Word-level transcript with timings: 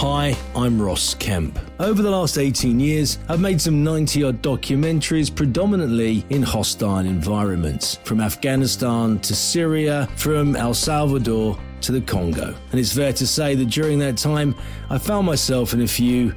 Hi, 0.00 0.34
I'm 0.56 0.80
Ross 0.80 1.12
Kemp. 1.12 1.58
Over 1.78 2.00
the 2.00 2.10
last 2.10 2.38
18 2.38 2.80
years, 2.80 3.18
I've 3.28 3.42
made 3.42 3.60
some 3.60 3.84
90 3.84 4.24
odd 4.24 4.40
documentaries 4.40 5.28
predominantly 5.28 6.24
in 6.30 6.40
hostile 6.40 7.00
environments, 7.00 7.96
from 7.96 8.22
Afghanistan 8.22 9.18
to 9.18 9.34
Syria, 9.34 10.08
from 10.16 10.56
El 10.56 10.72
Salvador 10.72 11.58
to 11.82 11.92
the 11.92 12.00
Congo. 12.00 12.54
And 12.70 12.80
it's 12.80 12.94
fair 12.94 13.12
to 13.12 13.26
say 13.26 13.54
that 13.56 13.66
during 13.66 13.98
that 13.98 14.16
time, 14.16 14.54
I 14.88 14.96
found 14.96 15.26
myself 15.26 15.74
in 15.74 15.82
a 15.82 15.86
few 15.86 16.34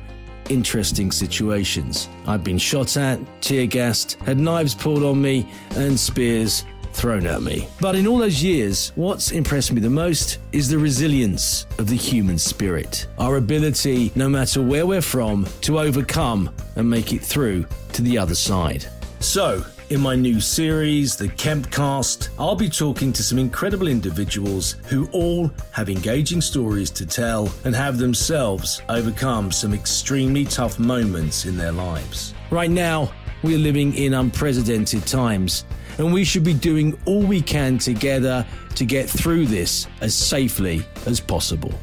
interesting 0.49 1.09
situations. 1.09 2.09
I've 2.27 2.43
been 2.43 2.57
shot 2.57 2.97
at, 2.97 3.17
tear 3.41 3.65
gassed, 3.65 4.19
had 4.25 4.39
knives 4.39 4.75
pulled 4.75 5.03
on 5.03 5.21
me, 5.21 5.49
and 5.77 5.97
spears 5.97 6.65
thrown 6.93 7.25
at 7.25 7.41
me. 7.41 7.67
But 7.81 7.95
in 7.95 8.07
all 8.07 8.17
those 8.17 8.41
years, 8.41 8.91
what's 8.95 9.31
impressed 9.31 9.71
me 9.71 9.81
the 9.81 9.89
most 9.89 10.39
is 10.51 10.69
the 10.69 10.77
resilience 10.77 11.65
of 11.77 11.87
the 11.87 11.95
human 11.95 12.37
spirit. 12.37 13.07
Our 13.17 13.37
ability, 13.37 14.11
no 14.15 14.29
matter 14.29 14.61
where 14.61 14.85
we're 14.85 15.01
from, 15.01 15.47
to 15.61 15.79
overcome 15.79 16.49
and 16.75 16.89
make 16.89 17.13
it 17.13 17.21
through 17.21 17.65
to 17.93 18.01
the 18.01 18.17
other 18.17 18.35
side. 18.35 18.85
So, 19.19 19.63
in 19.89 20.01
my 20.01 20.15
new 20.15 20.39
series, 20.39 21.15
The 21.15 21.27
Kempcast, 21.27 22.29
I'll 22.39 22.55
be 22.55 22.69
talking 22.69 23.13
to 23.13 23.21
some 23.21 23.37
incredible 23.37 23.87
individuals 23.87 24.77
who 24.85 25.07
all 25.11 25.51
have 25.71 25.89
engaging 25.89 26.41
stories 26.41 26.89
to 26.91 27.05
tell 27.05 27.53
and 27.63 27.75
have 27.75 27.97
themselves 27.97 28.81
overcome 28.89 29.51
some 29.51 29.73
extremely 29.73 30.45
tough 30.45 30.79
moments 30.79 31.45
in 31.45 31.57
their 31.57 31.71
lives. 31.71 32.33
Right 32.49 32.71
now, 32.71 33.11
we 33.43 33.55
are 33.55 33.59
living 33.59 33.93
in 33.93 34.13
unprecedented 34.13 35.05
times, 35.05 35.65
and 35.97 36.13
we 36.13 36.23
should 36.23 36.43
be 36.43 36.53
doing 36.53 36.97
all 37.05 37.21
we 37.21 37.41
can 37.41 37.77
together 37.77 38.45
to 38.75 38.85
get 38.85 39.09
through 39.09 39.45
this 39.45 39.87
as 40.01 40.13
safely 40.13 40.85
as 41.05 41.19
possible. 41.19 41.73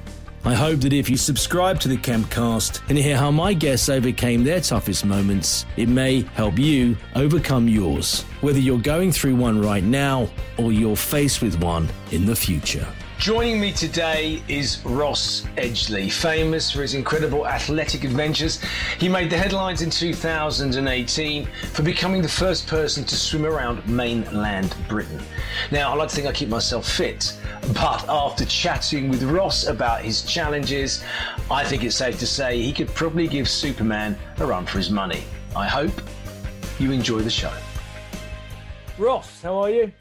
I 0.43 0.55
hope 0.55 0.81
that 0.81 0.95
if 0.95 1.11
you 1.11 1.19
subscribe 1.19 1.81
to 1.81 1.89
the 1.89 1.99
Kempcast 1.99 2.81
and 2.89 2.97
hear 2.97 3.17
how 3.17 3.31
my 3.31 3.53
guests 3.53 3.91
overcame 3.91 4.43
their 4.43 4.61
toughest 4.61 5.05
moments, 5.05 5.67
it 5.77 5.89
may 5.89 6.23
help 6.35 6.59
you 6.59 6.97
overcome 7.15 7.69
yours, 7.69 8.23
whether 8.41 8.59
you're 8.59 8.79
going 8.79 9.13
through 9.13 9.37
one 9.37 9.61
right 9.61 9.85
now 9.85 10.31
or 10.57 10.73
you're 10.73 10.97
faced 10.97 11.43
with 11.43 11.63
one 11.63 11.91
in 12.11 12.25
the 12.25 12.35
future. 12.35 12.87
Joining 13.21 13.61
me 13.61 13.71
today 13.71 14.43
is 14.49 14.83
Ross 14.83 15.43
Edgley, 15.59 16.11
famous 16.11 16.71
for 16.71 16.81
his 16.81 16.95
incredible 16.95 17.47
athletic 17.47 18.03
adventures. 18.03 18.63
He 18.99 19.11
made 19.11 19.29
the 19.29 19.37
headlines 19.37 19.83
in 19.83 19.91
2018 19.91 21.47
for 21.75 21.83
becoming 21.83 22.23
the 22.23 22.29
first 22.31 22.67
person 22.67 23.05
to 23.05 23.15
swim 23.15 23.45
around 23.45 23.87
mainland 23.87 24.75
Britain. 24.89 25.21
Now, 25.71 25.93
I 25.93 25.97
like 25.97 26.09
to 26.09 26.15
think 26.15 26.29
I 26.29 26.33
keep 26.33 26.49
myself 26.49 26.91
fit, 26.91 27.39
but 27.75 28.09
after 28.09 28.47
chatting 28.47 29.11
with 29.11 29.23
Ross 29.25 29.67
about 29.67 30.01
his 30.01 30.23
challenges, 30.23 31.05
I 31.51 31.63
think 31.63 31.85
it's 31.85 31.97
safe 31.97 32.19
to 32.21 32.27
say 32.27 32.63
he 32.63 32.73
could 32.73 32.89
probably 32.95 33.29
give 33.29 33.51
Superman 33.51 34.17
a 34.39 34.47
run 34.47 34.65
for 34.65 34.79
his 34.79 34.89
money. 34.89 35.25
I 35.55 35.69
hope 35.69 35.93
you 36.79 36.91
enjoy 36.91 37.21
the 37.21 37.29
show. 37.29 37.53
Ross, 38.97 39.43
how 39.43 39.59
are 39.59 39.69
you? 39.69 39.93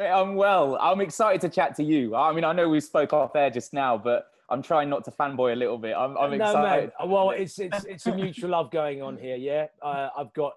I'm 0.00 0.34
well. 0.34 0.76
I'm 0.80 1.00
excited 1.00 1.40
to 1.42 1.48
chat 1.48 1.74
to 1.76 1.84
you. 1.84 2.14
I 2.14 2.32
mean, 2.32 2.44
I 2.44 2.52
know 2.52 2.68
we 2.68 2.80
spoke 2.80 3.12
off 3.12 3.36
air 3.36 3.50
just 3.50 3.72
now, 3.72 3.96
but 3.96 4.28
I'm 4.50 4.62
trying 4.62 4.90
not 4.90 5.04
to 5.04 5.10
fanboy 5.10 5.52
a 5.52 5.56
little 5.56 5.78
bit. 5.78 5.94
I'm, 5.96 6.16
I'm 6.16 6.36
no, 6.36 6.44
excited. 6.44 6.92
Man. 7.00 7.10
Well, 7.10 7.30
it's 7.30 7.58
it's 7.58 7.84
it's 7.84 8.06
a 8.06 8.14
mutual 8.14 8.50
love 8.50 8.70
going 8.70 9.02
on 9.02 9.16
here. 9.16 9.36
Yeah, 9.36 9.66
uh, 9.82 10.10
I've 10.16 10.32
got. 10.34 10.54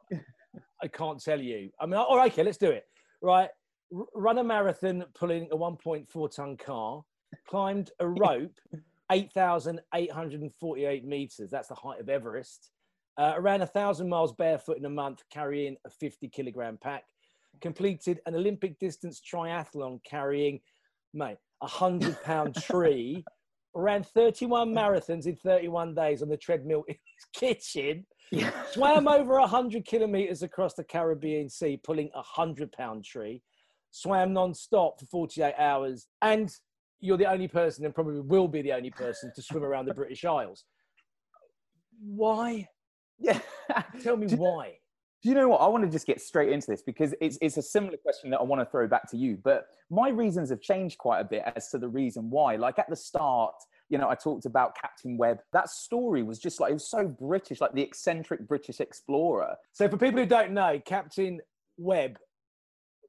I 0.82 0.88
can't 0.88 1.24
tell 1.24 1.42
you. 1.42 1.72
I 1.80 1.86
mean, 1.86 1.96
all 1.96 2.18
right, 2.18 2.32
okay, 2.32 2.44
let's 2.44 2.58
do 2.58 2.70
it. 2.70 2.86
Right, 3.22 3.50
R- 3.96 4.06
run 4.14 4.38
a 4.38 4.44
marathon 4.44 5.06
pulling 5.16 5.48
a 5.52 5.58
1.4 5.58 6.36
ton 6.36 6.56
car, 6.56 7.04
climbed 7.48 7.90
a 8.00 8.08
rope, 8.08 8.54
8,848 9.12 11.06
meters. 11.06 11.50
That's 11.50 11.68
the 11.68 11.76
height 11.76 12.00
of 12.00 12.10
Everest. 12.10 12.70
Uh, 13.18 13.34
around 13.36 13.64
a 13.64 13.66
thousand 13.66 14.08
miles 14.08 14.34
barefoot 14.34 14.78
in 14.78 14.86
a 14.86 14.90
month, 14.90 15.24
carrying 15.32 15.76
a 15.86 15.90
50 15.90 16.28
kilogram 16.30 16.78
pack 16.80 17.06
completed 17.62 18.20
an 18.26 18.36
Olympic 18.36 18.80
distance 18.80 19.22
triathlon 19.22 20.00
carrying, 20.04 20.60
mate, 21.14 21.38
a 21.62 21.68
hundred 21.68 22.22
pound 22.24 22.56
tree, 22.62 23.24
ran 23.74 24.04
31 24.04 24.74
marathons 24.74 25.26
in 25.26 25.36
31 25.36 25.94
days 25.94 26.22
on 26.22 26.30
the 26.30 26.38
treadmill 26.38 26.84
in 26.88 26.96
his 26.96 27.26
kitchen, 27.40 28.06
yeah. 28.32 28.52
swam 28.72 29.08
over 29.08 29.40
100 29.40 29.86
kilometers 29.86 30.44
across 30.44 30.74
the 30.74 30.84
Caribbean 30.84 31.50
Sea, 31.50 31.80
pulling 31.84 32.10
a 32.16 32.22
hundred 32.22 32.72
pound 32.72 33.06
tree, 33.06 33.42
swam 33.92 34.34
non-stop 34.34 35.00
for 35.00 35.06
48 35.06 35.54
hours, 35.58 36.08
and 36.22 36.52
you're 37.00 37.18
the 37.18 37.30
only 37.30 37.48
person, 37.48 37.86
and 37.86 37.94
probably 37.94 38.22
will 38.22 38.48
be 38.48 38.62
the 38.62 38.74
only 38.74 38.90
person, 38.92 39.32
to 39.36 39.42
swim 39.42 39.64
around 39.64 39.86
the 39.86 39.94
British 39.94 40.26
Isles. 40.26 40.66
Why? 42.02 42.68
Yeah. 43.20 43.40
Tell 44.04 44.16
me 44.16 44.28
why. 44.28 44.78
Do 45.24 45.30
you 45.30 45.36
know 45.36 45.50
what? 45.50 45.62
I 45.62 45.68
want 45.68 45.84
to 45.84 45.90
just 45.90 46.06
get 46.06 46.22
straight 46.22 46.52
into 46.52 46.68
this 46.68 46.84
because 46.84 47.16
it's, 47.20 47.38
it's 47.42 47.58
a 47.58 47.62
similar 47.62 47.98
question 47.98 48.30
that 48.30 48.40
I 48.40 48.44
want 48.44 48.62
to 48.62 48.66
throw 48.66 48.88
back 48.88 49.10
to 49.12 49.18
you. 49.18 49.38
But 49.44 49.66
my 49.90 50.10
reasons 50.10 50.50
have 50.52 50.62
changed 50.62 51.00
quite 51.00 51.20
a 51.20 51.24
bit 51.24 51.44
as 51.56 51.70
to 51.70 51.80
the 51.80 51.88
reason 51.88 52.30
why. 52.30 52.56
Like 52.56 52.78
at 52.78 52.90
the 52.90 52.96
start, 52.96 53.56
you 53.90 53.98
know, 53.98 54.10
I 54.10 54.16
talked 54.16 54.46
about 54.46 54.76
Captain 54.80 55.18
Webb. 55.18 55.40
That 55.54 55.70
story 55.70 56.22
was 56.22 56.38
just 56.38 56.60
like, 56.60 56.70
it 56.70 56.74
was 56.76 56.90
so 56.90 57.08
British, 57.08 57.62
like 57.62 57.74
the 57.74 57.82
eccentric 57.82 58.48
British 58.48 58.80
explorer. 58.80 59.56
So 59.72 59.90
for 59.90 59.98
people 59.98 60.20
who 60.20 60.28
don't 60.28 60.52
know, 60.52 60.80
Captain 60.86 61.42
Webb 61.78 62.20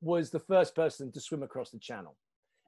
was 0.01 0.31
the 0.31 0.39
first 0.39 0.75
person 0.75 1.13
to 1.13 1.21
swim 1.21 1.43
across 1.43 1.71
the 1.71 1.79
channel. 1.79 2.17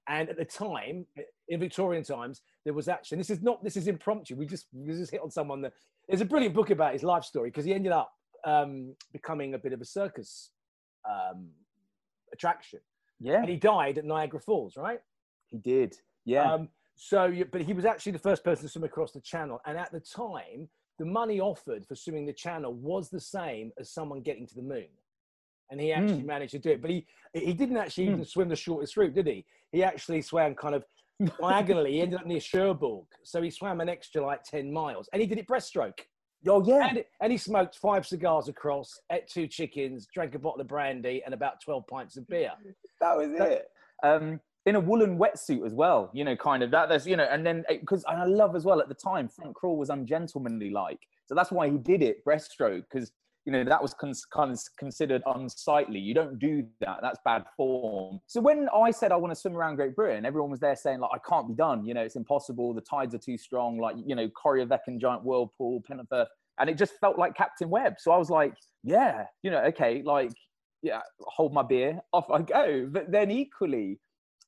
And 0.09 0.29
at 0.29 0.37
the 0.37 0.45
time, 0.45 1.07
in 1.49 1.61
Victorian 1.61 2.03
times, 2.03 2.43
there 2.65 2.75
was 2.75 2.89
actually, 2.89 3.19
this 3.19 3.31
is 3.31 3.43
not, 3.43 3.63
this 3.63 3.77
is 3.77 3.87
impromptu. 3.87 4.35
We 4.35 4.45
just, 4.45 4.67
we 4.73 4.93
just 4.93 5.13
hit 5.13 5.21
on 5.23 5.31
someone 5.31 5.63
that, 5.63 5.73
there's 6.09 6.21
a 6.21 6.25
brilliant 6.25 6.55
book 6.55 6.71
about 6.71 6.93
his 6.93 7.05
life 7.05 7.23
story 7.23 7.51
because 7.51 7.65
he 7.65 7.73
ended 7.73 7.93
up 7.93 8.13
um, 8.45 8.95
becoming 9.13 9.55
a 9.55 9.59
bit 9.59 9.73
of 9.73 9.81
a 9.81 9.85
circus 9.85 10.51
um, 11.09 11.49
attraction. 12.33 12.81
Yeah. 13.21 13.41
And 13.41 13.49
he 13.49 13.57
died 13.57 13.99
at 13.99 14.05
Niagara 14.05 14.41
Falls, 14.41 14.77
right? 14.77 15.01
He 15.51 15.59
did. 15.59 15.97
Yeah. 16.25 16.53
Um, 16.53 16.69
so, 16.97 17.33
but 17.51 17.63
he 17.63 17.73
was 17.73 17.85
actually 17.85 18.13
the 18.13 18.19
first 18.19 18.45
person 18.45 18.65
to 18.65 18.69
swim 18.69 18.85
across 18.85 19.13
the 19.13 19.21
channel. 19.21 19.61
And 19.67 19.79
at 19.79 19.93
the 19.93 20.01
time, 20.01 20.69
the 20.99 21.05
money 21.05 21.41
offered 21.41 21.87
for 21.87 21.95
swimming 21.95 22.27
the 22.27 22.33
channel 22.33 22.75
was 22.75 23.09
the 23.09 23.21
same 23.21 23.73
as 23.79 23.91
someone 23.91 24.21
getting 24.21 24.47
to 24.47 24.55
the 24.55 24.63
moon. 24.63 24.89
And 25.71 25.81
he 25.81 25.93
actually 25.93 26.23
mm. 26.23 26.27
managed 26.27 26.53
to 26.53 26.59
do 26.59 26.71
it. 26.71 26.83
But 26.83 26.91
he, 26.91 27.07
he 27.33 27.55
didn't 27.55 27.77
actually 27.77 28.07
mm. 28.07 28.13
even 28.13 28.25
swim 28.25 28.49
the 28.49 28.57
shortest 28.57 28.97
route, 28.97 29.15
did 29.15 29.27
he? 29.27 29.47
He 29.73 29.85
actually 29.85 30.21
swam 30.21 30.55
kind 30.55 30.75
of 30.75 30.85
diagonally. 31.41 31.93
he 31.93 32.01
ended 32.03 32.21
up 32.21 32.27
near 32.27 32.41
Cherbourg. 32.41 33.05
So 33.23 33.41
he 33.41 33.51
swam 33.51 33.81
an 33.81 33.89
extra 33.89 34.25
like 34.25 34.43
10 34.45 34.73
miles. 34.73 35.09
And 35.13 35.23
he 35.23 35.29
did 35.29 35.39
it 35.39 35.47
breaststroke. 35.47 36.01
Oh 36.47 36.65
yeah, 36.65 36.89
and, 36.89 37.05
and, 37.21 37.33
he 37.33 37.39
smoked 37.39 37.77
five 37.77 38.07
cigars 38.07 38.49
across, 38.49 38.99
ate 39.13 39.29
two 39.29 39.47
chickens, 39.47 40.09
drank 40.13 40.35
a 40.35 40.39
bottle 40.39 40.61
of 40.61 40.69
brandy, 40.69 41.23
and 41.25 41.35
about 41.35 41.61
twelve 41.61 41.87
pints 41.87 42.17
of 42.17 42.27
beer. 42.29 42.53
That 43.01 43.17
was 43.17 43.31
that, 43.39 43.53
it. 43.53 43.69
Um, 44.03 44.41
in 44.67 44.77
a 44.77 44.81
woolen 44.81 45.19
wetsuit 45.19 45.67
as 45.67 45.75
well, 45.75 46.11
you 46.15 46.25
know, 46.25 46.37
kind 46.37 46.63
of 46.63 46.71
that. 46.71 46.89
There's, 46.89 47.07
you 47.07 47.17
know, 47.17 47.29
and 47.31 47.45
then 47.45 47.65
because 47.69 48.05
I 48.07 48.25
love 48.25 48.57
as 48.57 48.65
well 48.65 48.81
at 48.81 48.89
the 48.89 48.95
time, 48.95 49.29
front 49.29 49.55
crawl 49.55 49.77
was 49.77 49.91
ungentlemanly 49.91 50.71
like, 50.71 51.01
so 51.27 51.35
that's 51.35 51.51
why 51.51 51.69
he 51.69 51.77
did 51.77 52.03
it 52.03 52.25
breaststroke 52.25 52.85
because 52.91 53.13
you 53.45 53.53
know 53.53 53.65
that 53.65 53.81
was 53.81 53.95
cons- 53.95 54.25
kind 54.25 54.53
of 54.53 54.61
considered 54.79 55.23
unsightly. 55.27 55.99
You 55.99 56.15
don't 56.15 56.39
do 56.39 56.67
that. 56.81 56.99
That's 57.03 57.19
bad 57.25 57.45
form. 57.57 58.21
So 58.27 58.41
when 58.41 58.69
i 58.75 58.91
said 58.91 59.13
i 59.13 59.17
want 59.17 59.33
to 59.33 59.41
swim 59.41 59.57
around 59.57 59.77
great 59.77 59.97
britain 59.97 60.25
everyone 60.25 60.51
was 60.51 60.61
there 60.61 60.77
saying 60.77 61.01
like 61.01 61.11
i 61.15 61.19
can't 61.29 61.49
be 61.49 61.55
done. 61.55 61.85
You 61.85 61.95
know 61.95 62.03
it's 62.03 62.17
impossible. 62.17 62.75
The 62.75 62.83
tides 62.83 63.15
are 63.15 63.19
too 63.19 63.39
strong. 63.39 63.79
Like 63.79 63.97
you 64.05 64.15
know 64.15 64.29
Corryvreckan 64.29 65.01
giant 65.01 65.25
whirlpool 65.25 65.83
Pentland 65.87 66.09
Firth 66.09 66.29
and 66.59 66.69
it 66.69 66.77
just 66.77 66.93
felt 67.01 67.19
like 67.19 67.35
captain 67.35 67.71
webb. 67.71 67.95
So 67.99 68.13
i 68.13 68.17
was 68.17 68.31
like 68.31 68.55
yeah 68.83 69.27
you 69.43 69.51
know 69.51 69.61
okay 69.65 70.03
like 70.05 70.33
yeah 70.83 71.01
hold 71.21 71.53
my 71.53 71.63
beer 71.63 72.01
off 72.13 72.31
i 72.31 72.43
go. 72.43 72.89
But 72.91 73.11
then 73.11 73.31
equally 73.31 73.99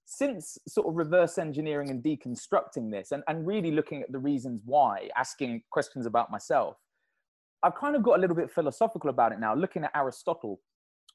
since 0.04 0.58
sort 0.68 0.86
of 0.88 0.94
reverse 0.94 1.38
engineering 1.38 1.90
and 1.90 2.02
deconstructing 2.02 2.90
this 2.90 3.12
and, 3.12 3.22
and 3.28 3.46
really 3.46 3.70
looking 3.70 4.02
at 4.02 4.12
the 4.12 4.18
reasons 4.18 4.60
why 4.64 5.08
asking 5.16 5.62
questions 5.70 6.06
about 6.06 6.30
myself 6.30 6.76
I've 7.62 7.74
kind 7.74 7.96
of 7.96 8.02
got 8.02 8.18
a 8.18 8.20
little 8.20 8.36
bit 8.36 8.50
philosophical 8.50 9.10
about 9.10 9.32
it 9.32 9.40
now, 9.40 9.54
looking 9.54 9.84
at 9.84 9.90
Aristotle, 9.94 10.60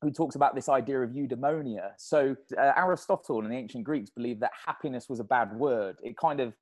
who 0.02 0.12
talks 0.12 0.36
about 0.36 0.56
this 0.56 0.70
idea 0.70 1.02
of 1.02 1.12
eudaimonia. 1.12 1.92
So 1.98 2.36
uh, 2.58 2.74
Aristotle 2.78 3.42
and 3.42 3.52
the 3.52 3.56
ancient 3.56 3.84
Greeks 3.84 4.10
believed 4.10 4.42
that 4.42 4.52
happiness 4.66 5.10
was 5.10 5.20
a 5.20 5.24
bad 5.24 5.54
word. 5.54 5.98
It 6.04 6.18
kind 6.18 6.40
of 6.40 6.54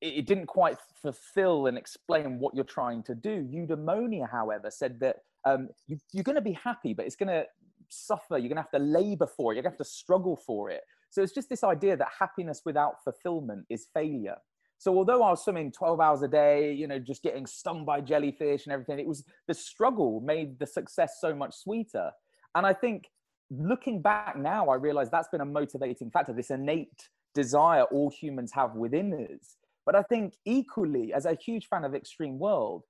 it 0.00 0.26
didn't 0.26 0.46
quite 0.46 0.76
fulfill 1.00 1.66
and 1.66 1.78
explain 1.78 2.38
what 2.38 2.54
you're 2.54 2.64
trying 2.64 3.02
to 3.04 3.14
do. 3.14 3.48
Eudaimonia, 3.50 4.30
however, 4.30 4.70
said 4.70 5.00
that 5.00 5.16
um, 5.46 5.68
you, 5.86 5.98
you're 6.12 6.24
going 6.24 6.34
to 6.36 6.42
be 6.42 6.52
happy, 6.52 6.92
but 6.92 7.06
it's 7.06 7.16
going 7.16 7.28
to 7.28 7.46
suffer. 7.88 8.36
You're 8.36 8.48
going 8.48 8.56
to 8.56 8.62
have 8.62 8.70
to 8.72 8.78
labor 8.78 9.26
for 9.26 9.52
it. 9.52 9.56
You're 9.56 9.62
going 9.62 9.72
to 9.72 9.78
have 9.78 9.86
to 9.86 9.92
struggle 9.92 10.36
for 10.36 10.70
it. 10.70 10.82
So 11.10 11.22
it's 11.22 11.32
just 11.32 11.48
this 11.48 11.64
idea 11.64 11.96
that 11.96 12.08
happiness 12.18 12.62
without 12.64 13.02
fulfillment 13.02 13.64
is 13.70 13.86
failure. 13.94 14.36
So 14.84 14.94
although 14.98 15.22
I 15.22 15.30
was 15.30 15.42
swimming 15.42 15.72
12 15.72 15.98
hours 15.98 16.20
a 16.20 16.28
day, 16.28 16.74
you 16.74 16.86
know, 16.86 16.98
just 16.98 17.22
getting 17.22 17.46
stung 17.46 17.86
by 17.86 18.02
jellyfish 18.02 18.66
and 18.66 18.72
everything, 18.74 18.98
it 18.98 19.06
was 19.06 19.24
the 19.48 19.54
struggle 19.54 20.20
made 20.20 20.58
the 20.58 20.66
success 20.66 21.16
so 21.22 21.34
much 21.34 21.54
sweeter. 21.54 22.10
And 22.54 22.66
I 22.66 22.74
think 22.74 23.08
looking 23.50 24.02
back 24.02 24.36
now, 24.36 24.68
I 24.68 24.74
realize 24.74 25.08
that's 25.08 25.28
been 25.28 25.40
a 25.40 25.46
motivating 25.46 26.10
factor, 26.10 26.34
this 26.34 26.50
innate 26.50 27.08
desire 27.34 27.84
all 27.84 28.10
humans 28.10 28.52
have 28.52 28.74
within 28.74 29.14
us. 29.14 29.56
But 29.86 29.96
I 29.96 30.02
think 30.02 30.34
equally, 30.44 31.14
as 31.14 31.24
a 31.24 31.34
huge 31.34 31.66
fan 31.68 31.84
of 31.84 31.94
Extreme 31.94 32.38
World, 32.38 32.82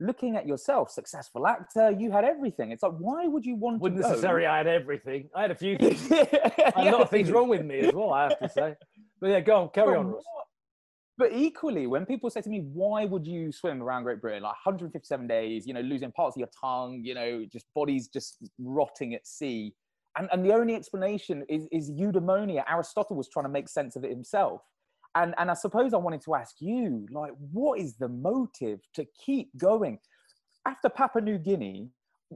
looking 0.00 0.36
at 0.36 0.46
yourself, 0.46 0.90
successful 0.90 1.46
actor, 1.46 1.90
you 1.90 2.10
had 2.12 2.26
everything. 2.26 2.72
It's 2.72 2.82
like, 2.82 2.92
why 2.98 3.26
would 3.26 3.46
you 3.46 3.54
want 3.54 3.78
to. 3.78 3.82
Wouldn't 3.84 4.02
to 4.02 4.02
go? 4.02 4.10
necessarily 4.10 4.44
I 4.44 4.58
had 4.58 4.66
everything. 4.66 5.30
I 5.34 5.40
had 5.40 5.50
a 5.50 5.54
few 5.54 5.78
things. 5.80 6.10
a 6.10 6.84
lot 6.84 7.00
of 7.00 7.08
things 7.08 7.30
wrong 7.30 7.48
with 7.48 7.64
me 7.64 7.78
as 7.78 7.94
well, 7.94 8.12
I 8.12 8.24
have 8.24 8.38
to 8.38 8.48
say. 8.50 8.74
But 9.18 9.30
yeah, 9.30 9.40
go 9.40 9.62
on, 9.62 9.70
carry 9.70 9.96
on, 9.96 10.08
Ross. 10.08 10.24
But 11.18 11.32
equally, 11.32 11.88
when 11.88 12.06
people 12.06 12.30
say 12.30 12.40
to 12.40 12.48
me, 12.48 12.60
why 12.72 13.04
would 13.04 13.26
you 13.26 13.50
swim 13.50 13.82
around 13.82 14.04
Great 14.04 14.20
Britain? 14.20 14.44
Like 14.44 14.54
157 14.64 15.26
days, 15.26 15.66
you 15.66 15.74
know, 15.74 15.80
losing 15.80 16.12
parts 16.12 16.36
of 16.36 16.40
your 16.40 16.48
tongue, 16.58 17.00
you 17.02 17.12
know, 17.12 17.44
just 17.52 17.66
bodies 17.74 18.06
just 18.06 18.38
rotting 18.60 19.14
at 19.14 19.26
sea. 19.26 19.74
And, 20.16 20.28
and 20.32 20.44
the 20.44 20.54
only 20.54 20.76
explanation 20.76 21.44
is, 21.48 21.66
is 21.72 21.90
eudaimonia. 21.90 22.62
Aristotle 22.70 23.16
was 23.16 23.28
trying 23.28 23.46
to 23.46 23.50
make 23.50 23.68
sense 23.68 23.96
of 23.96 24.04
it 24.04 24.10
himself. 24.10 24.62
And, 25.16 25.34
and 25.38 25.50
I 25.50 25.54
suppose 25.54 25.92
I 25.92 25.96
wanted 25.96 26.20
to 26.22 26.36
ask 26.36 26.54
you, 26.60 27.04
like, 27.10 27.32
what 27.50 27.80
is 27.80 27.96
the 27.96 28.08
motive 28.08 28.78
to 28.94 29.04
keep 29.24 29.50
going? 29.58 29.98
After 30.66 30.88
Papua 30.88 31.24
New 31.24 31.38
Guinea, 31.38 31.88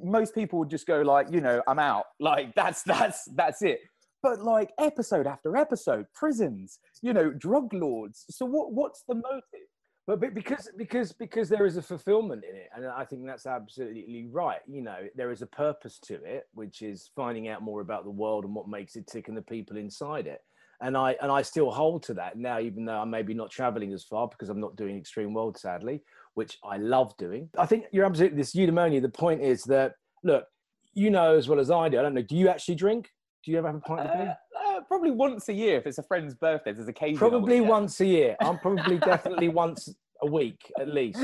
most 0.02 0.34
people 0.34 0.58
would 0.58 0.70
just 0.70 0.88
go 0.88 1.02
like, 1.02 1.29
you 1.31 1.40
know, 1.40 1.62
I'm 1.69 1.79
out. 1.79 2.06
Like 2.19 2.55
that's 2.56 2.82
that's 2.82 3.29
that's 3.37 3.62
it 3.62 3.81
but 4.22 4.40
like 4.40 4.70
episode 4.78 5.26
after 5.26 5.56
episode, 5.56 6.06
prisons, 6.14 6.78
you 7.02 7.12
know, 7.12 7.30
drug 7.30 7.72
lords. 7.74 8.24
So 8.30 8.46
what 8.46 8.72
what's 8.72 9.02
the 9.08 9.16
motive? 9.16 9.69
But 10.06 10.34
because 10.34 10.69
because 10.76 11.12
because 11.12 11.48
there 11.48 11.64
is 11.64 11.76
a 11.76 11.82
fulfillment 11.82 12.44
in 12.48 12.56
it, 12.56 12.69
and 12.74 12.86
I 12.86 13.04
think 13.04 13.24
that's 13.24 13.46
absolutely 13.46 14.26
right. 14.30 14.58
You 14.66 14.82
know, 14.82 14.98
there 15.14 15.30
is 15.30 15.42
a 15.42 15.46
purpose 15.46 15.98
to 16.06 16.14
it, 16.24 16.48
which 16.54 16.82
is 16.82 17.10
finding 17.14 17.48
out 17.48 17.62
more 17.62 17.80
about 17.80 18.04
the 18.04 18.10
world 18.10 18.44
and 18.44 18.54
what 18.54 18.69
makes 18.69 18.96
it 18.96 19.06
tick 19.06 19.28
and 19.28 19.36
the 19.36 19.42
people 19.42 19.76
inside 19.76 20.26
it. 20.26 20.40
And 20.80 20.96
I 20.96 21.16
and 21.22 21.30
I 21.30 21.42
still 21.42 21.70
hold 21.70 22.02
to 22.04 22.14
that 22.14 22.36
now, 22.36 22.58
even 22.58 22.84
though 22.84 22.98
I'm 22.98 23.10
maybe 23.10 23.32
not 23.32 23.50
traveling 23.50 23.92
as 23.92 24.02
far 24.02 24.26
because 24.26 24.48
I'm 24.48 24.60
not 24.60 24.74
doing 24.74 24.96
extreme 24.96 25.34
world, 25.34 25.56
sadly, 25.56 26.02
which 26.34 26.58
I 26.64 26.78
love 26.78 27.16
doing. 27.16 27.48
I 27.56 27.66
think 27.66 27.84
you're 27.92 28.04
absolutely 28.04 28.38
this 28.38 28.56
eudaimonia. 28.56 29.02
The 29.02 29.08
point 29.08 29.40
is 29.40 29.62
that 29.64 29.94
look, 30.24 30.46
you 30.94 31.10
know 31.10 31.36
as 31.36 31.48
well 31.48 31.60
as 31.60 31.70
I 31.70 31.88
do. 31.88 32.00
I 32.00 32.02
don't 32.02 32.14
know. 32.14 32.22
Do 32.22 32.36
you 32.36 32.48
actually 32.48 32.74
drink? 32.74 33.08
Do 33.44 33.50
you 33.50 33.59
ever 33.59 33.69
have 33.69 33.77
a 33.77 33.81
pint 33.81 34.00
of 34.00 34.12
beer? 34.12 34.37
Uh, 34.56 34.77
uh, 34.77 34.81
probably 34.83 35.11
once 35.11 35.49
a 35.49 35.53
year 35.53 35.79
if 35.79 35.87
it's 35.87 35.99
a 35.99 36.03
friend's 36.03 36.35
birthday. 36.35 36.73
There's 36.73 36.89
occasion. 36.89 37.19
Probably 37.19 37.61
once 37.61 38.00
a 38.00 38.06
year. 38.06 38.37
I'm 38.41 38.59
probably 38.59 38.99
definitely 38.99 39.49
once 39.49 39.89
a 40.23 40.31
week 40.31 40.73
at 40.79 40.89
least. 40.89 41.21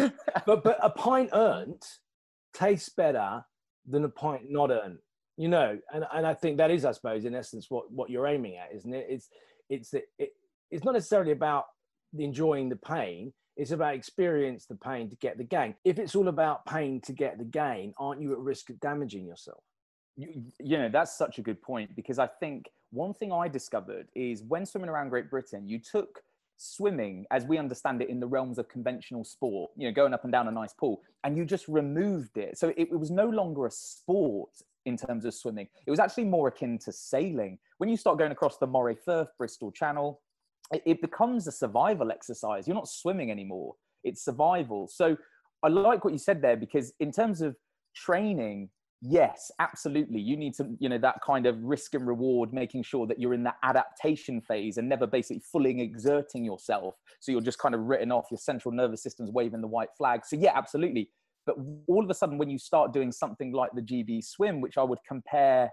But 0.47 0.65
but 0.65 0.79
a 0.83 0.91
pint 0.91 1.31
earned 1.33 1.83
tastes 2.53 2.89
better 2.89 3.45
than 3.87 4.05
a 4.05 4.09
pint 4.09 4.51
not 4.51 4.71
earned. 4.71 4.99
You 5.37 5.49
know, 5.49 5.79
and, 5.95 6.05
and 6.13 6.27
I 6.27 6.35
think 6.35 6.57
that 6.59 6.73
is, 6.73 6.85
I 6.85 6.91
suppose, 6.91 7.25
in 7.25 7.33
essence, 7.33 7.67
what, 7.69 7.93
what 7.93 8.11
you're 8.11 8.27
aiming 8.27 8.57
at, 8.57 8.75
isn't 8.75 8.93
it? 8.93 9.07
It's 9.09 9.29
it's 9.71 9.95
it, 9.95 10.33
it's 10.71 10.85
not 10.85 10.95
necessarily 10.95 11.33
about 11.33 11.67
enjoying 12.19 12.69
the 12.69 12.77
pain. 12.77 13.33
It's 13.57 13.71
about 13.71 13.95
experience 13.95 14.67
the 14.67 14.77
pain 14.77 15.11
to 15.11 15.17
get 15.17 15.39
the 15.39 15.45
gain. 15.45 15.75
If 15.85 15.99
it's 15.99 16.15
all 16.15 16.29
about 16.29 16.67
pain 16.67 17.01
to 17.03 17.13
get 17.13 17.39
the 17.39 17.45
gain, 17.45 17.93
aren't 17.99 18.21
you 18.21 18.33
at 18.33 18.39
risk 18.39 18.71
of 18.71 18.81
damaging 18.81 19.27
yourself? 19.27 19.63
You, 20.19 20.45
you 20.61 20.77
know 20.77 20.91
that's 20.91 21.17
such 21.17 21.39
a 21.39 21.43
good 21.43 21.63
point 21.63 21.95
because 21.97 22.19
i 22.19 22.27
think 22.27 22.69
one 22.91 23.15
thing 23.15 23.33
i 23.33 23.49
discovered 23.49 24.09
is 24.15 24.43
when 24.43 24.67
swimming 24.67 24.91
around 24.91 25.09
great 25.09 25.31
britain 25.31 25.67
you 25.67 25.79
took 25.79 26.21
swimming 26.57 27.25
as 27.31 27.45
we 27.45 27.57
understand 27.57 28.03
it 28.03 28.09
in 28.09 28.19
the 28.19 28.27
realms 28.27 28.59
of 28.59 28.69
conventional 28.69 29.25
sport 29.25 29.71
you 29.77 29.87
know 29.87 29.95
going 29.95 30.13
up 30.13 30.25
and 30.25 30.33
down 30.33 30.49
a 30.49 30.51
nice 30.51 30.73
pool 30.73 31.01
and 31.25 31.37
you 31.37 31.45
just 31.45 31.69
removed 31.69 32.37
it. 32.37 32.59
So 32.59 32.69
it, 32.71 32.89
it 32.91 32.99
was 32.99 33.11
no 33.11 33.29
longer 33.29 33.67
a 33.67 33.71
sport 33.71 34.51
in 34.87 34.97
terms 34.97 35.25
of 35.25 35.35
swimming. 35.35 35.69
It 35.87 35.91
was 35.91 36.01
actually 36.01 36.25
more 36.25 36.49
akin 36.49 36.79
to 36.79 36.93
sailing. 36.93 37.59
When 37.79 37.91
you 37.91 37.97
start 37.97 38.19
going 38.19 38.33
across 38.33 38.57
the 38.57 38.67
moray 38.67 38.95
firth 38.95 39.29
bristol 39.37 39.71
channel 39.71 40.21
it, 40.73 40.83
it 40.87 41.01
becomes 41.01 41.47
a 41.47 41.53
survival 41.53 42.11
exercise. 42.11 42.67
You're 42.67 42.77
not 42.77 42.89
swimming 42.89 43.31
anymore. 43.31 43.75
It's 44.05 44.25
survival. 44.25 44.89
So 44.89 45.17
i 45.65 45.69
like 45.69 46.05
what 46.05 46.13
you 46.13 46.19
said 46.19 46.41
there 46.41 46.57
because 46.57 46.93
in 47.01 47.11
terms 47.11 47.41
of 47.41 47.57
training 47.95 48.71
yes 49.03 49.51
absolutely. 49.59 50.21
You 50.21 50.37
need 50.37 50.55
to 50.55 50.69
you 50.79 50.89
know 50.89 50.99
that 50.99 51.17
kind 51.25 51.47
of 51.47 51.63
risk 51.63 51.95
and 51.95 52.07
reward 52.07 52.53
making 52.53 52.83
sure 52.83 53.07
that 53.07 53.19
you're 53.19 53.35
in 53.35 53.45
that 53.45 53.57
adaptation 53.63 54.41
phase 54.41 54.77
and 54.77 54.89
never 54.89 55.07
basically 55.07 55.43
fully 55.51 55.81
exerting 55.81 56.45
yourself. 56.45 56.95
So 57.21 57.33
you're 57.33 57.41
just 57.41 57.59
kind 57.59 57.75
of 57.75 57.83
written 57.83 58.13
off 58.13 58.27
your 58.31 58.39
central 58.39 58.73
nervous 58.73 59.03
system's 59.03 59.31
waving 59.31 59.61
the 59.61 59.69
white 59.69 59.91
flag. 59.97 60.25
So 60.25 60.37
yeah 60.37 60.53
absolutely. 60.55 61.11
But 61.47 61.57
all 61.87 62.05
of 62.05 62.11
a 62.11 62.15
sudden 62.15 62.39
when 62.39 62.51
you 62.51 62.59
start 62.59 62.93
doing 62.93 63.11
something 63.11 63.53
like 63.53 63.71
the 63.75 63.81
gb 63.81 64.23
swim 64.23 64.61
which 64.61 64.77
i 64.77 64.83
would 64.83 64.99
compare 65.09 65.71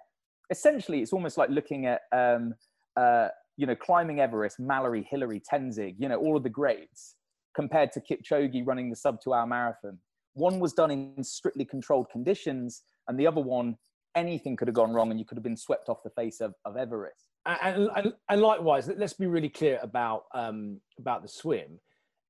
essentially 0.49 1.01
it's 1.01 1.11
almost 1.11 1.37
like 1.37 1.49
looking 1.49 1.85
at 1.85 1.99
um, 2.13 2.53
uh, 2.95 3.27
you 3.57 3.67
know 3.67 3.75
climbing 3.75 4.21
everest 4.21 4.57
mallory 4.57 5.05
hillary 5.11 5.41
tenzing 5.51 5.93
you 5.99 6.07
know 6.07 6.15
all 6.15 6.37
of 6.37 6.43
the 6.43 6.49
greats 6.49 7.15
compared 7.55 7.91
to 7.93 8.01
kipchoge 8.01 8.61
running 8.65 8.89
the 8.89 8.95
sub 8.95 9.19
two 9.23 9.33
hour 9.33 9.47
marathon. 9.47 9.97
One 10.33 10.59
was 10.59 10.73
done 10.73 10.91
in 10.91 11.23
strictly 11.23 11.65
controlled 11.65 12.09
conditions 12.11 12.83
and 13.07 13.19
the 13.19 13.27
other 13.27 13.41
one 13.41 13.77
anything 14.15 14.55
could 14.55 14.67
have 14.67 14.75
gone 14.75 14.93
wrong 14.93 15.11
and 15.11 15.19
you 15.19 15.25
could 15.25 15.37
have 15.37 15.43
been 15.43 15.57
swept 15.57 15.89
off 15.89 16.01
the 16.03 16.09
face 16.09 16.39
of, 16.41 16.53
of 16.63 16.77
everest. 16.77 17.27
And, 17.45 17.89
and, 17.95 18.13
and 18.29 18.41
likewise 18.41 18.89
let's 18.97 19.13
be 19.13 19.27
really 19.27 19.49
clear 19.49 19.77
about 19.83 20.23
um, 20.33 20.79
about 20.97 21.21
the 21.21 21.27
swim. 21.27 21.79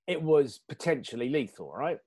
It 0.08 0.22
was 0.22 0.60
potentially 0.67 1.29
lethal 1.29 1.72
right? 1.72 2.00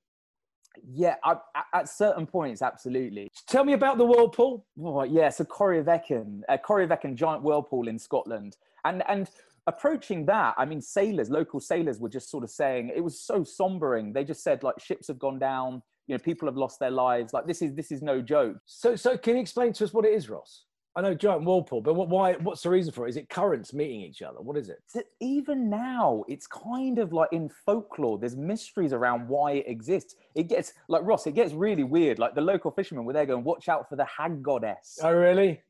Yeah 0.85 1.15
I, 1.25 1.37
at 1.73 1.89
certain 1.89 2.27
points 2.27 2.61
absolutely. 2.61 3.31
Tell 3.49 3.65
me 3.65 3.73
about 3.73 3.97
the 3.97 4.05
whirlpool. 4.05 4.67
Oh, 4.83 5.05
yeah 5.05 5.31
so 5.31 5.45
Corryvreckan 5.45 6.43
uh, 6.49 6.59
Corryvreckan 6.59 7.15
giant 7.15 7.43
whirlpool 7.43 7.89
in 7.89 7.99
scotland. 7.99 8.57
And 8.85 9.03
and 9.09 9.29
approaching 9.67 10.25
that 10.25 10.55
i 10.57 10.65
mean 10.65 10.81
sailors 10.81 11.29
local 11.29 11.61
sailors 11.61 11.99
were 12.01 12.09
just 12.09 12.31
sort 12.31 12.43
of 12.43 12.49
saying 12.49 12.91
it 12.95 13.03
was 13.03 13.21
so 13.21 13.41
sombering. 13.41 14.13
They 14.13 14.25
just 14.25 14.43
said 14.43 14.63
like 14.63 14.81
ships 14.81 15.09
have 15.09 15.19
gone 15.19 15.39
down 15.39 15.83
you 16.09 16.15
know 16.15 16.19
people 16.19 16.49
have 16.49 16.57
lost 16.57 16.81
their 16.81 16.91
lives 16.91 17.33
like 17.33 17.47
this 17.47 17.63
is 17.63 17.75
this 17.75 17.93
is 17.93 18.03
no 18.03 18.21
joke 18.21 18.57
so 18.67 18.97
so 18.97 19.17
can 19.17 19.37
you 19.37 19.43
explain 19.43 19.73
to 19.73 19.85
us 19.85 19.93
what 19.93 20.05
it 20.05 20.13
is 20.13 20.29
ross 20.29 20.65
I 20.99 21.01
know 21.01 21.15
giant 21.15 21.45
whirlpool, 21.45 21.81
but 21.81 21.95
what, 21.95 22.09
why? 22.09 22.33
What's 22.35 22.63
the 22.63 22.71
reason 22.71 22.93
for 22.93 23.07
it? 23.07 23.11
Is 23.11 23.17
it 23.17 23.29
currents 23.29 23.73
meeting 23.73 24.01
each 24.01 24.21
other? 24.21 24.41
What 24.41 24.57
is 24.57 24.69
it? 24.69 24.79
Even 25.21 25.71
now, 25.71 26.25
it's 26.27 26.49
kind 26.49 26.99
of 26.99 27.13
like 27.13 27.29
in 27.31 27.49
folklore. 27.65 28.19
There's 28.19 28.35
mysteries 28.35 28.93
around 28.93 29.29
why 29.29 29.53
it 29.53 29.69
exists. 29.69 30.17
It 30.35 30.49
gets 30.49 30.73
like 30.89 31.03
Ross. 31.05 31.29
It 31.29 31.37
gets 31.37 31.53
really 31.53 31.85
weird. 31.85 32.19
Like 32.19 32.35
the 32.35 32.41
local 32.41 32.73
fishermen 32.73 33.05
were 33.05 33.13
there 33.13 33.27
going, 33.27 33.45
"Watch 33.45 33.69
out 33.69 33.89
for 33.89 33.95
the 33.95 34.07
hag 34.07 34.43
goddess." 34.43 34.99
Oh, 35.01 35.13
really? 35.13 35.63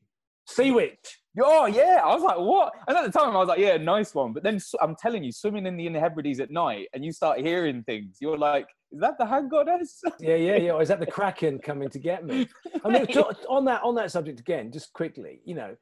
Sea 0.49 0.71
witch. 0.71 1.19
Oh 1.39 1.67
yeah, 1.67 2.01
I 2.03 2.13
was 2.13 2.23
like, 2.23 2.37
what? 2.37 2.73
And 2.87 2.97
at 2.97 3.05
the 3.05 3.17
time, 3.17 3.35
I 3.35 3.39
was 3.39 3.47
like, 3.47 3.59
yeah, 3.59 3.77
nice 3.77 4.13
one. 4.15 4.33
But 4.33 4.43
then 4.43 4.59
I'm 4.81 4.95
telling 4.95 5.23
you, 5.23 5.31
swimming 5.31 5.65
in 5.65 5.77
the 5.77 5.85
Inner 5.85 5.99
Hebrides 5.99 6.39
at 6.39 6.51
night, 6.51 6.87
and 6.93 7.05
you 7.05 7.11
start 7.11 7.39
hearing 7.39 7.83
things. 7.83 8.17
You're 8.19 8.37
like, 8.37 8.67
is 8.91 8.99
that 8.99 9.17
the 9.19 9.25
hag 9.25 9.49
goddess? 9.49 10.01
yeah, 10.19 10.35
yeah, 10.35 10.55
yeah. 10.57 10.71
Or 10.71 10.81
is 10.81 10.89
that 10.89 10.99
the 10.99 11.05
kraken 11.05 11.59
coming 11.59 11.89
to 11.89 11.99
get 11.99 12.25
me? 12.25 12.47
I 12.83 12.89
mean, 12.89 13.05
on 13.49 13.65
that 13.65 13.83
on 13.83 13.95
that 13.95 14.11
subject 14.11 14.39
again, 14.39 14.71
just 14.71 14.91
quickly, 14.93 15.41
you 15.45 15.53
know, 15.53 15.75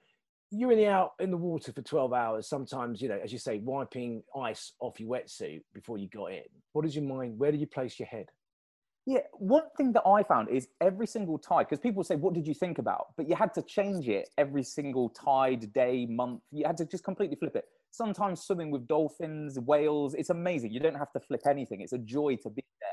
you're 0.51 0.71
in 0.71 0.77
the 0.77 0.87
out 0.87 1.11
in 1.19 1.31
the 1.31 1.37
water 1.37 1.71
for 1.71 1.81
12 1.81 2.13
hours. 2.13 2.49
Sometimes, 2.49 3.01
you 3.01 3.09
know, 3.09 3.19
as 3.23 3.31
you 3.31 3.39
say, 3.39 3.59
wiping 3.59 4.23
ice 4.39 4.73
off 4.79 4.99
your 4.99 5.09
wetsuit 5.09 5.61
before 5.73 5.97
you 5.97 6.09
got 6.09 6.33
in. 6.33 6.43
What 6.73 6.85
is 6.85 6.95
your 6.95 7.05
mind? 7.05 7.39
Where 7.39 7.51
do 7.51 7.57
you 7.57 7.67
place 7.67 7.99
your 7.99 8.07
head? 8.07 8.27
Yeah, 9.09 9.21
one 9.39 9.63
thing 9.77 9.93
that 9.93 10.03
I 10.05 10.21
found 10.21 10.49
is 10.49 10.67
every 10.81 11.07
single 11.07 11.37
tide, 11.37 11.67
because 11.69 11.79
people 11.79 12.03
say, 12.03 12.17
What 12.17 12.33
did 12.33 12.45
you 12.45 12.53
think 12.53 12.77
about? 12.77 13.07
But 13.15 13.29
you 13.29 13.37
had 13.37 13.53
to 13.53 13.61
change 13.61 14.09
it 14.09 14.27
every 14.37 14.63
single 14.63 15.07
tide, 15.09 15.71
day, 15.71 16.05
month. 16.05 16.41
You 16.51 16.65
had 16.67 16.75
to 16.77 16.85
just 16.85 17.05
completely 17.05 17.37
flip 17.37 17.55
it. 17.55 17.63
Sometimes 17.89 18.41
swimming 18.41 18.69
with 18.69 18.85
dolphins, 18.85 19.57
whales, 19.59 20.13
it's 20.13 20.29
amazing. 20.29 20.73
You 20.73 20.81
don't 20.81 20.97
have 20.97 21.13
to 21.13 21.21
flip 21.21 21.39
anything. 21.49 21.79
It's 21.79 21.93
a 21.93 21.97
joy 21.97 22.35
to 22.43 22.49
be 22.49 22.65
there. 22.81 22.89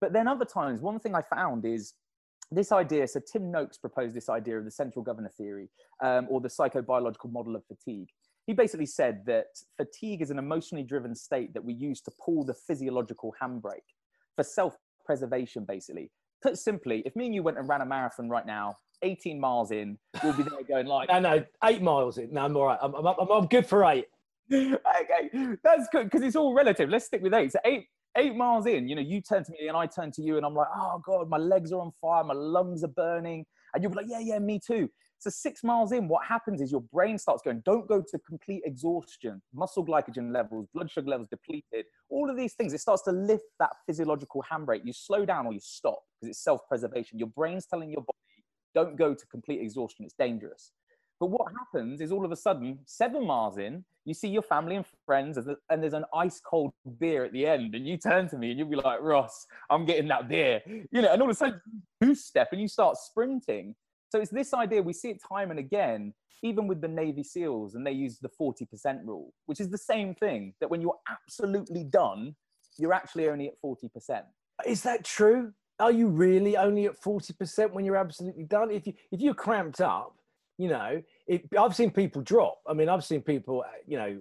But 0.00 0.14
then 0.14 0.26
other 0.26 0.46
times, 0.46 0.80
one 0.80 0.98
thing 0.98 1.14
I 1.14 1.20
found 1.20 1.66
is 1.66 1.92
this 2.50 2.72
idea. 2.72 3.06
So 3.06 3.20
Tim 3.20 3.50
Noakes 3.50 3.76
proposed 3.76 4.14
this 4.14 4.30
idea 4.30 4.58
of 4.58 4.64
the 4.64 4.70
central 4.70 5.04
governor 5.04 5.30
theory 5.36 5.68
um, 6.02 6.28
or 6.30 6.40
the 6.40 6.48
psychobiological 6.48 7.30
model 7.30 7.56
of 7.56 7.62
fatigue. 7.66 8.08
He 8.46 8.54
basically 8.54 8.86
said 8.86 9.24
that 9.26 9.48
fatigue 9.76 10.22
is 10.22 10.30
an 10.30 10.38
emotionally 10.38 10.82
driven 10.82 11.14
state 11.14 11.52
that 11.52 11.62
we 11.62 11.74
use 11.74 12.00
to 12.02 12.12
pull 12.24 12.42
the 12.42 12.54
physiological 12.54 13.34
handbrake 13.40 13.92
for 14.34 14.44
self 14.44 14.76
preservation, 15.04 15.64
basically. 15.64 16.10
Put 16.42 16.58
simply, 16.58 17.02
if 17.06 17.14
me 17.14 17.26
and 17.26 17.34
you 17.34 17.42
went 17.42 17.58
and 17.58 17.68
ran 17.68 17.80
a 17.80 17.86
marathon 17.86 18.28
right 18.28 18.46
now, 18.46 18.76
18 19.02 19.38
miles 19.38 19.70
in, 19.70 19.98
we'll 20.22 20.32
be 20.32 20.42
there 20.42 20.62
going 20.68 20.86
like, 20.86 21.08
no, 21.12 21.20
no, 21.20 21.44
eight 21.64 21.82
miles 21.82 22.18
in. 22.18 22.32
No, 22.32 22.44
I'm 22.44 22.56
all 22.56 22.66
right. 22.66 22.78
I'm, 22.82 22.94
I'm, 22.94 23.06
I'm, 23.06 23.30
I'm 23.30 23.46
good 23.46 23.66
for 23.66 23.84
eight. 23.84 24.06
okay, 24.52 25.56
that's 25.62 25.88
good 25.92 26.04
because 26.04 26.22
it's 26.22 26.36
all 26.36 26.54
relative. 26.54 26.88
Let's 26.88 27.06
stick 27.06 27.22
with 27.22 27.34
eight. 27.34 27.52
So 27.52 27.58
eight, 27.64 27.86
eight 28.16 28.36
miles 28.36 28.66
in, 28.66 28.88
you 28.88 28.94
know, 28.94 29.02
you 29.02 29.20
turn 29.20 29.44
to 29.44 29.52
me 29.52 29.68
and 29.68 29.76
I 29.76 29.86
turn 29.86 30.10
to 30.12 30.22
you, 30.22 30.36
and 30.36 30.44
I'm 30.44 30.54
like, 30.54 30.68
oh 30.74 31.00
god, 31.04 31.28
my 31.28 31.38
legs 31.38 31.72
are 31.72 31.80
on 31.80 31.92
fire, 32.00 32.24
my 32.24 32.34
lungs 32.34 32.84
are 32.84 32.88
burning, 32.88 33.46
and 33.72 33.82
you'll 33.82 33.92
be 33.92 33.96
like, 33.96 34.06
yeah, 34.08 34.18
yeah, 34.18 34.38
me 34.38 34.58
too. 34.58 34.90
So 35.22 35.30
six 35.30 35.62
miles 35.62 35.92
in, 35.92 36.08
what 36.08 36.26
happens 36.26 36.60
is 36.60 36.72
your 36.72 36.80
brain 36.80 37.16
starts 37.16 37.42
going, 37.44 37.62
don't 37.64 37.86
go 37.86 38.02
to 38.02 38.18
complete 38.26 38.62
exhaustion, 38.64 39.40
muscle 39.54 39.86
glycogen 39.86 40.32
levels, 40.34 40.66
blood 40.74 40.90
sugar 40.90 41.08
levels 41.08 41.28
depleted, 41.28 41.84
all 42.08 42.28
of 42.28 42.36
these 42.36 42.54
things. 42.54 42.72
It 42.72 42.80
starts 42.80 43.02
to 43.02 43.12
lift 43.12 43.44
that 43.60 43.70
physiological 43.86 44.44
handbrake. 44.50 44.80
You 44.82 44.92
slow 44.92 45.24
down 45.24 45.46
or 45.46 45.52
you 45.52 45.60
stop 45.62 46.00
because 46.20 46.30
it's 46.30 46.42
self-preservation. 46.42 47.20
Your 47.20 47.28
brain's 47.28 47.66
telling 47.66 47.88
your 47.88 48.00
body, 48.00 48.18
don't 48.74 48.96
go 48.96 49.14
to 49.14 49.26
complete 49.26 49.60
exhaustion. 49.60 50.04
It's 50.04 50.14
dangerous. 50.14 50.72
But 51.20 51.26
what 51.26 51.52
happens 51.56 52.00
is 52.00 52.10
all 52.10 52.24
of 52.24 52.32
a 52.32 52.36
sudden, 52.36 52.80
seven 52.84 53.24
miles 53.24 53.58
in, 53.58 53.84
you 54.04 54.14
see 54.14 54.26
your 54.26 54.42
family 54.42 54.74
and 54.74 54.84
friends, 55.06 55.38
and 55.38 55.80
there's 55.80 55.92
an 55.92 56.04
ice 56.12 56.40
cold 56.40 56.72
beer 56.98 57.24
at 57.24 57.32
the 57.32 57.46
end, 57.46 57.76
and 57.76 57.86
you 57.86 57.96
turn 57.96 58.28
to 58.30 58.36
me 58.36 58.50
and 58.50 58.58
you'll 58.58 58.68
be 58.68 58.74
like, 58.74 59.00
Ross, 59.00 59.46
I'm 59.70 59.84
getting 59.84 60.08
that 60.08 60.28
beer, 60.28 60.62
you 60.66 61.00
know, 61.00 61.12
and 61.12 61.22
all 61.22 61.30
of 61.30 61.36
a 61.36 61.38
sudden, 61.38 61.60
you 62.00 62.16
step 62.16 62.48
and 62.50 62.60
you 62.60 62.66
start 62.66 62.96
sprinting. 62.96 63.76
So 64.12 64.20
it's 64.20 64.30
this 64.30 64.52
idea, 64.52 64.82
we 64.82 64.92
see 64.92 65.08
it 65.08 65.22
time 65.26 65.50
and 65.50 65.58
again, 65.58 66.12
even 66.42 66.66
with 66.66 66.82
the 66.82 66.88
Navy 66.88 67.22
SEALs, 67.22 67.76
and 67.76 67.86
they 67.86 67.92
use 67.92 68.18
the 68.18 68.28
40% 68.28 69.06
rule, 69.06 69.32
which 69.46 69.58
is 69.58 69.70
the 69.70 69.78
same 69.78 70.14
thing 70.14 70.52
that 70.60 70.68
when 70.68 70.82
you're 70.82 70.98
absolutely 71.10 71.84
done, 71.84 72.36
you're 72.76 72.92
actually 72.92 73.30
only 73.30 73.48
at 73.48 73.54
40%. 73.64 74.20
Is 74.66 74.82
that 74.82 75.02
true? 75.02 75.54
Are 75.80 75.90
you 75.90 76.08
really 76.08 76.58
only 76.58 76.84
at 76.84 77.00
40% 77.00 77.72
when 77.72 77.86
you're 77.86 77.96
absolutely 77.96 78.44
done? 78.44 78.70
If, 78.70 78.86
you, 78.86 78.92
if 79.12 79.22
you're 79.22 79.32
cramped 79.32 79.80
up, 79.80 80.14
you 80.58 80.68
know, 80.68 81.00
I've 81.58 81.74
seen 81.74 81.90
people 81.90 82.20
drop. 82.20 82.58
I 82.66 82.74
mean, 82.74 82.90
I've 82.90 83.04
seen 83.04 83.22
people, 83.22 83.64
you 83.86 83.96
know, 83.96 84.20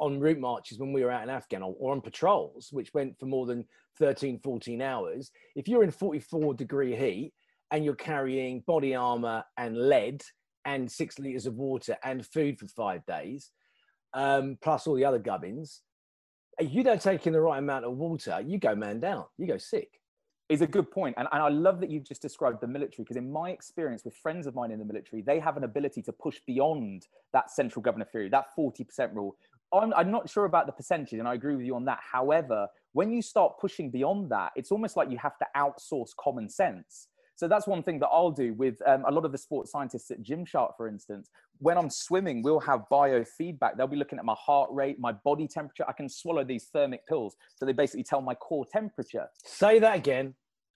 on 0.00 0.20
route 0.20 0.38
marches 0.38 0.78
when 0.78 0.92
we 0.92 1.02
were 1.02 1.10
out 1.10 1.22
in 1.22 1.30
Afghan 1.30 1.62
or, 1.62 1.74
or, 1.78 1.92
on 1.92 2.02
patrols, 2.02 2.68
which 2.72 2.92
went 2.92 3.18
for 3.18 3.24
more 3.24 3.46
than 3.46 3.64
13, 3.98 4.40
14 4.44 4.82
hours. 4.82 5.30
If 5.56 5.66
you're 5.66 5.82
in 5.82 5.90
44 5.90 6.52
degree 6.52 6.94
heat 6.94 7.32
and 7.70 7.84
you're 7.84 7.94
carrying 7.94 8.60
body 8.66 8.94
armor 8.94 9.44
and 9.56 9.76
lead 9.76 10.22
and 10.64 10.90
six 10.90 11.18
liters 11.18 11.46
of 11.46 11.54
water 11.54 11.96
and 12.04 12.26
food 12.26 12.58
for 12.58 12.66
five 12.68 13.04
days, 13.06 13.50
um, 14.14 14.58
plus 14.60 14.86
all 14.86 14.94
the 14.94 15.04
other 15.04 15.18
gubbins, 15.18 15.82
if 16.58 16.72
you 16.72 16.82
don't 16.82 17.00
take 17.00 17.26
in 17.26 17.32
the 17.32 17.40
right 17.40 17.58
amount 17.58 17.84
of 17.84 17.96
water, 17.96 18.42
you 18.46 18.58
go 18.58 18.74
man 18.74 19.00
down, 19.00 19.24
you 19.38 19.46
go 19.46 19.58
sick. 19.58 19.88
Is 20.48 20.62
a 20.62 20.66
good 20.66 20.90
point. 20.90 21.14
And, 21.16 21.28
and 21.30 21.40
I 21.40 21.48
love 21.48 21.78
that 21.80 21.90
you've 21.90 22.02
just 22.02 22.20
described 22.20 22.60
the 22.60 22.66
military 22.66 23.04
because, 23.04 23.16
in 23.16 23.30
my 23.30 23.50
experience 23.50 24.04
with 24.04 24.16
friends 24.16 24.48
of 24.48 24.56
mine 24.56 24.72
in 24.72 24.80
the 24.80 24.84
military, 24.84 25.22
they 25.22 25.38
have 25.38 25.56
an 25.56 25.62
ability 25.62 26.02
to 26.02 26.12
push 26.12 26.40
beyond 26.44 27.06
that 27.32 27.52
central 27.52 27.80
governor 27.80 28.04
theory, 28.04 28.28
that 28.30 28.46
40% 28.58 29.14
rule. 29.14 29.36
I'm, 29.72 29.94
I'm 29.94 30.10
not 30.10 30.28
sure 30.28 30.46
about 30.46 30.66
the 30.66 30.72
percentage, 30.72 31.20
and 31.20 31.28
I 31.28 31.34
agree 31.34 31.54
with 31.54 31.64
you 31.64 31.76
on 31.76 31.84
that. 31.84 32.00
However, 32.02 32.66
when 32.94 33.12
you 33.12 33.22
start 33.22 33.60
pushing 33.60 33.90
beyond 33.90 34.30
that, 34.32 34.50
it's 34.56 34.72
almost 34.72 34.96
like 34.96 35.08
you 35.08 35.18
have 35.18 35.38
to 35.38 35.46
outsource 35.56 36.10
common 36.18 36.48
sense. 36.48 37.06
So 37.40 37.48
that's 37.48 37.66
one 37.66 37.82
thing 37.82 37.98
that 38.00 38.08
I'll 38.08 38.30
do 38.30 38.52
with 38.52 38.82
um, 38.86 39.02
a 39.08 39.10
lot 39.10 39.24
of 39.24 39.32
the 39.32 39.38
sports 39.38 39.72
scientists 39.72 40.10
at 40.10 40.22
Gymshark, 40.22 40.76
for 40.76 40.86
instance. 40.86 41.30
When 41.56 41.78
I'm 41.78 41.88
swimming, 41.88 42.42
we'll 42.42 42.60
have 42.60 42.82
biofeedback. 42.92 43.78
They'll 43.78 43.86
be 43.86 43.96
looking 43.96 44.18
at 44.18 44.26
my 44.26 44.34
heart 44.38 44.68
rate, 44.70 45.00
my 45.00 45.12
body 45.12 45.48
temperature. 45.48 45.86
I 45.88 45.92
can 45.92 46.06
swallow 46.06 46.44
these 46.44 46.64
thermic 46.70 47.08
pills. 47.08 47.36
So 47.56 47.64
they 47.64 47.72
basically 47.72 48.02
tell 48.02 48.20
my 48.20 48.34
core 48.34 48.66
temperature. 48.70 49.26
Say 49.42 49.78
that 49.78 49.96
again. 49.96 50.34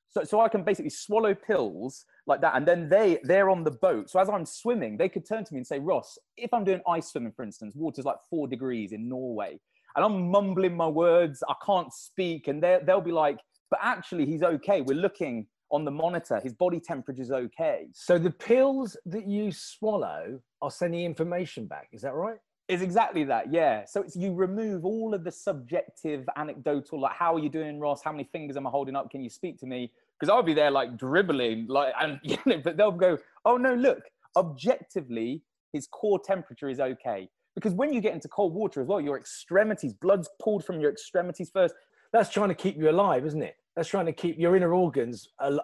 So, 0.08 0.24
so 0.24 0.40
I 0.40 0.48
can 0.48 0.62
basically 0.62 0.88
swallow 0.88 1.34
pills 1.34 2.06
like 2.26 2.40
that. 2.40 2.56
And 2.56 2.66
then 2.66 2.88
they, 2.88 3.18
they're 3.24 3.50
on 3.50 3.62
the 3.62 3.72
boat. 3.72 4.08
So 4.08 4.18
as 4.18 4.30
I'm 4.30 4.46
swimming, 4.46 4.96
they 4.96 5.10
could 5.10 5.28
turn 5.28 5.44
to 5.44 5.52
me 5.52 5.58
and 5.58 5.66
say, 5.66 5.80
Ross, 5.80 6.16
if 6.38 6.54
I'm 6.54 6.64
doing 6.64 6.80
ice 6.88 7.08
swimming, 7.08 7.32
for 7.36 7.42
instance, 7.42 7.74
water's 7.76 8.06
like 8.06 8.16
four 8.30 8.48
degrees 8.48 8.92
in 8.92 9.06
Norway, 9.06 9.60
and 9.96 10.02
I'm 10.02 10.30
mumbling 10.30 10.74
my 10.74 10.88
words, 10.88 11.42
I 11.46 11.56
can't 11.66 11.92
speak. 11.92 12.48
And 12.48 12.62
they'll 12.62 13.02
be 13.02 13.12
like, 13.12 13.36
but 13.70 13.80
actually, 13.82 14.24
he's 14.24 14.42
okay. 14.42 14.80
We're 14.80 14.96
looking 14.96 15.46
on 15.70 15.84
the 15.84 15.90
monitor. 15.90 16.40
His 16.42 16.52
body 16.52 16.80
temperature 16.80 17.22
is 17.22 17.30
okay. 17.30 17.88
So 17.92 18.18
the 18.18 18.30
pills 18.30 18.96
that 19.06 19.26
you 19.26 19.52
swallow 19.52 20.40
are 20.62 20.70
sending 20.70 21.04
information 21.04 21.66
back. 21.66 21.88
Is 21.92 22.02
that 22.02 22.14
right? 22.14 22.38
Is 22.66 22.80
exactly 22.80 23.24
that, 23.24 23.52
yeah. 23.52 23.84
So 23.84 24.00
it's 24.00 24.16
you 24.16 24.32
remove 24.32 24.86
all 24.86 25.12
of 25.12 25.22
the 25.22 25.30
subjective, 25.30 26.26
anecdotal, 26.36 27.00
like 27.00 27.12
how 27.12 27.34
are 27.34 27.38
you 27.38 27.50
doing, 27.50 27.78
Ross? 27.78 28.02
How 28.02 28.10
many 28.10 28.24
fingers 28.32 28.56
am 28.56 28.66
I 28.66 28.70
holding 28.70 28.96
up? 28.96 29.10
Can 29.10 29.22
you 29.22 29.28
speak 29.28 29.58
to 29.60 29.66
me? 29.66 29.92
Because 30.18 30.30
I'll 30.30 30.42
be 30.42 30.54
there 30.54 30.70
like 30.70 30.96
dribbling, 30.96 31.66
like, 31.68 31.92
and 32.00 32.18
you 32.22 32.38
know, 32.46 32.60
but 32.64 32.78
they'll 32.78 32.92
go, 32.92 33.18
oh 33.44 33.58
no, 33.58 33.74
look, 33.74 34.04
objectively, 34.36 35.42
his 35.74 35.86
core 35.86 36.18
temperature 36.18 36.70
is 36.70 36.80
okay. 36.80 37.28
Because 37.54 37.74
when 37.74 37.92
you 37.92 38.00
get 38.00 38.14
into 38.14 38.28
cold 38.28 38.54
water 38.54 38.80
as 38.80 38.86
well, 38.86 39.00
your 39.00 39.18
extremities, 39.18 39.92
blood's 39.92 40.28
pulled 40.40 40.64
from 40.64 40.80
your 40.80 40.90
extremities 40.90 41.50
first. 41.50 41.74
That's 42.12 42.30
trying 42.30 42.48
to 42.48 42.54
keep 42.54 42.76
you 42.76 42.90
alive, 42.90 43.26
isn't 43.26 43.42
it? 43.42 43.56
That's 43.74 43.88
trying 43.88 44.06
to 44.06 44.12
keep 44.12 44.38
your 44.38 44.56
inner 44.56 44.72
organs 44.72 45.28
uh, 45.38 45.56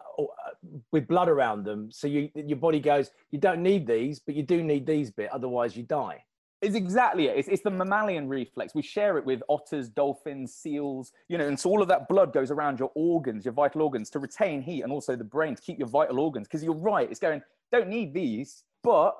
with 0.91 1.07
blood 1.07 1.29
around 1.29 1.65
them. 1.65 1.91
So 1.93 2.07
you, 2.07 2.31
your 2.35 2.59
body 2.59 2.81
goes, 2.81 3.11
you 3.31 3.39
don't 3.39 3.63
need 3.63 3.87
these, 3.87 4.19
but 4.19 4.35
you 4.35 4.43
do 4.43 4.63
need 4.63 4.87
these 4.87 5.11
bit, 5.11 5.31
otherwise 5.33 5.77
you 5.77 5.85
die. 5.85 6.25
It's 6.61 6.75
exactly 6.75 7.29
it. 7.29 7.39
It's, 7.39 7.49
it's 7.49 7.63
the 7.63 7.71
mammalian 7.71 8.29
reflex. 8.29 8.75
We 8.75 8.83
share 8.83 9.17
it 9.17 9.25
with 9.25 9.43
otters, 9.49 9.89
dolphins, 9.89 10.53
seals, 10.53 11.13
you 11.29 11.39
know, 11.39 11.47
and 11.47 11.59
so 11.59 11.71
all 11.71 11.81
of 11.81 11.89
that 11.89 12.09
blood 12.09 12.35
goes 12.35 12.51
around 12.51 12.79
your 12.79 12.91
organs, 12.95 13.47
your 13.47 13.55
vital 13.55 13.81
organs, 13.81 14.11
to 14.11 14.19
retain 14.19 14.61
heat 14.61 14.83
and 14.83 14.93
also 14.93 15.17
the 15.17 15.25
brain 15.25 15.55
to 15.55 15.63
keep 15.63 15.79
your 15.79 15.89
vital 15.89 16.21
organs. 16.21 16.47
Because 16.47 16.63
you're 16.63 16.75
right, 16.75 17.09
it's 17.11 17.21
going, 17.21 17.41
don't 17.73 17.89
need 17.89 18.13
these, 18.13 18.65
but 18.83 19.17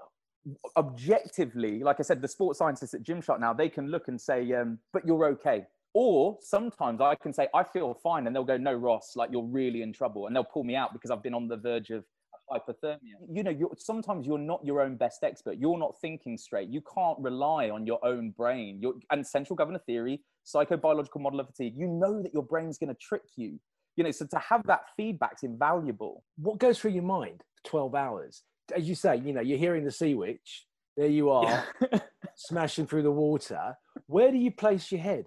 objectively, 0.77 1.79
like 1.79 2.01
I 2.01 2.03
said, 2.03 2.21
the 2.21 2.29
sports 2.29 2.59
scientists 2.59 2.93
at 2.93 3.03
Gymshark 3.03 3.41
now, 3.41 3.55
they 3.55 3.69
can 3.69 3.89
look 3.89 4.09
and 4.09 4.21
say, 4.21 4.53
um, 4.53 4.79
but 4.93 5.07
you're 5.07 5.25
okay 5.27 5.65
or 5.95 6.39
sometimes 6.41 7.01
I 7.01 7.15
can 7.17 7.33
say, 7.33 7.49
I 7.55 7.65
feel 7.65 7.95
fine. 8.03 8.27
And 8.27 8.35
they'll 8.35 8.45
go, 8.45 8.57
no, 8.57 8.75
Ross, 8.75 9.13
like 9.17 9.31
you're 9.33 9.45
really 9.45 9.83
in 9.83 9.93
trouble. 9.93 10.27
And 10.27 10.37
they'll 10.37 10.45
pull 10.45 10.65
me 10.65 10.77
out 10.77 10.93
because 10.93 11.11
I've 11.11 11.23
been 11.23 11.35
on 11.35 11.49
the 11.49 11.57
verge 11.57 11.91
of 11.91 12.05
hypothermia. 12.51 12.99
You 13.29 13.43
know, 13.43 13.51
you're, 13.51 13.71
sometimes 13.79 14.27
you're 14.27 14.39
not 14.39 14.65
your 14.65 14.81
own 14.83 14.97
best 14.97 15.23
expert. 15.23 15.57
You're 15.59 15.79
not 15.79 15.95
thinking 16.01 16.37
straight. 16.37 16.69
You 16.69 16.83
can't 16.95 17.19
rely 17.19 17.71
on 17.71 17.87
your 17.87 18.05
own 18.05 18.31
brain. 18.31 18.79
You're, 18.81 18.95
and 19.11 19.27
central 19.27 19.57
governor 19.57 19.81
theory, 19.87 20.21
psychobiological 20.47 21.21
model 21.21 21.41
of 21.41 21.47
fatigue, 21.47 21.75
you 21.77 21.87
know 21.87 22.23
that 22.23 22.33
your 22.33 22.43
brain's 22.43 22.79
going 22.79 22.89
to 22.95 23.01
trick 23.01 23.23
you. 23.37 23.59
You 23.97 24.05
know, 24.05 24.11
so 24.11 24.27
to 24.27 24.39
have 24.39 24.67
that 24.67 24.83
feedback's 24.97 25.43
invaluable. 25.43 26.25
What 26.37 26.59
goes 26.59 26.79
through 26.79 26.93
your 26.93 27.03
mind 27.03 27.43
12 27.67 27.95
hours? 27.95 28.43
As 28.75 28.89
you 28.89 28.95
say, 28.95 29.17
you 29.17 29.33
know, 29.33 29.41
you're 29.41 29.59
hearing 29.59 29.85
the 29.85 29.91
sea 29.91 30.15
witch. 30.15 30.67
There 30.97 31.09
you 31.09 31.31
are, 31.31 31.65
smashing 32.37 32.87
through 32.87 33.03
the 33.05 33.11
water. 33.11 33.75
Where 34.07 34.31
do 34.31 34.39
you 34.39 34.51
place 34.51 34.91
your 34.93 35.01
head? 35.01 35.27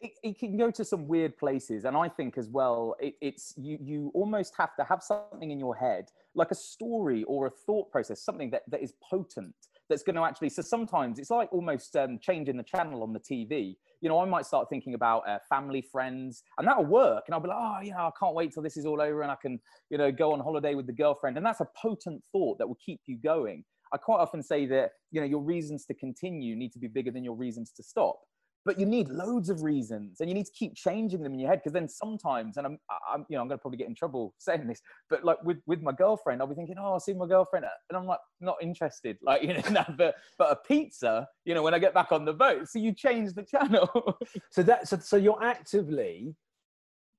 It, 0.00 0.12
it, 0.22 0.38
can 0.38 0.56
go 0.56 0.70
to 0.70 0.84
some 0.84 1.08
weird 1.08 1.36
places 1.36 1.84
and 1.84 1.96
i 1.96 2.08
think 2.08 2.36
as 2.36 2.48
well 2.48 2.94
it, 3.00 3.14
it's 3.20 3.54
you 3.56 3.78
you 3.80 4.10
almost 4.14 4.54
have 4.56 4.76
to 4.76 4.84
have 4.84 5.02
something 5.02 5.50
in 5.50 5.58
your 5.58 5.74
head 5.74 6.06
like 6.34 6.50
a 6.50 6.54
story 6.54 7.24
or 7.24 7.46
a 7.46 7.50
thought 7.50 7.90
process 7.90 8.22
something 8.22 8.50
that, 8.50 8.62
that 8.68 8.82
is 8.82 8.92
potent 9.08 9.54
that's 9.88 10.02
going 10.02 10.16
to 10.16 10.22
actually 10.22 10.50
so 10.50 10.62
sometimes 10.62 11.18
it's 11.18 11.30
like 11.30 11.48
almost 11.52 11.96
um, 11.96 12.18
changing 12.20 12.56
the 12.56 12.62
channel 12.62 13.02
on 13.02 13.12
the 13.12 13.20
tv 13.20 13.76
you 14.00 14.08
know 14.08 14.20
i 14.20 14.24
might 14.24 14.44
start 14.44 14.68
thinking 14.68 14.94
about 14.94 15.26
uh, 15.28 15.38
family 15.48 15.80
friends 15.80 16.42
and 16.58 16.66
that'll 16.66 16.84
work 16.84 17.24
and 17.26 17.34
i'll 17.34 17.40
be 17.40 17.48
like 17.48 17.58
oh 17.58 17.78
you 17.82 17.92
know 17.92 17.98
i 17.98 18.10
can't 18.18 18.34
wait 18.34 18.52
till 18.52 18.62
this 18.62 18.76
is 18.76 18.84
all 18.84 19.00
over 19.00 19.22
and 19.22 19.30
i 19.30 19.36
can 19.40 19.58
you 19.90 19.96
know 19.96 20.12
go 20.12 20.32
on 20.32 20.40
holiday 20.40 20.74
with 20.74 20.86
the 20.86 20.92
girlfriend 20.92 21.36
and 21.36 21.46
that's 21.46 21.60
a 21.60 21.68
potent 21.80 22.22
thought 22.32 22.58
that 22.58 22.66
will 22.66 22.78
keep 22.84 23.00
you 23.06 23.16
going. 23.16 23.64
I 23.92 23.98
quite 23.98 24.18
often 24.18 24.42
say 24.42 24.66
that 24.66 24.90
you 25.10 25.20
know 25.20 25.26
your 25.26 25.40
reasons 25.40 25.84
to 25.86 25.94
continue 25.94 26.56
need 26.56 26.72
to 26.72 26.78
be 26.78 26.88
bigger 26.88 27.10
than 27.10 27.24
your 27.24 27.36
reasons 27.36 27.70
to 27.72 27.82
stop 27.82 28.18
but 28.66 28.78
you 28.80 28.84
need 28.84 29.08
loads 29.08 29.48
of 29.48 29.62
reasons 29.62 30.20
and 30.20 30.28
you 30.28 30.34
need 30.34 30.44
to 30.44 30.52
keep 30.52 30.74
changing 30.74 31.22
them 31.22 31.32
in 31.32 31.38
your 31.38 31.48
head 31.48 31.60
because 31.60 31.72
then 31.72 31.88
sometimes 31.88 32.56
and 32.56 32.66
I'm, 32.66 32.78
I'm 33.08 33.24
you 33.28 33.36
know 33.36 33.42
i'm 33.42 33.48
going 33.48 33.56
to 33.58 33.62
probably 33.62 33.78
get 33.78 33.88
in 33.88 33.94
trouble 33.94 34.34
saying 34.38 34.66
this 34.66 34.82
but 35.08 35.24
like 35.24 35.42
with 35.44 35.58
with 35.66 35.80
my 35.80 35.92
girlfriend 35.92 36.42
i'll 36.42 36.48
be 36.48 36.56
thinking 36.56 36.76
oh 36.78 36.92
i'll 36.92 37.00
see 37.00 37.14
my 37.14 37.26
girlfriend 37.26 37.64
and 37.88 37.96
i'm 37.96 38.06
like 38.06 38.18
not 38.40 38.56
interested 38.60 39.16
like 39.22 39.42
you 39.44 39.54
know 39.70 39.84
but 39.96 40.16
but 40.36 40.50
a 40.50 40.56
pizza 40.66 41.26
you 41.44 41.54
know 41.54 41.62
when 41.62 41.72
i 41.72 41.78
get 41.78 41.94
back 41.94 42.12
on 42.12 42.24
the 42.24 42.32
boat 42.32 42.68
so 42.68 42.78
you 42.78 42.92
change 42.92 43.32
the 43.32 43.42
channel 43.50 44.18
so 44.50 44.62
that 44.62 44.86
so, 44.88 44.98
so 44.98 45.16
you're 45.16 45.42
actively 45.42 46.34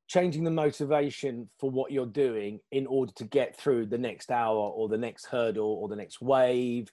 changing 0.08 0.44
the 0.44 0.52
motivation 0.52 1.50
for 1.60 1.70
what 1.70 1.92
you're 1.92 2.06
doing 2.06 2.60
in 2.72 2.88
order 2.88 3.12
to 3.14 3.26
get 3.26 3.58
through 3.58 3.86
the 3.86 3.98
next 3.98 4.32
hour 4.32 4.70
or 4.70 4.88
the 4.88 4.98
next 4.98 5.26
hurdle 5.26 5.68
or 5.82 5.90
the 5.90 5.96
next 5.98 6.22
wave, 6.22 6.88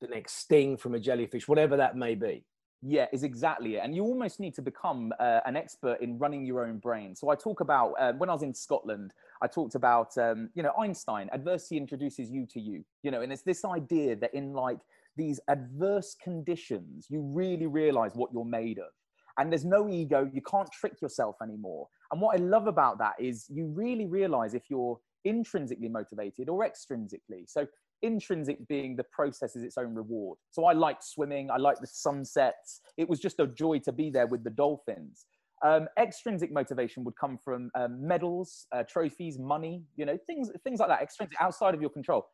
the 0.00 0.08
next 0.08 0.38
sting 0.38 0.76
from 0.76 0.94
a 0.94 0.98
jellyfish, 0.98 1.46
whatever 1.46 1.76
that 1.76 1.96
may 1.96 2.14
be. 2.14 2.44
Yeah, 2.88 3.06
is 3.12 3.24
exactly 3.24 3.76
it. 3.76 3.80
And 3.82 3.96
you 3.96 4.04
almost 4.04 4.38
need 4.38 4.54
to 4.54 4.62
become 4.62 5.12
uh, 5.18 5.40
an 5.44 5.56
expert 5.56 6.00
in 6.00 6.18
running 6.18 6.46
your 6.46 6.64
own 6.64 6.78
brain. 6.78 7.16
So 7.16 7.30
I 7.30 7.34
talk 7.34 7.60
about 7.60 7.94
uh, 7.98 8.12
when 8.12 8.30
I 8.30 8.32
was 8.32 8.44
in 8.44 8.54
Scotland, 8.54 9.12
I 9.42 9.48
talked 9.48 9.74
about 9.74 10.16
um, 10.18 10.50
you 10.54 10.62
know 10.62 10.72
Einstein. 10.78 11.28
Adversity 11.32 11.78
introduces 11.78 12.30
you 12.30 12.46
to 12.46 12.60
you. 12.60 12.84
You 13.02 13.10
know, 13.10 13.22
and 13.22 13.32
it's 13.32 13.42
this 13.42 13.64
idea 13.64 14.14
that 14.16 14.32
in 14.34 14.52
like 14.52 14.78
these 15.16 15.40
adverse 15.48 16.14
conditions, 16.22 17.08
you 17.10 17.22
really 17.22 17.66
realize 17.66 18.12
what 18.14 18.30
you're 18.32 18.44
made 18.44 18.78
of. 18.78 18.92
And 19.36 19.50
there's 19.50 19.64
no 19.64 19.88
ego. 19.88 20.30
You 20.32 20.42
can't 20.42 20.70
trick 20.70 21.02
yourself 21.02 21.36
anymore. 21.42 21.88
And 22.12 22.20
what 22.20 22.38
I 22.38 22.42
love 22.42 22.68
about 22.68 22.98
that 22.98 23.14
is 23.18 23.46
you 23.48 23.66
really 23.66 24.06
realize 24.06 24.54
if 24.54 24.70
you're 24.70 25.00
intrinsically 25.24 25.88
motivated 25.88 26.48
or 26.48 26.64
extrinsically. 26.64 27.48
So 27.48 27.66
intrinsic 28.02 28.66
being 28.68 28.96
the 28.96 29.04
process 29.04 29.56
is 29.56 29.62
its 29.62 29.78
own 29.78 29.94
reward. 29.94 30.38
So 30.50 30.64
I 30.64 30.72
liked 30.72 31.04
swimming, 31.04 31.50
I 31.50 31.56
liked 31.56 31.80
the 31.80 31.86
sunsets. 31.86 32.80
It 32.96 33.08
was 33.08 33.20
just 33.20 33.40
a 33.40 33.46
joy 33.46 33.78
to 33.80 33.92
be 33.92 34.10
there 34.10 34.26
with 34.26 34.44
the 34.44 34.50
dolphins. 34.50 35.26
Um, 35.64 35.88
extrinsic 35.98 36.52
motivation 36.52 37.02
would 37.04 37.16
come 37.16 37.38
from 37.42 37.70
um, 37.74 38.06
medals, 38.06 38.66
uh, 38.72 38.82
trophies, 38.82 39.38
money, 39.38 39.84
you 39.96 40.04
know, 40.04 40.18
things, 40.26 40.50
things 40.64 40.80
like 40.80 40.88
that, 40.88 41.00
extrinsic, 41.00 41.36
outside 41.40 41.74
of 41.74 41.80
your 41.80 41.90
control. 41.90 42.26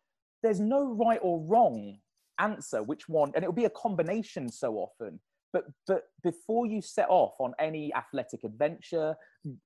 There's 0.42 0.60
no 0.60 0.92
right 0.94 1.20
or 1.22 1.40
wrong 1.40 1.98
answer 2.40 2.82
which 2.82 3.08
one, 3.08 3.30
and 3.34 3.44
it'll 3.44 3.52
be 3.52 3.66
a 3.66 3.70
combination 3.70 4.48
so 4.48 4.74
often. 4.74 5.20
But, 5.52 5.64
but 5.86 6.04
before 6.24 6.66
you 6.66 6.80
set 6.80 7.06
off 7.10 7.34
on 7.38 7.52
any 7.60 7.92
athletic 7.94 8.42
adventure, 8.42 9.14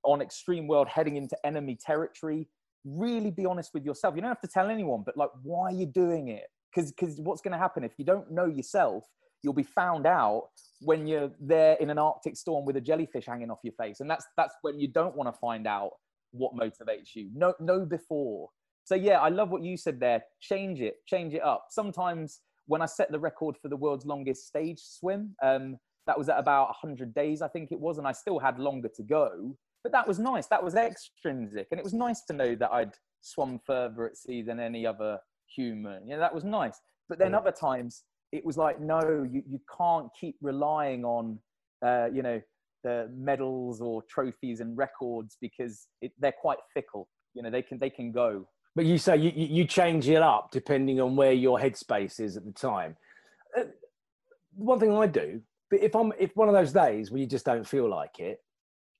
on 0.02 0.20
extreme 0.20 0.66
world 0.66 0.88
heading 0.88 1.16
into 1.16 1.36
enemy 1.46 1.78
territory, 1.80 2.48
really 2.86 3.30
be 3.30 3.44
honest 3.44 3.74
with 3.74 3.84
yourself. 3.84 4.14
You 4.14 4.22
don't 4.22 4.30
have 4.30 4.40
to 4.40 4.48
tell 4.48 4.70
anyone, 4.70 5.02
but 5.04 5.16
like, 5.16 5.30
why 5.42 5.70
are 5.70 5.74
you 5.74 5.86
doing 5.86 6.28
it? 6.28 6.44
Because 6.74 6.92
because 6.92 7.20
what's 7.20 7.40
going 7.40 7.52
to 7.52 7.58
happen 7.58 7.84
if 7.84 7.92
you 7.98 8.04
don't 8.04 8.30
know 8.30 8.46
yourself, 8.46 9.04
you'll 9.42 9.52
be 9.52 9.62
found 9.62 10.06
out 10.06 10.48
when 10.80 11.06
you're 11.06 11.30
there 11.40 11.74
in 11.80 11.90
an 11.90 11.98
Arctic 11.98 12.36
storm 12.36 12.64
with 12.64 12.76
a 12.76 12.80
jellyfish 12.80 13.26
hanging 13.26 13.50
off 13.50 13.58
your 13.62 13.74
face, 13.74 14.00
and 14.00 14.08
that's 14.08 14.26
that's 14.36 14.54
when 14.62 14.78
you 14.78 14.88
don't 14.88 15.16
want 15.16 15.32
to 15.32 15.38
find 15.38 15.66
out 15.66 15.90
what 16.30 16.54
motivates 16.54 17.14
you. 17.14 17.30
Know 17.34 17.54
know 17.60 17.84
before. 17.84 18.48
So 18.84 18.94
yeah, 18.94 19.18
I 19.18 19.30
love 19.30 19.50
what 19.50 19.64
you 19.64 19.76
said 19.76 19.98
there. 19.98 20.22
Change 20.40 20.80
it, 20.80 20.96
change 21.06 21.34
it 21.34 21.42
up. 21.42 21.66
Sometimes 21.70 22.40
when 22.66 22.82
I 22.82 22.86
set 22.86 23.10
the 23.10 23.18
record 23.18 23.56
for 23.60 23.68
the 23.68 23.76
world's 23.76 24.06
longest 24.06 24.46
stage 24.46 24.78
swim, 24.80 25.34
um, 25.42 25.76
that 26.06 26.16
was 26.16 26.28
at 26.28 26.38
about 26.38 26.68
100 26.82 27.14
days, 27.14 27.42
I 27.42 27.48
think 27.48 27.72
it 27.72 27.80
was, 27.80 27.98
and 27.98 28.06
I 28.06 28.12
still 28.12 28.38
had 28.38 28.58
longer 28.58 28.88
to 28.96 29.02
go 29.02 29.56
but 29.86 29.92
that 29.92 30.08
was 30.08 30.18
nice. 30.18 30.48
That 30.48 30.64
was 30.64 30.74
extrinsic, 30.74 31.68
and 31.70 31.78
it 31.78 31.84
was 31.84 31.94
nice 31.94 32.22
to 32.22 32.32
know 32.32 32.56
that 32.56 32.72
I'd 32.72 32.90
swum 33.20 33.60
further 33.64 34.04
at 34.04 34.16
sea 34.16 34.42
than 34.42 34.58
any 34.58 34.84
other 34.84 35.20
human. 35.54 36.08
Yeah, 36.08 36.16
that 36.16 36.34
was 36.34 36.42
nice. 36.42 36.80
But 37.08 37.20
then 37.20 37.36
other 37.36 37.52
times 37.52 38.02
it 38.32 38.44
was 38.44 38.56
like, 38.56 38.80
no, 38.80 39.24
you, 39.30 39.44
you 39.46 39.60
can't 39.78 40.08
keep 40.20 40.34
relying 40.42 41.04
on, 41.04 41.38
uh, 41.86 42.08
you 42.12 42.24
know, 42.24 42.40
the 42.82 43.08
medals 43.16 43.80
or 43.80 44.02
trophies 44.10 44.58
and 44.58 44.76
records 44.76 45.36
because 45.40 45.86
it, 46.02 46.10
they're 46.18 46.34
quite 46.40 46.58
fickle. 46.74 47.06
You 47.34 47.44
know, 47.44 47.50
they 47.50 47.62
can 47.62 47.78
they 47.78 47.90
can 47.90 48.10
go. 48.10 48.48
But 48.74 48.86
you 48.86 48.98
say 48.98 49.16
you, 49.18 49.30
you 49.36 49.66
change 49.66 50.08
it 50.08 50.20
up 50.20 50.50
depending 50.50 51.00
on 51.00 51.14
where 51.14 51.32
your 51.32 51.60
headspace 51.60 52.18
is 52.18 52.36
at 52.36 52.44
the 52.44 52.50
time. 52.50 52.96
Uh, 53.56 53.66
one 54.56 54.80
thing 54.80 54.90
I 54.90 55.06
do, 55.06 55.42
but 55.70 55.80
if 55.80 55.94
I'm 55.94 56.12
if 56.18 56.34
one 56.34 56.48
of 56.48 56.54
those 56.54 56.72
days 56.72 57.12
where 57.12 57.20
you 57.20 57.26
just 57.28 57.46
don't 57.46 57.64
feel 57.64 57.88
like 57.88 58.18
it, 58.18 58.40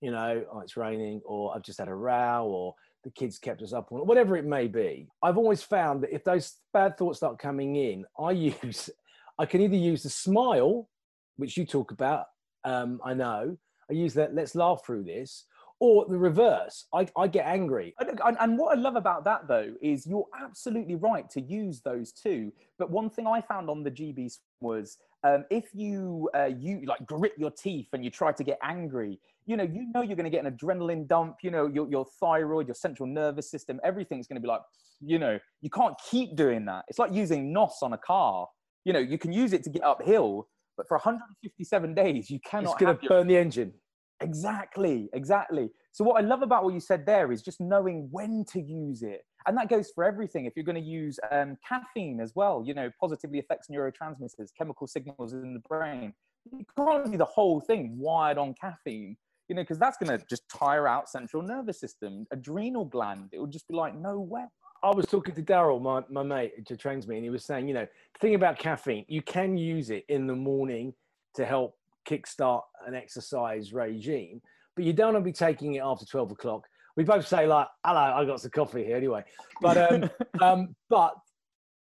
you 0.01 0.11
know, 0.11 0.45
oh, 0.53 0.61
it's 0.61 0.77
raining, 0.77 1.21
or 1.25 1.55
I've 1.55 1.63
just 1.63 1.79
had 1.79 1.89
a 1.89 1.95
row, 1.95 2.45
or 2.47 2.75
the 3.05 3.11
kids 3.11 3.39
kept 3.39 3.63
us 3.63 3.73
up, 3.73 3.89
or 3.91 4.05
whatever 4.05 4.37
it 4.37 4.45
may 4.45 4.67
be. 4.67 5.09
I've 5.23 5.39
always 5.39 5.63
found 5.63 6.03
that 6.03 6.15
if 6.15 6.25
those 6.25 6.55
bad 6.73 6.99
thoughts 6.99 7.19
start 7.19 7.39
coming 7.39 7.77
in, 7.77 8.05
I 8.19 8.31
use, 8.63 8.91
I 9.39 9.47
can 9.47 9.61
either 9.61 9.77
use 9.77 10.03
the 10.03 10.11
smile, 10.11 10.89
which 11.37 11.57
you 11.57 11.65
talk 11.65 11.93
about, 11.93 12.27
um, 12.65 13.01
I 13.05 13.15
know, 13.15 13.57
I 13.91 13.95
use 13.95 14.15
that, 14.15 14.35
let's 14.35 14.55
laugh 14.55 14.83
through 14.85 15.05
this, 15.05 15.45
or 15.79 16.07
the 16.09 16.19
reverse. 16.19 16.87
I, 16.93 17.07
I 17.17 17.29
get 17.29 17.47
angry. 17.47 17.95
And, 17.99 18.37
and, 18.41 18.59
what 18.59 18.77
I 18.77 18.81
love 18.81 18.97
about 18.97 19.25
that 19.25 19.47
though 19.47 19.75
is 19.83 20.07
you're 20.07 20.27
absolutely 20.41 20.95
right 20.95 21.29
to 21.31 21.41
use 21.41 21.81
those 21.83 22.13
two. 22.13 22.53
But 22.79 22.91
one 22.91 23.11
thing 23.11 23.27
I 23.27 23.43
found 23.43 23.69
on 23.69 23.83
the 23.83 23.91
GBs 23.91 24.39
was 24.61 24.97
um, 25.23 25.45
if 25.51 25.67
you 25.75 26.31
uh, 26.35 26.47
you 26.47 26.83
like 26.87 27.05
grit 27.07 27.33
your 27.37 27.51
teeth 27.51 27.89
and 27.93 28.05
you 28.05 28.11
try 28.11 28.33
to 28.33 28.45
get 28.45 28.59
angry, 28.63 29.21
you 29.47 29.57
know 29.57 29.65
you 29.65 29.87
know 29.95 30.03
you're 30.03 30.17
going 30.17 30.31
to 30.31 30.31
get 30.31 30.45
an 30.45 30.57
adrenaline 30.57 31.07
dump. 31.07 31.37
You 31.43 31.51
know 31.51 31.67
your 31.67 31.89
your 31.89 32.07
thyroid, 32.21 32.67
your 32.67 32.75
central 32.75 33.09
nervous 33.09 33.51
system, 33.51 33.81
everything's 33.85 34.27
going 34.27 34.37
to 34.37 34.41
be 34.41 34.49
like, 34.49 34.61
you 35.01 35.19
know, 35.19 35.39
you 35.61 35.71
can't 35.71 35.95
keep 36.11 36.37
doing 36.37 36.65
that. 36.67 36.85
It's 36.89 36.99
like 36.99 37.13
using 37.13 37.53
NOS 37.53 37.79
on 37.83 37.93
a 37.93 37.99
car. 37.99 38.49
You 38.85 38.93
know, 38.93 38.99
you 38.99 39.19
can 39.19 39.33
use 39.33 39.53
it 39.53 39.63
to 39.65 39.71
get 39.71 39.83
uphill, 39.83 40.49
but 40.77 40.87
for 40.89 40.97
157 40.97 41.95
days, 41.95 42.31
you 42.31 42.41
cannot. 42.41 42.73
It's 42.73 42.81
going 42.81 42.97
to 42.97 43.09
burn 43.09 43.27
the 43.27 43.37
engine. 43.37 43.73
Exactly, 44.21 45.11
exactly. 45.13 45.71
So 45.93 46.05
what 46.05 46.23
I 46.23 46.27
love 46.27 46.43
about 46.43 46.65
what 46.65 46.75
you 46.75 46.81
said 46.81 47.05
there 47.05 47.33
is 47.33 47.43
just 47.43 47.61
knowing 47.61 48.09
when 48.11 48.45
to 48.53 48.61
use 48.61 49.03
it, 49.03 49.23
and 49.47 49.57
that 49.59 49.69
goes 49.69 49.91
for 49.95 50.05
everything. 50.05 50.47
If 50.47 50.55
you're 50.57 50.65
going 50.65 50.83
to 50.83 50.89
use 50.89 51.19
um, 51.31 51.57
caffeine 51.67 52.21
as 52.21 52.33
well, 52.35 52.63
you 52.65 52.75
know, 52.75 52.91
positively 53.01 53.39
affects 53.39 53.69
neurotransmitters, 53.69 54.49
chemical 54.57 54.87
signals 54.87 55.33
in 55.33 55.55
the 55.55 55.63
brain. 55.69 56.15
You 56.51 56.65
can't 56.77 57.11
do 57.11 57.19
the 57.19 57.25
whole 57.25 57.61
thing 57.61 57.99
wired 57.99 58.39
on 58.39 58.55
caffeine, 58.59 59.17
you 59.49 59.55
know, 59.55 59.63
because 59.63 59.79
that's 59.79 59.97
going 59.97 60.19
to 60.19 60.25
just 60.27 60.49
tire 60.49 60.89
out 60.89 61.09
central 61.09 61.43
nervous 61.43 61.79
system, 61.81 62.27
adrenal 62.31 62.85
gland. 62.85 63.31
It 63.33 63.41
would 63.41 63.51
just 63.51 63.69
be 63.69 63.75
like, 63.75 63.95
no 63.95 64.19
way. 64.19 64.45
I 64.83 64.91
was 64.91 65.07
talking 65.07 65.35
to 65.35 65.43
Daryl, 65.43 65.81
my, 65.81 66.03
my 66.11 66.23
mate 66.23 66.53
who 66.69 66.77
trains 66.77 67.07
me, 67.07 67.17
and 67.17 67.25
he 67.25 67.31
was 67.31 67.45
saying, 67.45 67.67
you 67.67 67.75
know, 67.75 67.87
the 67.87 68.19
thing 68.21 68.35
about 68.35 68.59
caffeine, 68.59 69.05
you 69.09 69.23
can 69.23 69.57
use 69.57 69.91
it 69.91 70.05
in 70.09 70.27
the 70.27 70.35
morning 70.35 70.93
to 71.35 71.45
help 71.45 71.77
kickstart 72.09 72.63
an 72.87 72.95
exercise 72.95 73.73
regime, 73.73 74.41
but 74.75 74.85
you 74.85 74.93
don't 74.93 75.15
want 75.15 75.25
to 75.25 75.29
be 75.29 75.33
taking 75.33 75.75
it 75.75 75.83
after 75.83 76.05
12 76.05 76.33
o'clock. 76.33 76.67
We 76.97 77.05
both 77.05 77.27
say 77.27 77.47
like, 77.47 77.69
hello, 77.85 78.01
I 78.01 78.25
got 78.25 78.41
some 78.41 78.51
coffee 78.51 78.85
here 78.85 78.97
anyway. 78.97 79.25
But, 79.61 79.93
um, 79.93 80.11
um, 80.41 80.77
but 80.89 81.15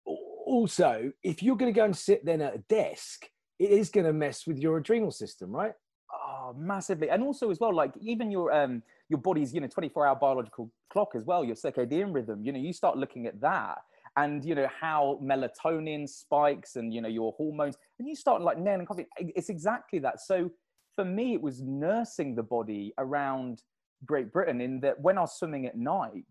also, 0.06 1.12
if 1.24 1.42
you're 1.42 1.58
going 1.58 1.74
to 1.74 1.78
go 1.78 1.86
and 1.86 1.96
sit 1.96 2.26
then 2.26 2.42
at 2.42 2.56
a 2.56 2.64
desk, 2.70 3.28
it 3.60 3.72
is 3.72 3.90
going 3.90 4.06
to 4.06 4.14
mess 4.14 4.48
with 4.48 4.58
your 4.58 4.78
adrenal 4.78 5.12
system, 5.12 5.52
right? 5.52 5.74
Oh, 6.14 6.54
massively. 6.58 7.10
And 7.10 7.24
also 7.24 7.50
as 7.52 7.60
well, 7.60 7.74
like 7.74 7.94
even 8.02 8.32
your, 8.32 8.52
um, 8.52 8.84
your 9.10 9.20
body's, 9.20 9.54
you 9.54 9.62
know, 9.62 9.68
24 9.68 10.08
hour 10.08 10.16
biological 10.16 10.70
clock 10.90 11.14
as 11.16 11.24
well, 11.24 11.44
your 11.46 11.56
circadian 11.56 12.14
rhythm, 12.14 12.44
you 12.44 12.52
know, 12.52 12.60
you 12.60 12.74
start 12.74 12.98
looking 12.98 13.28
at 13.28 13.40
that 13.42 13.78
and 14.18 14.44
you 14.44 14.54
know 14.56 14.68
how 14.78 15.18
melatonin 15.24 16.06
spikes 16.06 16.76
and 16.76 16.94
you 16.94 17.02
know 17.02 17.08
your 17.08 17.32
hormones 17.38 17.78
and 17.98 18.10
you 18.10 18.14
start 18.14 18.42
like 18.42 18.58
nailing 18.58 18.86
coffee. 18.86 19.08
It's 19.18 19.48
exactly 19.48 20.00
that. 20.00 20.20
So 20.20 20.52
for 20.96 21.06
me 21.06 21.34
it 21.34 21.42
was 21.42 21.62
nursing 21.62 22.36
the 22.36 22.44
body 22.44 22.94
around 22.98 23.64
great 24.06 24.32
britain 24.32 24.62
in 24.62 24.80
that 24.80 25.00
when 25.00 25.18
i 25.18 25.22
was 25.22 25.38
swimming 25.38 25.66
at 25.66 25.78
night 25.78 26.26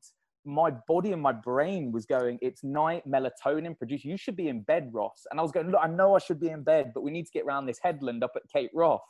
my 0.44 0.70
body 0.88 1.12
and 1.12 1.22
my 1.22 1.32
brain 1.32 1.92
was 1.92 2.06
going 2.06 2.38
it's 2.40 2.64
night 2.64 3.06
melatonin 3.06 3.76
produced. 3.76 4.04
You 4.04 4.16
should 4.16 4.36
be 4.36 4.48
in 4.48 4.62
bed 4.62 4.88
ross. 4.92 5.26
And 5.30 5.38
i 5.38 5.42
was 5.42 5.52
going 5.52 5.70
look 5.70 5.80
i 5.82 5.86
know 5.86 6.14
i 6.14 6.18
should 6.18 6.40
be 6.40 6.48
in 6.48 6.62
bed 6.62 6.92
but 6.94 7.02
we 7.02 7.10
need 7.10 7.26
to 7.26 7.32
get 7.32 7.44
around 7.44 7.66
this 7.66 7.78
headland 7.82 8.24
up 8.24 8.32
at 8.36 8.42
cape 8.52 8.70
wrath 8.74 9.00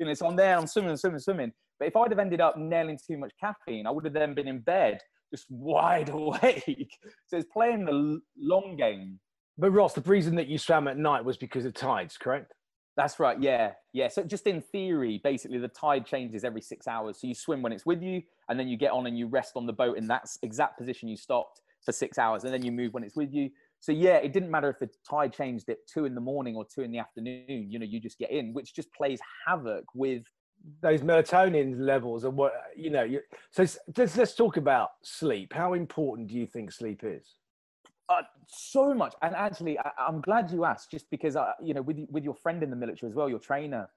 you 0.00 0.06
know 0.06 0.14
so 0.14 0.26
i'm 0.26 0.34
there 0.34 0.58
i'm 0.58 0.66
swimming 0.66 0.96
swimming 0.96 1.20
swimming 1.20 1.52
but 1.78 1.86
if 1.86 1.96
i'd 1.96 2.10
have 2.10 2.18
ended 2.18 2.40
up 2.40 2.56
nailing 2.58 2.98
too 3.06 3.16
much 3.16 3.32
caffeine 3.40 3.86
i 3.86 3.90
would 3.90 4.04
have 4.04 4.14
then 4.14 4.34
been 4.34 4.48
in 4.48 4.58
bed 4.58 4.98
just 5.30 5.46
wide 5.48 6.08
awake. 6.12 6.98
So 7.26 7.36
it's 7.36 7.48
playing 7.52 7.84
the 7.84 8.20
long 8.38 8.76
game. 8.76 9.18
But 9.58 9.70
Ross, 9.70 9.94
the 9.94 10.00
reason 10.02 10.34
that 10.36 10.48
you 10.48 10.58
swam 10.58 10.88
at 10.88 10.96
night 10.96 11.24
was 11.24 11.36
because 11.36 11.64
of 11.64 11.74
tides, 11.74 12.16
correct? 12.16 12.54
That's 12.96 13.20
right. 13.20 13.40
Yeah, 13.40 13.72
yeah. 13.92 14.08
So 14.08 14.24
just 14.24 14.46
in 14.46 14.60
theory, 14.60 15.20
basically, 15.22 15.58
the 15.58 15.68
tide 15.68 16.06
changes 16.06 16.44
every 16.44 16.60
six 16.60 16.88
hours. 16.88 17.20
So 17.20 17.26
you 17.26 17.34
swim 17.34 17.62
when 17.62 17.72
it's 17.72 17.86
with 17.86 18.02
you, 18.02 18.22
and 18.48 18.58
then 18.58 18.68
you 18.68 18.76
get 18.76 18.90
on 18.90 19.06
and 19.06 19.16
you 19.16 19.26
rest 19.26 19.52
on 19.56 19.66
the 19.66 19.72
boat 19.72 19.96
in 19.96 20.06
that 20.08 20.28
exact 20.42 20.78
position 20.78 21.08
you 21.08 21.16
stopped 21.16 21.60
for 21.84 21.92
six 21.92 22.18
hours, 22.18 22.44
and 22.44 22.52
then 22.52 22.64
you 22.64 22.72
move 22.72 22.92
when 22.92 23.04
it's 23.04 23.16
with 23.16 23.32
you. 23.32 23.50
So 23.80 23.92
yeah, 23.92 24.16
it 24.16 24.32
didn't 24.32 24.50
matter 24.50 24.68
if 24.68 24.78
the 24.78 24.90
tide 25.08 25.32
changed 25.32 25.68
at 25.70 25.78
two 25.86 26.04
in 26.04 26.14
the 26.14 26.20
morning 26.20 26.54
or 26.54 26.64
two 26.64 26.82
in 26.82 26.92
the 26.92 26.98
afternoon. 26.98 27.66
You 27.70 27.78
know, 27.78 27.86
you 27.86 27.98
just 27.98 28.18
get 28.18 28.30
in, 28.30 28.52
which 28.52 28.74
just 28.74 28.92
plays 28.92 29.20
havoc 29.46 29.84
with 29.94 30.24
those 30.82 31.00
melatonin 31.00 31.80
levels 31.80 32.24
and 32.24 32.36
what 32.36 32.52
you 32.76 32.90
know 32.90 33.02
you, 33.02 33.20
so 33.50 33.62
let's 33.96 34.16
let's 34.16 34.34
talk 34.34 34.56
about 34.58 34.90
sleep. 35.02 35.52
How 35.52 35.72
important 35.74 36.28
do 36.28 36.34
you 36.34 36.46
think 36.46 36.72
sleep 36.72 37.00
is? 37.02 37.36
Uh, 38.10 38.22
so 38.48 38.92
much. 38.92 39.14
And 39.22 39.34
actually 39.34 39.78
I, 39.78 39.90
am 40.08 40.20
glad 40.20 40.50
you 40.50 40.64
asked 40.64 40.90
just 40.90 41.08
because 41.10 41.36
I, 41.36 41.52
you 41.62 41.74
know 41.74 41.82
with 41.82 41.98
with 42.10 42.24
your 42.24 42.34
friend 42.34 42.62
in 42.62 42.68
the 42.68 42.76
military 42.76 43.08
as 43.08 43.14
well 43.14 43.28
your 43.28 43.38
trainer 43.38 43.88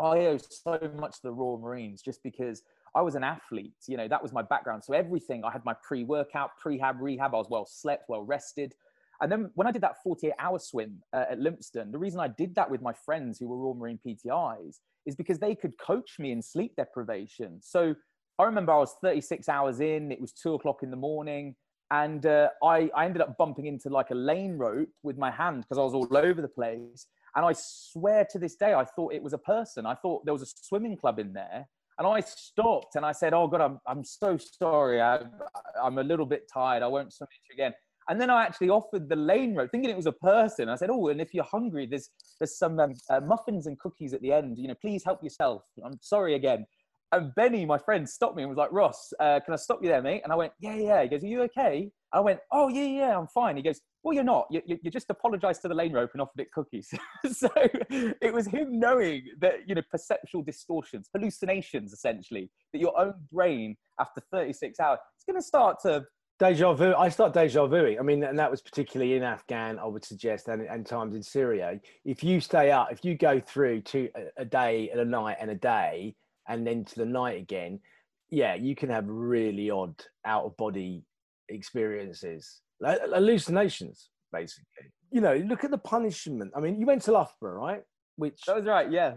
i 0.00 0.18
owe 0.26 0.38
so 0.38 0.90
much 0.98 1.16
to 1.16 1.22
the 1.22 1.30
royal 1.30 1.56
marines 1.56 2.02
just 2.02 2.20
because 2.24 2.62
i 2.96 3.00
was 3.00 3.14
an 3.14 3.22
athlete 3.22 3.76
you 3.86 3.96
know 3.96 4.08
that 4.08 4.20
was 4.20 4.32
my 4.32 4.42
background. 4.42 4.82
So 4.82 4.92
everything 4.92 5.44
i 5.44 5.52
had 5.52 5.64
my 5.64 5.74
pre-workout 5.86 6.50
prehab 6.60 6.96
rehab 7.00 7.32
i 7.32 7.38
was 7.38 7.46
well 7.48 7.64
slept 7.64 8.08
well 8.08 8.22
rested 8.22 8.74
and 9.20 9.30
then 9.30 9.50
when 9.54 9.66
I 9.66 9.72
did 9.72 9.82
that 9.82 10.02
48 10.02 10.32
hour 10.38 10.58
swim 10.58 11.00
uh, 11.12 11.24
at 11.30 11.38
Lympstone, 11.38 11.92
the 11.92 11.98
reason 11.98 12.20
I 12.20 12.28
did 12.28 12.54
that 12.56 12.70
with 12.70 12.82
my 12.82 12.92
friends 12.92 13.38
who 13.38 13.48
were 13.48 13.64
all 13.64 13.74
Marine 13.74 13.98
PTIs 14.04 14.78
is 15.06 15.14
because 15.14 15.38
they 15.38 15.54
could 15.54 15.78
coach 15.78 16.18
me 16.18 16.32
in 16.32 16.42
sleep 16.42 16.74
deprivation. 16.76 17.58
So 17.60 17.94
I 18.38 18.44
remember 18.44 18.72
I 18.72 18.78
was 18.78 18.94
36 19.02 19.48
hours 19.48 19.80
in. 19.80 20.10
It 20.10 20.20
was 20.20 20.32
two 20.32 20.54
o'clock 20.54 20.82
in 20.82 20.90
the 20.90 20.96
morning, 20.96 21.54
and 21.90 22.26
uh, 22.26 22.48
I 22.62 22.90
I 22.94 23.04
ended 23.04 23.22
up 23.22 23.36
bumping 23.38 23.66
into 23.66 23.88
like 23.88 24.10
a 24.10 24.14
lane 24.14 24.56
rope 24.56 24.88
with 25.02 25.16
my 25.18 25.30
hand 25.30 25.62
because 25.62 25.78
I 25.78 25.82
was 25.82 25.94
all 25.94 26.16
over 26.16 26.42
the 26.42 26.48
place. 26.48 27.06
And 27.36 27.44
I 27.44 27.52
swear 27.52 28.26
to 28.30 28.38
this 28.38 28.54
day, 28.54 28.74
I 28.74 28.84
thought 28.84 29.12
it 29.12 29.22
was 29.22 29.32
a 29.32 29.38
person. 29.38 29.86
I 29.86 29.94
thought 29.94 30.24
there 30.24 30.34
was 30.34 30.42
a 30.42 30.46
swimming 30.46 30.96
club 30.96 31.18
in 31.18 31.32
there. 31.32 31.66
And 31.98 32.06
I 32.06 32.20
stopped 32.20 32.96
and 32.96 33.04
I 33.06 33.12
said, 33.12 33.34
Oh 33.34 33.46
God, 33.46 33.60
I'm, 33.60 33.80
I'm 33.86 34.04
so 34.04 34.36
sorry. 34.36 35.00
I, 35.00 35.20
I'm 35.82 35.98
a 35.98 36.02
little 36.02 36.26
bit 36.26 36.48
tired. 36.52 36.82
I 36.82 36.86
won't 36.86 37.12
swim 37.12 37.28
with 37.30 37.56
you 37.56 37.64
again. 37.64 37.74
And 38.08 38.20
then 38.20 38.30
I 38.30 38.42
actually 38.42 38.68
offered 38.68 39.08
the 39.08 39.16
lane 39.16 39.54
rope, 39.54 39.70
thinking 39.70 39.90
it 39.90 39.96
was 39.96 40.06
a 40.06 40.12
person. 40.12 40.68
I 40.68 40.76
said, 40.76 40.90
"Oh, 40.90 41.08
and 41.08 41.20
if 41.20 41.32
you're 41.32 41.44
hungry, 41.44 41.86
there's 41.86 42.10
there's 42.38 42.56
some 42.58 42.78
um, 42.78 42.94
uh, 43.10 43.20
muffins 43.20 43.66
and 43.66 43.78
cookies 43.78 44.12
at 44.12 44.20
the 44.20 44.32
end. 44.32 44.58
You 44.58 44.68
know, 44.68 44.74
please 44.80 45.04
help 45.04 45.22
yourself. 45.22 45.62
I'm 45.84 45.98
sorry 46.00 46.34
again." 46.34 46.66
And 47.12 47.32
Benny, 47.36 47.64
my 47.64 47.78
friend, 47.78 48.08
stopped 48.08 48.36
me 48.36 48.42
and 48.42 48.50
was 48.50 48.58
like, 48.58 48.72
"Ross, 48.72 49.12
uh, 49.20 49.40
can 49.44 49.54
I 49.54 49.56
stop 49.56 49.78
you 49.82 49.88
there, 49.88 50.02
mate?" 50.02 50.22
And 50.24 50.32
I 50.32 50.36
went, 50.36 50.52
"Yeah, 50.60 50.74
yeah." 50.74 51.02
He 51.02 51.08
goes, 51.08 51.22
"Are 51.22 51.28
you 51.28 51.42
okay?" 51.42 51.90
I 52.12 52.20
went, 52.20 52.40
"Oh, 52.52 52.68
yeah, 52.68 52.84
yeah, 52.84 53.18
I'm 53.18 53.26
fine." 53.28 53.56
He 53.56 53.62
goes, 53.62 53.80
"Well, 54.02 54.14
you're 54.14 54.24
not. 54.24 54.46
You, 54.50 54.62
you, 54.66 54.78
you 54.82 54.90
just 54.90 55.10
apologized 55.10 55.62
to 55.62 55.68
the 55.68 55.74
lane 55.74 55.92
rope 55.92 56.10
and 56.12 56.20
offered 56.20 56.40
it 56.40 56.52
cookies." 56.52 56.92
so 57.32 57.48
it 57.90 58.34
was 58.34 58.46
him 58.46 58.78
knowing 58.78 59.22
that 59.40 59.66
you 59.66 59.74
know 59.74 59.82
perceptual 59.90 60.42
distortions, 60.42 61.08
hallucinations, 61.14 61.92
essentially, 61.92 62.50
that 62.72 62.80
your 62.80 62.98
own 63.00 63.14
brain 63.32 63.76
after 64.00 64.20
36 64.32 64.78
hours, 64.80 64.98
it's 65.16 65.24
going 65.24 65.40
to 65.40 65.46
start 65.46 65.78
to 65.82 66.04
Deja 66.38 66.72
vu. 66.72 66.94
I 66.94 67.08
start 67.08 67.32
deja 67.32 67.66
vu. 67.66 67.96
I 67.98 68.02
mean, 68.02 68.24
and 68.24 68.38
that 68.38 68.50
was 68.50 68.60
particularly 68.60 69.14
in 69.14 69.22
Afghan, 69.22 69.78
I 69.78 69.86
would 69.86 70.04
suggest, 70.04 70.48
and, 70.48 70.62
and 70.62 70.84
times 70.84 71.14
in 71.14 71.22
Syria. 71.22 71.78
If 72.04 72.24
you 72.24 72.40
stay 72.40 72.72
up, 72.72 72.88
if 72.90 73.04
you 73.04 73.16
go 73.16 73.38
through 73.38 73.82
to 73.82 74.08
a, 74.16 74.42
a 74.42 74.44
day 74.44 74.90
and 74.90 75.00
a 75.00 75.04
night 75.04 75.36
and 75.40 75.50
a 75.50 75.54
day, 75.54 76.16
and 76.48 76.66
then 76.66 76.84
to 76.84 76.94
the 76.96 77.06
night 77.06 77.40
again, 77.40 77.80
yeah, 78.30 78.54
you 78.54 78.74
can 78.74 78.90
have 78.90 79.04
really 79.06 79.70
odd 79.70 79.94
out 80.24 80.44
of 80.44 80.56
body 80.56 81.04
experiences, 81.48 82.60
like 82.80 83.00
hallucinations, 83.00 84.10
basically. 84.32 84.90
You 85.12 85.20
know, 85.20 85.36
look 85.36 85.62
at 85.62 85.70
the 85.70 85.78
punishment. 85.78 86.52
I 86.56 86.60
mean, 86.60 86.80
you 86.80 86.86
went 86.86 87.02
to 87.02 87.12
Loughborough, 87.12 87.62
right? 87.62 87.82
Which 88.16 88.42
that 88.46 88.56
was 88.56 88.64
right, 88.64 88.90
yeah 88.90 89.14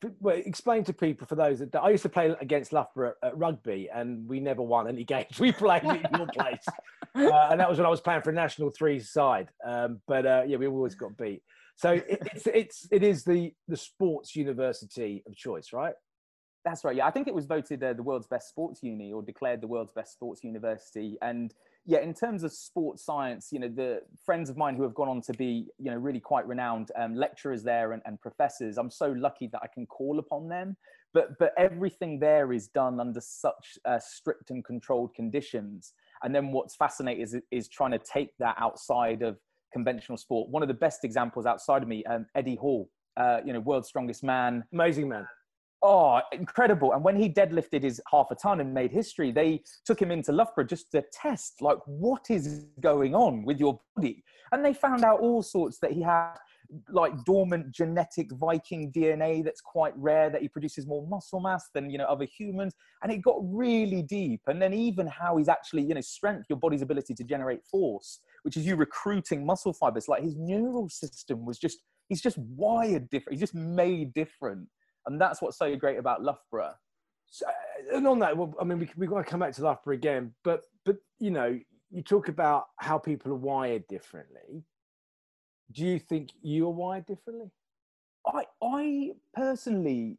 for, 0.00 0.12
well, 0.20 0.36
explain 0.36 0.84
to 0.84 0.92
people 0.92 1.26
for 1.26 1.34
those 1.34 1.58
that 1.60 1.74
I 1.76 1.90
used 1.90 2.02
to 2.02 2.08
play 2.08 2.34
against 2.40 2.72
Loughborough 2.72 3.14
at, 3.22 3.28
at 3.28 3.38
rugby, 3.38 3.88
and 3.92 4.28
we 4.28 4.40
never 4.40 4.62
won 4.62 4.88
any 4.88 5.04
games. 5.14 5.38
We 5.38 5.52
played 5.52 5.84
in 5.84 6.06
your 6.16 6.26
place, 6.34 6.64
uh, 7.14 7.48
and 7.50 7.60
that 7.60 7.68
was 7.68 7.78
when 7.78 7.86
I 7.86 7.90
was 7.90 8.00
playing 8.00 8.22
for 8.22 8.30
a 8.30 8.34
national 8.34 8.70
three 8.70 9.00
side. 9.00 9.48
Um, 9.64 10.00
but 10.06 10.26
uh, 10.26 10.42
yeah, 10.46 10.56
we 10.56 10.66
always 10.66 10.94
got 10.94 11.16
beat. 11.16 11.42
So 11.76 11.92
it, 11.92 12.22
it's 12.34 12.46
it's 12.46 12.88
it 12.90 13.02
is 13.02 13.24
the 13.24 13.52
the 13.68 13.76
sports 13.76 14.34
university 14.34 15.22
of 15.26 15.36
choice, 15.36 15.72
right? 15.72 15.94
That's 16.64 16.84
right. 16.84 16.96
Yeah, 16.96 17.06
I 17.06 17.10
think 17.10 17.28
it 17.28 17.34
was 17.34 17.46
voted 17.46 17.82
uh, 17.82 17.92
the 17.92 18.02
world's 18.02 18.26
best 18.26 18.48
sports 18.48 18.82
uni 18.82 19.12
or 19.12 19.22
declared 19.22 19.60
the 19.60 19.68
world's 19.68 19.92
best 19.92 20.12
sports 20.12 20.42
university, 20.42 21.16
and 21.22 21.54
yeah, 21.86 22.00
in 22.00 22.12
terms 22.12 22.44
of 22.44 22.52
sports 22.52 23.04
science, 23.04 23.48
you 23.50 23.58
know, 23.58 23.68
the 23.68 24.02
friends 24.24 24.50
of 24.50 24.56
mine 24.56 24.76
who 24.76 24.82
have 24.82 24.94
gone 24.94 25.08
on 25.08 25.22
to 25.22 25.32
be, 25.32 25.68
you 25.78 25.90
know, 25.90 25.96
really 25.96 26.20
quite 26.20 26.46
renowned 26.46 26.90
um, 26.96 27.14
lecturers 27.14 27.62
there 27.62 27.92
and, 27.92 28.02
and 28.04 28.20
professors, 28.20 28.76
I'm 28.76 28.90
so 28.90 29.12
lucky 29.12 29.48
that 29.52 29.60
I 29.62 29.68
can 29.72 29.86
call 29.86 30.18
upon 30.18 30.48
them. 30.48 30.76
But 31.14 31.38
but 31.38 31.52
everything 31.56 32.18
there 32.18 32.52
is 32.52 32.68
done 32.68 33.00
under 33.00 33.20
such 33.20 33.78
uh, 33.86 33.98
strict 33.98 34.50
and 34.50 34.62
controlled 34.62 35.14
conditions. 35.14 35.94
And 36.22 36.34
then 36.34 36.52
what's 36.52 36.76
fascinating 36.76 37.22
is 37.22 37.36
is 37.50 37.68
trying 37.68 37.92
to 37.92 37.98
take 37.98 38.36
that 38.38 38.56
outside 38.58 39.22
of 39.22 39.38
conventional 39.72 40.18
sport. 40.18 40.50
One 40.50 40.62
of 40.62 40.68
the 40.68 40.74
best 40.74 41.04
examples 41.04 41.46
outside 41.46 41.82
of 41.82 41.88
me, 41.88 42.04
um, 42.04 42.26
Eddie 42.34 42.56
Hall, 42.56 42.90
uh, 43.16 43.38
you 43.44 43.54
know, 43.54 43.60
world's 43.60 43.88
strongest 43.88 44.22
man, 44.22 44.64
amazing 44.72 45.08
man 45.08 45.26
Oh, 45.80 46.20
incredible. 46.32 46.92
And 46.92 47.04
when 47.04 47.14
he 47.14 47.28
deadlifted 47.28 47.84
his 47.84 48.00
half 48.10 48.32
a 48.32 48.34
ton 48.34 48.60
and 48.60 48.74
made 48.74 48.90
history, 48.90 49.30
they 49.30 49.62
took 49.84 50.02
him 50.02 50.10
into 50.10 50.32
Loughborough 50.32 50.64
just 50.64 50.90
to 50.90 51.04
test, 51.12 51.54
like, 51.60 51.78
what 51.86 52.30
is 52.30 52.66
going 52.80 53.14
on 53.14 53.44
with 53.44 53.60
your 53.60 53.78
body? 53.94 54.24
And 54.50 54.64
they 54.64 54.74
found 54.74 55.04
out 55.04 55.20
all 55.20 55.40
sorts 55.40 55.78
that 55.80 55.92
he 55.92 56.02
had, 56.02 56.34
like, 56.90 57.12
dormant 57.24 57.70
genetic 57.70 58.32
Viking 58.32 58.90
DNA 58.90 59.44
that's 59.44 59.60
quite 59.60 59.96
rare, 59.96 60.30
that 60.30 60.42
he 60.42 60.48
produces 60.48 60.84
more 60.84 61.06
muscle 61.06 61.38
mass 61.38 61.68
than, 61.72 61.90
you 61.90 61.98
know, 61.98 62.06
other 62.06 62.26
humans. 62.26 62.74
And 63.04 63.12
it 63.12 63.22
got 63.22 63.36
really 63.40 64.02
deep. 64.02 64.40
And 64.48 64.60
then 64.60 64.74
even 64.74 65.06
how 65.06 65.36
he's 65.36 65.48
actually, 65.48 65.82
you 65.82 65.94
know, 65.94 66.00
strength, 66.00 66.46
your 66.48 66.58
body's 66.58 66.82
ability 66.82 67.14
to 67.14 67.22
generate 67.22 67.64
force, 67.70 68.18
which 68.42 68.56
is 68.56 68.66
you 68.66 68.74
recruiting 68.74 69.46
muscle 69.46 69.72
fibers. 69.72 70.08
Like, 70.08 70.24
his 70.24 70.34
neural 70.36 70.88
system 70.88 71.46
was 71.46 71.56
just, 71.56 71.78
he's 72.08 72.20
just 72.20 72.36
wired 72.36 73.08
different. 73.10 73.34
He's 73.34 73.48
just 73.48 73.54
made 73.54 74.12
different 74.12 74.66
and 75.08 75.20
that's 75.20 75.42
what's 75.42 75.58
so 75.58 75.74
great 75.74 75.98
about 75.98 76.22
Loughborough. 76.22 76.74
So, 77.30 77.46
uh, 77.46 77.96
and 77.96 78.06
on 78.06 78.18
that, 78.20 78.36
well, 78.36 78.54
I 78.60 78.64
mean, 78.64 78.78
we 78.78 78.90
we 78.96 79.06
got 79.06 79.18
to 79.18 79.24
come 79.24 79.40
back 79.40 79.54
to 79.54 79.62
Loughborough 79.62 79.94
again, 79.94 80.32
but 80.44 80.62
but 80.84 80.96
you 81.18 81.30
know, 81.30 81.58
you 81.90 82.02
talk 82.02 82.28
about 82.28 82.66
how 82.76 82.98
people 82.98 83.32
are 83.32 83.36
wired 83.36 83.86
differently. 83.88 84.62
Do 85.72 85.84
you 85.84 85.98
think 85.98 86.30
you 86.42 86.66
are 86.66 86.72
wired 86.72 87.06
differently? 87.06 87.50
I 88.26 88.44
I 88.62 89.10
personally 89.34 90.18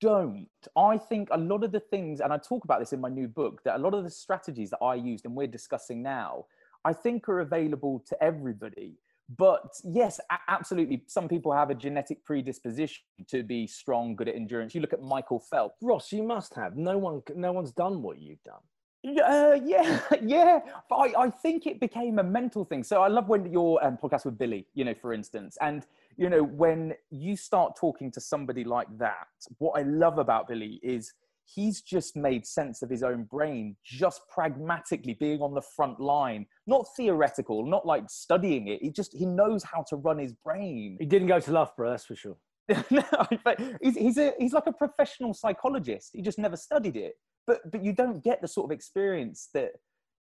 don't. 0.00 0.48
I 0.76 0.96
think 0.96 1.28
a 1.32 1.38
lot 1.38 1.64
of 1.64 1.72
the 1.72 1.80
things, 1.80 2.20
and 2.20 2.32
I 2.32 2.38
talk 2.38 2.64
about 2.64 2.78
this 2.78 2.92
in 2.92 3.00
my 3.00 3.08
new 3.08 3.26
book, 3.26 3.62
that 3.64 3.76
a 3.76 3.82
lot 3.82 3.94
of 3.94 4.04
the 4.04 4.10
strategies 4.10 4.70
that 4.70 4.78
I 4.82 4.94
used 4.94 5.24
and 5.24 5.34
we're 5.34 5.48
discussing 5.48 6.02
now, 6.02 6.46
I 6.84 6.92
think 6.92 7.28
are 7.28 7.40
available 7.40 8.04
to 8.08 8.22
everybody 8.22 8.98
but 9.38 9.74
yes 9.84 10.20
absolutely 10.48 11.02
some 11.06 11.28
people 11.28 11.52
have 11.52 11.70
a 11.70 11.74
genetic 11.74 12.24
predisposition 12.24 13.02
to 13.26 13.42
be 13.42 13.66
strong 13.66 14.14
good 14.14 14.28
at 14.28 14.34
endurance 14.34 14.74
you 14.74 14.80
look 14.80 14.92
at 14.92 15.02
michael 15.02 15.40
phelps 15.40 15.76
ross 15.82 16.12
you 16.12 16.22
must 16.22 16.54
have 16.54 16.76
no 16.76 16.98
one 16.98 17.22
no 17.34 17.52
one's 17.52 17.72
done 17.72 18.02
what 18.02 18.18
you've 18.18 18.42
done 18.44 18.60
uh, 19.06 19.58
yeah, 19.62 20.00
yeah. 20.22 20.60
But 20.88 20.96
I, 20.96 21.24
I 21.24 21.30
think 21.30 21.66
it 21.66 21.78
became 21.78 22.18
a 22.18 22.22
mental 22.22 22.64
thing. 22.64 22.82
So 22.82 23.02
I 23.02 23.08
love 23.08 23.28
when 23.28 23.50
your 23.52 23.84
um, 23.84 23.98
podcast 24.02 24.24
with 24.24 24.38
Billy, 24.38 24.66
you 24.74 24.84
know, 24.84 24.94
for 24.94 25.12
instance, 25.12 25.58
and 25.60 25.86
you 26.16 26.30
know 26.30 26.42
when 26.42 26.94
you 27.10 27.36
start 27.36 27.76
talking 27.76 28.10
to 28.12 28.20
somebody 28.20 28.64
like 28.64 28.86
that. 28.98 29.26
What 29.58 29.78
I 29.78 29.82
love 29.82 30.18
about 30.18 30.48
Billy 30.48 30.80
is 30.82 31.12
he's 31.44 31.80
just 31.82 32.16
made 32.16 32.46
sense 32.46 32.82
of 32.82 32.90
his 32.90 33.02
own 33.02 33.24
brain 33.24 33.76
just 33.84 34.22
pragmatically 34.28 35.14
being 35.14 35.40
on 35.40 35.54
the 35.54 35.62
front 35.62 36.00
line. 36.00 36.46
Not 36.66 36.86
theoretical 36.96 37.64
not 37.64 37.86
like 37.86 38.04
studying 38.08 38.68
it. 38.68 38.82
He 38.82 38.90
just 38.90 39.14
he 39.14 39.26
knows 39.26 39.62
how 39.62 39.84
to 39.88 39.96
run 39.96 40.18
his 40.18 40.32
brain. 40.32 40.96
He 40.98 41.06
didn't 41.06 41.28
go 41.28 41.40
to 41.40 41.52
loughborough 41.52 41.90
that's 41.90 42.06
for 42.06 42.16
sure. 42.16 42.36
No, 42.90 43.02
but 43.44 43.60
he's, 43.82 43.96
he's, 43.96 44.16
a, 44.16 44.32
he's 44.38 44.54
like 44.54 44.66
a 44.66 44.72
professional 44.72 45.34
psychologist. 45.34 46.10
He 46.14 46.22
just 46.22 46.38
never 46.38 46.56
studied 46.56 46.96
it. 46.96 47.14
But 47.46 47.70
but 47.70 47.84
you 47.84 47.92
don't 47.92 48.24
get 48.24 48.40
the 48.40 48.48
sort 48.48 48.64
of 48.66 48.74
experience 48.74 49.50
that 49.52 49.72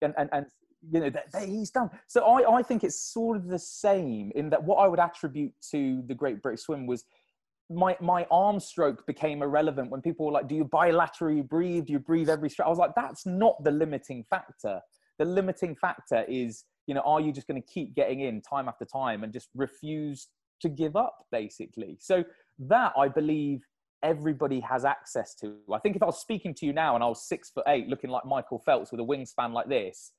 and 0.01 0.13
and, 0.17 0.29
and 0.33 0.45
you 0.91 0.99
know 0.99 1.09
that, 1.09 1.31
that 1.31 1.47
he's 1.47 1.69
done. 1.69 1.89
So 2.07 2.23
I, 2.25 2.57
I 2.57 2.63
think 2.63 2.83
it's 2.83 2.99
sort 2.99 3.37
of 3.37 3.47
the 3.47 3.59
same 3.59 4.31
in 4.35 4.49
that 4.49 4.63
what 4.63 4.77
i 4.77 4.87
would 4.87 4.99
attribute 4.99 5.53
to 5.69 6.03
the 6.07 6.15
great 6.15 6.41
british 6.41 6.61
swim 6.61 6.87
was 6.87 7.05
my 7.73 7.97
my 8.01 8.25
arm 8.29 8.59
stroke 8.59 9.05
became 9.05 9.41
irrelevant 9.41 9.89
when 9.89 10.01
people 10.01 10.25
were 10.25 10.31
like, 10.31 10.47
"Do 10.47 10.55
you 10.55 10.65
bilaterally 10.65 11.47
breathe? 11.47 11.85
Do 11.85 11.93
you 11.93 11.99
breathe 11.99 12.29
every 12.29 12.49
stroke?" 12.49 12.67
I 12.67 12.69
was 12.69 12.79
like, 12.79 12.95
"That's 12.95 13.25
not 13.25 13.63
the 13.63 13.71
limiting 13.71 14.23
factor. 14.23 14.81
The 15.17 15.25
limiting 15.25 15.75
factor 15.75 16.23
is, 16.27 16.65
you 16.87 16.93
know, 16.93 17.01
are 17.01 17.21
you 17.21 17.31
just 17.31 17.47
going 17.47 17.61
to 17.61 17.67
keep 17.67 17.95
getting 17.95 18.21
in 18.21 18.41
time 18.41 18.67
after 18.67 18.85
time 18.85 19.23
and 19.23 19.31
just 19.31 19.49
refuse 19.55 20.27
to 20.61 20.69
give 20.69 20.95
up, 20.95 21.25
basically?" 21.31 21.97
So 21.99 22.23
that 22.59 22.93
I 22.97 23.07
believe 23.07 23.65
everybody 24.03 24.59
has 24.61 24.83
access 24.83 25.35
to. 25.35 25.57
I 25.71 25.79
think 25.79 25.95
if 25.95 26.03
I 26.03 26.07
was 26.07 26.19
speaking 26.19 26.53
to 26.55 26.65
you 26.65 26.73
now 26.73 26.95
and 26.95 27.03
I 27.03 27.07
was 27.07 27.27
six 27.27 27.49
foot 27.49 27.65
eight, 27.67 27.87
looking 27.87 28.09
like 28.09 28.25
Michael 28.25 28.59
Phelps 28.59 28.91
with 28.91 28.99
a 28.99 29.03
wingspan 29.03 29.53
like 29.53 29.69
this, 29.69 30.11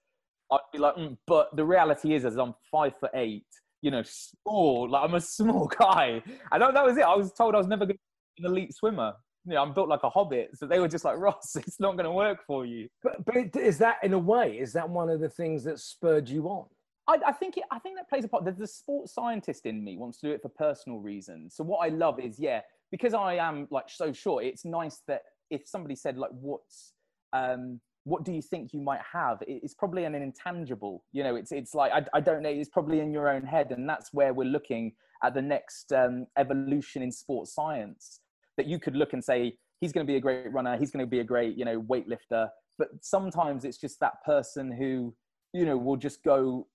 I'd 0.51 0.61
be 0.73 0.79
like, 0.79 0.97
mm, 0.97 1.17
"But 1.27 1.55
the 1.57 1.65
reality 1.65 2.15
is, 2.15 2.25
as 2.25 2.37
I'm 2.37 2.55
five 2.71 2.97
foot 2.99 3.13
eight." 3.15 3.47
You 3.83 3.91
know, 3.91 4.03
small. 4.05 4.89
Like 4.89 5.05
I'm 5.05 5.15
a 5.15 5.21
small 5.21 5.67
guy. 5.67 6.23
I 6.51 6.59
know 6.59 6.73
that 6.73 6.85
was 6.85 6.97
it. 6.97 7.03
I 7.03 7.15
was 7.15 7.33
told 7.33 7.55
I 7.55 7.59
was 7.59 7.67
never 7.67 7.85
going 7.85 7.97
to 7.97 8.43
be 8.43 8.47
an 8.47 8.53
elite 8.53 8.75
swimmer. 8.75 9.13
You 9.45 9.55
know, 9.55 9.63
I'm 9.63 9.75
built 9.75 9.89
like 9.89 10.05
a 10.05 10.09
hobbit. 10.09 10.51
So 10.55 10.67
they 10.67 10.79
were 10.79 10.89
just 10.89 11.05
like, 11.05 11.17
Ross, 11.19 11.57
it's 11.57 11.81
not 11.81 11.93
going 11.93 12.05
to 12.05 12.13
work 12.13 12.39
for 12.47 12.65
you. 12.65 12.89
But, 13.03 13.25
but 13.25 13.37
is 13.57 13.79
that, 13.79 13.97
in 14.03 14.13
a 14.13 14.19
way, 14.19 14.57
is 14.59 14.73
that 14.73 14.89
one 14.89 15.11
of 15.11 15.21
the 15.21 15.29
things 15.29 15.65
that 15.65 15.81
spurred 15.81 16.29
you 16.29 16.45
on? 16.45 16.67
I, 17.09 17.19
I 17.27 17.33
think 17.33 17.57
it, 17.57 17.65
I 17.73 17.81
think 17.81 17.97
that 17.97 18.09
plays 18.09 18.25
a 18.25 18.29
part. 18.29 18.45
The, 18.45 18.53
the 18.53 18.67
sports 18.67 19.15
scientist 19.15 19.67
in 19.67 19.83
me 19.83 19.97
wants 19.97 20.21
to 20.21 20.29
do 20.29 20.33
it 20.33 20.43
for 20.43 20.49
personal 20.49 21.01
reasons. 21.01 21.57
So 21.57 21.65
what 21.65 21.79
I 21.79 21.89
love 21.89 22.21
is, 22.21 22.39
yeah, 22.39 22.61
because 22.93 23.15
I 23.15 23.35
am 23.35 23.67
like 23.73 23.87
so 23.89 24.13
short. 24.13 24.45
It's 24.45 24.65
nice 24.65 25.03
that 25.09 25.23
if 25.51 25.63
somebody 25.67 25.97
said 25.97 26.17
like, 26.17 26.31
what's 26.31 26.93
um, 27.33 27.81
what 28.05 28.25
do 28.25 28.33
you 28.33 28.43
think 28.43 28.73
you 28.73 28.81
might 28.81 29.01
have? 29.13 29.39
It's 29.47 29.75
probably 29.75 30.05
an 30.05 30.15
intangible 30.15 31.05
you 31.13 31.23
know 31.23 31.37
it's 31.37 31.53
it's 31.53 31.75
like 31.75 31.93
I, 31.93 32.05
I 32.15 32.21
don't 32.21 32.43
know 32.43 32.49
it's 32.49 32.69
probably 32.69 33.01
in 33.01 33.13
your 33.13 33.29
own 33.29 33.45
head 33.45 33.71
and 33.71 33.89
that's 33.89 34.13
where 34.13 34.33
we're 34.33 34.45
looking 34.45 34.93
at 35.23 35.35
the 35.35 35.43
next 35.43 35.93
um, 35.93 36.27
evolution 36.37 37.03
in 37.03 37.13
sports 37.13 37.55
science 37.55 38.21
that 38.57 38.67
you 38.67 38.79
could 38.79 38.97
look 38.97 39.13
and 39.13 39.25
say 39.25 39.57
he's 39.81 39.93
going 39.93 40.07
to 40.07 40.11
be 40.11 40.17
a 40.17 40.21
great 40.21 40.53
runner 40.53 40.77
he's 40.77 40.91
going 40.91 41.05
to 41.05 41.11
be 41.11 41.21
a 41.21 41.25
great 41.25 41.57
you 41.57 41.65
know 41.65 41.81
weightlifter 41.83 42.49
but 42.79 42.89
sometimes 43.01 43.65
it's 43.65 43.79
just 43.79 44.01
that 44.01 44.15
person 44.25 44.73
who 44.73 45.15
you 45.53 45.65
know 45.65 45.77
will 45.77 45.97
just 45.97 46.23
go 46.25 46.67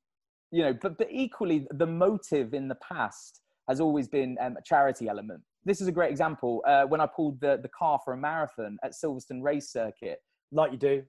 you 0.52 0.64
know 0.64 0.74
but, 0.74 0.98
but 0.98 1.08
equally 1.12 1.68
the 1.72 1.88
motive 1.88 2.54
in 2.54 2.68
the 2.68 2.76
past 2.76 3.42
has 3.68 3.82
always 3.82 4.08
been 4.08 4.38
um, 4.40 4.56
a 4.58 4.62
charity 4.62 5.10
element. 5.10 5.42
This 5.66 5.82
is 5.82 5.90
a 5.90 5.92
great 5.92 6.10
example 6.10 6.64
uh, 6.66 6.84
when 6.86 7.02
i 7.02 7.06
pulled 7.06 7.42
the, 7.42 7.60
the 7.62 7.70
car 7.70 8.00
for 8.04 8.14
a 8.14 8.18
marathon 8.18 8.78
at 8.84 8.94
silverstone 8.94 9.42
race 9.42 9.70
circuit 9.72 10.20
Like 10.52 10.72
you 10.72 10.78
do. 10.78 11.04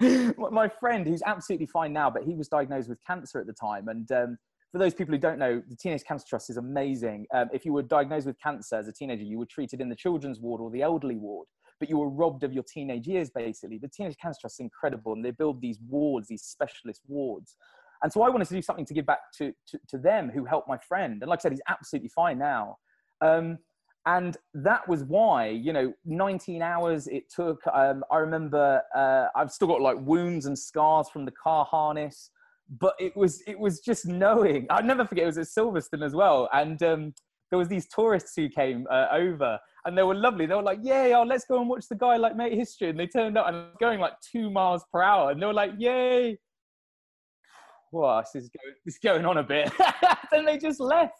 my 0.52 0.68
friend, 0.68 1.06
who's 1.06 1.22
absolutely 1.24 1.66
fine 1.66 1.92
now, 1.92 2.10
but 2.10 2.24
he 2.24 2.34
was 2.34 2.48
diagnosed 2.48 2.88
with 2.88 2.98
cancer 3.06 3.40
at 3.40 3.46
the 3.46 3.52
time. 3.52 3.88
And 3.88 4.10
um, 4.12 4.38
for 4.72 4.78
those 4.78 4.94
people 4.94 5.14
who 5.14 5.18
don't 5.18 5.38
know, 5.38 5.62
the 5.68 5.76
Teenage 5.76 6.04
Cancer 6.04 6.26
Trust 6.28 6.50
is 6.50 6.56
amazing. 6.56 7.26
Um, 7.32 7.48
if 7.52 7.64
you 7.64 7.72
were 7.72 7.82
diagnosed 7.82 8.26
with 8.26 8.38
cancer 8.38 8.76
as 8.76 8.86
a 8.86 8.92
teenager, 8.92 9.22
you 9.22 9.38
were 9.38 9.46
treated 9.46 9.80
in 9.80 9.88
the 9.88 9.96
children's 9.96 10.40
ward 10.40 10.60
or 10.60 10.70
the 10.70 10.82
elderly 10.82 11.16
ward, 11.16 11.46
but 11.80 11.88
you 11.88 11.96
were 11.96 12.10
robbed 12.10 12.44
of 12.44 12.52
your 12.52 12.64
teenage 12.64 13.06
years, 13.06 13.30
basically. 13.30 13.78
The 13.78 13.88
Teenage 13.88 14.16
Cancer 14.20 14.38
Trust 14.42 14.56
is 14.56 14.60
incredible, 14.60 15.14
and 15.14 15.24
they 15.24 15.30
build 15.30 15.62
these 15.62 15.78
wards, 15.88 16.28
these 16.28 16.42
specialist 16.42 17.02
wards. 17.08 17.56
And 18.02 18.12
so 18.12 18.22
I 18.22 18.28
wanted 18.28 18.46
to 18.48 18.54
do 18.54 18.62
something 18.62 18.86
to 18.86 18.94
give 18.94 19.06
back 19.06 19.20
to, 19.38 19.52
to, 19.68 19.78
to 19.88 19.98
them 19.98 20.30
who 20.30 20.44
helped 20.44 20.68
my 20.68 20.78
friend. 20.78 21.22
And 21.22 21.28
like 21.28 21.40
I 21.40 21.42
said, 21.42 21.52
he's 21.52 21.62
absolutely 21.68 22.10
fine 22.10 22.38
now. 22.38 22.76
Um, 23.20 23.58
and 24.08 24.36
that 24.54 24.86
was 24.88 25.04
why 25.04 25.48
you 25.48 25.72
know 25.72 25.92
19 26.04 26.62
hours 26.62 27.06
it 27.08 27.24
took 27.30 27.60
um, 27.72 28.02
i 28.10 28.16
remember 28.16 28.82
uh, 28.96 29.26
i've 29.36 29.50
still 29.50 29.68
got 29.68 29.80
like 29.80 29.96
wounds 30.00 30.46
and 30.46 30.58
scars 30.58 31.08
from 31.08 31.24
the 31.24 31.32
car 31.32 31.64
harness 31.64 32.30
but 32.80 32.94
it 32.98 33.16
was 33.16 33.42
it 33.46 33.58
was 33.58 33.80
just 33.80 34.06
knowing. 34.06 34.66
I'll 34.70 34.82
never 34.82 35.04
forget 35.04 35.24
it 35.24 35.26
was 35.26 35.38
at 35.38 35.46
silverstone 35.46 36.04
as 36.04 36.14
well 36.14 36.48
and 36.52 36.82
um, 36.82 37.14
there 37.50 37.58
was 37.58 37.68
these 37.68 37.88
tourists 37.88 38.32
who 38.36 38.48
came 38.48 38.86
uh, 38.90 39.06
over 39.12 39.58
and 39.84 39.96
they 39.96 40.02
were 40.02 40.14
lovely. 40.14 40.44
They 40.46 40.54
were 40.54 40.62
like 40.62 40.80
yay 40.82 41.14
oh 41.14 41.22
let's 41.22 41.44
go 41.46 41.60
and 41.60 41.68
watch 41.68 41.86
the 41.88 41.96
guy 41.96 42.16
like 42.16 42.36
make 42.36 42.52
history 42.52 42.90
and 42.90 42.98
they 42.98 43.06
turned 43.06 43.38
up 43.38 43.48
and 43.48 43.68
going 43.80 44.00
like 44.00 44.12
two 44.20 44.50
miles 44.50 44.84
per 44.92 45.02
hour 45.02 45.30
and 45.30 45.40
they 45.40 45.46
were 45.46 45.54
like 45.54 45.72
yay 45.78 46.38
well, 47.92 48.20
this 48.20 48.42
is 48.42 48.50
going, 48.50 48.74
this 48.84 48.94
is 48.94 49.00
going 49.00 49.24
on 49.24 49.38
a 49.38 49.42
bit. 49.42 49.72
then 50.30 50.44
they 50.44 50.58
just 50.58 50.80
left. 50.80 51.14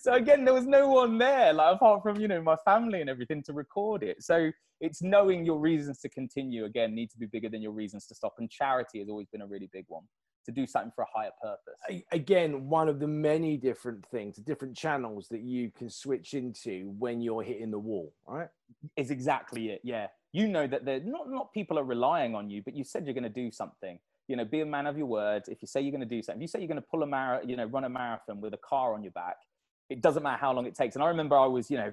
So 0.00 0.12
again, 0.12 0.44
there 0.44 0.54
was 0.54 0.66
no 0.66 0.88
one 0.88 1.18
there, 1.18 1.52
like 1.52 1.76
apart 1.76 2.02
from 2.02 2.20
you 2.20 2.28
know 2.28 2.42
my 2.42 2.56
family 2.64 3.00
and 3.00 3.08
everything 3.08 3.42
to 3.44 3.52
record 3.52 4.02
it. 4.02 4.22
So 4.22 4.50
it's 4.80 5.02
knowing 5.02 5.44
your 5.44 5.58
reasons 5.58 6.00
to 6.00 6.08
continue. 6.08 6.64
Again, 6.64 6.94
need 6.94 7.10
to 7.10 7.18
be 7.18 7.26
bigger 7.26 7.48
than 7.48 7.62
your 7.62 7.72
reasons 7.72 8.06
to 8.08 8.14
stop. 8.14 8.34
And 8.38 8.50
charity 8.50 8.98
has 8.98 9.08
always 9.08 9.28
been 9.28 9.42
a 9.42 9.46
really 9.46 9.70
big 9.72 9.86
one 9.88 10.02
to 10.44 10.52
do 10.52 10.66
something 10.66 10.92
for 10.94 11.02
a 11.02 11.06
higher 11.12 11.30
purpose. 11.42 12.04
Again, 12.12 12.68
one 12.68 12.88
of 12.88 13.00
the 13.00 13.06
many 13.06 13.56
different 13.56 14.04
things, 14.10 14.36
different 14.36 14.76
channels 14.76 15.28
that 15.30 15.40
you 15.40 15.70
can 15.70 15.88
switch 15.88 16.34
into 16.34 16.94
when 16.98 17.22
you're 17.22 17.42
hitting 17.42 17.70
the 17.70 17.78
wall, 17.78 18.12
right? 18.26 18.48
Is 18.96 19.10
exactly 19.10 19.70
it. 19.70 19.80
Yeah, 19.82 20.08
you 20.32 20.48
know 20.48 20.66
that 20.66 20.84
they're 20.84 21.00
not 21.00 21.30
not 21.30 21.52
people 21.52 21.78
are 21.78 21.84
relying 21.84 22.34
on 22.34 22.50
you, 22.50 22.62
but 22.62 22.74
you 22.76 22.84
said 22.84 23.06
you're 23.06 23.14
going 23.14 23.24
to 23.24 23.30
do 23.30 23.50
something 23.50 23.98
you 24.28 24.36
know, 24.36 24.44
be 24.44 24.60
a 24.60 24.66
man 24.66 24.86
of 24.86 24.96
your 24.96 25.06
word. 25.06 25.42
If 25.48 25.60
you 25.60 25.68
say 25.68 25.80
you're 25.80 25.90
going 25.90 26.00
to 26.00 26.06
do 26.06 26.22
something, 26.22 26.40
if 26.40 26.42
you 26.42 26.48
say 26.48 26.60
you're 26.60 26.68
going 26.68 26.80
to 26.80 26.86
pull 26.90 27.02
a 27.02 27.06
marathon, 27.06 27.48
you 27.48 27.56
know, 27.56 27.66
run 27.66 27.84
a 27.84 27.88
marathon 27.88 28.40
with 28.40 28.54
a 28.54 28.58
car 28.58 28.94
on 28.94 29.02
your 29.02 29.12
back, 29.12 29.36
it 29.90 30.00
doesn't 30.00 30.22
matter 30.22 30.38
how 30.38 30.52
long 30.52 30.66
it 30.66 30.74
takes. 30.74 30.94
And 30.94 31.04
I 31.04 31.08
remember 31.08 31.36
I 31.36 31.46
was, 31.46 31.70
you 31.70 31.76
know, 31.76 31.92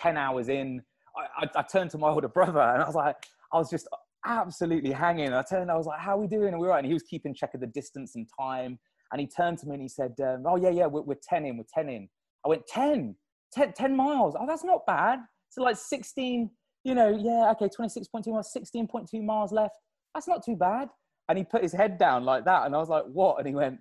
10 0.00 0.16
hours 0.16 0.48
in, 0.48 0.82
I, 1.16 1.44
I, 1.44 1.60
I 1.60 1.62
turned 1.62 1.90
to 1.90 1.98
my 1.98 2.08
older 2.08 2.28
brother 2.28 2.60
and 2.60 2.82
I 2.82 2.86
was 2.86 2.94
like, 2.94 3.16
I 3.52 3.58
was 3.58 3.70
just 3.70 3.88
absolutely 4.26 4.92
hanging. 4.92 5.32
I 5.32 5.42
turned, 5.42 5.70
I 5.70 5.76
was 5.76 5.86
like, 5.86 6.00
how 6.00 6.16
are 6.16 6.20
we 6.20 6.26
doing? 6.26 6.48
And 6.48 6.58
we 6.58 6.66
were 6.66 6.72
right. 6.72 6.78
And 6.78 6.86
he 6.86 6.94
was 6.94 7.02
keeping 7.02 7.34
check 7.34 7.54
of 7.54 7.60
the 7.60 7.66
distance 7.66 8.14
and 8.14 8.26
time. 8.38 8.78
And 9.12 9.20
he 9.20 9.26
turned 9.26 9.58
to 9.58 9.66
me 9.66 9.74
and 9.74 9.82
he 9.82 9.88
said, 9.88 10.14
um, 10.20 10.44
oh 10.46 10.56
yeah, 10.56 10.70
yeah, 10.70 10.86
we're, 10.86 11.02
we're 11.02 11.16
10 11.22 11.46
in, 11.46 11.56
we're 11.56 11.64
10 11.72 11.88
in. 11.88 12.08
I 12.44 12.48
went 12.48 12.66
10, 12.66 13.14
10, 13.52 13.72
10 13.72 13.96
miles. 13.96 14.34
Oh, 14.38 14.46
that's 14.46 14.64
not 14.64 14.84
bad. 14.86 15.20
So 15.50 15.62
like 15.62 15.76
16, 15.76 16.50
you 16.82 16.94
know, 16.94 17.08
yeah, 17.08 17.50
okay, 17.52 17.68
26.2 17.68 18.26
miles, 18.26 18.50
16.2 18.54 19.24
miles 19.24 19.52
left. 19.52 19.76
That's 20.14 20.28
not 20.28 20.44
too 20.44 20.56
bad. 20.56 20.88
And 21.28 21.38
he 21.38 21.44
put 21.44 21.62
his 21.62 21.72
head 21.72 21.98
down 21.98 22.24
like 22.24 22.44
that. 22.44 22.66
And 22.66 22.74
I 22.74 22.78
was 22.78 22.88
like, 22.88 23.04
what? 23.04 23.38
And 23.38 23.48
he 23.48 23.54
went, 23.54 23.78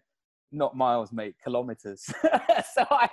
not 0.51 0.75
miles, 0.77 1.11
mate, 1.11 1.35
kilometers. 1.43 2.03
so 2.73 2.85
I 2.89 3.09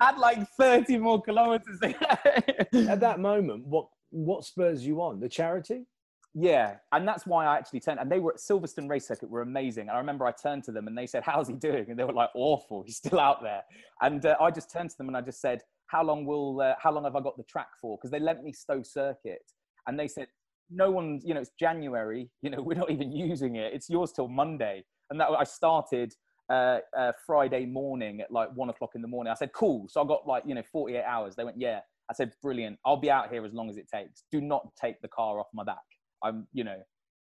had 0.00 0.18
like 0.18 0.46
30 0.58 0.98
more 0.98 1.22
kilometers. 1.22 1.78
At 1.82 3.00
that 3.00 3.20
moment, 3.20 3.66
what, 3.66 3.86
what 4.10 4.44
spurs 4.44 4.84
you 4.84 5.00
on? 5.00 5.20
The 5.20 5.28
charity? 5.28 5.86
Yeah, 6.34 6.76
and 6.92 7.06
that's 7.06 7.26
why 7.26 7.44
I 7.44 7.56
actually 7.58 7.80
turned. 7.80 8.00
And 8.00 8.10
they 8.10 8.18
were 8.18 8.32
at 8.32 8.38
Silverstone 8.40 8.88
Race 8.88 9.06
Circuit, 9.06 9.28
were 9.28 9.42
amazing. 9.42 9.88
And 9.88 9.90
I 9.90 9.98
remember 9.98 10.24
I 10.24 10.32
turned 10.32 10.64
to 10.64 10.72
them 10.72 10.86
and 10.86 10.96
they 10.96 11.06
said, 11.06 11.22
"How's 11.22 11.46
he 11.46 11.54
doing?" 11.54 11.90
And 11.90 11.98
they 11.98 12.04
were 12.04 12.12
like, 12.14 12.30
"Awful. 12.34 12.82
He's 12.86 12.96
still 12.96 13.20
out 13.20 13.42
there." 13.42 13.62
And 14.00 14.24
uh, 14.24 14.36
I 14.40 14.50
just 14.50 14.70
turned 14.72 14.88
to 14.88 14.96
them 14.96 15.08
and 15.08 15.16
I 15.16 15.20
just 15.20 15.42
said, 15.42 15.60
"How 15.88 16.02
long 16.02 16.24
will? 16.24 16.62
Uh, 16.62 16.74
how 16.78 16.90
long 16.90 17.04
have 17.04 17.16
I 17.16 17.20
got 17.20 17.36
the 17.36 17.42
track 17.42 17.68
for?" 17.78 17.98
Because 17.98 18.10
they 18.10 18.18
lent 18.18 18.42
me 18.42 18.50
Stowe 18.54 18.82
Circuit, 18.82 19.42
and 19.86 19.98
they 19.98 20.08
said, 20.08 20.28
no 20.72 20.90
one's, 20.90 21.24
you 21.24 21.34
know, 21.34 21.40
it's 21.40 21.50
January, 21.58 22.30
you 22.42 22.50
know, 22.50 22.62
we're 22.62 22.78
not 22.78 22.90
even 22.90 23.12
using 23.12 23.56
it. 23.56 23.72
It's 23.72 23.88
yours 23.88 24.12
till 24.12 24.28
Monday. 24.28 24.84
And 25.10 25.20
that 25.20 25.28
I 25.28 25.44
started 25.44 26.14
uh, 26.50 26.78
uh, 26.96 27.12
Friday 27.26 27.66
morning 27.66 28.20
at 28.20 28.30
like 28.30 28.48
one 28.54 28.70
o'clock 28.70 28.90
in 28.94 29.02
the 29.02 29.08
morning. 29.08 29.30
I 29.30 29.34
said, 29.34 29.52
cool. 29.52 29.86
So 29.88 30.02
I 30.02 30.06
got 30.06 30.26
like, 30.26 30.44
you 30.46 30.54
know, 30.54 30.62
48 30.72 31.02
hours. 31.02 31.36
They 31.36 31.44
went, 31.44 31.60
yeah. 31.60 31.80
I 32.10 32.14
said, 32.14 32.32
brilliant. 32.42 32.78
I'll 32.84 32.96
be 32.96 33.10
out 33.10 33.30
here 33.30 33.44
as 33.44 33.52
long 33.52 33.70
as 33.70 33.76
it 33.76 33.86
takes. 33.92 34.24
Do 34.30 34.40
not 34.40 34.66
take 34.80 35.00
the 35.00 35.08
car 35.08 35.38
off 35.38 35.46
my 35.54 35.64
back. 35.64 35.78
I'm, 36.22 36.46
you 36.52 36.64
know, 36.64 36.76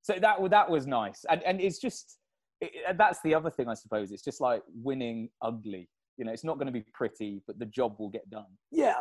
so 0.01 0.13
that, 0.19 0.37
that 0.49 0.69
was 0.69 0.85
nice. 0.85 1.25
And, 1.29 1.41
and 1.43 1.59
it's 1.61 1.79
just, 1.79 2.17
it, 2.61 2.97
that's 2.97 3.19
the 3.23 3.33
other 3.33 3.49
thing, 3.49 3.67
I 3.67 3.73
suppose. 3.73 4.11
It's 4.11 4.23
just 4.23 4.41
like 4.41 4.61
winning 4.73 5.29
ugly. 5.41 5.89
You 6.17 6.25
know, 6.25 6.31
it's 6.31 6.43
not 6.43 6.55
going 6.55 6.67
to 6.67 6.73
be 6.73 6.85
pretty, 6.93 7.41
but 7.47 7.59
the 7.59 7.65
job 7.65 7.95
will 7.99 8.09
get 8.09 8.29
done. 8.29 8.45
Yeah 8.71 8.95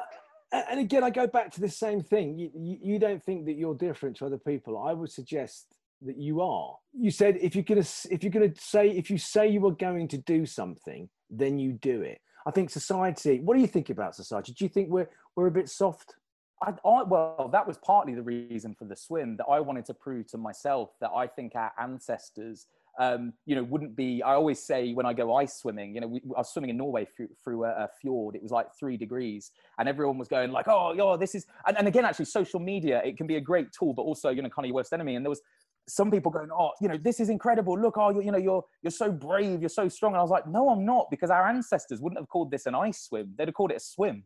and 0.52 0.80
again, 0.80 1.02
I 1.02 1.11
go 1.11 1.26
back 1.26 1.50
to 1.52 1.61
the 1.61 1.68
same 1.68 2.02
thing. 2.02 2.38
You, 2.38 2.50
you, 2.54 2.78
you, 2.83 2.98
don't 2.98 3.22
think 3.22 3.46
that 3.46 3.54
you're 3.54 3.74
different 3.74 4.16
to 4.18 4.26
other 4.26 4.38
people. 4.38 4.78
I 4.78 4.92
would 4.92 5.11
suggest 5.11 5.74
that 6.02 6.16
you 6.16 6.40
are. 6.40 6.76
You 6.92 7.11
said 7.11 7.38
if 7.40 7.54
you're 7.54 7.64
gonna 7.64 7.85
if 8.11 8.22
you're 8.22 8.30
gonna 8.30 8.54
say 8.57 8.90
if 8.90 9.11
you 9.11 9.18
say 9.18 9.48
you 9.48 9.66
are 9.66 9.72
going 9.72 10.09
to 10.09 10.18
do 10.18 10.46
something, 10.46 11.09
then 11.30 11.59
you 11.59 11.72
do 11.72 12.02
it. 12.02 12.20
I 12.46 12.50
think 12.50 12.70
society. 12.70 13.40
What 13.40 13.54
do 13.54 13.61
you 13.61 13.66
think 13.66 13.90
about 13.90 14.14
society? 14.14 14.52
Do 14.52 14.64
you 14.64 14.68
think 14.68 14.90
we're 14.90 15.09
we're 15.35 15.46
a 15.46 15.52
bit 15.52 15.68
soft? 15.68 16.14
I, 16.62 16.70
I, 16.88 17.02
well, 17.02 17.50
that 17.52 17.66
was 17.66 17.78
partly 17.78 18.14
the 18.14 18.22
reason 18.22 18.74
for 18.74 18.85
the 18.85 18.96
swim 18.96 19.37
that 19.38 19.46
I 19.46 19.61
wanted 19.61 19.85
to 19.87 19.94
prove 19.94 20.28
to 20.28 20.38
myself 20.38 20.90
that 21.00 21.11
I 21.14 21.26
think 21.26 21.57
our 21.57 21.72
ancestors 21.78 22.66
um, 22.98 23.33
you 23.44 23.57
know, 23.57 23.64
wouldn't 23.64 23.96
be. 23.96 24.22
I 24.22 24.35
always 24.35 24.62
say 24.62 24.92
when 24.92 25.07
I 25.07 25.12
go 25.12 25.35
ice 25.35 25.57
swimming, 25.57 25.94
you 25.94 26.00
know, 26.00 26.07
we, 26.07 26.20
I 26.37 26.40
was 26.40 26.50
swimming 26.50 26.70
in 26.70 26.76
Norway 26.76 27.04
through, 27.04 27.28
through 27.42 27.64
a, 27.64 27.70
a, 27.70 27.88
fjord. 28.00 28.37
It 28.37 28.42
was 28.42 28.52
like 28.52 28.68
three 28.78 28.96
degrees, 28.96 29.50
and 29.78 29.88
everyone 29.88 30.16
was 30.16 30.28
going 30.28 30.52
like, 30.52 30.68
"Oh, 30.68 30.92
yo, 30.92 31.16
this 31.16 31.35
is." 31.35 31.46
And, 31.66 31.76
and 31.76 31.88
again, 31.88 32.04
actually, 32.04 32.26
social 32.26 32.61
media 32.61 33.02
it 33.04 33.16
can 33.16 33.26
be 33.26 33.37
a 33.37 33.40
great 33.40 33.72
tool, 33.72 33.94
but 33.94 34.02
also 34.02 34.30
you 34.30 34.42
know, 34.42 34.48
kind 34.48 34.64
of 34.64 34.68
your 34.68 34.76
worst 34.76 34.92
enemy. 34.92 35.16
And 35.16 35.24
there 35.24 35.30
was 35.30 35.40
some 35.88 36.11
people 36.11 36.30
going, 36.30 36.48
"Oh, 36.57 36.70
you 36.80 36.88
know, 36.88 36.96
this 36.96 37.18
is 37.18 37.28
incredible. 37.28 37.78
Look, 37.78 37.98
oh, 37.98 38.11
you, 38.11 38.22
you 38.22 38.30
know, 38.30 38.38
you're 38.38 38.64
you're 38.83 38.90
so 38.90 39.11
brave, 39.11 39.61
you're 39.61 39.68
so 39.68 39.88
strong." 39.88 40.12
And 40.12 40.18
I 40.20 40.22
was 40.22 40.30
like, 40.30 40.46
"No, 40.46 40.68
I'm 40.68 40.85
not," 40.85 41.09
because 41.11 41.30
our 41.30 41.48
ancestors 41.48 42.00
wouldn't 42.00 42.20
have 42.20 42.28
called 42.28 42.50
this 42.50 42.66
an 42.66 42.74
ice 42.74 43.02
swim. 43.02 43.35
They'd 43.37 43.48
have 43.48 43.54
called 43.54 43.72
it 43.72 43.78
a 43.78 43.80
swim. 43.80 44.24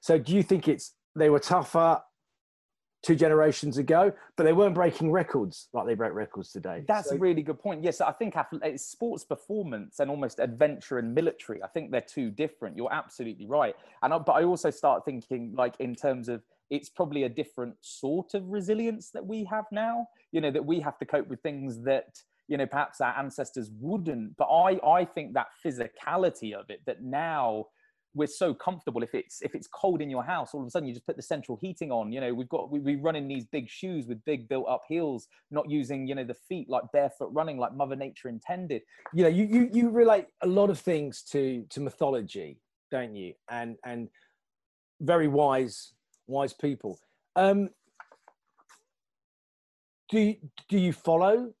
So, 0.00 0.18
do 0.18 0.34
you 0.34 0.42
think 0.42 0.68
it's 0.68 0.94
they 1.16 1.30
were 1.30 1.40
tougher 1.40 2.00
two 3.04 3.14
generations 3.14 3.76
ago, 3.76 4.10
but 4.36 4.44
they 4.44 4.52
weren't 4.52 4.74
breaking 4.74 5.12
records 5.12 5.68
like 5.72 5.86
they 5.86 5.94
break 5.94 6.14
records 6.14 6.50
today. 6.50 6.84
That's 6.88 7.10
so, 7.10 7.16
a 7.16 7.18
really 7.18 7.42
good 7.42 7.58
point. 7.58 7.84
Yes, 7.84 8.00
I 8.00 8.12
think 8.12 8.34
it's 8.62 8.84
sports 8.84 9.24
performance 9.24 10.00
and 10.00 10.10
almost 10.10 10.38
adventure 10.38 10.98
and 10.98 11.14
military. 11.14 11.62
I 11.62 11.68
think 11.68 11.90
they're 11.90 12.00
two 12.00 12.30
different. 12.30 12.76
You're 12.76 12.92
absolutely 12.92 13.46
right. 13.46 13.76
And 14.02 14.14
I, 14.14 14.18
but 14.18 14.32
I 14.32 14.44
also 14.44 14.70
start 14.70 15.04
thinking 15.04 15.52
like 15.54 15.74
in 15.78 15.94
terms 15.94 16.28
of 16.28 16.42
it's 16.70 16.88
probably 16.88 17.24
a 17.24 17.28
different 17.28 17.74
sort 17.82 18.32
of 18.32 18.48
resilience 18.48 19.10
that 19.10 19.24
we 19.24 19.44
have 19.44 19.66
now. 19.70 20.08
You 20.32 20.40
know 20.40 20.50
that 20.50 20.64
we 20.64 20.80
have 20.80 20.98
to 20.98 21.04
cope 21.04 21.28
with 21.28 21.40
things 21.42 21.82
that 21.82 22.18
you 22.48 22.56
know 22.56 22.66
perhaps 22.66 23.02
our 23.02 23.16
ancestors 23.18 23.70
wouldn't. 23.78 24.36
But 24.38 24.46
I 24.46 24.80
I 24.84 25.04
think 25.04 25.34
that 25.34 25.48
physicality 25.62 26.54
of 26.54 26.70
it 26.70 26.80
that 26.86 27.02
now 27.02 27.66
we're 28.14 28.26
so 28.28 28.54
comfortable. 28.54 29.02
If 29.02 29.14
it's 29.14 29.42
if 29.42 29.54
it's 29.54 29.66
cold 29.66 30.00
in 30.00 30.08
your 30.08 30.22
house 30.22 30.54
all 30.54 30.60
of 30.60 30.66
a 30.66 30.70
sudden 30.70 30.88
you 30.88 30.94
just 30.94 31.06
put 31.06 31.16
the 31.16 31.22
central 31.22 31.58
heating 31.60 31.90
on. 31.90 32.12
You 32.12 32.20
know 32.20 32.32
we've 32.32 32.48
got 32.48 32.70
we, 32.70 32.78
we 32.80 32.96
run 32.96 33.16
in 33.16 33.28
these 33.28 33.44
big 33.44 33.68
shoes 33.68 34.06
with 34.06 34.24
big 34.24 34.48
built 34.48 34.66
up 34.68 34.82
heels 34.88 35.28
not 35.50 35.68
using 35.68 36.06
you 36.06 36.14
know 36.14 36.24
the 36.24 36.34
feet 36.34 36.68
like 36.70 36.84
barefoot 36.92 37.30
running 37.32 37.58
like 37.58 37.74
mother 37.74 37.96
nature 37.96 38.28
intended. 38.28 38.82
You 39.12 39.24
know 39.24 39.28
you 39.28 39.44
you, 39.44 39.70
you 39.72 39.90
relate 39.90 40.26
a 40.42 40.46
lot 40.46 40.70
of 40.70 40.78
things 40.78 41.22
to 41.32 41.64
to 41.70 41.80
mythology 41.80 42.58
don't 42.90 43.16
you? 43.16 43.34
And 43.50 43.76
and 43.84 44.08
very 45.00 45.28
wise 45.28 45.92
wise 46.26 46.52
people. 46.52 46.98
Um 47.36 47.70
do 50.08 50.34
do 50.68 50.78
you 50.78 50.92
follow 50.92 51.52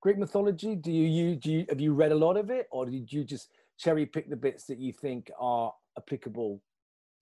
greek 0.00 0.18
mythology? 0.18 0.76
Do 0.76 0.92
you, 0.92 1.08
you 1.08 1.36
do 1.36 1.50
you 1.50 1.66
have 1.68 1.80
you 1.80 1.94
read 1.94 2.12
a 2.12 2.16
lot 2.16 2.36
of 2.36 2.50
it 2.50 2.68
or 2.70 2.86
did 2.86 3.12
you 3.12 3.24
just 3.24 3.50
cherry 3.78 4.06
pick 4.06 4.30
the 4.30 4.36
bits 4.36 4.64
that 4.66 4.78
you 4.78 4.92
think 4.92 5.30
are 5.38 5.72
applicable 5.98 6.60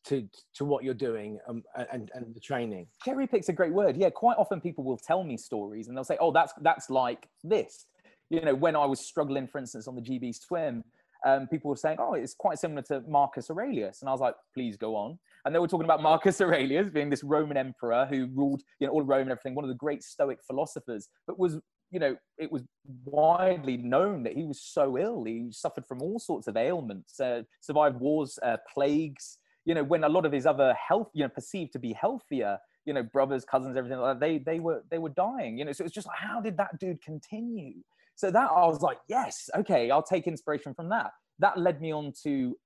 to 0.06 0.28
to 0.54 0.64
what 0.64 0.84
you're 0.84 0.94
doing 0.94 1.38
um, 1.48 1.62
and 1.90 2.10
and 2.14 2.34
the 2.34 2.40
training. 2.40 2.86
Cherry 3.04 3.26
pick's 3.26 3.48
a 3.48 3.52
great 3.52 3.72
word. 3.72 3.96
Yeah 3.96 4.10
quite 4.10 4.36
often 4.38 4.60
people 4.60 4.84
will 4.84 4.98
tell 4.98 5.24
me 5.24 5.36
stories 5.36 5.88
and 5.88 5.96
they'll 5.96 6.04
say 6.04 6.18
oh 6.20 6.32
that's 6.32 6.52
that's 6.62 6.90
like 6.90 7.28
this. 7.42 7.86
You 8.30 8.40
know 8.42 8.54
when 8.54 8.76
i 8.76 8.84
was 8.84 9.00
struggling 9.00 9.46
for 9.46 9.58
instance 9.58 9.86
on 9.86 9.94
the 9.94 10.02
gb 10.02 10.34
swim 10.34 10.82
um, 11.26 11.46
people 11.46 11.70
were 11.70 11.76
saying 11.76 11.96
oh 12.00 12.14
it's 12.14 12.34
quite 12.34 12.58
similar 12.58 12.82
to 12.82 13.02
marcus 13.08 13.50
aurelius. 13.50 14.02
And 14.02 14.08
i 14.08 14.12
was 14.12 14.20
like 14.20 14.34
please 14.52 14.76
go 14.76 14.94
on. 14.96 15.18
And 15.44 15.54
they 15.54 15.58
were 15.58 15.68
talking 15.68 15.84
about 15.84 16.02
marcus 16.02 16.40
aurelius 16.40 16.90
being 16.90 17.10
this 17.10 17.24
roman 17.24 17.56
emperor 17.56 18.06
who 18.08 18.28
ruled 18.34 18.62
you 18.78 18.86
know 18.86 18.92
all 18.92 19.02
rome 19.02 19.22
and 19.22 19.30
everything 19.30 19.54
one 19.54 19.64
of 19.64 19.70
the 19.70 19.76
great 19.76 20.02
stoic 20.02 20.38
philosophers 20.46 21.08
but 21.26 21.38
was 21.38 21.58
you 21.94 22.00
know, 22.00 22.16
it 22.38 22.50
was 22.50 22.64
widely 23.04 23.76
known 23.76 24.24
that 24.24 24.32
he 24.32 24.42
was 24.42 24.60
so 24.60 24.98
ill. 24.98 25.22
He 25.22 25.46
suffered 25.52 25.86
from 25.86 26.02
all 26.02 26.18
sorts 26.18 26.48
of 26.48 26.56
ailments, 26.56 27.20
uh, 27.20 27.42
survived 27.60 28.00
wars, 28.00 28.36
uh, 28.42 28.56
plagues. 28.72 29.38
You 29.64 29.74
know, 29.76 29.84
when 29.84 30.02
a 30.02 30.08
lot 30.08 30.26
of 30.26 30.32
his 30.32 30.44
other 30.44 30.74
health, 30.74 31.10
you 31.14 31.22
know, 31.22 31.28
perceived 31.28 31.72
to 31.74 31.78
be 31.78 31.92
healthier, 31.92 32.58
you 32.84 32.92
know, 32.92 33.04
brothers, 33.04 33.44
cousins, 33.44 33.76
everything 33.76 33.98
like 34.00 34.18
that, 34.18 34.26
they 34.26 34.38
they 34.38 34.58
were 34.58 34.82
they 34.90 34.98
were 34.98 35.10
dying. 35.10 35.56
You 35.56 35.66
know, 35.66 35.72
so 35.72 35.84
it's 35.84 35.94
just 35.94 36.08
like, 36.08 36.18
how 36.18 36.40
did 36.40 36.56
that 36.56 36.80
dude 36.80 37.00
continue? 37.00 37.74
So 38.16 38.32
that 38.32 38.50
I 38.50 38.66
was 38.66 38.82
like, 38.82 38.98
yes, 39.08 39.48
okay, 39.54 39.92
I'll 39.92 40.02
take 40.02 40.26
inspiration 40.26 40.74
from 40.74 40.88
that. 40.88 41.12
That 41.38 41.58
led 41.58 41.80
me 41.80 41.92
on 41.92 42.12
to, 42.24 42.56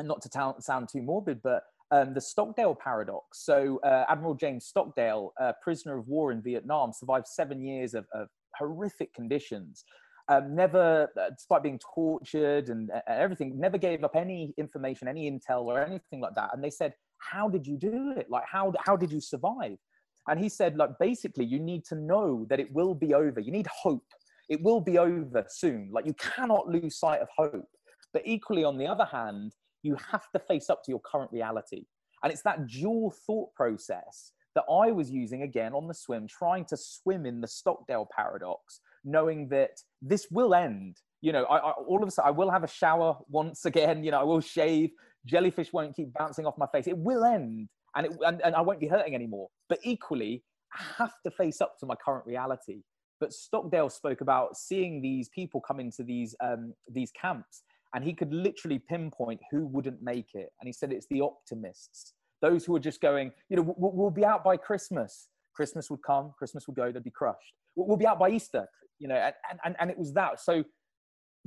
and 0.00 0.08
not 0.08 0.20
to 0.22 0.54
sound 0.58 0.88
too 0.88 1.00
morbid, 1.00 1.42
but 1.42 1.62
um, 1.94 2.14
the 2.14 2.20
Stockdale 2.20 2.76
paradox. 2.86 3.44
So 3.44 3.80
uh, 3.84 4.04
Admiral 4.08 4.34
James 4.34 4.66
Stockdale, 4.66 5.32
prisoner 5.62 5.98
of 5.98 6.08
war 6.14 6.32
in 6.32 6.40
Vietnam, 6.42 6.92
survived 6.92 7.26
seven 7.26 7.58
years 7.70 7.94
of, 7.94 8.04
of 8.12 8.28
horrific 8.58 9.10
conditions. 9.14 9.84
Um, 10.32 10.54
never, 10.54 11.08
uh, 11.20 11.30
despite 11.36 11.62
being 11.62 11.80
tortured 11.94 12.70
and 12.70 12.90
uh, 12.90 13.00
everything, 13.06 13.60
never 13.66 13.76
gave 13.76 14.04
up 14.04 14.16
any 14.16 14.54
information, 14.56 15.06
any 15.06 15.30
intel 15.30 15.64
or 15.64 15.76
anything 15.90 16.20
like 16.20 16.34
that. 16.34 16.50
And 16.54 16.64
they 16.64 16.70
said, 16.70 16.94
"How 17.18 17.46
did 17.54 17.66
you 17.66 17.76
do 17.76 18.14
it? 18.16 18.26
Like, 18.30 18.44
how 18.46 18.72
how 18.86 18.96
did 18.96 19.12
you 19.12 19.20
survive?" 19.20 19.76
And 20.28 20.40
he 20.40 20.48
said, 20.48 20.76
like, 20.76 20.98
basically, 20.98 21.44
you 21.44 21.60
need 21.60 21.84
to 21.90 21.96
know 21.96 22.46
that 22.48 22.58
it 22.58 22.72
will 22.72 22.94
be 22.94 23.12
over. 23.12 23.40
You 23.40 23.52
need 23.52 23.66
hope. 23.66 24.08
It 24.48 24.62
will 24.62 24.80
be 24.80 24.96
over 24.98 25.44
soon. 25.48 25.90
Like, 25.92 26.06
you 26.06 26.14
cannot 26.14 26.68
lose 26.68 26.98
sight 26.98 27.20
of 27.20 27.28
hope. 27.36 27.68
But 28.14 28.22
equally, 28.24 28.64
on 28.64 28.78
the 28.78 28.86
other 28.86 29.04
hand, 29.04 29.52
you 29.84 29.96
have 30.10 30.30
to 30.32 30.38
face 30.40 30.68
up 30.70 30.82
to 30.84 30.90
your 30.90 31.00
current 31.00 31.30
reality. 31.30 31.84
And 32.22 32.32
it's 32.32 32.42
that 32.42 32.66
dual 32.66 33.14
thought 33.26 33.54
process 33.54 34.32
that 34.54 34.64
I 34.70 34.90
was 34.90 35.10
using 35.10 35.42
again 35.42 35.74
on 35.74 35.86
the 35.86 35.94
swim, 35.94 36.26
trying 36.26 36.64
to 36.66 36.76
swim 36.76 37.26
in 37.26 37.40
the 37.40 37.46
Stockdale 37.46 38.08
paradox, 38.16 38.80
knowing 39.04 39.48
that 39.50 39.80
this 40.00 40.28
will 40.30 40.54
end. 40.54 40.96
You 41.20 41.32
know, 41.32 41.44
I, 41.44 41.58
I, 41.58 41.70
all 41.72 42.02
of 42.02 42.08
a 42.08 42.10
sudden, 42.10 42.28
I 42.28 42.30
will 42.32 42.50
have 42.50 42.64
a 42.64 42.68
shower 42.68 43.16
once 43.28 43.66
again. 43.66 44.02
You 44.02 44.10
know, 44.10 44.20
I 44.20 44.24
will 44.24 44.40
shave. 44.40 44.90
Jellyfish 45.26 45.72
won't 45.72 45.94
keep 45.94 46.12
bouncing 46.12 46.46
off 46.46 46.56
my 46.58 46.66
face. 46.72 46.86
It 46.86 46.96
will 46.96 47.24
end, 47.24 47.68
and, 47.96 48.06
it, 48.06 48.12
and, 48.26 48.40
and 48.42 48.54
I 48.54 48.60
won't 48.60 48.80
be 48.80 48.88
hurting 48.88 49.14
anymore. 49.14 49.48
But 49.68 49.80
equally, 49.82 50.44
I 50.72 50.82
have 50.98 51.14
to 51.24 51.30
face 51.30 51.60
up 51.60 51.78
to 51.80 51.86
my 51.86 51.94
current 52.02 52.26
reality. 52.26 52.82
But 53.20 53.32
Stockdale 53.32 53.90
spoke 53.90 54.20
about 54.20 54.56
seeing 54.56 55.00
these 55.00 55.28
people 55.30 55.60
come 55.60 55.80
into 55.80 56.02
these 56.02 56.34
um, 56.42 56.74
these 56.90 57.10
camps, 57.18 57.62
and 57.94 58.04
he 58.04 58.12
could 58.12 58.32
literally 58.32 58.78
pinpoint 58.78 59.40
who 59.50 59.66
wouldn't 59.66 60.02
make 60.02 60.34
it. 60.34 60.50
And 60.60 60.66
he 60.66 60.72
said 60.72 60.92
it's 60.92 61.06
the 61.10 61.20
optimists, 61.20 62.14
those 62.42 62.64
who 62.64 62.74
are 62.74 62.80
just 62.80 63.00
going, 63.00 63.32
you 63.48 63.56
know, 63.56 63.74
we'll, 63.76 63.92
we'll 63.92 64.10
be 64.10 64.24
out 64.24 64.44
by 64.44 64.56
Christmas. 64.56 65.28
Christmas 65.54 65.88
would 65.90 66.02
come, 66.04 66.32
Christmas 66.36 66.66
would 66.66 66.76
go, 66.76 66.90
they'd 66.90 67.04
be 67.04 67.10
crushed. 67.10 67.54
We'll 67.76 67.96
be 67.96 68.06
out 68.06 68.18
by 68.18 68.30
Easter, 68.30 68.66
you 68.98 69.08
know, 69.08 69.14
and, 69.14 69.34
and, 69.64 69.76
and 69.78 69.90
it 69.90 69.98
was 69.98 70.12
that. 70.14 70.40
So 70.40 70.64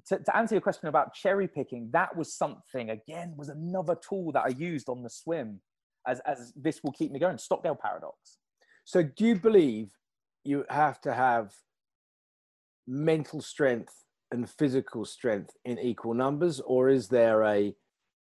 to, 0.07 0.19
to 0.19 0.37
answer 0.37 0.55
your 0.55 0.61
question 0.61 0.87
about 0.87 1.13
cherry 1.13 1.47
picking, 1.47 1.89
that 1.91 2.15
was 2.15 2.33
something, 2.33 2.89
again, 2.89 3.33
was 3.37 3.49
another 3.49 3.95
tool 3.95 4.31
that 4.31 4.43
I 4.45 4.49
used 4.49 4.87
on 4.87 5.03
the 5.03 5.09
swim 5.09 5.59
as, 6.07 6.21
as 6.25 6.53
this 6.55 6.81
will 6.83 6.93
keep 6.93 7.11
me 7.11 7.19
going. 7.19 7.37
Stockdale 7.37 7.77
paradox. 7.81 8.37
So 8.85 9.03
do 9.03 9.25
you 9.25 9.35
believe 9.35 9.89
you 10.45 10.63
have 10.69 11.01
to 11.01 11.13
have 11.13 11.51
mental 12.87 13.41
strength 13.41 13.93
and 14.31 14.49
physical 14.49 15.05
strength 15.05 15.55
in 15.65 15.79
equal 15.79 16.13
numbers, 16.13 16.59
or 16.59 16.89
is 16.89 17.07
there 17.07 17.43
a 17.43 17.73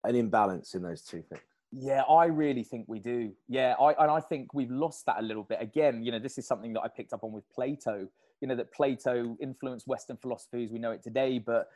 an 0.03 0.15
imbalance 0.15 0.75
in 0.75 0.81
those 0.81 1.01
two 1.01 1.21
things? 1.21 1.41
Yeah, 1.71 2.01
I 2.01 2.25
really 2.25 2.63
think 2.63 2.85
we 2.87 2.99
do. 2.99 3.31
Yeah, 3.47 3.75
I, 3.79 3.93
and 4.01 4.09
I 4.09 4.21
think 4.21 4.53
we've 4.53 4.71
lost 4.71 5.05
that 5.05 5.17
a 5.19 5.21
little 5.21 5.43
bit. 5.43 5.59
Again, 5.61 6.03
you 6.03 6.11
know, 6.11 6.19
this 6.19 6.37
is 6.37 6.47
something 6.47 6.73
that 6.73 6.81
I 6.81 6.87
picked 6.87 7.13
up 7.13 7.23
on 7.23 7.31
with 7.31 7.43
Plato. 7.53 8.07
You 8.41 8.47
know, 8.47 8.55
that 8.55 8.71
Plato 8.73 9.37
influenced 9.39 9.87
Western 9.87 10.17
philosophy 10.17 10.63
as 10.63 10.71
we 10.71 10.79
know 10.79 10.91
it 10.91 11.03
today, 11.03 11.37
but 11.37 11.69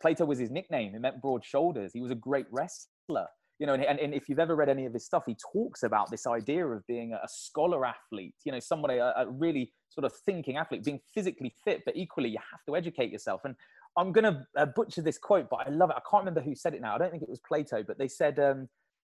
Plato 0.00 0.24
was 0.24 0.38
his 0.38 0.50
nickname. 0.50 0.94
It 0.94 1.00
meant 1.00 1.20
broad 1.20 1.44
shoulders. 1.44 1.92
He 1.92 2.00
was 2.00 2.10
a 2.10 2.16
great 2.16 2.46
wrestler. 2.50 3.28
You 3.58 3.66
know, 3.66 3.74
and, 3.74 3.98
and, 3.98 4.12
if 4.12 4.28
you've 4.28 4.38
ever 4.38 4.54
read 4.54 4.68
any 4.68 4.84
of 4.84 4.92
his 4.92 5.06
stuff, 5.06 5.24
he 5.26 5.34
talks 5.52 5.82
about 5.82 6.10
this 6.10 6.26
idea 6.26 6.66
of 6.66 6.86
being 6.86 7.14
a 7.14 7.26
scholar 7.26 7.86
athlete. 7.86 8.34
You 8.44 8.52
know, 8.52 8.60
somebody 8.60 8.98
a, 8.98 9.14
a 9.16 9.26
really 9.30 9.72
sort 9.88 10.04
of 10.04 10.12
thinking 10.12 10.58
athlete, 10.58 10.84
being 10.84 11.00
physically 11.14 11.54
fit, 11.64 11.82
but 11.86 11.96
equally 11.96 12.28
you 12.28 12.38
have 12.50 12.62
to 12.66 12.76
educate 12.76 13.10
yourself. 13.10 13.42
And 13.44 13.54
I'm 13.96 14.12
going 14.12 14.24
to 14.24 14.46
uh, 14.58 14.66
butcher 14.66 15.00
this 15.00 15.16
quote, 15.16 15.48
but 15.48 15.66
I 15.66 15.70
love 15.70 15.88
it. 15.88 15.96
I 15.96 16.02
can't 16.10 16.20
remember 16.20 16.42
who 16.42 16.54
said 16.54 16.74
it 16.74 16.82
now. 16.82 16.94
I 16.94 16.98
don't 16.98 17.10
think 17.10 17.22
it 17.22 17.28
was 17.28 17.40
Plato, 17.40 17.82
but 17.82 17.98
they 17.98 18.08
said. 18.08 18.38
Um, 18.38 18.68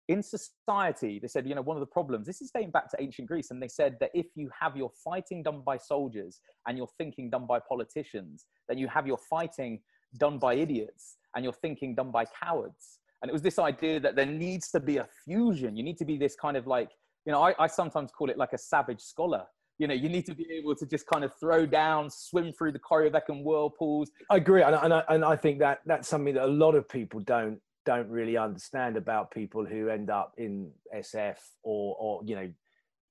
in 0.08 0.22
society, 0.22 1.18
they 1.18 1.28
said, 1.28 1.48
you 1.48 1.54
know, 1.54 1.62
one 1.62 1.78
of 1.78 1.80
the 1.80 1.86
problems, 1.86 2.26
this 2.26 2.42
is 2.42 2.50
dating 2.50 2.72
back 2.72 2.90
to 2.90 2.96
ancient 3.00 3.26
Greece, 3.26 3.50
and 3.50 3.62
they 3.62 3.68
said 3.68 3.96
that 4.00 4.10
if 4.12 4.26
you 4.34 4.50
have 4.60 4.76
your 4.76 4.90
fighting 5.02 5.42
done 5.42 5.62
by 5.64 5.78
soldiers 5.78 6.40
and 6.68 6.76
your 6.76 6.88
thinking 6.98 7.30
done 7.30 7.46
by 7.46 7.58
politicians, 7.58 8.44
then 8.68 8.76
you 8.76 8.86
have 8.88 9.06
your 9.06 9.16
fighting 9.30 9.80
done 10.18 10.38
by 10.38 10.54
idiots 10.54 11.16
and 11.34 11.42
your 11.42 11.54
thinking 11.54 11.94
done 11.94 12.10
by 12.10 12.26
cowards. 12.42 12.98
And 13.24 13.30
it 13.30 13.32
was 13.32 13.40
this 13.40 13.58
idea 13.58 13.98
that 14.00 14.16
there 14.16 14.26
needs 14.26 14.70
to 14.72 14.80
be 14.80 14.98
a 14.98 15.08
fusion. 15.24 15.78
You 15.78 15.82
need 15.82 15.96
to 15.96 16.04
be 16.04 16.18
this 16.18 16.36
kind 16.36 16.58
of 16.58 16.66
like, 16.66 16.90
you 17.24 17.32
know, 17.32 17.42
I, 17.42 17.54
I 17.58 17.66
sometimes 17.68 18.10
call 18.10 18.28
it 18.28 18.36
like 18.36 18.52
a 18.52 18.58
savage 18.58 19.00
scholar. 19.00 19.44
You 19.78 19.86
know, 19.86 19.94
you 19.94 20.10
need 20.10 20.26
to 20.26 20.34
be 20.34 20.46
able 20.52 20.76
to 20.76 20.84
just 20.84 21.06
kind 21.06 21.24
of 21.24 21.32
throw 21.40 21.64
down, 21.64 22.10
swim 22.10 22.52
through 22.52 22.72
the 22.72 22.80
Corryvreckan 22.80 23.42
whirlpools. 23.42 24.10
I 24.28 24.36
agree, 24.36 24.60
and, 24.60 24.74
and, 24.74 24.92
I, 24.92 25.04
and 25.08 25.24
I 25.24 25.36
think 25.36 25.58
that 25.60 25.78
that's 25.86 26.06
something 26.06 26.34
that 26.34 26.44
a 26.44 26.46
lot 26.46 26.74
of 26.74 26.86
people 26.86 27.20
don't 27.20 27.58
don't 27.86 28.10
really 28.10 28.36
understand 28.36 28.98
about 28.98 29.30
people 29.30 29.64
who 29.64 29.88
end 29.88 30.10
up 30.10 30.34
in 30.36 30.70
SF 30.94 31.36
or, 31.62 31.96
or 31.98 32.20
you 32.26 32.36
know, 32.36 32.50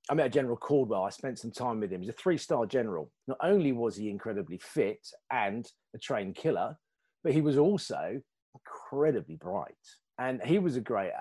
I 0.08 0.14
met 0.14 0.32
General 0.32 0.56
Caldwell. 0.56 1.02
I 1.02 1.10
spent 1.10 1.40
some 1.40 1.50
time 1.50 1.80
with 1.80 1.92
him. 1.92 2.02
He's 2.02 2.10
a 2.10 2.12
three-star 2.12 2.66
general. 2.66 3.10
Not 3.26 3.38
only 3.42 3.72
was 3.72 3.96
he 3.96 4.10
incredibly 4.10 4.58
fit 4.58 5.04
and 5.32 5.66
a 5.92 5.98
trained 5.98 6.36
killer, 6.36 6.76
but 7.24 7.32
he 7.32 7.40
was 7.40 7.58
also 7.58 8.20
incredibly 8.54 9.36
bright. 9.36 9.74
And 10.18 10.42
he 10.42 10.58
was 10.58 10.76
a 10.76 10.80
great 10.80 11.12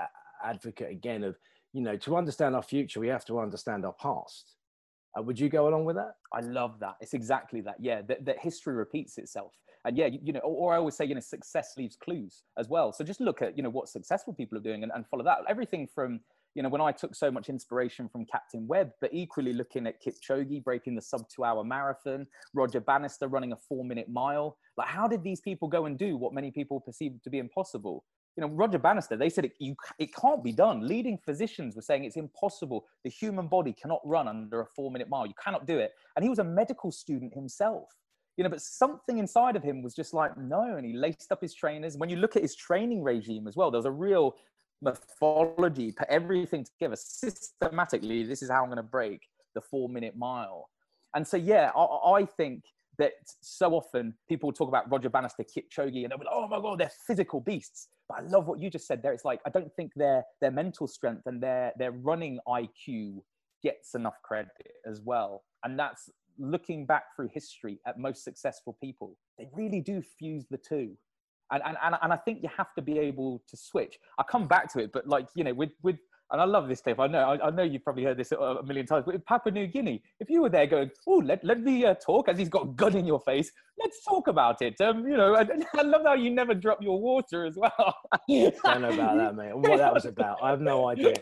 advocate 0.44 0.92
again 0.92 1.24
of, 1.24 1.36
you 1.74 1.82
know, 1.82 1.98
to 1.98 2.16
understand 2.16 2.56
our 2.56 2.62
future, 2.62 3.00
we 3.00 3.08
have 3.08 3.26
to 3.26 3.40
understand 3.40 3.86
our 3.86 3.94
past. 3.94 4.56
Uh, 5.18 5.22
would 5.22 5.40
you 5.40 5.50
go 5.50 5.68
along 5.68 5.86
with 5.86 5.96
that? 5.96 6.16
I 6.34 6.42
love 6.42 6.80
that. 6.80 6.96
It's 7.02 7.14
exactly 7.14 7.62
that. 7.62 7.76
Yeah, 7.80 8.02
that, 8.04 8.26
that 8.26 8.40
history 8.40 8.74
repeats 8.74 9.18
itself. 9.18 9.54
And 9.86 9.98
yeah, 9.98 10.08
you, 10.08 10.20
you 10.24 10.34
know, 10.34 10.40
or, 10.40 10.56
or, 10.56 10.74
I 10.74 10.78
always 10.78 10.96
say, 10.96 11.06
you 11.06 11.14
know, 11.14 11.22
success 11.22 11.74
leaves 11.78 11.96
clues 11.96 12.44
as 12.58 12.70
well. 12.70 12.94
So 12.94 13.04
just 13.04 13.20
look 13.20 13.42
at, 13.42 13.58
you 13.58 13.64
know, 13.64 13.70
what 13.70 13.90
successful 13.90 14.34
people 14.34 14.58
are 14.58 14.62
doing 14.62 14.84
and, 14.84 14.92
and 14.96 15.06
follow 15.08 15.24
that. 15.26 15.40
Everything 15.48 15.88
from, 15.94 16.22
you 16.56 16.64
know, 16.64 16.70
when 16.70 16.82
I 16.82 16.92
took 16.92 17.16
so 17.16 17.30
much 17.30 17.50
inspiration 17.50 18.08
from 18.08 18.26
Captain 18.26 18.66
Webb, 18.66 18.92
but 19.02 19.14
equally 19.14 19.54
looking 19.54 19.86
at 19.88 20.02
Kipchoge 20.02 20.64
breaking 20.64 20.96
the 20.96 21.02
sub 21.02 21.28
two 21.28 21.44
hour 21.44 21.64
marathon, 21.64 22.26
Roger 22.54 22.80
Bannister 22.80 23.28
running 23.28 23.52
a 23.52 23.58
four 23.68 23.84
minute 23.84 24.08
mile. 24.10 24.58
Like, 24.78 24.88
how 24.88 25.08
did 25.08 25.24
these 25.24 25.42
people 25.42 25.68
go 25.68 25.86
and 25.86 25.98
do 25.98 26.16
what 26.16 26.34
many 26.34 26.52
people 26.52 26.80
perceive 26.80 27.14
to 27.24 27.30
be 27.30 27.40
impossible? 27.40 28.04
You 28.36 28.42
know, 28.42 28.48
Roger 28.48 28.80
Bannister, 28.80 29.16
they 29.16 29.30
said 29.30 29.46
it, 29.46 29.54
you, 29.60 29.76
it 30.00 30.14
can't 30.16 30.44
be 30.44 30.52
done. 30.52 30.88
Leading 30.88 31.18
physicians 31.18 31.76
were 31.76 31.82
saying 31.82 32.04
it's 32.04 32.18
impossible. 32.18 32.86
The 33.04 33.10
human 33.10 33.48
body 33.48 33.74
cannot 33.74 34.02
run 34.04 34.28
under 34.28 34.62
a 34.62 34.66
four 34.66 34.92
minute 34.92 35.10
mile. 35.10 35.28
You 35.28 35.36
cannot 35.42 35.68
do 35.68 35.78
it. 35.78 35.94
And 36.16 36.24
he 36.24 36.30
was 36.30 36.40
a 36.40 36.44
medical 36.44 36.92
student 36.92 37.34
himself, 37.34 37.90
you 38.38 38.44
know, 38.44 38.50
but 38.50 38.62
something 38.62 39.20
inside 39.20 39.56
of 39.56 39.64
him 39.64 39.84
was 39.84 39.94
just 39.94 40.14
like, 40.14 40.36
no. 40.38 40.76
And 40.78 40.86
he 40.86 40.94
laced 40.94 41.32
up 41.32 41.42
his 41.42 41.54
trainers. 41.54 41.96
When 41.96 42.10
you 42.10 42.18
look 42.18 42.36
at 42.36 42.42
his 42.42 42.56
training 42.56 43.04
regime 43.04 43.48
as 43.48 43.56
well, 43.56 43.70
there 43.70 43.80
was 43.80 43.86
a 43.86 43.92
real 43.92 44.36
mythology, 44.82 45.92
put 45.92 46.08
everything 46.10 46.66
together 46.66 46.96
systematically. 46.96 48.24
This 48.24 48.42
is 48.42 48.50
how 48.50 48.64
I'm 48.64 48.70
going 48.70 48.78
to 48.78 48.84
break 48.84 49.22
the 49.54 49.62
four 49.62 49.90
minute 49.90 50.18
mile. 50.18 50.70
And 51.16 51.28
so, 51.28 51.38
yeah, 51.38 51.72
I, 51.76 51.82
I 52.22 52.26
think 52.26 52.64
that 52.98 53.14
so 53.42 53.74
often 53.74 54.14
people 54.28 54.52
talk 54.52 54.68
about 54.68 54.92
Roger 54.92 55.10
Bannister, 55.10 55.44
Kipchoge, 55.44 56.04
and 56.04 56.12
they'll 56.12 56.18
be 56.18 56.26
like, 56.26 56.34
oh 56.34 56.48
my 56.48 56.60
God, 56.60 56.80
they're 56.80 56.92
physical 57.08 57.40
beasts. 57.40 57.90
But 58.14 58.24
I 58.24 58.28
love 58.28 58.48
what 58.48 58.60
you 58.60 58.70
just 58.70 58.88
said 58.88 59.02
there. 59.02 59.14
It's 59.14 59.26
like, 59.26 59.40
I 59.46 59.50
don't 59.50 59.74
think 59.76 59.92
their, 59.96 60.24
their 60.42 60.52
mental 60.52 60.88
strength 60.88 61.24
and 61.26 61.42
their, 61.42 61.74
their 61.78 61.92
running 61.92 62.40
IQ 62.48 63.22
gets 63.64 63.96
enough 63.96 64.22
credit 64.24 64.52
as 64.86 65.02
well. 65.02 65.44
And 65.64 65.80
that's 65.80 66.10
looking 66.38 66.86
back 66.86 67.16
through 67.16 67.30
history 67.34 67.80
at 67.88 67.98
most 67.98 68.24
successful 68.24 68.78
people. 68.82 69.18
They 69.38 69.48
really 69.54 69.82
do 69.82 70.02
fuse 70.02 70.46
the 70.50 70.58
two. 70.58 70.96
And, 71.52 71.62
and, 71.66 71.78
and, 71.84 71.96
and 72.02 72.14
I 72.14 72.18
think 72.18 72.42
you 72.44 72.50
have 72.56 72.74
to 72.76 72.82
be 72.82 73.00
able 73.00 73.42
to 73.48 73.58
switch. 73.58 73.98
I 74.18 74.24
come 74.24 74.48
back 74.48 74.72
to 74.74 74.80
it, 74.80 74.92
but 74.94 75.08
like, 75.08 75.28
you 75.36 75.44
know, 75.44 75.54
with, 75.54 75.72
with 75.82 75.98
and 76.34 76.42
I 76.42 76.46
love 76.46 76.68
this 76.68 76.82
clip. 76.82 77.00
I 77.00 77.06
know, 77.06 77.20
I, 77.20 77.48
I, 77.48 77.50
know 77.52 77.62
you've 77.62 77.84
probably 77.84 78.04
heard 78.04 78.18
this 78.18 78.32
a, 78.32 78.58
million 78.66 78.88
times. 78.88 79.04
But 79.06 79.14
in 79.14 79.22
Papua 79.22 79.54
New 79.54 79.68
Guinea, 79.68 80.02
if 80.20 80.32
you 80.32 80.42
were 80.42 80.50
there 80.50 80.66
going, 80.66 80.90
"Oh, 81.08 81.18
let 81.18 81.44
let 81.44 81.62
me 81.62 81.86
uh, 81.86 81.94
talk," 81.94 82.28
as 82.28 82.40
he's 82.40 82.50
got 82.50 82.64
a 82.64 82.70
gun 82.70 82.98
in 82.98 83.06
your 83.06 83.20
face, 83.20 83.52
let's 83.80 84.04
talk 84.04 84.28
about 84.28 84.62
it. 84.64 84.82
Um, 84.82 85.08
you 85.08 85.16
know, 85.16 85.36
I, 85.36 85.46
I 85.80 85.84
love 85.84 86.02
how 86.04 86.16
you 86.16 86.32
never 86.32 86.56
drop 86.56 86.82
your 86.82 87.00
water 87.00 87.46
as 87.46 87.56
well. 87.56 87.96
I 88.14 88.20
don't 88.66 88.82
know 88.82 88.92
about 88.92 89.18
that, 89.18 89.36
mate. 89.36 89.56
What 89.56 89.78
that 89.78 89.94
was 89.94 90.06
about, 90.06 90.40
I 90.42 90.50
have 90.50 90.60
no 90.60 90.90
idea. 90.90 91.14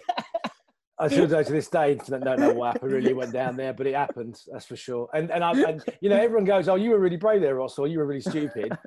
I 0.98 1.08
still 1.08 1.28
don't 1.28 1.46
to 1.46 1.52
this 1.52 1.68
day 1.68 1.96
don't 1.96 2.40
know 2.40 2.54
what 2.54 2.74
happened 2.74 2.92
really 2.92 3.14
went 3.14 3.34
down 3.34 3.58
there, 3.58 3.74
but 3.74 3.88
it 3.88 3.96
happened. 3.96 4.40
That's 4.52 4.68
for 4.68 4.76
sure. 4.76 5.10
And 5.14 5.30
and, 5.32 5.44
I, 5.44 5.52
and 5.52 5.84
you 6.00 6.10
know, 6.10 6.16
everyone 6.16 6.46
goes, 6.46 6.70
"Oh, 6.70 6.76
you 6.76 6.92
were 6.92 7.00
really 7.00 7.18
brave 7.18 7.42
there, 7.42 7.56
Ross," 7.56 7.78
or 7.78 7.88
"You 7.88 8.00
were 8.00 8.06
really 8.06 8.22
stupid." 8.22 8.78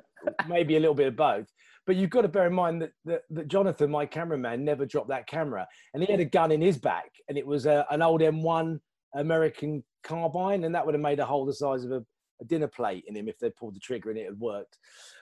Maybe 0.47 0.75
a 0.75 0.79
little 0.79 0.95
bit 0.95 1.07
of 1.07 1.15
both. 1.15 1.45
But 1.85 1.95
you've 1.95 2.09
got 2.09 2.21
to 2.21 2.27
bear 2.27 2.47
in 2.47 2.53
mind 2.53 2.81
that, 2.81 2.91
that, 3.05 3.21
that, 3.29 3.47
Jonathan, 3.47 3.91
my 3.91 4.05
cameraman, 4.05 4.65
never 4.65 4.85
dropped 4.85 5.09
that 5.09 5.27
camera. 5.27 5.67
And 5.93 6.03
he 6.03 6.11
had 6.11 6.19
a 6.19 6.25
gun 6.25 6.51
in 6.51 6.61
his 6.61 6.77
back, 6.77 7.11
and 7.29 7.37
it 7.37 7.45
was 7.45 7.65
a, 7.65 7.85
an 7.91 8.01
old 8.01 8.21
M1 8.21 8.79
American 9.15 9.83
carbine, 10.03 10.63
and 10.63 10.73
that 10.73 10.85
would 10.85 10.95
have 10.95 11.01
made 11.01 11.19
a 11.19 11.25
hole 11.25 11.45
the 11.45 11.53
size 11.53 11.83
of 11.83 11.91
a 11.91 12.05
a 12.41 12.45
dinner 12.45 12.67
plate 12.67 13.03
in 13.07 13.15
him 13.15 13.27
if 13.27 13.39
they 13.39 13.49
pulled 13.49 13.75
the 13.75 13.79
trigger 13.79 14.09
and 14.09 14.19
it 14.19 14.25
had 14.25 14.39
worked. 14.39 14.77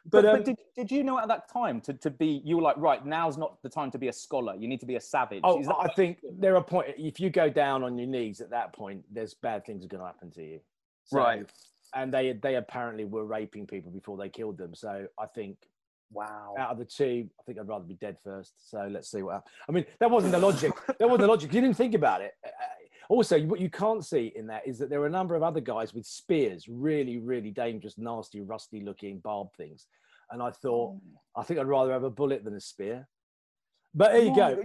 But, 0.05 0.23
but, 0.23 0.25
um, 0.25 0.37
but, 0.37 0.45
did, 0.45 0.55
did 0.75 0.91
you 0.91 1.03
know 1.03 1.19
at 1.19 1.27
that 1.27 1.51
time 1.51 1.81
to, 1.81 1.93
to 1.93 2.09
be, 2.09 2.41
you 2.43 2.57
were 2.57 2.61
like, 2.61 2.77
right, 2.77 3.05
now's 3.05 3.37
not 3.37 3.61
the 3.61 3.69
time 3.69 3.91
to 3.91 3.97
be 3.97 4.07
a 4.07 4.13
scholar. 4.13 4.55
You 4.55 4.67
need 4.67 4.79
to 4.79 4.85
be 4.85 4.95
a 4.95 5.01
savage. 5.01 5.41
Oh, 5.43 5.63
I 5.79 5.87
think 5.93 6.19
there 6.39 6.55
are 6.55 6.63
point. 6.63 6.89
If 6.97 7.19
you 7.19 7.29
go 7.29 7.49
down 7.49 7.83
on 7.83 7.97
your 7.97 8.07
knees 8.07 8.41
at 8.41 8.49
that 8.51 8.73
point, 8.73 9.03
there's 9.11 9.33
bad 9.33 9.65
things 9.65 9.85
are 9.85 9.87
going 9.87 10.01
to 10.01 10.07
happen 10.07 10.31
to 10.31 10.43
you. 10.43 10.59
So, 11.05 11.19
right. 11.19 11.49
And 11.95 12.11
they 12.11 12.33
they 12.41 12.55
apparently 12.55 13.05
were 13.05 13.25
raping 13.25 13.67
people 13.67 13.91
before 13.91 14.17
they 14.17 14.27
killed 14.27 14.57
them. 14.57 14.73
So 14.73 15.05
I 15.19 15.27
think 15.27 15.57
Wow. 16.13 16.55
Out 16.57 16.71
of 16.71 16.77
the 16.77 16.85
two, 16.85 17.29
I 17.39 17.43
think 17.43 17.59
I'd 17.59 17.67
rather 17.67 17.85
be 17.85 17.95
dead 17.95 18.17
first. 18.23 18.53
So 18.69 18.87
let's 18.89 19.09
see 19.09 19.21
what 19.21 19.33
happens. 19.33 19.51
I 19.67 19.71
mean, 19.71 19.85
that 19.99 20.09
wasn't 20.09 20.33
the 20.33 20.39
logic. 20.39 20.71
that 20.87 21.01
wasn't 21.01 21.21
the 21.21 21.27
logic. 21.27 21.53
You 21.53 21.61
didn't 21.61 21.77
think 21.77 21.95
about 21.95 22.21
it. 22.21 22.33
Uh, 22.45 22.49
also, 23.09 23.41
what 23.41 23.59
you 23.59 23.69
can't 23.69 24.05
see 24.05 24.31
in 24.35 24.47
that 24.47 24.65
is 24.65 24.77
that 24.79 24.89
there 24.89 25.01
are 25.01 25.07
a 25.07 25.11
number 25.11 25.35
of 25.35 25.43
other 25.43 25.59
guys 25.59 25.93
with 25.93 26.05
spears, 26.05 26.67
really, 26.67 27.17
really 27.17 27.51
dangerous, 27.51 27.97
nasty, 27.97 28.41
rusty 28.41 28.81
looking 28.81 29.19
barbed 29.19 29.55
things. 29.55 29.87
And 30.31 30.41
I 30.41 30.51
thought, 30.51 30.95
oh. 30.95 31.01
I 31.35 31.43
think 31.43 31.59
I'd 31.59 31.67
rather 31.67 31.91
have 31.91 32.03
a 32.03 32.09
bullet 32.09 32.43
than 32.43 32.55
a 32.55 32.61
spear. 32.61 33.07
But 33.95 34.13
there 34.13 34.23
you 34.23 34.35
go. 34.35 34.63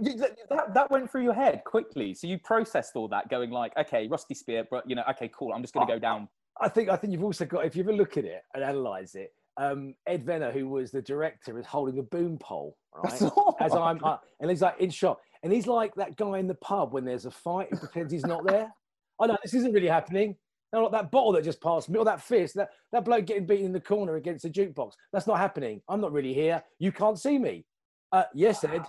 That, 0.49 0.73
that 0.73 0.89
went 0.89 1.11
through 1.11 1.23
your 1.23 1.33
head 1.33 1.63
quickly. 1.63 2.15
So 2.15 2.25
you 2.25 2.39
processed 2.39 2.95
all 2.95 3.07
that, 3.09 3.29
going 3.29 3.51
like, 3.51 3.77
okay, 3.77 4.07
rusty 4.07 4.33
spear, 4.33 4.65
but 4.71 4.89
you 4.89 4.95
know, 4.95 5.03
okay, 5.11 5.29
cool. 5.37 5.53
I'm 5.53 5.61
just 5.61 5.73
going 5.73 5.85
to 5.85 5.93
go 5.93 5.99
down. 5.99 6.27
I 6.59 6.67
think 6.67 6.89
I 6.89 6.95
think 6.95 7.13
you've 7.13 7.23
also 7.23 7.45
got 7.45 7.65
if 7.65 7.75
you 7.75 7.83
ever 7.83 7.93
look 7.93 8.17
at 8.17 8.25
it 8.25 8.41
and 8.53 8.63
analyze 8.63 9.15
it, 9.15 9.31
um, 9.59 9.93
Ed 10.07 10.25
Venner, 10.25 10.51
who 10.51 10.69
was 10.69 10.89
the 10.89 11.01
director, 11.01 11.59
is 11.59 11.65
holding 11.65 11.99
a 11.99 12.03
boom 12.03 12.37
pole, 12.37 12.77
right? 12.95 13.13
As 13.59 13.75
I'm, 13.75 14.03
uh, 14.03 14.17
and 14.39 14.49
he's 14.49 14.61
like 14.61 14.79
in 14.79 14.89
shot, 14.89 15.19
and 15.43 15.51
he's 15.51 15.67
like 15.67 15.93
that 15.95 16.15
guy 16.15 16.39
in 16.39 16.47
the 16.47 16.55
pub 16.55 16.93
when 16.93 17.03
there's 17.03 17.25
a 17.25 17.31
fight 17.31 17.67
who 17.69 17.77
pretends 17.77 18.11
he's 18.11 18.25
not 18.25 18.45
there. 18.47 18.71
I 19.19 19.27
know 19.27 19.37
this 19.43 19.53
isn't 19.53 19.73
really 19.73 19.87
happening. 19.87 20.37
Now, 20.71 20.83
like 20.83 20.93
that 20.93 21.11
bottle 21.11 21.33
that 21.33 21.43
just 21.43 21.61
passed 21.61 21.89
me, 21.89 21.99
or 21.99 22.05
that 22.05 22.21
fist, 22.21 22.55
that, 22.55 22.69
that 22.93 23.03
bloke 23.03 23.25
getting 23.25 23.45
beaten 23.45 23.65
in 23.65 23.73
the 23.73 23.81
corner 23.81 24.15
against 24.15 24.43
the 24.43 24.49
jukebox. 24.49 24.93
That's 25.11 25.27
not 25.27 25.37
happening. 25.39 25.81
I'm 25.89 25.99
not 25.99 26.13
really 26.13 26.33
here. 26.33 26.63
You 26.77 26.91
can't 26.93 27.19
see 27.19 27.37
me. 27.37 27.65
Uh, 28.11 28.23
yes, 28.33 28.63
Ed. 28.63 28.85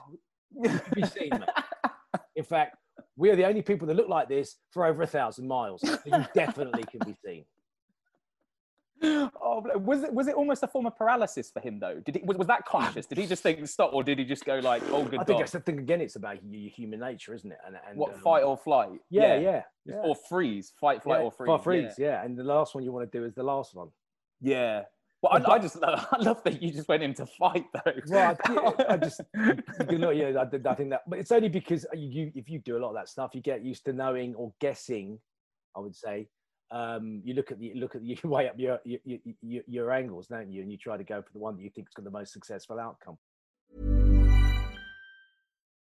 You 0.53 0.81
be 0.95 1.05
seen. 1.05 1.45
In 2.37 2.45
fact, 2.45 2.77
we 3.17 3.31
are 3.31 3.37
the 3.37 3.45
only 3.45 3.63
people 3.63 3.89
that 3.89 3.97
look 3.97 4.09
like 4.09 4.29
this 4.29 4.57
for 4.71 4.87
over 4.87 5.03
a 5.03 5.07
thousand 5.07 5.49
miles. 5.49 5.81
So 5.83 5.99
you 6.07 6.25
definitely 6.35 6.85
can 6.85 7.01
be 7.05 7.17
seen. 7.25 7.45
Oh, 9.03 9.63
was 9.79 10.03
it 10.03 10.13
was 10.13 10.29
it 10.29 10.35
almost 10.35 10.63
a 10.63 10.69
form 10.69 10.87
of 10.87 10.97
paralysis 10.97 11.51
for 11.51 11.61
him 11.61 11.79
though? 11.79 12.01
Did 12.01 12.17
he 12.17 12.23
was, 12.25 12.37
was 12.37 12.47
that 12.49 12.67
conscious? 12.67 13.07
Did 13.07 13.19
he 13.19 13.27
just 13.27 13.43
think 13.43 13.67
stop, 13.67 13.93
or 13.95 14.03
did 14.03 14.19
he 14.19 14.25
just 14.25 14.45
go 14.45 14.59
like, 14.59 14.83
"Oh, 14.91 15.05
good"? 15.05 15.21
I 15.21 15.25
think 15.25 15.39
that's 15.39 15.53
the 15.53 15.61
thing. 15.61 15.79
Again, 15.79 16.01
it's 16.01 16.17
about 16.17 16.39
your 16.45 16.71
human 16.71 17.01
nature, 17.01 17.35
isn't 17.35 17.51
it? 17.51 17.59
And, 17.67 17.77
and 17.89 17.99
what 17.99 18.15
um, 18.15 18.21
fight 18.21 18.43
or 18.43 18.57
flight? 18.57 19.01
Yeah, 19.09 19.39
yeah, 19.39 19.63
yeah. 19.87 19.97
or 19.97 20.15
freeze, 20.29 20.73
fight, 20.79 21.03
flight, 21.03 21.21
yeah, 21.21 21.25
or 21.25 21.33
freeze. 21.33 21.49
Or 21.49 21.59
freeze, 21.59 21.93
yeah. 21.99 22.07
yeah. 22.09 22.25
And 22.25 22.37
the 22.37 22.45
last 22.45 22.75
one 22.75 22.85
you 22.85 22.93
want 22.93 23.11
to 23.11 23.19
do 23.19 23.25
is 23.25 23.35
the 23.35 23.43
last 23.43 23.75
one. 23.75 23.89
Yeah. 24.41 24.83
Well, 25.23 25.33
I, 25.33 25.55
I, 25.55 25.59
just 25.59 25.77
I 25.83 26.17
love 26.19 26.43
that 26.45 26.63
you 26.63 26.71
just 26.71 26.89
went 26.89 27.03
into 27.03 27.27
fight 27.27 27.65
though. 27.73 27.93
Well, 28.09 28.37
I, 28.45 28.85
I 28.91 28.97
just 28.97 29.21
you 29.91 29.99
know, 29.99 30.11
yeah, 30.11 30.29
I, 30.39 30.43
I, 30.43 30.75
think 30.75 30.91
that, 30.91 31.03
but 31.07 31.19
it's 31.19 31.33
only 31.33 31.49
because 31.49 31.87
you, 31.95 32.33
if 32.35 32.49
you 32.49 32.59
do 32.59 32.77
a 32.77 32.81
lot 32.81 32.91
of 32.91 32.95
that 32.95 33.09
stuff, 33.09 33.31
you 33.35 33.41
get 33.41 33.65
used 33.65 33.85
to 33.87 33.93
knowing 33.93 34.35
or 34.35 34.53
guessing. 34.61 35.19
I 35.77 35.81
would 35.81 35.95
say 35.95 36.27
um, 36.71 37.21
you 37.25 37.35
look 37.35 37.51
at 37.51 37.59
the 37.59 37.73
look 37.75 37.95
at 37.95 38.03
the, 38.03 38.09
you 38.23 38.31
weigh 38.31 38.49
up 38.49 38.55
your, 38.57 38.79
your 38.85 39.19
your, 39.43 39.63
your 39.67 39.93
angles, 39.93 40.27
don't 40.29 40.51
you? 40.51 40.63
And 40.63 40.71
you 40.71 40.79
try 40.79 40.97
to 40.97 41.05
go 41.05 41.23
for 41.23 41.33
the 41.33 41.39
one 41.39 41.57
that 41.57 41.63
you 41.63 41.71
think 41.71 41.89
is 41.89 41.95
got 41.95 42.05
the 42.05 42.11
most 42.11 42.33
successful 42.33 42.79
outcome. 42.79 43.19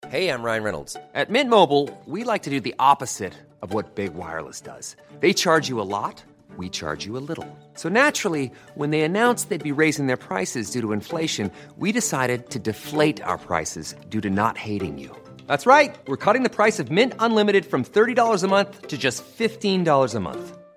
Hey, 0.08 0.30
I'm 0.30 0.42
Ryan 0.42 0.64
Reynolds. 0.64 0.96
At 1.14 1.30
Mint 1.30 1.50
Mobile, 1.50 1.90
we 2.06 2.24
like 2.24 2.44
to 2.44 2.50
do 2.50 2.62
the 2.62 2.76
opposite 2.80 3.34
of 3.62 3.74
what 3.74 3.96
big 3.96 4.14
wireless 4.14 4.62
does. 4.62 4.96
They 5.20 5.34
charge 5.34 5.68
you 5.68 5.82
a 5.82 5.90
lot. 5.98 6.24
We 6.56 6.70
charge 6.70 7.06
you 7.06 7.18
a 7.18 7.26
little. 7.30 7.46
So 7.74 7.90
naturally, 7.90 8.50
when 8.76 8.92
they 8.92 9.02
announced 9.02 9.50
they'd 9.50 9.62
be 9.62 9.74
raising 9.74 10.08
their 10.08 10.16
prices 10.16 10.72
due 10.72 10.82
to 10.82 10.94
inflation, 10.94 11.52
we 11.78 11.92
decided 11.92 12.50
to 12.52 12.60
deflate 12.60 13.22
our 13.22 13.38
prices 13.38 13.96
due 14.08 14.22
to 14.22 14.30
not 14.30 14.58
hating 14.58 14.98
you. 14.98 15.16
That's 15.46 15.66
right. 15.66 15.98
We're 16.08 16.24
cutting 16.26 16.44
the 16.44 16.58
price 16.62 16.80
of 16.80 16.90
Mint 16.90 17.14
Unlimited 17.20 17.66
from 17.66 17.84
$30 17.84 18.44
a 18.44 18.48
month 18.48 18.88
to 18.88 18.98
just 18.98 19.24
$15 19.38 20.16
a 20.16 20.20
month. 20.20 20.58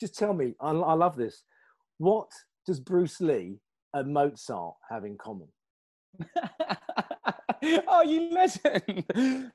just 0.00 0.18
tell 0.18 0.34
me, 0.34 0.54
I, 0.60 0.70
I 0.70 0.94
love 0.94 1.16
this. 1.16 1.42
What 1.98 2.30
does 2.66 2.80
Bruce 2.80 3.20
Lee 3.20 3.58
and 3.92 4.12
Mozart 4.12 4.74
have 4.90 5.04
in 5.04 5.16
common? 5.16 5.48
oh, 7.88 8.02
you 8.02 8.30
legend! 8.30 9.04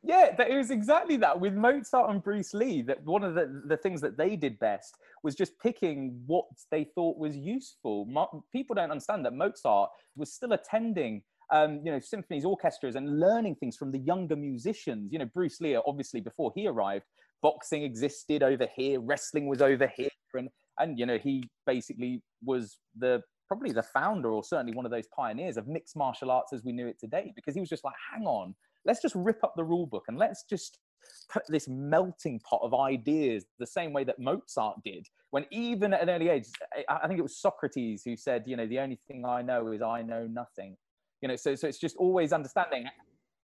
yeah, 0.03 0.35
that, 0.37 0.49
it 0.49 0.57
was 0.57 0.71
exactly 0.71 1.17
that 1.17 1.39
with 1.39 1.53
Mozart 1.53 2.09
and 2.09 2.23
Bruce 2.23 2.53
Lee. 2.53 2.81
That 2.81 3.03
one 3.03 3.23
of 3.23 3.35
the, 3.35 3.63
the 3.65 3.77
things 3.77 4.01
that 4.01 4.17
they 4.17 4.35
did 4.35 4.59
best 4.59 4.95
was 5.23 5.35
just 5.35 5.59
picking 5.59 6.21
what 6.25 6.45
they 6.71 6.85
thought 6.95 7.17
was 7.17 7.35
useful. 7.35 8.05
Mo- 8.05 8.43
people 8.51 8.75
don't 8.75 8.91
understand 8.91 9.25
that 9.25 9.33
Mozart 9.33 9.89
was 10.15 10.33
still 10.33 10.53
attending 10.53 11.23
um, 11.51 11.81
you 11.83 11.91
know, 11.91 11.99
symphonies, 11.99 12.45
orchestras, 12.45 12.95
and 12.95 13.19
learning 13.19 13.55
things 13.55 13.75
from 13.75 13.91
the 13.91 13.99
younger 13.99 14.35
musicians. 14.35 15.11
You 15.11 15.19
know, 15.19 15.25
Bruce 15.25 15.59
Lee, 15.59 15.77
obviously, 15.85 16.21
before 16.21 16.51
he 16.55 16.67
arrived, 16.67 17.05
boxing 17.41 17.83
existed 17.83 18.43
over 18.43 18.67
here, 18.75 18.99
wrestling 18.99 19.47
was 19.47 19.61
over 19.61 19.91
here, 19.95 20.09
and 20.33 20.49
and 20.79 20.97
you 20.97 21.05
know 21.05 21.17
he 21.17 21.43
basically 21.65 22.21
was 22.43 22.77
the 22.97 23.21
probably 23.47 23.71
the 23.71 23.83
founder 23.83 24.31
or 24.31 24.43
certainly 24.43 24.73
one 24.73 24.85
of 24.85 24.91
those 24.91 25.07
pioneers 25.15 25.57
of 25.57 25.67
mixed 25.67 25.95
martial 25.95 26.31
arts 26.31 26.53
as 26.53 26.63
we 26.63 26.71
knew 26.71 26.87
it 26.87 26.99
today 26.99 27.33
because 27.35 27.55
he 27.55 27.59
was 27.59 27.67
just 27.67 27.83
like 27.83 27.95
hang 28.13 28.25
on 28.25 28.53
let's 28.85 29.01
just 29.01 29.15
rip 29.15 29.43
up 29.43 29.53
the 29.55 29.63
rule 29.63 29.87
book 29.87 30.03
and 30.07 30.17
let's 30.17 30.43
just 30.47 30.77
put 31.31 31.43
this 31.47 31.67
melting 31.67 32.39
pot 32.41 32.59
of 32.61 32.73
ideas 32.73 33.45
the 33.57 33.65
same 33.65 33.93
way 33.93 34.03
that 34.03 34.19
mozart 34.19 34.75
did. 34.83 35.07
When 35.31 35.45
even 35.51 35.93
at 35.93 36.01
an 36.01 36.09
early 36.09 36.29
age 36.29 36.45
i 36.89 37.07
think 37.07 37.19
it 37.19 37.23
was 37.23 37.37
socrates 37.37 38.03
who 38.03 38.15
said 38.15 38.43
you 38.45 38.55
know 38.55 38.67
the 38.67 38.79
only 38.79 38.99
thing 39.07 39.25
i 39.25 39.41
know 39.41 39.71
is 39.71 39.81
i 39.81 40.01
know 40.01 40.27
nothing. 40.27 40.75
You 41.21 41.29
know 41.29 41.35
so 41.35 41.55
so 41.55 41.67
it's 41.67 41.79
just 41.79 41.95
always 41.97 42.33
understanding 42.33 42.85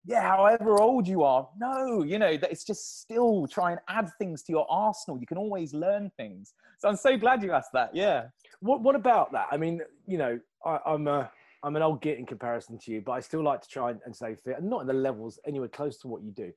yeah, 0.06 0.22
however 0.22 0.82
old 0.82 1.08
you 1.08 1.24
are, 1.24 1.48
no, 1.58 2.04
you 2.04 2.18
know, 2.18 2.36
that 2.38 2.52
it's 2.52 2.64
just 2.64 3.02
still 3.02 3.48
try 3.48 3.72
and 3.72 3.80
add 3.88 4.10
things 4.18 4.42
to 4.44 4.52
your 4.52 4.66
arsenal. 4.70 5.20
You 5.20 5.28
can 5.28 5.38
always 5.38 5.74
learn 5.74 6.12
things. 6.18 6.54
So 6.80 6.90
I'm 6.90 6.96
so 6.96 7.18
glad 7.18 7.44
you 7.44 7.52
asked 7.52 7.74
that. 7.74 7.96
Yeah. 7.96 8.28
What 8.62 8.82
What 8.82 8.96
about 8.96 9.32
that? 9.34 9.48
I 9.52 9.58
mean, 9.58 9.82
you 10.08 10.18
know, 10.18 10.40
I, 10.66 10.80
am 10.88 11.08
a 11.08 11.32
I'm 11.64 11.76
an 11.76 11.84
old 11.84 12.02
git 12.02 12.18
in 12.18 12.26
comparison 12.26 12.80
to 12.80 12.92
you, 12.92 13.02
but 13.02 13.12
I 13.12 13.20
still 13.20 13.44
like 13.44 13.62
to 13.62 13.70
try 13.70 13.94
and 14.06 14.16
stay 14.16 14.36
fit, 14.36 14.58
and 14.58 14.68
not 14.70 14.82
in 14.82 14.88
the 14.88 14.94
levels 14.94 15.40
anywhere 15.46 15.68
close 15.70 15.98
to 16.00 16.08
what 16.08 16.24
you 16.24 16.32
do. 16.32 16.52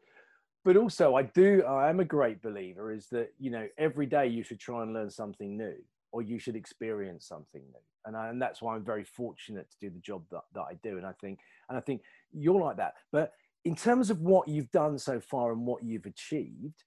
But 0.65 0.79
also, 0.79 1.15
I 1.15 1.25
do. 1.25 1.63
I 1.65 1.91
am 1.91 2.01
a 2.01 2.05
great 2.07 2.41
believer 2.41 2.91
is 2.93 3.09
that 3.09 3.35
you 3.39 3.51
know 3.51 3.69
every 3.77 4.07
day 4.07 4.27
you 4.27 4.43
should 4.43 4.61
try 4.61 4.83
and 4.83 4.95
learn 4.95 5.11
something 5.11 5.57
new. 5.57 5.77
or 6.15 6.23
you 6.23 6.39
should 6.39 6.55
experience 6.55 7.27
something 7.27 7.61
new. 7.61 7.81
And, 8.07 8.17
I, 8.17 8.29
and 8.29 8.41
that's 8.41 8.63
why 8.63 8.77
I'm 8.77 8.85
very 8.85 9.03
fortunate 9.03 9.69
to 9.73 9.77
do 9.81 9.91
the 9.91 9.99
job 9.99 10.23
that, 10.31 10.43
that 10.55 10.61
I 10.61 10.75
do. 10.83 10.97
And 10.97 11.05
I 11.05 11.13
think, 11.21 11.41
and 11.69 11.77
I 11.77 11.81
think 11.81 12.03
you're 12.35 12.61
like 12.61 12.77
that. 12.77 12.95
But 13.13 13.33
in 13.65 13.75
terms 13.75 14.11
of 14.11 14.21
what 14.21 14.49
you've 14.49 14.71
done 14.71 14.99
so 14.99 15.21
far 15.21 15.53
and 15.53 15.67
what 15.67 15.83
you've 15.83 16.07
achieved, 16.07 16.85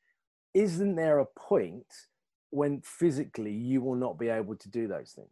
isn't 0.53 0.95
there 0.95 1.19
a 1.19 1.25
point 1.25 1.85
when 2.49 2.81
physically 2.81 3.51
you 3.51 3.81
will 3.81 3.95
not 3.95 4.17
be 4.17 4.29
able 4.29 4.55
to 4.55 4.69
do 4.69 4.87
those 4.87 5.11
things? 5.11 5.29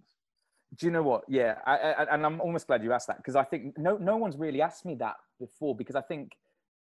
Do 0.78 0.86
you 0.86 0.92
know 0.92 1.04
what? 1.04 1.22
Yeah, 1.28 1.56
I, 1.66 1.78
I, 1.78 2.14
and 2.16 2.26
I'm 2.26 2.42
almost 2.42 2.68
glad 2.68 2.84
you 2.84 2.92
asked 2.92 3.08
that 3.08 3.18
because 3.18 3.36
I 3.36 3.44
think 3.44 3.78
no 3.78 3.98
no 3.98 4.18
one's 4.18 4.36
really 4.36 4.62
asked 4.62 4.86
me 4.86 4.96
that 4.96 5.16
before 5.40 5.76
because 5.76 5.96
I 5.96 6.02
think 6.02 6.34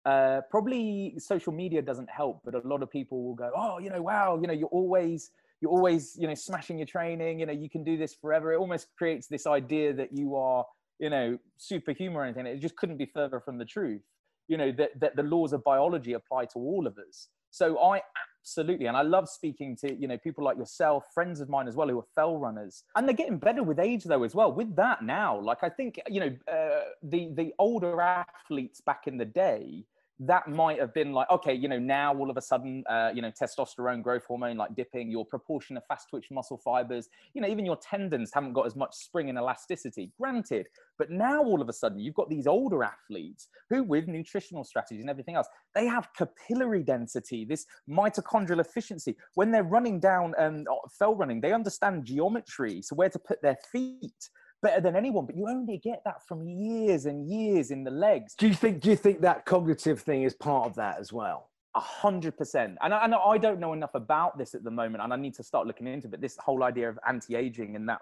uh, 0.06 0.42
probably 0.50 1.16
social 1.18 1.52
media 1.54 1.82
doesn't 1.82 2.10
help, 2.10 2.42
but 2.46 2.54
a 2.54 2.68
lot 2.68 2.84
of 2.84 2.92
people 2.92 3.24
will 3.24 3.36
go, 3.36 3.52
oh, 3.56 3.80
you 3.80 3.90
know, 3.90 4.02
wow, 4.02 4.38
you 4.40 4.48
know, 4.48 4.54
you're 4.54 4.70
always 4.70 5.32
you're 5.62 5.72
always 5.72 6.16
you 6.18 6.28
know 6.28 6.36
smashing 6.36 6.78
your 6.78 6.88
training, 6.88 7.40
you 7.40 7.46
know, 7.46 7.54
you 7.54 7.70
can 7.70 7.84
do 7.84 7.98
this 7.98 8.14
forever. 8.14 8.54
It 8.54 8.58
almost 8.58 8.88
creates 8.98 9.28
this 9.28 9.48
idea 9.48 9.94
that 9.94 10.10
you 10.14 10.36
are 10.36 10.66
you 11.00 11.10
know 11.10 11.38
superhuman 11.58 12.18
or 12.18 12.24
anything. 12.24 12.46
It 12.46 12.60
just 12.60 12.76
couldn't 12.76 12.98
be 12.98 13.06
further 13.06 13.40
from 13.40 13.58
the 13.58 13.66
truth. 13.66 14.02
You 14.48 14.58
know 14.58 14.72
that 14.74 15.00
that 15.00 15.16
the 15.16 15.24
laws 15.24 15.54
of 15.54 15.64
biology 15.64 16.14
apply 16.14 16.46
to 16.46 16.60
all 16.60 16.88
of 16.88 16.98
us. 16.98 17.30
So 17.52 17.80
I 17.80 18.02
absolutely 18.42 18.86
and 18.86 18.96
i 18.96 19.02
love 19.02 19.28
speaking 19.28 19.76
to 19.76 19.94
you 19.96 20.08
know 20.08 20.18
people 20.18 20.44
like 20.44 20.58
yourself 20.58 21.04
friends 21.14 21.40
of 21.40 21.50
mine 21.50 21.68
as 21.68 21.76
well 21.76 21.88
who 21.88 22.00
are 22.00 22.06
fell 22.16 22.38
runners 22.38 22.84
and 22.96 23.08
they're 23.08 23.16
getting 23.16 23.38
better 23.38 23.64
with 23.64 23.80
age 23.80 24.04
though 24.04 24.24
as 24.24 24.34
well 24.34 24.52
with 24.52 24.76
that 24.76 25.04
now 25.04 25.40
like 25.40 25.60
i 25.62 25.70
think 25.70 26.00
you 26.08 26.20
know 26.20 26.36
uh, 26.52 26.84
the 27.04 27.30
the 27.34 27.54
older 27.60 28.00
athletes 28.02 28.82
back 28.82 29.08
in 29.08 29.18
the 29.18 29.26
day 29.26 29.84
that 30.20 30.50
might 30.50 30.80
have 30.80 30.94
been 30.94 31.14
like, 31.14 31.30
okay, 31.32 31.54
you 31.54 31.70
know, 31.70 31.80
now 31.80 32.14
all 32.14 32.30
of 32.30 32.36
a 32.36 32.42
sudden, 32.42 32.84
uh, 32.90 33.10
you 33.14 33.22
know, 33.22 33.32
testosterone 33.32 34.04
growth 34.04 34.26
hormone 34.26 34.58
like 34.58 34.76
dipping, 34.76 35.10
your 35.10 35.26
proportion 35.26 35.78
of 35.78 35.84
fast 35.88 36.10
twitch 36.10 36.28
muscle 36.30 36.58
fibers, 36.58 37.08
you 37.34 37.42
know, 37.42 37.48
even 37.48 37.66
your 37.66 37.78
tendons 37.78 38.32
haven't 38.34 38.52
got 38.52 38.66
as 38.66 38.76
much 38.76 38.94
spring 38.94 39.30
and 39.30 39.38
elasticity, 39.38 40.12
granted. 40.20 40.68
But 40.98 41.10
now 41.10 41.42
all 41.42 41.62
of 41.62 41.70
a 41.70 41.74
sudden, 41.74 42.00
you've 42.00 42.16
got 42.16 42.30
these 42.30 42.48
older 42.48 42.84
athletes 42.84 43.48
who, 43.70 43.84
with 43.84 44.08
nutritional 44.08 44.66
strategies 44.66 45.02
and 45.02 45.10
everything 45.10 45.36
else, 45.36 45.48
they 45.74 45.86
have 45.86 46.10
capillary 46.18 46.84
density, 46.84 47.46
this 47.46 47.66
mitochondrial 47.90 48.60
efficiency. 48.60 49.16
When 49.36 49.52
they're 49.52 49.64
running 49.64 50.02
down 50.02 50.34
um, 50.38 50.66
fell 50.98 51.16
running, 51.16 51.40
they 51.40 51.54
understand 51.54 52.04
geometry, 52.06 52.82
so 52.82 52.96
where 52.96 53.10
to 53.10 53.20
put 53.20 53.42
their 53.42 53.58
feet 53.72 54.30
better 54.62 54.82
than 54.82 54.96
anyone, 54.96 55.26
but 55.26 55.36
you 55.36 55.48
only 55.48 55.78
get 55.78 56.02
that 56.06 56.26
from 56.28 56.48
years 56.48 57.06
and 57.06 57.30
years 57.30 57.72
in 57.72 57.84
the 57.84 57.92
legs. 57.92 58.36
Do 58.36 58.48
you 58.48 58.54
think? 58.54 58.82
Do 58.82 58.90
you 58.90 58.96
think 58.96 59.22
that 59.22 59.46
cognitive 59.46 60.02
thing 60.02 60.24
is 60.24 60.34
part 60.34 60.68
of 60.68 60.76
that 60.76 61.00
as 61.00 61.14
well? 61.14 61.50
A 61.76 61.80
hundred 61.80 62.38
percent. 62.38 62.78
And 62.82 62.94
I, 62.94 63.04
and 63.06 63.14
I 63.14 63.38
don't 63.38 63.60
know 63.60 63.74
enough 63.74 63.96
about 63.96 64.38
this 64.38 64.56
at 64.56 64.64
the 64.64 64.72
moment, 64.72 65.04
and 65.04 65.14
I 65.14 65.16
need 65.16 65.36
to 65.36 65.44
start 65.44 65.68
looking 65.68 65.88
into 65.88 66.08
it. 66.08 66.12
But 66.12 66.22
this 66.22 66.38
whole 66.38 66.64
idea 66.64 66.90
of 66.90 67.00
anti-aging 67.08 67.76
and 67.76 67.88
that 67.90 68.02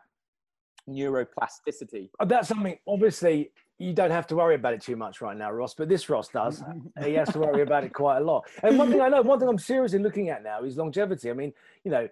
neuroplasticity. 0.89 2.09
Oh, 2.19 2.25
that's 2.25 2.47
something. 2.47 2.77
Obviously, 2.87 3.51
you 3.77 3.93
don't 3.93 4.11
have 4.11 4.27
to 4.27 4.35
worry 4.35 4.55
about 4.55 4.73
it 4.73 4.81
too 4.81 4.95
much 4.95 5.21
right 5.21 5.37
now, 5.37 5.51
Ross. 5.51 5.73
But 5.73 5.89
this 5.89 6.09
Ross 6.09 6.29
does. 6.29 6.63
he 7.03 7.13
has 7.13 7.31
to 7.33 7.39
worry 7.39 7.61
about 7.61 7.83
it 7.83 7.93
quite 7.93 8.17
a 8.17 8.23
lot. 8.23 8.45
And 8.63 8.77
one 8.77 8.89
thing 8.89 9.01
I 9.01 9.09
know, 9.09 9.21
one 9.21 9.39
thing 9.39 9.49
I'm 9.49 9.59
seriously 9.59 9.99
looking 9.99 10.29
at 10.29 10.43
now 10.43 10.63
is 10.63 10.77
longevity. 10.77 11.29
I 11.29 11.33
mean, 11.33 11.53
you 11.83 11.91
know, 11.91 12.07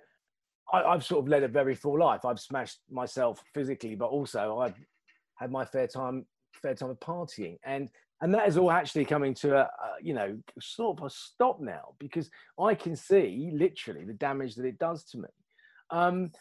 I, 0.73 0.91
have 0.91 1.05
sort 1.05 1.23
of 1.23 1.29
led 1.29 1.43
a 1.43 1.47
very 1.47 1.75
full 1.75 1.99
life. 1.99 2.25
I've 2.25 2.39
smashed 2.39 2.79
myself 2.89 3.41
physically, 3.53 3.95
but 3.95 4.07
also 4.07 4.59
I've 4.59 4.75
had 5.35 5.51
my 5.51 5.65
fair 5.65 5.87
time, 5.87 6.25
fair 6.53 6.73
time 6.75 6.89
of 6.89 6.99
partying, 6.99 7.57
and 7.63 7.89
and 8.21 8.33
that 8.33 8.47
is 8.47 8.57
all 8.57 8.71
actually 8.71 9.05
coming 9.05 9.33
to 9.35 9.55
a, 9.55 9.61
a, 9.61 9.69
you 10.01 10.13
know 10.13 10.37
sort 10.59 10.99
of 10.99 11.05
a 11.05 11.09
stop 11.09 11.59
now 11.59 11.93
because 11.99 12.29
I 12.59 12.75
can 12.75 12.95
see 12.95 13.51
literally 13.53 14.05
the 14.05 14.13
damage 14.13 14.55
that 14.55 14.65
it 14.65 14.79
does 14.79 15.03
to 15.11 15.17
me. 15.19 15.29
Um, 15.91 16.31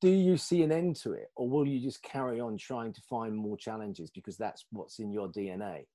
do 0.00 0.10
you 0.10 0.36
see 0.36 0.62
an 0.62 0.72
end 0.72 0.96
to 0.96 1.12
it, 1.12 1.30
or 1.34 1.48
will 1.48 1.66
you 1.66 1.80
just 1.80 2.02
carry 2.02 2.40
on 2.40 2.58
trying 2.58 2.92
to 2.92 3.00
find 3.08 3.34
more 3.34 3.56
challenges 3.56 4.10
because 4.10 4.36
that's 4.36 4.66
what's 4.70 4.98
in 4.98 5.10
your 5.10 5.28
DNA? 5.28 5.86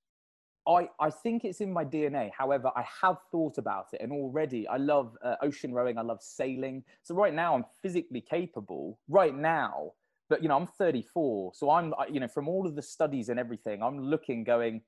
I, 0.69 0.87
I 0.99 1.09
think 1.09 1.45
it's 1.45 1.61
in 1.61 1.73
my 1.73 1.83
DNA. 1.83 2.29
However, 2.37 2.71
I 2.75 2.85
have 3.01 3.17
thought 3.31 3.57
about 3.57 3.87
it, 3.93 4.01
and 4.01 4.11
already 4.11 4.67
I 4.67 4.77
love 4.77 5.17
uh, 5.23 5.35
ocean 5.41 5.73
rowing. 5.73 5.97
I 5.97 6.03
love 6.03 6.21
sailing. 6.21 6.83
So 7.03 7.15
right 7.15 7.33
now, 7.33 7.55
I'm 7.55 7.65
physically 7.81 8.21
capable. 8.21 8.99
Right 9.07 9.35
now, 9.35 9.93
but 10.29 10.43
you 10.43 10.49
know, 10.49 10.55
I'm 10.55 10.67
34, 10.67 11.53
so 11.55 11.71
I'm 11.71 11.93
you 12.11 12.19
know, 12.19 12.27
from 12.27 12.47
all 12.47 12.67
of 12.67 12.75
the 12.75 12.81
studies 12.83 13.29
and 13.29 13.39
everything, 13.39 13.81
I'm 13.81 13.99
looking, 13.99 14.43
going, 14.43 14.81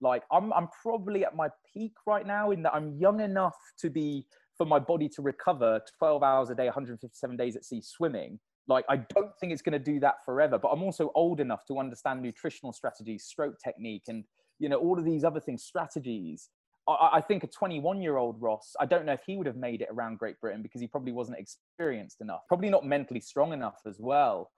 like 0.00 0.24
I'm 0.32 0.52
I'm 0.52 0.68
probably 0.82 1.24
at 1.24 1.36
my 1.36 1.48
peak 1.72 1.92
right 2.06 2.26
now 2.26 2.50
in 2.50 2.62
that 2.62 2.74
I'm 2.74 2.96
young 2.98 3.20
enough 3.20 3.56
to 3.78 3.90
be 3.90 4.26
for 4.56 4.66
my 4.66 4.80
body 4.80 5.08
to 5.08 5.22
recover 5.22 5.80
12 5.98 6.22
hours 6.22 6.50
a 6.50 6.54
day, 6.54 6.64
157 6.64 7.36
days 7.36 7.54
at 7.54 7.64
sea 7.64 7.80
swimming. 7.80 8.40
Like 8.66 8.84
I 8.88 8.96
don't 8.96 9.30
think 9.40 9.52
it's 9.52 9.62
going 9.62 9.72
to 9.72 9.78
do 9.78 10.00
that 10.00 10.24
forever, 10.24 10.58
but 10.58 10.68
I'm 10.68 10.82
also 10.82 11.12
old 11.14 11.40
enough 11.40 11.64
to 11.66 11.78
understand 11.78 12.22
nutritional 12.22 12.72
strategies, 12.72 13.24
stroke 13.24 13.54
technique, 13.64 14.04
and 14.08 14.24
you 14.58 14.68
know, 14.68 14.76
all 14.76 14.98
of 14.98 15.04
these 15.04 15.24
other 15.24 15.40
things, 15.40 15.64
strategies. 15.64 16.48
I, 16.86 17.10
I 17.14 17.20
think 17.20 17.44
a 17.44 17.46
21 17.46 18.00
year 18.00 18.16
old 18.16 18.40
Ross, 18.40 18.74
I 18.80 18.86
don't 18.86 19.04
know 19.04 19.12
if 19.12 19.22
he 19.26 19.36
would 19.36 19.46
have 19.46 19.56
made 19.56 19.82
it 19.82 19.88
around 19.90 20.18
Great 20.18 20.40
Britain 20.40 20.62
because 20.62 20.80
he 20.80 20.86
probably 20.86 21.12
wasn't 21.12 21.38
experienced 21.38 22.20
enough, 22.20 22.40
probably 22.48 22.70
not 22.70 22.84
mentally 22.84 23.20
strong 23.20 23.52
enough 23.52 23.80
as 23.86 23.98
well. 23.98 24.50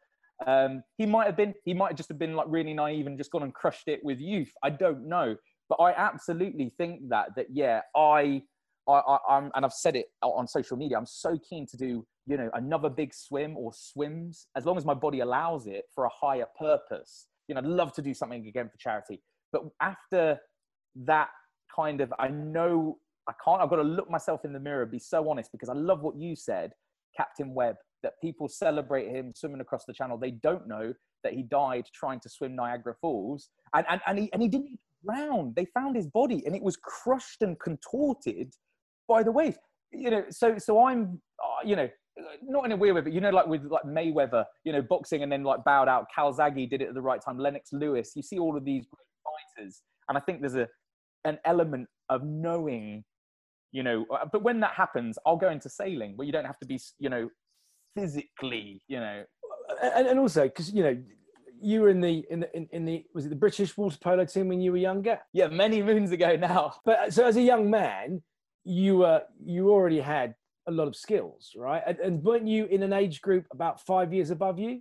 Um, 0.47 0.83
he 0.97 1.05
might 1.05 1.27
have 1.27 1.37
been, 1.37 1.55
he 1.65 1.75
might 1.75 1.97
just 1.97 2.09
have 2.09 2.19
been 2.19 2.35
like 2.35 2.47
really 2.49 2.73
naive 2.73 3.07
and 3.07 3.19
just 3.19 3.31
gone 3.31 3.43
and 3.43 3.53
crushed 3.53 3.89
it 3.89 4.01
with 4.03 4.21
youth. 4.21 4.53
I 4.63 4.71
don't 4.71 5.07
know. 5.07 5.37
But 5.69 5.77
I 5.77 5.93
absolutely 5.93 6.73
think 6.77 7.11
that, 7.11 7.29
that 7.37 7.47
yeah, 7.51 7.83
I 7.95 8.43
I, 8.89 8.93
I, 8.93 9.39
am 9.39 9.51
and 9.55 9.65
I've 9.65 9.73
said 9.73 9.97
it 9.97 10.07
on 10.23 10.47
social 10.47 10.77
media. 10.77 10.99
I'm 10.99 11.07
so 11.07 11.39
keen 11.39 11.67
to 11.69 11.77
do, 11.77 12.07
you 12.27 12.37
know, 12.37 12.51
another 12.55 12.89
big 12.89 13.15
swim 13.15 13.57
or 13.57 13.73
swims 13.73 14.47
as 14.57 14.67
long 14.67 14.77
as 14.77 14.85
my 14.85 14.95
body 14.95 15.21
allows 15.21 15.67
it 15.67 15.85
for 15.95 16.05
a 16.05 16.09
higher 16.09 16.47
purpose. 16.59 17.27
You 17.49 17.55
know, 17.55 17.61
I'd 17.61 17.67
love 17.67 17.93
to 17.95 18.03
do 18.03 18.15
something 18.15 18.47
again 18.47 18.69
for 18.69 18.79
charity. 18.79 19.23
But 19.53 19.63
after 19.81 20.39
that 20.97 21.29
kind 21.75 22.01
of, 22.01 22.13
I 22.19 22.29
know 22.29 22.99
I 23.29 23.33
can't, 23.45 23.61
I've 23.61 23.71
got 23.71 23.77
to 23.77 23.83
look 23.83 24.11
myself 24.11 24.45
in 24.45 24.53
the 24.53 24.61
mirror, 24.61 24.87
be 24.87 24.99
so 24.99 25.29
honest, 25.29 25.53
because 25.53 25.69
I 25.69 25.75
love 25.75 26.03
what 26.03 26.17
you 26.17 26.35
said, 26.35 26.73
Captain 27.17 27.55
Webb, 27.55 27.77
that 28.03 28.15
people 28.23 28.49
celebrate 28.49 29.09
him 29.09 29.33
swimming 29.35 29.61
across 29.61 29.85
the 29.85 29.93
channel. 29.93 30.17
They 30.17 30.31
don't 30.31 30.67
know 30.67 30.93
that 31.23 31.35
he 31.35 31.43
died 31.43 31.85
trying 31.95 32.21
to 32.21 32.29
swim 32.29 32.57
Niagara 32.57 32.95
Falls. 33.01 33.51
And, 33.75 33.87
and, 33.89 34.01
and, 34.07 34.19
he, 34.19 34.33
and 34.33 34.43
he 34.43 34.49
didn't 34.49 34.79
drown. 35.05 35.53
They 35.55 35.67
found 35.67 35.97
his 35.97 36.07
body 36.07 36.43
and 36.47 36.57
it 36.57 36.63
was 36.63 36.77
crushed 36.77 37.43
and 37.43 37.59
contorted 37.61 38.55
by 39.07 39.23
the 39.23 39.33
waves. 39.33 39.59
You 39.93 40.11
know, 40.11 40.25
so, 40.31 40.57
so 40.57 40.87
I'm, 40.87 41.21
uh, 41.43 41.67
you 41.67 41.77
know, 41.77 41.89
not 42.43 42.65
in 42.65 42.73
a 42.73 42.77
weird 42.77 42.95
way, 42.95 43.01
but 43.01 43.13
you 43.13 43.21
know, 43.21 43.31
like 43.31 43.47
with 43.47 43.65
like 43.65 43.85
Mayweather, 43.85 44.45
you 44.65 44.73
know, 44.73 44.83
boxing 44.83 45.23
and 45.23 45.31
then 45.31 45.43
like 45.43 45.65
bowed 45.65 45.89
out. 45.89 46.07
Calzaghe 46.17 46.69
did 46.69 46.83
it 46.83 46.89
at 46.89 46.95
the 46.95 47.01
right 47.01 47.21
time. 47.21 47.39
Lennox 47.39 47.73
Lewis. 47.73 48.13
You 48.15 48.23
see 48.23 48.39
all 48.39 48.57
of 48.57 48.65
these 48.65 48.87
fighters, 49.57 49.83
and 50.09 50.17
I 50.17 50.21
think 50.21 50.41
there's 50.41 50.55
a 50.55 50.69
an 51.25 51.39
element 51.45 51.89
of 52.09 52.25
knowing, 52.25 53.05
you 53.73 53.83
know. 53.83 54.07
Uh, 54.11 54.27
but 54.31 54.43
when 54.43 54.61
that 54.61 54.73
happens, 54.73 55.19
I'll 55.27 55.37
go 55.37 55.51
into 55.51 55.69
sailing, 55.69 56.17
where 56.17 56.27
you 56.27 56.33
don't 56.33 56.47
have 56.47 56.59
to 56.61 56.67
be, 56.67 56.81
you 56.99 57.09
know, 57.09 57.29
physically, 57.97 58.83
you 58.89 59.01
know. 59.01 59.25
And, 59.83 60.07
and 60.09 60.19
also 60.19 60.45
because 60.45 60.73
you 60.73 60.83
know 60.83 60.97
you 61.61 61.83
were 61.83 61.91
in 61.91 62.01
the 62.01 62.25
in 62.31 62.41
the 62.41 62.57
in, 62.57 62.69
in, 62.73 62.85
the 62.85 63.05
was 63.15 63.27
it 63.27 63.29
the 63.29 63.37
British 63.37 63.77
water 63.77 63.99
polo 64.03 64.25
team 64.25 64.49
when 64.49 64.61
you 64.61 64.73
were 64.73 64.79
younger? 64.79 65.19
Yeah, 65.33 65.49
many 65.49 65.83
moons 65.83 66.11
ago 66.13 66.37
now. 66.37 66.75
But 66.85 67.13
so 67.13 67.27
as 67.27 67.37
a 67.37 67.43
young 67.43 67.71
man, 67.71 68.23
you 68.65 68.99
were 68.99 69.23
you 69.43 69.71
already 69.71 70.01
had 70.01 70.35
a 70.67 70.73
lot 70.73 70.89
of 70.89 70.97
skills, 70.97 71.53
right? 71.57 71.83
And, 71.87 71.99
and 71.99 72.23
weren't 72.23 72.47
you 72.47 72.67
in 72.67 72.83
an 72.83 72.93
age 72.93 73.21
group 73.21 73.47
about 73.53 73.81
five 73.81 74.13
years 74.13 74.31
above 74.31 74.59
you 74.59 74.81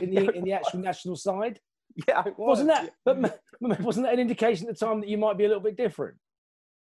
in 0.00 0.14
the 0.14 0.30
in 0.36 0.44
the 0.44 0.52
actual 0.52 0.80
national 0.80 1.16
side? 1.16 1.60
Yeah, 2.08 2.22
was. 2.36 2.62
not 2.62 2.88
that? 3.04 3.40
But 3.60 3.80
wasn't 3.80 4.06
that 4.06 4.14
an 4.14 4.20
indication 4.20 4.68
at 4.68 4.78
the 4.78 4.86
time 4.86 5.00
that 5.00 5.08
you 5.08 5.18
might 5.18 5.36
be 5.38 5.44
a 5.44 5.48
little 5.48 5.62
bit 5.62 5.76
different? 5.76 6.16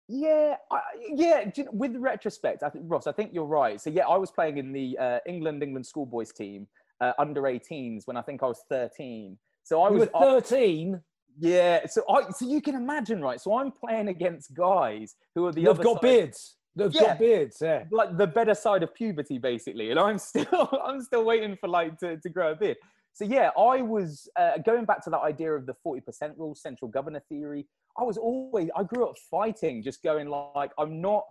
Yeah, 0.08 0.56
I, 0.72 0.80
yeah. 1.14 1.50
With 1.70 1.94
retrospect, 1.96 2.62
I 2.62 2.70
think 2.70 2.84
Ross, 2.88 3.06
I 3.06 3.12
think 3.12 3.32
you're 3.34 3.44
right. 3.44 3.80
So 3.80 3.90
yeah, 3.90 4.06
I 4.06 4.16
was 4.16 4.30
playing 4.30 4.56
in 4.58 4.72
the 4.72 4.96
uh, 4.98 5.18
England 5.26 5.62
England 5.62 5.86
schoolboys 5.86 6.32
team 6.32 6.66
uh, 7.00 7.12
under 7.18 7.42
18s 7.42 8.06
when 8.06 8.16
I 8.16 8.22
think 8.22 8.42
I 8.42 8.46
was 8.46 8.62
13. 8.70 9.36
So 9.64 9.82
I 9.82 9.90
you 9.90 9.98
was 9.98 10.08
13. 10.18 11.00
yeah, 11.38 11.86
so 11.86 12.02
I 12.08 12.30
so 12.30 12.46
you 12.48 12.62
can 12.62 12.74
imagine, 12.74 13.20
right? 13.22 13.40
So 13.40 13.58
I'm 13.58 13.70
playing 13.70 14.08
against 14.08 14.54
guys 14.54 15.14
who 15.34 15.44
are 15.46 15.52
the 15.52 15.60
They've 15.60 15.68
other 15.70 15.84
got 15.84 15.94
side. 15.96 16.02
beards. 16.02 16.56
They've 16.74 16.92
Yeah. 16.94 17.00
got 17.08 17.18
beards. 17.18 17.58
Yeah. 17.60 17.84
like 17.90 18.16
the 18.16 18.26
better 18.26 18.54
side 18.54 18.82
of 18.82 18.94
puberty 18.94 19.36
basically 19.38 19.90
and 19.90 19.98
i'm 19.98 20.16
still 20.30 20.68
i'm 20.86 21.00
still 21.02 21.24
waiting 21.24 21.56
for 21.60 21.68
like 21.68 21.98
to, 21.98 22.16
to 22.18 22.28
grow 22.28 22.52
a 22.52 22.54
beard 22.54 22.76
so 23.18 23.24
yeah 23.24 23.50
i 23.58 23.82
was 23.82 24.28
uh, 24.36 24.58
going 24.64 24.84
back 24.84 25.02
to 25.02 25.10
that 25.10 25.20
idea 25.20 25.52
of 25.52 25.66
the 25.66 25.74
40% 25.84 26.02
rule 26.36 26.54
central 26.54 26.88
governor 26.88 27.20
theory 27.28 27.66
i 27.98 28.02
was 28.02 28.16
always 28.16 28.68
i 28.76 28.82
grew 28.82 29.08
up 29.08 29.16
fighting 29.30 29.82
just 29.82 30.02
going 30.02 30.28
like 30.28 30.70
i'm 30.78 31.00
not 31.00 31.24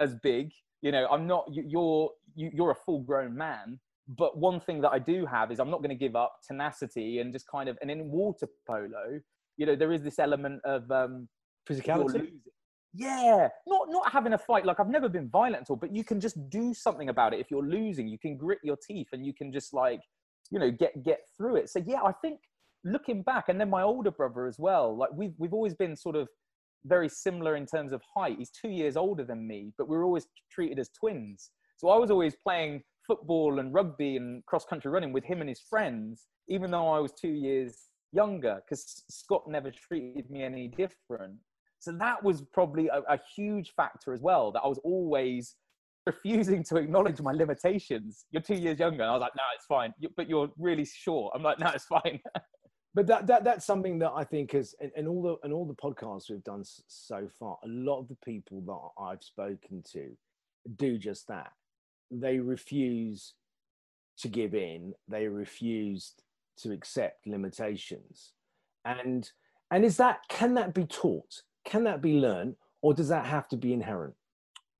as 0.00 0.14
big 0.22 0.50
you 0.82 0.92
know 0.92 1.06
i'm 1.10 1.26
not 1.26 1.44
you, 1.52 1.64
you're 1.66 2.10
you, 2.34 2.50
you're 2.52 2.70
a 2.70 2.74
full 2.86 3.00
grown 3.00 3.36
man 3.36 3.78
but 4.08 4.38
one 4.38 4.60
thing 4.60 4.80
that 4.80 4.90
i 4.90 4.98
do 4.98 5.26
have 5.26 5.50
is 5.52 5.60
i'm 5.60 5.70
not 5.70 5.78
going 5.78 5.90
to 5.90 5.94
give 6.06 6.16
up 6.16 6.36
tenacity 6.46 7.20
and 7.20 7.32
just 7.32 7.46
kind 7.46 7.68
of 7.68 7.76
and 7.82 7.90
in 7.90 8.08
water 8.08 8.46
polo 8.66 9.20
you 9.56 9.66
know 9.66 9.76
there 9.76 9.92
is 9.92 10.02
this 10.02 10.18
element 10.18 10.60
of 10.64 10.90
um 10.90 11.28
Physicality. 11.68 12.28
Yeah, 12.94 13.48
not 13.66 13.88
not 13.88 14.10
having 14.10 14.32
a 14.32 14.38
fight. 14.38 14.64
Like 14.64 14.80
I've 14.80 14.88
never 14.88 15.08
been 15.08 15.28
violent 15.28 15.62
at 15.62 15.70
all, 15.70 15.76
but 15.76 15.94
you 15.94 16.02
can 16.02 16.18
just 16.18 16.48
do 16.48 16.72
something 16.72 17.10
about 17.10 17.34
it. 17.34 17.40
If 17.40 17.50
you're 17.50 17.66
losing, 17.66 18.08
you 18.08 18.18
can 18.18 18.36
grit 18.36 18.58
your 18.62 18.76
teeth 18.76 19.08
and 19.12 19.26
you 19.26 19.34
can 19.34 19.52
just 19.52 19.74
like, 19.74 20.00
you 20.50 20.58
know, 20.58 20.70
get 20.70 21.04
get 21.04 21.20
through 21.36 21.56
it. 21.56 21.70
So 21.70 21.82
yeah, 21.84 22.02
I 22.02 22.12
think 22.12 22.40
looking 22.84 23.22
back, 23.22 23.48
and 23.48 23.60
then 23.60 23.70
my 23.70 23.82
older 23.82 24.10
brother 24.10 24.46
as 24.46 24.58
well. 24.58 24.96
Like 24.96 25.10
we've 25.14 25.34
we've 25.38 25.54
always 25.54 25.74
been 25.74 25.96
sort 25.96 26.16
of 26.16 26.28
very 26.84 27.08
similar 27.08 27.56
in 27.56 27.66
terms 27.66 27.92
of 27.92 28.00
height. 28.14 28.36
He's 28.38 28.50
two 28.50 28.68
years 28.68 28.96
older 28.96 29.24
than 29.24 29.46
me, 29.46 29.72
but 29.76 29.88
we 29.88 29.96
were 29.96 30.04
always 30.04 30.26
treated 30.50 30.78
as 30.78 30.88
twins. 30.90 31.50
So 31.76 31.88
I 31.88 31.98
was 31.98 32.10
always 32.10 32.34
playing 32.36 32.82
football 33.06 33.58
and 33.58 33.72
rugby 33.72 34.16
and 34.16 34.44
cross 34.46 34.64
country 34.64 34.90
running 34.90 35.12
with 35.12 35.24
him 35.24 35.40
and 35.40 35.48
his 35.48 35.60
friends, 35.60 36.26
even 36.48 36.70
though 36.70 36.88
I 36.88 36.98
was 36.98 37.12
two 37.12 37.28
years 37.28 37.88
younger, 38.12 38.60
because 38.64 39.04
Scott 39.10 39.44
never 39.48 39.70
treated 39.70 40.30
me 40.30 40.42
any 40.42 40.68
different. 40.68 41.36
So 41.78 41.92
that 41.92 42.22
was 42.22 42.42
probably 42.52 42.88
a, 42.88 43.00
a, 43.08 43.20
huge 43.36 43.74
factor 43.76 44.12
as 44.12 44.20
well, 44.20 44.50
that 44.52 44.62
I 44.64 44.66
was 44.66 44.80
always 44.82 45.56
refusing 46.06 46.62
to 46.64 46.76
acknowledge 46.76 47.20
my 47.20 47.32
limitations. 47.32 48.26
You're 48.30 48.42
two 48.42 48.54
years 48.54 48.78
younger. 48.78 49.02
And 49.02 49.10
I 49.10 49.14
was 49.14 49.20
like, 49.20 49.36
no, 49.36 49.42
it's 49.54 49.66
fine. 49.66 49.92
But 50.16 50.28
you're 50.28 50.50
really 50.58 50.84
short. 50.84 51.32
I'm 51.34 51.42
like, 51.42 51.58
no, 51.58 51.70
it's 51.74 51.84
fine. 51.84 52.20
but 52.94 53.06
that, 53.06 53.26
that 53.26 53.44
that's 53.44 53.66
something 53.66 53.98
that 53.98 54.12
I 54.14 54.24
think 54.24 54.54
is, 54.54 54.74
and, 54.80 54.92
and 54.96 55.08
all 55.08 55.22
the 55.22 55.36
and 55.42 55.52
all 55.52 55.66
the 55.66 55.74
podcasts 55.74 56.30
we've 56.30 56.44
done 56.44 56.64
so 56.86 57.28
far, 57.38 57.58
a 57.64 57.68
lot 57.68 58.00
of 58.00 58.08
the 58.08 58.16
people 58.24 58.62
that 58.62 59.02
I've 59.02 59.22
spoken 59.22 59.82
to 59.92 60.16
do 60.76 60.98
just 60.98 61.28
that 61.28 61.52
they 62.10 62.38
refuse 62.38 63.34
to 64.18 64.28
give 64.28 64.54
in 64.54 64.94
they 65.08 65.28
refuse 65.28 66.14
to 66.56 66.72
accept 66.72 67.26
limitations 67.26 68.32
and 68.84 69.30
and 69.70 69.84
is 69.84 69.96
that 69.96 70.20
can 70.28 70.54
that 70.54 70.72
be 70.72 70.84
taught 70.84 71.42
can 71.64 71.84
that 71.84 72.00
be 72.00 72.14
learned 72.14 72.54
or 72.82 72.94
does 72.94 73.08
that 73.08 73.26
have 73.26 73.48
to 73.48 73.56
be 73.56 73.72
inherent 73.72 74.14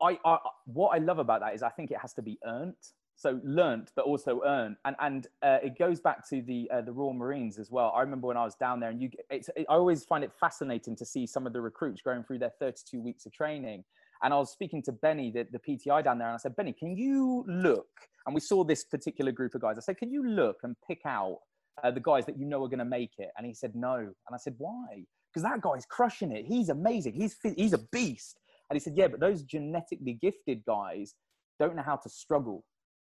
I, 0.01 0.19
I 0.25 0.39
what 0.67 0.91
i 0.95 0.99
love 0.99 1.19
about 1.19 1.41
that 1.41 1.55
is 1.55 1.63
i 1.63 1.71
think 1.71 1.91
it 1.91 1.99
has 2.01 2.13
to 2.15 2.23
be 2.23 2.39
earned 2.47 2.75
so 3.17 3.41
learnt 3.45 3.93
but 3.97 4.05
also 4.05 4.43
earned 4.45 4.77
and 4.85 4.97
and 5.01 5.27
uh, 5.43 5.59
it 5.63 5.79
goes 5.79 6.01
back 6.01 6.29
to 6.29 6.43
the 6.43 6.71
uh, 6.73 6.83
the 6.83 6.93
royal 6.93 7.15
marines 7.15 7.59
as 7.59 7.71
well 7.71 7.93
i 7.97 8.01
remember 8.01 8.27
when 8.27 8.37
i 8.37 8.45
was 8.45 8.55
down 8.57 8.79
there 8.79 8.91
and 8.91 9.01
you 9.01 9.09
it's, 9.31 9.49
it, 9.57 9.67
i 9.71 9.75
always 9.75 10.05
find 10.05 10.23
it 10.23 10.33
fascinating 10.39 10.95
to 10.97 11.05
see 11.05 11.27
some 11.27 11.47
of 11.47 11.53
the 11.53 11.61
recruits 11.61 12.03
going 12.03 12.23
through 12.25 12.39
their 12.39 12.53
32 12.61 13.01
weeks 13.01 13.25
of 13.27 13.33
training 13.33 13.85
and 14.23 14.33
I 14.33 14.37
was 14.39 14.51
speaking 14.51 14.83
to 14.85 14.93
Benny, 14.93 15.31
the, 15.31 15.47
the 15.51 15.59
PTI 15.59 16.03
down 16.03 16.19
there, 16.19 16.29
and 16.29 16.35
I 16.35 16.39
said, 16.39 16.57
Benny, 16.57 16.73
can 16.73 16.97
you 16.97 17.45
look? 17.47 17.87
And 18.27 18.35
we 18.35 18.41
saw 18.41 18.65
this 18.65 18.85
particular 18.85 19.33
group 19.33 19.55
of 19.55 19.61
guys. 19.61 19.77
I 19.79 19.81
said, 19.81 19.99
can 19.99 20.11
you 20.11 20.27
look 20.27 20.59
and 20.63 20.75
pick 20.87 21.01
out 21.05 21.39
uh, 21.85 21.91
the 21.91 22.01
guys 22.01 22.27
that 22.27 22.39
you 22.39 22.47
know 22.47 22.65
are 22.65 22.69
going 22.69 22.79
to 22.79 22.85
make 22.85 23.13
it? 23.19 23.31
And 23.37 23.47
he 23.47 23.55
said, 23.55 23.75
no. 23.75 23.95
And 23.97 24.35
I 24.35 24.39
said, 24.39 24.55
why? 24.59 25.05
Because 25.31 25.43
that 25.43 25.61
guy's 25.61 25.87
crushing 25.87 26.33
it. 26.33 26.47
He's 26.47 26.71
amazing. 26.71 27.15
He's, 27.15 27.37
he's 27.57 27.73
a 27.73 27.79
beast. 27.93 28.41
And 28.69 28.77
he 28.77 28.81
said, 28.81 28.95
yeah, 28.97 29.09
but 29.09 29.21
those 29.21 29.43
genetically 29.43 30.19
gifted 30.21 30.65
guys 30.67 31.15
don't 31.59 31.77
know 31.77 31.83
how 31.83 31.97
to 31.97 32.09
struggle. 32.09 32.65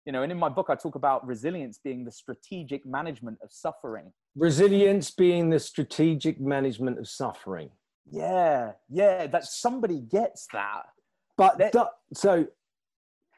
You 0.06 0.12
know, 0.12 0.22
and 0.22 0.32
in 0.32 0.38
my 0.38 0.48
book, 0.48 0.68
I 0.70 0.74
talk 0.76 0.94
about 0.94 1.26
resilience 1.26 1.78
being 1.82 2.04
the 2.04 2.12
strategic 2.12 2.86
management 2.86 3.38
of 3.42 3.52
suffering. 3.52 4.12
Resilience 4.34 5.10
being 5.10 5.50
the 5.50 5.58
strategic 5.58 6.40
management 6.40 6.98
of 6.98 7.08
suffering. 7.08 7.70
Yeah, 8.10 8.72
yeah, 8.88 9.26
that 9.26 9.44
somebody 9.44 10.00
gets 10.00 10.46
that. 10.52 10.84
But 11.36 11.58
that, 11.58 11.74
so, 12.14 12.46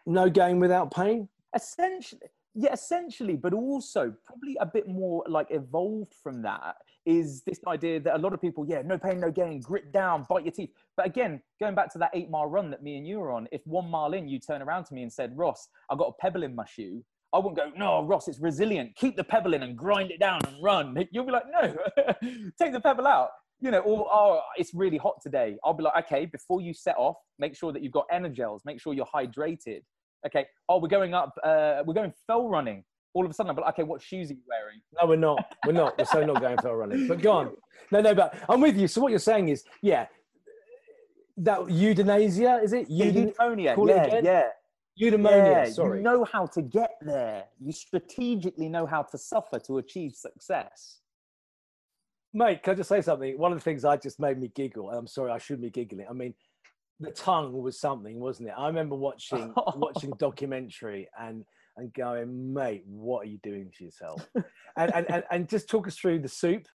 no 0.06 0.30
gain 0.30 0.60
without 0.60 0.92
pain. 0.94 1.28
Essentially, 1.54 2.20
yeah, 2.54 2.72
essentially, 2.72 3.36
but 3.36 3.52
also 3.52 4.14
probably 4.24 4.56
a 4.60 4.66
bit 4.66 4.88
more 4.88 5.24
like 5.28 5.48
evolved 5.50 6.14
from 6.22 6.42
that 6.42 6.76
is 7.04 7.42
this 7.42 7.58
idea 7.66 8.00
that 8.00 8.16
a 8.16 8.18
lot 8.18 8.32
of 8.32 8.40
people, 8.40 8.66
yeah, 8.66 8.82
no 8.84 8.98
pain, 8.98 9.20
no 9.20 9.30
gain, 9.30 9.60
grit 9.60 9.92
down, 9.92 10.26
bite 10.28 10.44
your 10.44 10.52
teeth. 10.52 10.70
But 10.96 11.06
again, 11.06 11.42
going 11.60 11.74
back 11.74 11.92
to 11.92 11.98
that 11.98 12.10
eight 12.14 12.30
mile 12.30 12.46
run 12.46 12.70
that 12.70 12.82
me 12.82 12.96
and 12.96 13.06
you 13.06 13.18
were 13.18 13.32
on, 13.32 13.48
if 13.52 13.60
one 13.64 13.90
mile 13.90 14.12
in 14.12 14.28
you 14.28 14.38
turn 14.38 14.62
around 14.62 14.84
to 14.84 14.94
me 14.94 15.02
and 15.02 15.12
said, 15.12 15.36
Ross, 15.36 15.68
I've 15.90 15.98
got 15.98 16.08
a 16.08 16.12
pebble 16.20 16.42
in 16.42 16.54
my 16.54 16.64
shoe, 16.66 17.04
I 17.32 17.38
wouldn't 17.38 17.56
go, 17.56 17.72
no, 17.76 18.04
Ross, 18.04 18.28
it's 18.28 18.40
resilient. 18.40 18.94
Keep 18.96 19.16
the 19.16 19.24
pebble 19.24 19.54
in 19.54 19.62
and 19.62 19.76
grind 19.76 20.10
it 20.10 20.20
down 20.20 20.40
and 20.46 20.62
run. 20.62 20.96
You'll 21.12 21.24
be 21.24 21.32
like, 21.32 21.44
no, 21.50 21.76
take 22.60 22.72
the 22.72 22.80
pebble 22.80 23.06
out 23.06 23.30
you 23.62 23.70
know, 23.70 23.78
or 23.78 24.08
oh, 24.12 24.40
it's 24.56 24.74
really 24.74 24.98
hot 24.98 25.14
today. 25.22 25.56
I'll 25.64 25.72
be 25.72 25.84
like, 25.84 26.04
okay, 26.04 26.26
before 26.26 26.60
you 26.60 26.74
set 26.74 26.96
off, 26.98 27.16
make 27.38 27.56
sure 27.56 27.72
that 27.72 27.80
you've 27.80 27.92
got 27.92 28.06
Energels, 28.12 28.62
make 28.64 28.80
sure 28.80 28.92
you're 28.92 29.06
hydrated. 29.06 29.82
Okay, 30.26 30.46
oh, 30.68 30.78
we're 30.78 30.88
going 30.88 31.14
up, 31.14 31.32
uh, 31.44 31.82
we're 31.86 31.94
going 31.94 32.12
fell 32.26 32.48
running. 32.48 32.82
All 33.14 33.24
of 33.24 33.30
a 33.30 33.34
sudden, 33.34 33.50
I'm 33.50 33.56
like, 33.56 33.74
okay, 33.74 33.82
what 33.82 34.00
shoes 34.00 34.30
are 34.30 34.34
you 34.34 34.40
wearing? 34.48 34.80
No, 35.00 35.06
we're 35.06 35.16
not. 35.16 35.54
We're 35.66 35.72
not. 35.72 35.98
We're 35.98 36.04
so 36.06 36.24
not 36.24 36.40
going 36.40 36.58
for 36.58 36.68
a 36.70 36.76
running. 36.76 37.06
But 37.08 37.20
go 37.20 37.32
on. 37.32 37.52
No, 37.90 38.00
no, 38.00 38.14
but 38.14 38.38
I'm 38.48 38.60
with 38.60 38.76
you. 38.76 38.88
So 38.88 39.00
what 39.02 39.10
you're 39.10 39.18
saying 39.18 39.48
is, 39.48 39.64
yeah, 39.82 40.06
that 41.36 41.70
euthanasia 41.70 42.60
is 42.62 42.72
it? 42.72 42.88
Eudin- 42.90 43.34
eudaimonia. 43.36 43.88
Yeah, 43.88 44.20
yeah. 44.22 44.48
Eudaimonia. 45.00 45.66
Yeah, 45.66 45.70
sorry. 45.70 45.98
You 45.98 46.04
know 46.04 46.24
how 46.24 46.46
to 46.46 46.62
get 46.62 46.92
there. 47.00 47.44
You 47.60 47.72
strategically 47.72 48.68
know 48.68 48.86
how 48.86 49.02
to 49.02 49.18
suffer 49.18 49.58
to 49.60 49.78
achieve 49.78 50.12
success. 50.14 51.00
Mate, 52.34 52.62
can 52.62 52.72
I 52.72 52.76
just 52.76 52.88
say 52.88 53.02
something? 53.02 53.38
One 53.38 53.52
of 53.52 53.58
the 53.58 53.64
things 53.64 53.84
I 53.84 53.96
just 53.96 54.18
made 54.18 54.38
me 54.40 54.50
giggle. 54.54 54.88
and 54.88 54.98
I'm 54.98 55.06
sorry, 55.06 55.30
I 55.32 55.38
shouldn't 55.38 55.62
be 55.62 55.70
giggling. 55.70 56.06
I 56.08 56.14
mean, 56.14 56.34
the 57.00 57.10
tongue 57.10 57.52
was 57.52 57.78
something, 57.78 58.20
wasn't 58.20 58.48
it? 58.48 58.54
I 58.56 58.66
remember 58.68 58.94
watching 58.94 59.52
watching 59.76 60.12
documentary 60.18 61.08
and 61.18 61.44
and 61.76 61.92
going, 61.94 62.52
mate, 62.52 62.82
what 62.86 63.26
are 63.26 63.30
you 63.30 63.38
doing 63.42 63.70
to 63.78 63.84
yourself? 63.84 64.28
and, 64.76 64.94
and, 64.94 65.10
and 65.10 65.24
and 65.30 65.48
just 65.48 65.68
talk 65.68 65.86
us 65.86 65.96
through 65.96 66.20
the 66.20 66.28
soup. 66.28 66.66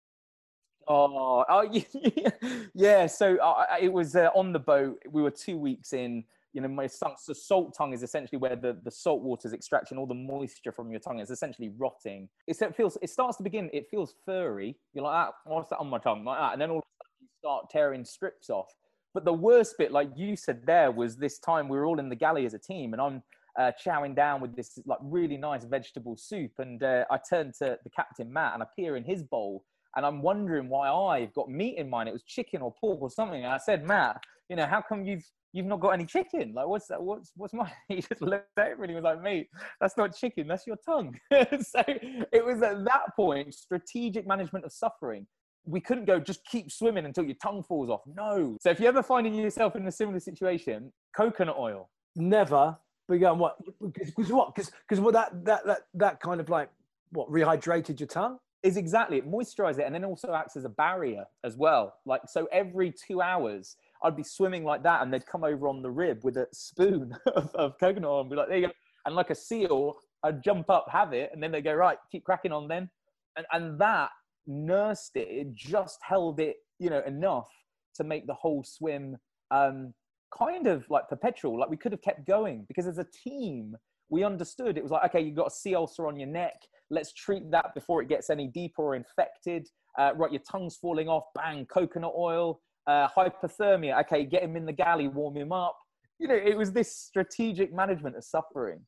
Oh, 0.87 1.43
oh 1.47 1.81
yeah. 2.73 3.07
So 3.07 3.37
uh, 3.37 3.65
it 3.79 3.91
was 3.91 4.15
uh, 4.15 4.29
on 4.35 4.53
the 4.53 4.59
boat. 4.59 5.01
We 5.09 5.21
were 5.21 5.31
two 5.31 5.57
weeks 5.57 5.93
in 5.93 6.23
you 6.57 6.61
know, 6.61 6.67
my 6.69 6.87
tongue, 6.87 7.13
so 7.19 7.33
salt 7.33 7.75
tongue 7.77 7.93
is 7.93 8.01
essentially 8.01 8.39
where 8.39 8.55
the, 8.55 8.79
the 8.83 8.89
salt 8.89 9.21
water 9.21 9.47
is 9.47 9.53
extracting 9.53 9.95
all 9.95 10.07
the 10.07 10.15
moisture 10.15 10.71
from 10.71 10.89
your 10.89 10.99
tongue. 10.99 11.19
It's 11.19 11.29
essentially 11.29 11.71
rotting. 11.77 12.29
It's, 12.47 12.63
it 12.63 12.75
feels, 12.75 12.97
it 13.03 13.11
starts 13.11 13.37
to 13.37 13.43
begin, 13.43 13.69
it 13.73 13.85
feels 13.91 14.15
furry. 14.25 14.75
You're 14.93 15.03
like, 15.03 15.13
ah, 15.13 15.33
what's 15.45 15.69
that 15.69 15.77
on 15.77 15.87
my 15.87 15.99
tongue? 15.99 16.25
Like 16.25 16.39
that. 16.39 16.53
And 16.53 16.61
then 16.61 16.71
all 16.71 16.79
of 16.79 16.83
a 16.83 16.97
sudden 16.97 17.17
you 17.21 17.27
start 17.37 17.69
tearing 17.69 18.03
strips 18.03 18.49
off. 18.49 18.73
But 19.13 19.23
the 19.23 19.33
worst 19.33 19.75
bit, 19.77 19.91
like 19.91 20.09
you 20.15 20.35
said 20.35 20.61
there, 20.65 20.89
was 20.89 21.15
this 21.15 21.37
time 21.37 21.67
we 21.67 21.77
were 21.77 21.85
all 21.85 21.99
in 21.99 22.09
the 22.09 22.15
galley 22.15 22.47
as 22.47 22.55
a 22.55 22.59
team 22.59 22.93
and 22.93 23.01
I'm 23.01 23.21
uh, 23.57 23.71
chowing 23.83 24.15
down 24.15 24.41
with 24.41 24.55
this 24.55 24.77
like 24.85 24.99
really 25.01 25.37
nice 25.37 25.65
vegetable 25.65 26.15
soup. 26.17 26.51
And 26.59 26.81
uh, 26.83 27.05
I 27.09 27.17
turned 27.29 27.53
to 27.59 27.77
the 27.83 27.89
captain, 27.89 28.31
Matt, 28.31 28.53
and 28.53 28.63
I 28.63 28.67
peer 28.77 28.95
in 28.95 29.03
his 29.03 29.23
bowl 29.23 29.63
and 29.95 30.05
I'm 30.05 30.21
wondering 30.21 30.69
why 30.69 30.89
I've 30.89 31.33
got 31.33 31.49
meat 31.49 31.77
in 31.77 31.89
mine. 31.89 32.07
It 32.07 32.13
was 32.13 32.23
chicken 32.23 32.61
or 32.61 32.73
pork 32.79 33.01
or 33.01 33.09
something. 33.09 33.43
And 33.43 33.51
I 33.51 33.57
said, 33.57 33.85
Matt, 33.85 34.21
you 34.47 34.55
know, 34.55 34.65
how 34.65 34.81
come 34.81 35.03
you've 35.03 35.25
you've 35.53 35.65
not 35.65 35.79
got 35.79 35.89
any 35.89 36.05
chicken. 36.05 36.53
Like, 36.53 36.67
what's 36.67 36.87
that? 36.87 37.01
What's 37.01 37.31
what's 37.35 37.53
my? 37.53 37.71
He 37.87 38.01
just 38.01 38.21
looked 38.21 38.45
at 38.57 38.77
me 38.77 38.83
and 38.83 38.89
he 38.91 38.95
was 38.95 39.03
like, 39.03 39.21
mate, 39.21 39.47
that's 39.81 39.97
not 39.97 40.15
chicken. 40.15 40.47
That's 40.47 40.67
your 40.67 40.77
tongue. 40.85 41.17
so 41.31 41.83
it 41.87 42.45
was 42.45 42.61
at 42.61 42.85
that 42.85 43.15
point 43.15 43.53
strategic 43.53 44.27
management 44.27 44.65
of 44.65 44.71
suffering. 44.71 45.25
We 45.65 45.81
couldn't 45.81 46.05
go 46.05 46.19
just 46.19 46.45
keep 46.45 46.71
swimming 46.71 47.05
until 47.05 47.25
your 47.25 47.35
tongue 47.41 47.63
falls 47.63 47.89
off. 47.89 48.01
No. 48.05 48.57
So 48.61 48.69
if 48.69 48.79
you're 48.79 48.89
ever 48.89 49.03
finding 49.03 49.33
yourself 49.33 49.75
in 49.75 49.85
a 49.87 49.91
similar 49.91 50.19
situation, 50.19 50.93
coconut 51.15 51.57
oil. 51.57 51.89
Never. 52.15 52.77
But 53.07 53.15
you 53.15 53.19
going 53.21 53.39
what? 53.39 53.57
Because 53.93 54.31
what? 54.31 54.53
Because 54.53 54.71
because 54.87 54.99
what 54.99 55.13
that 55.13 55.45
that 55.45 55.65
that 55.65 55.79
that 55.93 56.19
kind 56.19 56.41
of 56.41 56.49
like 56.49 56.69
what 57.11 57.29
rehydrated 57.31 57.99
your 57.99 58.07
tongue 58.07 58.37
is 58.63 58.75
exactly 58.75 59.17
it 59.17 59.31
moisturizes 59.31 59.79
it 59.79 59.83
and 59.85 59.95
then 59.95 60.03
also 60.03 60.33
acts 60.33 60.57
as 60.57 60.65
a 60.65 60.69
barrier 60.69 61.23
as 61.45 61.55
well 61.55 61.93
like 62.05 62.21
so 62.27 62.47
every 62.51 62.91
two 63.07 63.21
hours 63.21 63.77
I'd 64.03 64.15
be 64.15 64.23
swimming 64.23 64.63
like 64.63 64.83
that, 64.83 65.01
and 65.01 65.13
they'd 65.13 65.25
come 65.25 65.43
over 65.43 65.67
on 65.67 65.81
the 65.81 65.89
rib 65.89 66.23
with 66.23 66.37
a 66.37 66.47
spoon 66.51 67.15
of, 67.35 67.53
of 67.55 67.77
coconut 67.79 68.09
oil 68.09 68.21
and 68.21 68.29
be 68.29 68.35
like, 68.35 68.47
"There 68.47 68.57
you 68.57 68.67
go." 68.67 68.73
And 69.05 69.15
like 69.15 69.29
a 69.29 69.35
seal, 69.35 69.95
I'd 70.23 70.43
jump 70.43 70.69
up, 70.69 70.85
have 70.89 71.13
it, 71.13 71.29
and 71.33 71.41
then 71.41 71.51
they 71.51 71.61
go, 71.61 71.73
"Right, 71.73 71.97
keep 72.11 72.23
cracking 72.23 72.51
on 72.51 72.67
then." 72.67 72.89
And 73.35 73.45
and 73.51 73.79
that 73.79 74.09
nursed 74.45 75.15
it. 75.15 75.27
It 75.29 75.53
just 75.53 75.99
held 76.01 76.39
it, 76.39 76.57
you 76.79 76.89
know, 76.89 77.01
enough 77.05 77.49
to 77.95 78.03
make 78.03 78.27
the 78.27 78.33
whole 78.33 78.63
swim 78.63 79.17
um, 79.51 79.93
kind 80.37 80.67
of 80.67 80.85
like 80.89 81.07
perpetual. 81.09 81.59
Like 81.59 81.69
we 81.69 81.77
could 81.77 81.91
have 81.91 82.01
kept 82.01 82.25
going 82.25 82.65
because 82.67 82.87
as 82.87 82.97
a 82.97 83.05
team, 83.23 83.75
we 84.09 84.23
understood 84.23 84.77
it 84.77 84.83
was 84.83 84.91
like, 84.91 85.05
okay, 85.05 85.21
you've 85.21 85.35
got 85.35 85.47
a 85.47 85.51
sea 85.51 85.75
ulcer 85.75 86.07
on 86.07 86.17
your 86.17 86.29
neck. 86.29 86.55
Let's 86.89 87.13
treat 87.13 87.51
that 87.51 87.73
before 87.75 88.01
it 88.01 88.07
gets 88.07 88.29
any 88.29 88.47
deeper 88.47 88.81
or 88.81 88.95
infected. 88.95 89.67
Uh, 89.97 90.11
right, 90.15 90.31
your 90.31 90.41
tongue's 90.49 90.77
falling 90.77 91.09
off. 91.09 91.25
Bang, 91.35 91.65
coconut 91.65 92.13
oil 92.15 92.61
uh, 92.87 93.07
hypothermia. 93.15 93.99
Okay, 94.01 94.25
get 94.25 94.43
him 94.43 94.55
in 94.55 94.65
the 94.65 94.73
galley, 94.73 95.07
warm 95.07 95.35
him 95.35 95.51
up. 95.51 95.77
You 96.19 96.27
know, 96.27 96.35
it 96.35 96.57
was 96.57 96.71
this 96.71 96.95
strategic 96.95 97.73
management 97.73 98.15
of 98.15 98.23
suffering. 98.23 98.79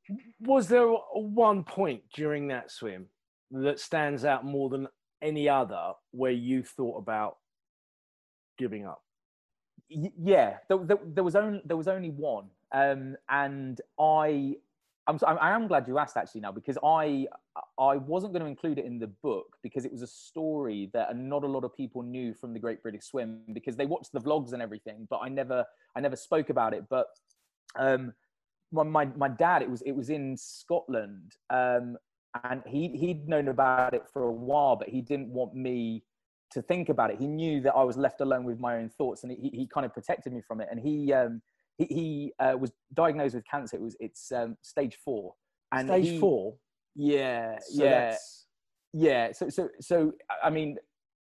Was 0.41 0.67
there 0.67 0.87
one 1.13 1.63
point 1.63 2.01
during 2.15 2.47
that 2.47 2.71
swim 2.71 3.05
that 3.51 3.79
stands 3.79 4.25
out 4.25 4.45
more 4.45 4.69
than 4.69 4.87
any 5.21 5.47
other 5.47 5.91
where 6.11 6.31
you 6.31 6.63
thought 6.63 6.97
about 6.97 7.37
giving 8.57 8.87
up? 8.87 9.01
Yeah, 9.89 10.57
there, 10.67 10.77
there, 10.77 10.97
there, 11.03 11.23
was 11.23 11.35
only 11.35 11.61
there 11.65 11.77
was 11.77 11.87
only 11.87 12.09
one, 12.09 12.45
um, 12.71 13.15
and 13.29 13.81
I 13.99 14.55
I'm, 15.09 15.19
I 15.25 15.51
am 15.51 15.67
glad 15.67 15.87
you 15.87 15.97
asked 15.97 16.17
actually 16.17 16.41
now 16.41 16.51
because 16.51 16.77
I 16.83 17.25
I 17.79 17.97
wasn't 17.97 18.33
going 18.33 18.43
to 18.43 18.49
include 18.49 18.77
it 18.77 18.85
in 18.85 18.99
the 18.99 19.07
book 19.07 19.57
because 19.63 19.83
it 19.85 19.91
was 19.91 20.03
a 20.03 20.07
story 20.07 20.89
that 20.93 21.15
not 21.17 21.43
a 21.43 21.47
lot 21.47 21.63
of 21.63 21.75
people 21.75 22.03
knew 22.03 22.33
from 22.33 22.53
the 22.53 22.59
Great 22.59 22.83
British 22.83 23.05
Swim 23.05 23.41
because 23.51 23.75
they 23.75 23.87
watched 23.87 24.11
the 24.13 24.21
vlogs 24.21 24.53
and 24.53 24.61
everything, 24.61 25.07
but 25.09 25.19
I 25.23 25.29
never 25.29 25.65
I 25.95 25.99
never 25.99 26.15
spoke 26.15 26.49
about 26.49 26.73
it. 26.73 26.85
But 26.89 27.07
um, 27.75 28.13
my, 28.71 28.83
my 28.83 29.05
my 29.05 29.29
dad 29.29 29.63
it 29.63 29.69
was 29.69 29.81
it 29.81 29.93
was 29.93 30.11
in 30.11 30.37
Scotland 30.37 31.35
um, 31.49 31.97
and 32.43 32.61
he 32.67 32.89
he'd 32.89 33.27
known 33.27 33.47
about 33.47 33.95
it 33.95 34.03
for 34.13 34.23
a 34.23 34.31
while, 34.31 34.75
but 34.75 34.89
he 34.89 35.01
didn't 35.01 35.29
want 35.29 35.55
me 35.55 36.03
to 36.51 36.61
think 36.61 36.89
about 36.89 37.11
it. 37.11 37.17
He 37.19 37.27
knew 37.27 37.61
that 37.61 37.73
I 37.75 37.83
was 37.83 37.97
left 37.97 38.21
alone 38.21 38.43
with 38.43 38.59
my 38.59 38.77
own 38.77 38.89
thoughts, 38.89 39.23
and 39.23 39.31
he, 39.31 39.49
he 39.53 39.67
kind 39.67 39.85
of 39.85 39.93
protected 39.93 40.33
me 40.33 40.41
from 40.41 40.61
it. 40.61 40.67
And 40.71 40.79
he 40.79 41.13
um, 41.13 41.41
he, 41.77 41.85
he 41.85 42.33
uh, 42.39 42.55
was 42.59 42.71
diagnosed 42.93 43.35
with 43.35 43.45
cancer. 43.45 43.77
It 43.77 43.81
was 43.81 43.95
it's 43.99 44.31
um, 44.31 44.57
stage 44.61 44.97
four. 45.03 45.33
And 45.71 45.87
Stage 45.87 46.07
he- 46.07 46.19
four. 46.19 46.55
Yeah, 46.95 47.57
So 47.61 47.83
yeah, 47.83 47.89
that's- 47.89 48.45
yeah. 48.93 49.31
So 49.31 49.49
so 49.49 49.69
so 49.79 50.13
I 50.43 50.49
mean, 50.49 50.77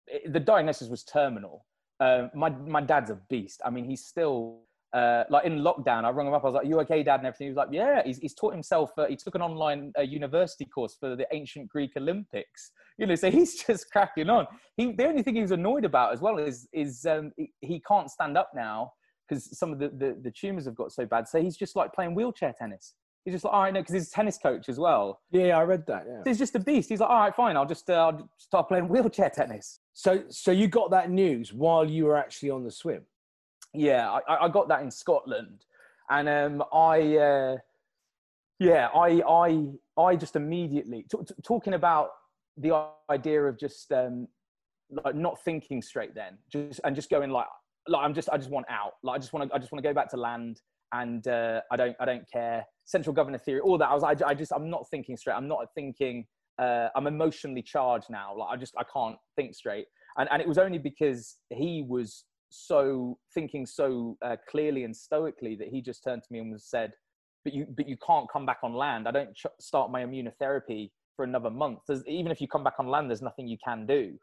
it, 0.07 0.33
the 0.33 0.41
diagnosis 0.41 0.89
was 0.89 1.05
terminal. 1.05 1.64
Um, 2.01 2.31
my 2.35 2.51
my 2.51 2.81
dad's 2.81 3.11
a 3.11 3.18
beast. 3.31 3.61
I 3.64 3.70
mean, 3.70 3.85
he's 3.85 4.05
still. 4.05 4.61
Uh, 4.95 5.25
like 5.29 5.45
in 5.45 5.59
lockdown, 5.59 6.05
I 6.05 6.11
rang 6.11 6.29
him 6.29 6.35
up. 6.35 6.45
I 6.45 6.47
was 6.47 6.55
like, 6.55 6.67
"You 6.67 6.79
okay, 6.81 7.03
Dad?" 7.03 7.17
And 7.17 7.27
everything. 7.27 7.47
He 7.47 7.51
was 7.51 7.57
like, 7.57 7.71
"Yeah." 7.73 8.03
He's, 8.05 8.19
he's 8.19 8.35
taught 8.35 8.53
himself. 8.53 8.93
Uh, 8.97 9.07
he 9.07 9.17
took 9.17 9.35
an 9.35 9.43
online 9.43 9.93
uh, 9.99 10.03
university 10.03 10.65
course 10.67 10.97
for 10.99 11.17
the 11.17 11.27
ancient 11.33 11.69
Greek 11.69 11.91
Olympics. 11.97 12.71
You 12.97 13.07
know, 13.07 13.17
so 13.17 13.29
he's 13.39 13.57
just 13.65 13.91
cracking 13.91 14.31
on. 14.31 14.47
He 14.77 14.93
the 14.93 15.09
only 15.09 15.23
thing 15.23 15.35
he 15.35 15.43
was 15.43 15.51
annoyed 15.51 15.85
about 15.85 16.13
as 16.13 16.21
well 16.21 16.39
is 16.39 16.69
is 16.73 17.05
um, 17.07 17.33
he, 17.37 17.51
he 17.61 17.81
can't 17.81 18.09
stand 18.09 18.39
up 18.39 18.51
now 18.55 18.93
because 19.29 19.59
some 19.59 19.73
of 19.73 19.81
the, 19.81 19.89
the 19.89 20.17
the 20.23 20.31
tumors 20.31 20.65
have 20.65 20.77
got 20.77 20.93
so 20.93 21.05
bad. 21.05 21.27
So 21.27 21.43
he's 21.43 21.57
just 21.57 21.75
like 21.75 21.93
playing 21.93 22.15
wheelchair 22.15 22.55
tennis. 22.57 22.95
He's 23.25 23.35
just 23.35 23.45
like, 23.45 23.55
"All 23.55 23.63
right, 23.63 23.75
no," 23.75 23.81
because 23.81 23.95
he's 23.95 24.09
a 24.09 24.13
tennis 24.13 24.39
coach 24.39 24.69
as 24.69 24.79
well. 24.79 25.21
Yeah, 25.33 25.59
I 25.59 25.63
read 25.63 25.87
that. 25.89 26.05
Yeah. 26.07 26.19
So 26.19 26.31
he's 26.31 26.39
just 26.39 26.55
a 26.55 26.61
beast. 26.61 26.89
He's 26.89 27.01
like, 27.01 27.11
"All 27.11 27.19
right, 27.19 27.35
fine. 27.35 27.57
I'll 27.57 27.67
just 27.67 27.91
uh, 27.91 27.95
I'll 27.95 28.31
start 28.39 28.69
playing 28.69 28.89
wheelchair 28.89 29.31
tennis." 29.31 29.81
So, 29.93 30.23
so 30.29 30.53
you 30.53 30.69
got 30.69 30.91
that 30.91 31.11
news 31.11 31.53
while 31.53 31.85
you 31.89 32.05
were 32.05 32.17
actually 32.17 32.51
on 32.51 32.63
the 32.63 32.71
swim. 32.71 33.03
Yeah 33.75 34.18
I, 34.29 34.45
I 34.45 34.49
got 34.49 34.68
that 34.68 34.83
in 34.83 34.91
scotland. 34.91 35.64
And 36.11 36.29
um 36.29 36.64
i 36.72 37.16
uh 37.16 37.57
yeah 38.61 38.89
i 38.95 39.22
i 39.29 39.66
i 40.01 40.16
just 40.16 40.37
immediately 40.37 41.05
t- 41.11 41.18
t- 41.27 41.35
talking 41.43 41.75
about 41.75 42.11
the 42.57 42.87
idea 43.11 43.43
of 43.43 43.59
just 43.59 43.91
um 43.93 44.29
like 44.91 45.14
not 45.14 45.43
thinking 45.45 45.83
straight 45.83 46.14
then 46.14 46.39
just 46.53 46.81
and 46.85 46.95
just 46.95 47.11
going 47.11 47.31
like 47.31 47.47
like 47.89 48.05
i'm 48.05 48.14
just 48.14 48.29
i 48.31 48.37
just 48.37 48.51
want 48.51 48.66
out. 48.68 48.93
Like 49.03 49.16
i 49.16 49.18
just 49.18 49.33
want 49.33 49.49
to 49.49 49.55
i 49.55 49.59
just 49.59 49.72
want 49.72 49.83
to 49.83 49.89
go 49.89 49.95
back 49.95 50.09
to 50.11 50.16
land 50.16 50.61
and 50.93 51.27
uh 51.27 51.61
i 51.70 51.77
don't 51.77 51.97
i 52.01 52.05
don't 52.05 52.31
care. 52.31 52.64
Central 52.85 53.14
governor 53.14 53.39
theory 53.39 53.61
all 53.61 53.79
that. 53.79 53.89
I 53.89 53.95
was 53.95 54.05
I, 54.05 54.14
I 54.27 54.35
just 54.35 54.53
i'm 54.53 54.70
not 54.70 54.89
thinking 54.91 55.16
straight. 55.16 55.35
I'm 55.35 55.49
not 55.49 55.66
thinking 55.75 56.27
uh 56.59 56.89
i'm 56.95 57.07
emotionally 57.07 57.62
charged 57.62 58.07
now. 58.11 58.37
Like 58.37 58.49
i 58.53 58.57
just 58.57 58.75
i 58.79 58.85
can't 58.93 59.16
think 59.37 59.55
straight. 59.55 59.87
And 60.16 60.29
and 60.31 60.41
it 60.41 60.49
was 60.49 60.59
only 60.59 60.79
because 60.79 61.37
he 61.51 61.85
was 61.87 62.25
so 62.55 63.19
thinking 63.33 63.67
so 63.67 64.17
uh, 64.23 64.37
clearly 64.49 64.85
and 64.85 64.97
stoically 64.97 65.57
that 65.57 65.69
he 65.69 65.81
just 65.81 66.05
turned 66.05 66.23
to 66.23 66.33
me 66.33 66.39
and 66.39 66.53
was 66.53 66.65
said 66.65 66.93
but 67.45 67.53
you 67.53 67.67
but 67.77 67.89
you 67.89 67.97
can't 68.05 68.29
come 68.33 68.47
back 68.47 68.59
on 68.63 68.75
land. 68.75 69.07
I 69.07 69.11
don't 69.11 69.35
ch- 69.35 69.47
start 69.61 69.91
my 69.91 70.03
immunotherapy 70.03 70.91
for 71.15 71.25
another 71.25 71.51
month. 71.51 71.81
There's, 71.87 72.03
even 72.07 72.33
if 72.33 72.41
you 72.41 72.49
come 72.49 72.65
back 72.65 72.75
on 72.79 72.89
land 72.89 73.11
there's 73.11 73.23
nothing 73.23 73.47
you 73.47 73.59
can 73.65 73.87
do. 73.87 74.17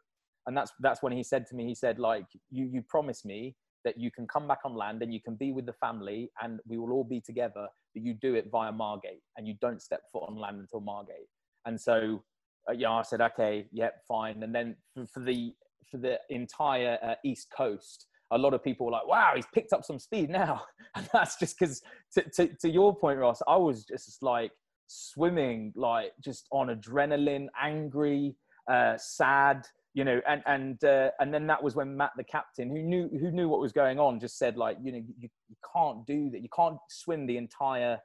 And 0.46 0.56
that's 0.56 0.72
that's 0.80 1.02
when 1.02 1.12
he 1.12 1.22
said 1.22 1.46
to 1.46 1.54
me 1.54 1.66
he 1.66 1.74
said 1.74 1.98
like 1.98 2.26
you 2.50 2.68
you 2.72 2.82
promise 2.88 3.24
me 3.24 3.54
that 3.84 3.98
you 3.98 4.10
can 4.10 4.26
come 4.26 4.46
back 4.46 4.60
on 4.64 4.74
land 4.74 5.02
and 5.02 5.12
you 5.12 5.20
can 5.20 5.34
be 5.34 5.52
with 5.52 5.66
the 5.66 5.72
family 5.74 6.30
and 6.40 6.60
we 6.66 6.78
will 6.78 6.92
all 6.92 7.04
be 7.04 7.20
together 7.20 7.66
but 7.94 8.02
you 8.02 8.14
do 8.14 8.34
it 8.34 8.48
via 8.50 8.70
margate 8.70 9.22
and 9.36 9.46
you 9.46 9.54
don't 9.60 9.82
step 9.82 10.02
foot 10.12 10.24
on 10.28 10.36
land 10.36 10.58
until 10.58 10.80
margate. 10.80 11.28
And 11.64 11.80
so 11.80 12.22
uh, 12.68 12.72
yeah 12.72 12.90
i 12.92 13.02
said 13.02 13.20
okay 13.20 13.66
yep 13.72 14.02
fine. 14.06 14.42
And 14.42 14.54
then 14.54 14.76
for, 14.94 15.06
for 15.06 15.20
the 15.20 15.54
for 15.90 15.98
the 15.98 16.18
entire 16.30 16.98
uh, 17.02 17.14
east 17.24 17.48
coast 17.56 18.06
a 18.32 18.38
lot 18.38 18.54
of 18.54 18.62
people 18.62 18.86
were 18.86 18.92
like 18.92 19.06
wow 19.06 19.32
he's 19.34 19.46
picked 19.54 19.72
up 19.72 19.84
some 19.84 19.98
speed 19.98 20.30
now. 20.30 20.62
And 20.94 21.08
that's 21.10 21.38
just 21.38 21.58
because 21.58 21.80
to, 22.12 22.22
to, 22.36 22.48
to 22.60 22.68
your 22.68 22.94
point 22.94 23.18
ross 23.18 23.40
i 23.48 23.56
was 23.56 23.86
just 23.86 24.22
like 24.22 24.52
swimming 24.88 25.72
like 25.74 26.12
just 26.22 26.46
on 26.52 26.66
adrenaline 26.66 27.46
angry 27.58 28.36
uh, 28.70 28.98
sad 28.98 29.66
you 29.94 30.04
know 30.04 30.20
and 30.28 30.42
and 30.46 30.84
uh, 30.84 31.10
and 31.18 31.32
then 31.32 31.46
that 31.46 31.62
was 31.62 31.74
when 31.74 31.96
matt 31.96 32.10
the 32.16 32.24
captain 32.24 32.68
who 32.68 32.82
knew 32.82 33.08
who 33.08 33.30
knew 33.30 33.48
what 33.48 33.60
was 33.60 33.72
going 33.72 33.98
on 33.98 34.20
just 34.20 34.38
said 34.38 34.56
like 34.56 34.76
you 34.82 34.92
know 34.92 34.98
you, 34.98 35.28
you 35.48 35.56
can't 35.74 36.06
do 36.06 36.30
that. 36.30 36.42
You 36.42 36.48
can't 36.54 36.76
swim 36.88 37.26
the 37.26 37.36
entire 37.36 37.98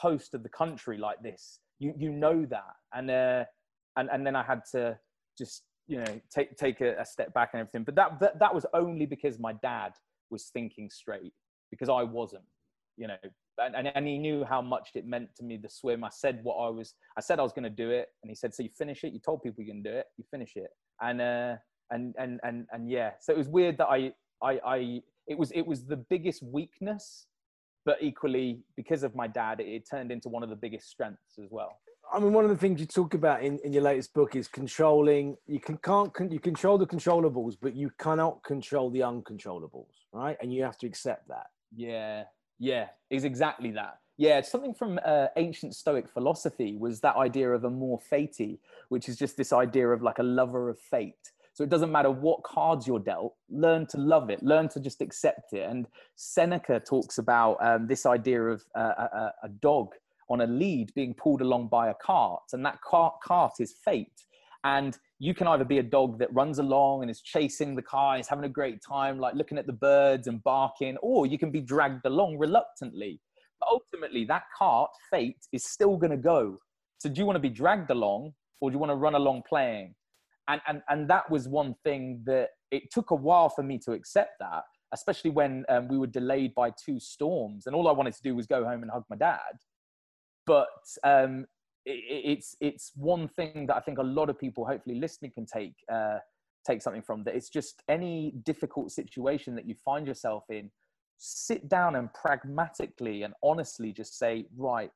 coast 0.00 0.34
of 0.34 0.42
the 0.42 0.48
country 0.48 0.98
like 0.98 1.22
this. 1.22 1.60
You 1.78 1.94
you 1.96 2.10
know 2.10 2.46
that. 2.46 2.74
And 2.94 3.10
uh 3.10 3.44
and 3.96 4.08
and 4.12 4.26
then 4.26 4.36
i 4.36 4.42
had 4.42 4.62
to 4.72 4.98
just 5.36 5.62
you 5.90 5.98
know 5.98 6.20
take 6.32 6.56
take 6.56 6.80
a, 6.80 6.96
a 7.00 7.04
step 7.04 7.34
back 7.34 7.50
and 7.52 7.60
everything 7.60 7.82
but 7.82 7.96
that, 7.96 8.20
that 8.20 8.38
that 8.38 8.54
was 8.54 8.64
only 8.72 9.06
because 9.06 9.38
my 9.38 9.52
dad 9.54 9.92
was 10.30 10.44
thinking 10.44 10.88
straight 10.88 11.32
because 11.70 11.88
i 11.88 12.02
wasn't 12.02 12.44
you 12.96 13.08
know 13.08 13.16
and, 13.58 13.74
and, 13.74 13.92
and 13.94 14.06
he 14.06 14.16
knew 14.16 14.44
how 14.44 14.62
much 14.62 14.90
it 14.94 15.06
meant 15.06 15.28
to 15.36 15.44
me 15.44 15.58
the 15.58 15.68
swim. 15.68 16.02
I 16.02 16.08
said 16.10 16.40
what 16.42 16.54
i 16.54 16.68
was 16.70 16.94
i 17.18 17.20
said 17.20 17.38
i 17.38 17.42
was 17.42 17.52
going 17.52 17.64
to 17.64 17.70
do 17.70 17.90
it 17.90 18.08
and 18.22 18.30
he 18.30 18.34
said 18.34 18.54
so 18.54 18.62
you 18.62 18.70
finish 18.70 19.04
it? 19.04 19.12
You 19.12 19.18
told 19.18 19.42
people 19.42 19.62
you 19.62 19.70
can 19.70 19.82
do 19.82 19.90
it 19.90 20.06
you 20.16 20.24
finish 20.30 20.52
it. 20.56 20.70
And 21.02 21.20
uh 21.20 21.56
and 21.90 22.14
and 22.18 22.40
and 22.42 22.66
and 22.72 22.88
yeah 22.88 23.10
so 23.20 23.32
it 23.32 23.38
was 23.38 23.48
weird 23.48 23.76
that 23.78 23.88
i 23.88 24.12
i 24.42 24.60
i 24.64 25.02
it 25.26 25.36
was 25.36 25.50
it 25.50 25.66
was 25.66 25.84
the 25.84 25.96
biggest 25.96 26.42
weakness 26.42 27.26
but 27.84 27.96
equally 28.00 28.60
because 28.76 29.02
of 29.02 29.14
my 29.14 29.26
dad 29.26 29.60
it, 29.60 29.66
it 29.66 29.88
turned 29.88 30.10
into 30.10 30.28
one 30.28 30.42
of 30.42 30.50
the 30.50 30.56
biggest 30.56 30.88
strengths 30.88 31.38
as 31.42 31.50
well 31.50 31.78
I 32.12 32.18
mean, 32.18 32.32
one 32.32 32.44
of 32.44 32.50
the 32.50 32.56
things 32.56 32.80
you 32.80 32.86
talk 32.86 33.14
about 33.14 33.42
in, 33.42 33.60
in 33.62 33.72
your 33.72 33.84
latest 33.84 34.12
book 34.14 34.34
is 34.34 34.48
controlling. 34.48 35.36
You 35.46 35.60
can 35.60 35.76
can't 35.78 36.12
con- 36.12 36.30
you 36.30 36.40
control 36.40 36.76
the 36.76 36.86
controllables, 36.86 37.56
but 37.60 37.76
you 37.76 37.90
cannot 37.98 38.42
control 38.42 38.90
the 38.90 39.00
uncontrollables, 39.00 39.92
right? 40.12 40.36
And 40.40 40.52
you 40.52 40.64
have 40.64 40.76
to 40.78 40.86
accept 40.86 41.28
that. 41.28 41.46
Yeah, 41.74 42.24
yeah, 42.58 42.88
is 43.10 43.24
exactly 43.24 43.70
that. 43.72 43.98
Yeah, 44.16 44.38
it's 44.38 44.50
something 44.50 44.74
from 44.74 44.98
uh, 45.04 45.28
ancient 45.36 45.74
Stoic 45.74 46.08
philosophy 46.08 46.76
was 46.76 47.00
that 47.00 47.16
idea 47.16 47.50
of 47.52 47.64
amor 47.64 47.98
fati, 48.12 48.58
which 48.88 49.08
is 49.08 49.16
just 49.16 49.36
this 49.36 49.52
idea 49.52 49.88
of 49.88 50.02
like 50.02 50.18
a 50.18 50.24
lover 50.24 50.68
of 50.68 50.78
fate. 50.78 51.32
So 51.52 51.64
it 51.64 51.70
doesn't 51.70 51.90
matter 51.92 52.10
what 52.10 52.42
cards 52.42 52.86
you're 52.86 53.00
dealt, 53.00 53.34
learn 53.50 53.86
to 53.88 53.98
love 53.98 54.30
it, 54.30 54.42
learn 54.42 54.68
to 54.70 54.80
just 54.80 55.02
accept 55.02 55.52
it. 55.52 55.68
And 55.68 55.86
Seneca 56.16 56.80
talks 56.80 57.18
about 57.18 57.56
um, 57.60 57.86
this 57.86 58.06
idea 58.06 58.42
of 58.42 58.62
uh, 58.76 58.80
a, 58.98 59.02
a- 59.02 59.34
a 59.44 59.48
dog 59.60 59.88
on 60.28 60.42
a 60.42 60.46
lead 60.46 60.94
being 60.94 61.12
pulled 61.12 61.40
along 61.42 61.66
by 61.68 61.88
a 61.88 61.94
cart, 61.94 62.42
and 62.52 62.64
that 62.64 62.80
cart, 62.82 63.14
cart 63.24 63.54
is 63.58 63.74
fate. 63.84 64.24
And 64.62 64.96
you 65.18 65.34
can 65.34 65.46
either 65.48 65.64
be 65.64 65.78
a 65.78 65.82
dog 65.82 66.18
that 66.18 66.32
runs 66.32 66.58
along 66.58 67.02
and 67.02 67.10
is 67.10 67.20
chasing 67.22 67.74
the 67.74 67.82
car, 67.82 68.18
is 68.18 68.28
having 68.28 68.44
a 68.44 68.48
great 68.48 68.80
time, 68.86 69.18
like 69.18 69.34
looking 69.34 69.58
at 69.58 69.66
the 69.66 69.72
birds 69.72 70.28
and 70.28 70.42
barking, 70.44 70.98
or 70.98 71.26
you 71.26 71.38
can 71.38 71.50
be 71.50 71.60
dragged 71.60 72.04
along 72.06 72.38
reluctantly. 72.38 73.20
But 73.58 73.68
ultimately, 73.70 74.24
that 74.26 74.44
cart, 74.56 74.90
fate, 75.10 75.38
is 75.52 75.64
still 75.64 75.96
going 75.96 76.10
to 76.12 76.16
go. 76.16 76.58
So, 76.98 77.08
do 77.08 77.18
you 77.18 77.26
want 77.26 77.36
to 77.36 77.40
be 77.40 77.48
dragged 77.50 77.90
along, 77.90 78.34
or 78.60 78.70
do 78.70 78.74
you 78.74 78.78
want 78.78 78.90
to 78.90 78.96
run 78.96 79.14
along 79.14 79.42
playing? 79.48 79.94
And, 80.50 80.60
and, 80.66 80.82
and 80.88 81.08
that 81.10 81.30
was 81.30 81.48
one 81.48 81.74
thing 81.84 82.22
that 82.26 82.50
it 82.70 82.90
took 82.90 83.10
a 83.10 83.14
while 83.14 83.48
for 83.48 83.62
me 83.62 83.78
to 83.86 83.92
accept 83.92 84.32
that, 84.40 84.64
especially 84.92 85.30
when 85.30 85.64
um, 85.68 85.88
we 85.88 85.98
were 85.98 86.06
delayed 86.06 86.54
by 86.54 86.70
two 86.70 86.98
storms. 86.98 87.66
And 87.66 87.74
all 87.74 87.88
I 87.88 87.92
wanted 87.92 88.14
to 88.14 88.22
do 88.22 88.34
was 88.34 88.46
go 88.46 88.64
home 88.64 88.82
and 88.82 88.90
hug 88.90 89.04
my 89.08 89.16
dad 89.16 89.58
but 90.50 90.68
um, 91.04 91.46
it, 91.86 92.00
it's 92.32 92.56
it's 92.60 92.90
one 92.96 93.28
thing 93.28 93.66
that 93.66 93.76
I 93.76 93.80
think 93.80 93.98
a 93.98 94.02
lot 94.02 94.28
of 94.28 94.36
people, 94.36 94.66
hopefully 94.66 94.96
listening, 94.96 95.30
can 95.32 95.46
take 95.46 95.74
uh, 95.92 96.18
take 96.66 96.82
something 96.82 97.02
from. 97.02 97.22
That 97.24 97.36
it's 97.36 97.50
just 97.50 97.82
any 97.88 98.34
difficult 98.44 98.90
situation 98.90 99.54
that 99.54 99.66
you 99.66 99.76
find 99.84 100.08
yourself 100.08 100.44
in, 100.50 100.68
sit 101.18 101.68
down 101.68 101.94
and 101.94 102.12
pragmatically 102.14 103.22
and 103.22 103.32
honestly 103.44 103.92
just 103.92 104.18
say, 104.18 104.46
right, 104.56 104.90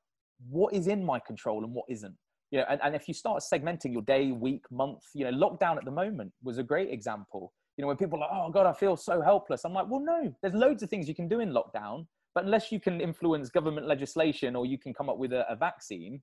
what 0.50 0.74
is 0.74 0.88
in 0.88 1.05
my 1.05 1.20
control 1.20 1.62
and 1.64 1.72
what 1.72 1.86
isn't. 1.88 2.16
You 2.51 2.61
know, 2.61 2.66
and, 2.68 2.80
and 2.84 2.95
if 2.95 3.09
you 3.09 3.14
start 3.14 3.42
segmenting 3.42 3.92
your 3.92 4.03
day, 4.03 4.30
week, 4.30 4.64
month, 4.70 5.03
you 5.14 5.24
know, 5.24 5.32
lockdown 5.32 5.76
at 5.76 5.84
the 5.84 5.90
moment 5.90 6.32
was 6.42 6.59
a 6.59 6.62
great 6.62 6.90
example. 6.90 7.53
You 7.76 7.82
know, 7.82 7.88
when 7.88 7.97
people 7.97 8.18
are 8.18 8.28
like, 8.28 8.30
oh 8.32 8.51
God, 8.51 8.66
I 8.66 8.72
feel 8.72 8.97
so 8.97 9.20
helpless. 9.20 9.64
I'm 9.64 9.72
like, 9.72 9.86
well, 9.88 10.01
no, 10.01 10.32
there's 10.42 10.55
loads 10.55 10.82
of 10.82 10.90
things 10.90 11.09
you 11.09 11.14
can 11.14 11.28
do 11.28 11.40
in 11.40 11.51
lockdown. 11.53 12.07
But 12.34 12.45
unless 12.45 12.70
you 12.70 12.80
can 12.80 13.01
influence 13.01 13.49
government 13.51 13.86
legislation 13.86 14.57
or 14.57 14.66
you 14.66 14.78
can 14.78 14.92
come 14.92 15.09
up 15.09 15.18
with 15.18 15.32
a, 15.32 15.51
a 15.51 15.57
vaccine, 15.57 16.20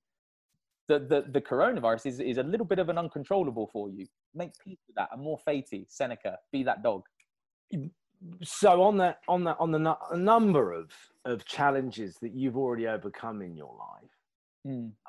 the, 0.88 0.99
the, 0.99 1.26
the 1.32 1.41
coronavirus 1.41 2.05
is, 2.05 2.19
is 2.19 2.38
a 2.38 2.43
little 2.43 2.65
bit 2.65 2.80
of 2.80 2.89
an 2.89 2.97
uncontrollable 2.97 3.69
for 3.72 3.89
you. 3.89 4.05
Make 4.36 4.51
peace 4.63 4.80
with 4.88 4.95
that. 4.95 5.09
And 5.11 5.22
amor 5.22 5.38
fati, 5.47 5.86
Seneca, 5.89 6.38
be 6.51 6.63
that 6.63 6.84
dog. 6.84 7.03
So 8.43 8.82
on 8.84 8.97
that 8.97 9.19
on 9.28 9.43
that 9.45 9.57
on 9.59 9.72
the 9.72 9.80
nu- 9.80 9.95
a 10.11 10.17
number 10.17 10.74
of 10.74 10.91
of 11.26 11.43
challenges 11.45 12.17
that 12.22 12.34
you've 12.34 12.57
already 12.57 12.88
overcome 12.88 13.41
in 13.41 13.55
your 13.55 13.74
life, 13.80 14.11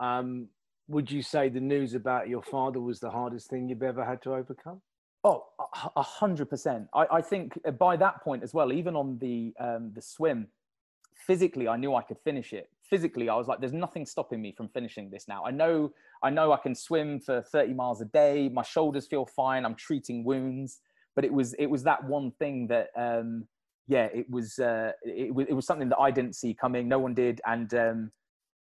um, 0.01 0.49
would 0.89 1.11
you 1.11 1.23
say 1.23 1.49
the 1.49 1.61
news 1.61 1.95
about 1.95 2.29
your 2.29 2.43
father 2.43 2.81
was 2.81 3.01
the 3.01 3.11
hardest 3.11 3.49
thing 3.49 3.69
you've 3.69 3.83
ever 3.83 4.05
had 4.05 4.23
to 4.23 4.35
overcome? 4.35 4.81
Oh, 5.25 5.45
a- 5.97 6.03
hundred 6.03 6.51
percent. 6.51 6.89
I, 6.95 7.21
think 7.23 7.59
by 7.79 7.97
that 7.97 8.23
point 8.23 8.43
as 8.43 8.53
well, 8.53 8.73
even 8.73 8.97
on 8.97 9.19
the 9.19 9.55
um, 9.61 9.93
the 9.95 10.03
swim, 10.03 10.49
physically 11.15 11.69
I 11.69 11.77
knew 11.77 11.95
I 11.95 12.03
could 12.03 12.19
finish 12.19 12.53
it. 12.53 12.71
Physically, 12.91 13.29
I 13.29 13.37
was 13.37 13.47
like, 13.47 13.61
there's 13.61 13.73
nothing 13.73 14.05
stopping 14.05 14.43
me 14.43 14.53
from 14.53 14.69
finishing 14.69 15.11
this 15.11 15.29
now. 15.29 15.45
I 15.45 15.51
know, 15.51 15.93
I 16.23 16.31
know 16.31 16.53
I 16.53 16.59
can 16.59 16.75
swim 16.75 17.21
for 17.21 17.41
30 17.41 17.73
miles 17.73 18.01
a 18.03 18.05
day. 18.07 18.51
My 18.53 18.63
shoulders 18.63 19.07
feel 19.07 19.25
fine. 19.25 19.65
I'm 19.65 19.77
treating 19.77 20.25
wounds. 20.25 20.81
But 21.15 21.25
it 21.25 21.33
was 21.33 21.55
it 21.55 21.67
was 21.67 21.85
that 21.85 22.05
one 22.05 22.33
thing 22.33 22.67
that 22.69 22.89
um, 22.97 23.47
yeah, 23.87 24.07
it 24.15 24.29
was 24.29 24.59
uh, 24.59 24.93
it, 25.03 25.33
it 25.49 25.55
was 25.55 25.67
something 25.67 25.89
that 25.91 25.99
I 25.99 26.11
didn't 26.11 26.35
see 26.35 26.55
coming. 26.55 26.89
No 26.89 26.99
one 26.99 27.15
did, 27.15 27.41
and 27.47 27.73
um, 27.75 28.13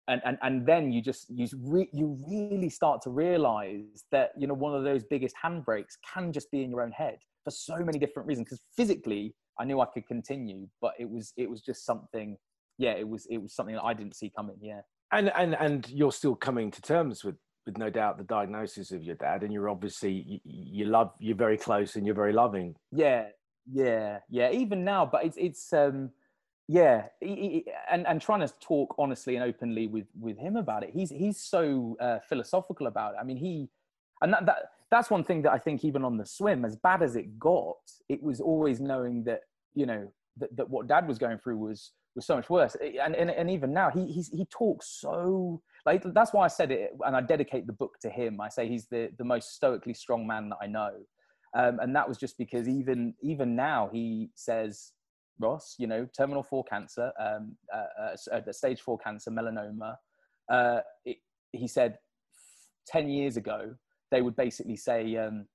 and 0.08 0.20
and 0.24 0.38
and 0.42 0.66
then 0.66 0.92
you 0.92 1.00
just 1.02 1.26
you 1.30 1.46
re- 1.60 1.88
you 1.92 2.18
really 2.28 2.68
start 2.68 3.02
to 3.02 3.10
realize 3.10 4.04
that 4.10 4.32
you 4.36 4.46
know 4.46 4.54
one 4.54 4.74
of 4.74 4.84
those 4.84 5.04
biggest 5.04 5.34
handbrakes 5.42 5.96
can 6.12 6.32
just 6.32 6.50
be 6.50 6.62
in 6.62 6.70
your 6.70 6.82
own 6.82 6.92
head 6.92 7.18
for 7.44 7.50
so 7.50 7.76
many 7.78 7.98
different 7.98 8.26
reasons. 8.26 8.46
Because 8.46 8.62
physically, 8.76 9.34
I 9.58 9.64
knew 9.64 9.80
I 9.80 9.86
could 9.86 10.06
continue, 10.06 10.68
but 10.80 10.92
it 10.98 11.08
was 11.08 11.32
it 11.36 11.48
was 11.48 11.60
just 11.60 11.84
something. 11.84 12.36
Yeah, 12.78 12.92
it 12.92 13.08
was 13.08 13.26
it 13.30 13.38
was 13.38 13.54
something 13.54 13.74
that 13.74 13.84
I 13.84 13.94
didn't 13.94 14.16
see 14.16 14.32
coming. 14.34 14.56
Yeah, 14.60 14.80
and 15.12 15.30
and 15.36 15.54
and 15.54 15.88
you're 15.90 16.12
still 16.12 16.34
coming 16.34 16.70
to 16.70 16.82
terms 16.82 17.24
with 17.24 17.36
with 17.66 17.76
no 17.76 17.90
doubt 17.90 18.18
the 18.18 18.24
diagnosis 18.24 18.90
of 18.90 19.02
your 19.02 19.16
dad, 19.16 19.42
and 19.42 19.52
you're 19.52 19.68
obviously 19.68 20.12
you, 20.26 20.40
you 20.44 20.84
love 20.86 21.12
you're 21.18 21.36
very 21.36 21.58
close 21.58 21.96
and 21.96 22.06
you're 22.06 22.14
very 22.14 22.32
loving. 22.32 22.74
Yeah, 22.90 23.26
yeah, 23.70 24.18
yeah. 24.28 24.50
Even 24.50 24.84
now, 24.84 25.06
but 25.06 25.24
it's 25.24 25.36
it's 25.36 25.72
um 25.72 26.10
yeah, 26.70 27.06
and 27.90 28.06
and 28.06 28.22
trying 28.22 28.46
to 28.46 28.54
talk 28.60 28.94
honestly 28.96 29.34
and 29.34 29.44
openly 29.44 29.88
with 29.88 30.06
with 30.20 30.38
him 30.38 30.54
about 30.54 30.84
it. 30.84 30.90
He's 30.92 31.10
he's 31.10 31.40
so 31.40 31.96
uh, 32.00 32.20
philosophical 32.28 32.86
about 32.86 33.14
it. 33.14 33.16
I 33.20 33.24
mean, 33.24 33.38
he 33.38 33.68
and 34.22 34.32
that, 34.32 34.46
that 34.46 34.56
that's 34.88 35.10
one 35.10 35.24
thing 35.24 35.42
that 35.42 35.50
I 35.50 35.58
think 35.58 35.84
even 35.84 36.04
on 36.04 36.16
the 36.16 36.24
swim, 36.24 36.64
as 36.64 36.76
bad 36.76 37.02
as 37.02 37.16
it 37.16 37.40
got, 37.40 37.74
it 38.08 38.22
was 38.22 38.40
always 38.40 38.80
knowing 38.80 39.24
that 39.24 39.40
you 39.74 39.84
know 39.84 40.12
that, 40.36 40.56
that 40.56 40.70
what 40.70 40.86
dad 40.86 41.08
was 41.08 41.18
going 41.18 41.38
through 41.38 41.58
was 41.58 41.90
was 42.14 42.24
so 42.24 42.36
much 42.36 42.48
worse. 42.48 42.76
And 42.80 43.16
and, 43.16 43.32
and 43.32 43.50
even 43.50 43.72
now, 43.72 43.90
he 43.90 44.06
he's, 44.06 44.28
he 44.28 44.44
talks 44.44 44.86
so 45.00 45.60
like 45.84 46.04
that's 46.14 46.32
why 46.32 46.44
I 46.44 46.48
said 46.48 46.70
it, 46.70 46.92
and 47.04 47.16
I 47.16 47.20
dedicate 47.20 47.66
the 47.66 47.72
book 47.72 47.96
to 48.02 48.08
him. 48.08 48.40
I 48.40 48.48
say 48.48 48.68
he's 48.68 48.86
the 48.86 49.10
the 49.18 49.24
most 49.24 49.56
stoically 49.56 49.94
strong 49.94 50.24
man 50.24 50.50
that 50.50 50.58
I 50.62 50.68
know 50.68 50.92
um, 51.54 51.80
and 51.80 51.94
that 51.96 52.08
was 52.08 52.16
just 52.16 52.38
because 52.38 52.68
even 52.68 53.14
even 53.22 53.56
now 53.56 53.90
he 53.92 54.30
says, 54.34 54.92
Ross, 55.40 55.74
you 55.78 55.86
know, 55.86 56.06
terminal 56.16 56.42
four 56.42 56.64
cancer, 56.64 57.12
um, 57.18 57.56
uh, 57.74 58.16
uh, 58.32 58.52
stage 58.52 58.80
four 58.80 58.98
cancer, 58.98 59.30
melanoma. 59.30 59.96
Uh, 60.48 60.80
it, 61.04 61.18
he 61.52 61.66
said, 61.66 61.98
ten 62.86 63.08
years 63.08 63.36
ago, 63.36 63.74
they 64.10 64.22
would 64.22 64.36
basically 64.36 64.76
say, 64.76 65.16
um, 65.16 65.46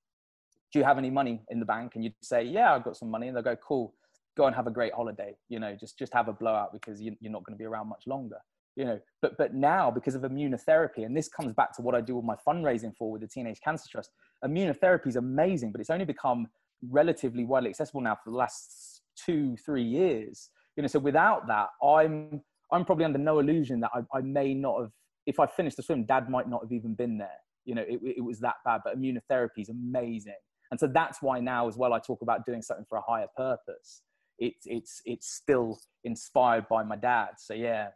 "Do 0.73 0.79
you 0.79 0.85
have 0.85 0.97
any 0.97 1.09
money 1.09 1.41
in 1.49 1.59
the 1.59 1.65
bank?" 1.65 1.93
And 1.95 2.03
you'd 2.03 2.13
say, 2.21 2.43
"Yeah, 2.43 2.73
I've 2.73 2.83
got 2.83 2.97
some 2.97 3.09
money." 3.09 3.27
And 3.27 3.35
they'll 3.35 3.43
go, 3.43 3.55
"Cool, 3.55 3.93
go 4.35 4.45
and 4.45 4.55
have 4.55 4.67
a 4.67 4.71
great 4.71 4.93
holiday. 4.93 5.35
You 5.49 5.59
know, 5.59 5.75
just 5.75 5.97
just 5.97 6.13
have 6.13 6.27
a 6.27 6.33
blowout 6.33 6.73
because 6.73 7.01
you, 7.01 7.15
you're 7.19 7.31
not 7.31 7.43
going 7.43 7.57
to 7.57 7.61
be 7.61 7.65
around 7.65 7.87
much 7.87 8.03
longer." 8.07 8.39
you 8.75 8.83
know 8.83 8.99
but 9.21 9.37
but 9.37 9.53
now 9.53 9.89
because 9.89 10.15
of 10.15 10.21
immunotherapy 10.23 11.05
and 11.05 11.15
this 11.15 11.27
comes 11.27 11.53
back 11.53 11.73
to 11.75 11.81
what 11.81 11.95
i 11.95 12.01
do 12.01 12.15
with 12.15 12.25
my 12.25 12.35
fundraising 12.47 12.95
for 12.95 13.11
with 13.11 13.21
the 13.21 13.27
teenage 13.27 13.59
cancer 13.63 13.85
trust 13.89 14.11
immunotherapy 14.43 15.07
is 15.07 15.15
amazing 15.15 15.71
but 15.71 15.81
it's 15.81 15.89
only 15.89 16.05
become 16.05 16.47
relatively 16.89 17.45
widely 17.45 17.69
accessible 17.69 18.01
now 18.01 18.15
for 18.15 18.31
the 18.31 18.35
last 18.35 18.94
two 19.25 19.55
three 19.57 19.83
years 19.83 20.49
you 20.75 20.81
know 20.81 20.87
so 20.87 20.99
without 20.99 21.47
that 21.47 21.67
i'm 21.83 22.41
i'm 22.71 22.85
probably 22.85 23.05
under 23.05 23.19
no 23.19 23.39
illusion 23.39 23.79
that 23.79 23.91
i, 23.93 24.17
I 24.17 24.21
may 24.21 24.53
not 24.53 24.81
have 24.81 24.91
if 25.25 25.39
i 25.39 25.45
finished 25.45 25.77
the 25.77 25.83
swim 25.83 26.05
dad 26.05 26.29
might 26.29 26.49
not 26.49 26.61
have 26.63 26.71
even 26.71 26.93
been 26.93 27.17
there 27.17 27.39
you 27.63 27.75
know 27.75 27.83
it, 27.87 27.99
it 28.17 28.23
was 28.23 28.39
that 28.39 28.55
bad 28.65 28.81
but 28.83 28.97
immunotherapy 28.99 29.59
is 29.59 29.69
amazing 29.69 30.33
and 30.71 30.79
so 30.79 30.87
that's 30.87 31.21
why 31.21 31.39
now 31.39 31.67
as 31.67 31.77
well 31.77 31.93
i 31.93 31.99
talk 31.99 32.21
about 32.21 32.45
doing 32.45 32.61
something 32.61 32.85
for 32.87 32.97
a 32.97 33.01
higher 33.01 33.27
purpose 33.35 34.01
it's 34.37 34.65
it's 34.65 35.01
it's 35.05 35.33
still 35.33 35.79
inspired 36.03 36.67
by 36.67 36.83
my 36.83 36.95
dad 36.95 37.29
so 37.37 37.53
yeah 37.53 37.87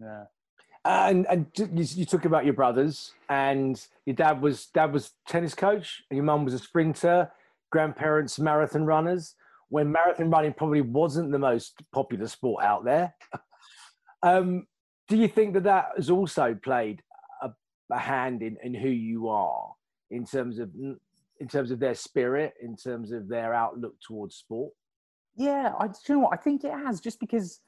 yeah. 0.00 0.24
Uh, 0.84 1.06
and 1.08 1.26
and 1.28 1.46
you, 1.56 1.68
you 1.94 2.04
talk 2.04 2.24
about 2.24 2.44
your 2.44 2.54
brothers, 2.54 3.12
and 3.28 3.86
your 4.04 4.16
dad 4.16 4.42
was 4.42 4.66
dad 4.66 4.92
was 4.92 5.12
tennis 5.28 5.54
coach, 5.54 6.02
and 6.10 6.16
your 6.16 6.24
mum 6.24 6.44
was 6.44 6.54
a 6.54 6.58
sprinter, 6.58 7.30
grandparents 7.70 8.38
marathon 8.38 8.84
runners. 8.84 9.36
When 9.72 9.90
marathon 9.90 10.30
running 10.30 10.52
probably 10.52 10.82
wasn't 10.82 11.32
the 11.32 11.38
most 11.38 11.82
popular 11.92 12.26
sport 12.28 12.62
out 12.62 12.84
there, 12.84 13.14
um, 14.22 14.66
do 15.08 15.16
you 15.16 15.28
think 15.28 15.54
that 15.54 15.62
that 15.62 15.92
has 15.96 16.10
also 16.10 16.54
played 16.54 17.02
a, 17.40 17.50
a 17.90 17.98
hand 17.98 18.42
in, 18.42 18.58
in 18.62 18.74
who 18.74 18.90
you 18.90 19.30
are 19.30 19.72
in 20.10 20.26
terms 20.26 20.58
of 20.58 20.68
in 20.74 21.48
terms 21.48 21.70
of 21.70 21.80
their 21.80 21.94
spirit, 21.94 22.52
in 22.60 22.76
terms 22.76 23.12
of 23.12 23.28
their 23.28 23.54
outlook 23.54 23.94
towards 24.06 24.36
sport? 24.36 24.74
Yeah, 25.36 25.72
I 25.78 25.86
you 25.86 26.14
know 26.16 26.18
what 26.18 26.34
I 26.34 26.36
think 26.36 26.64
it 26.64 26.72
has, 26.72 27.00
just 27.00 27.18
because 27.18 27.60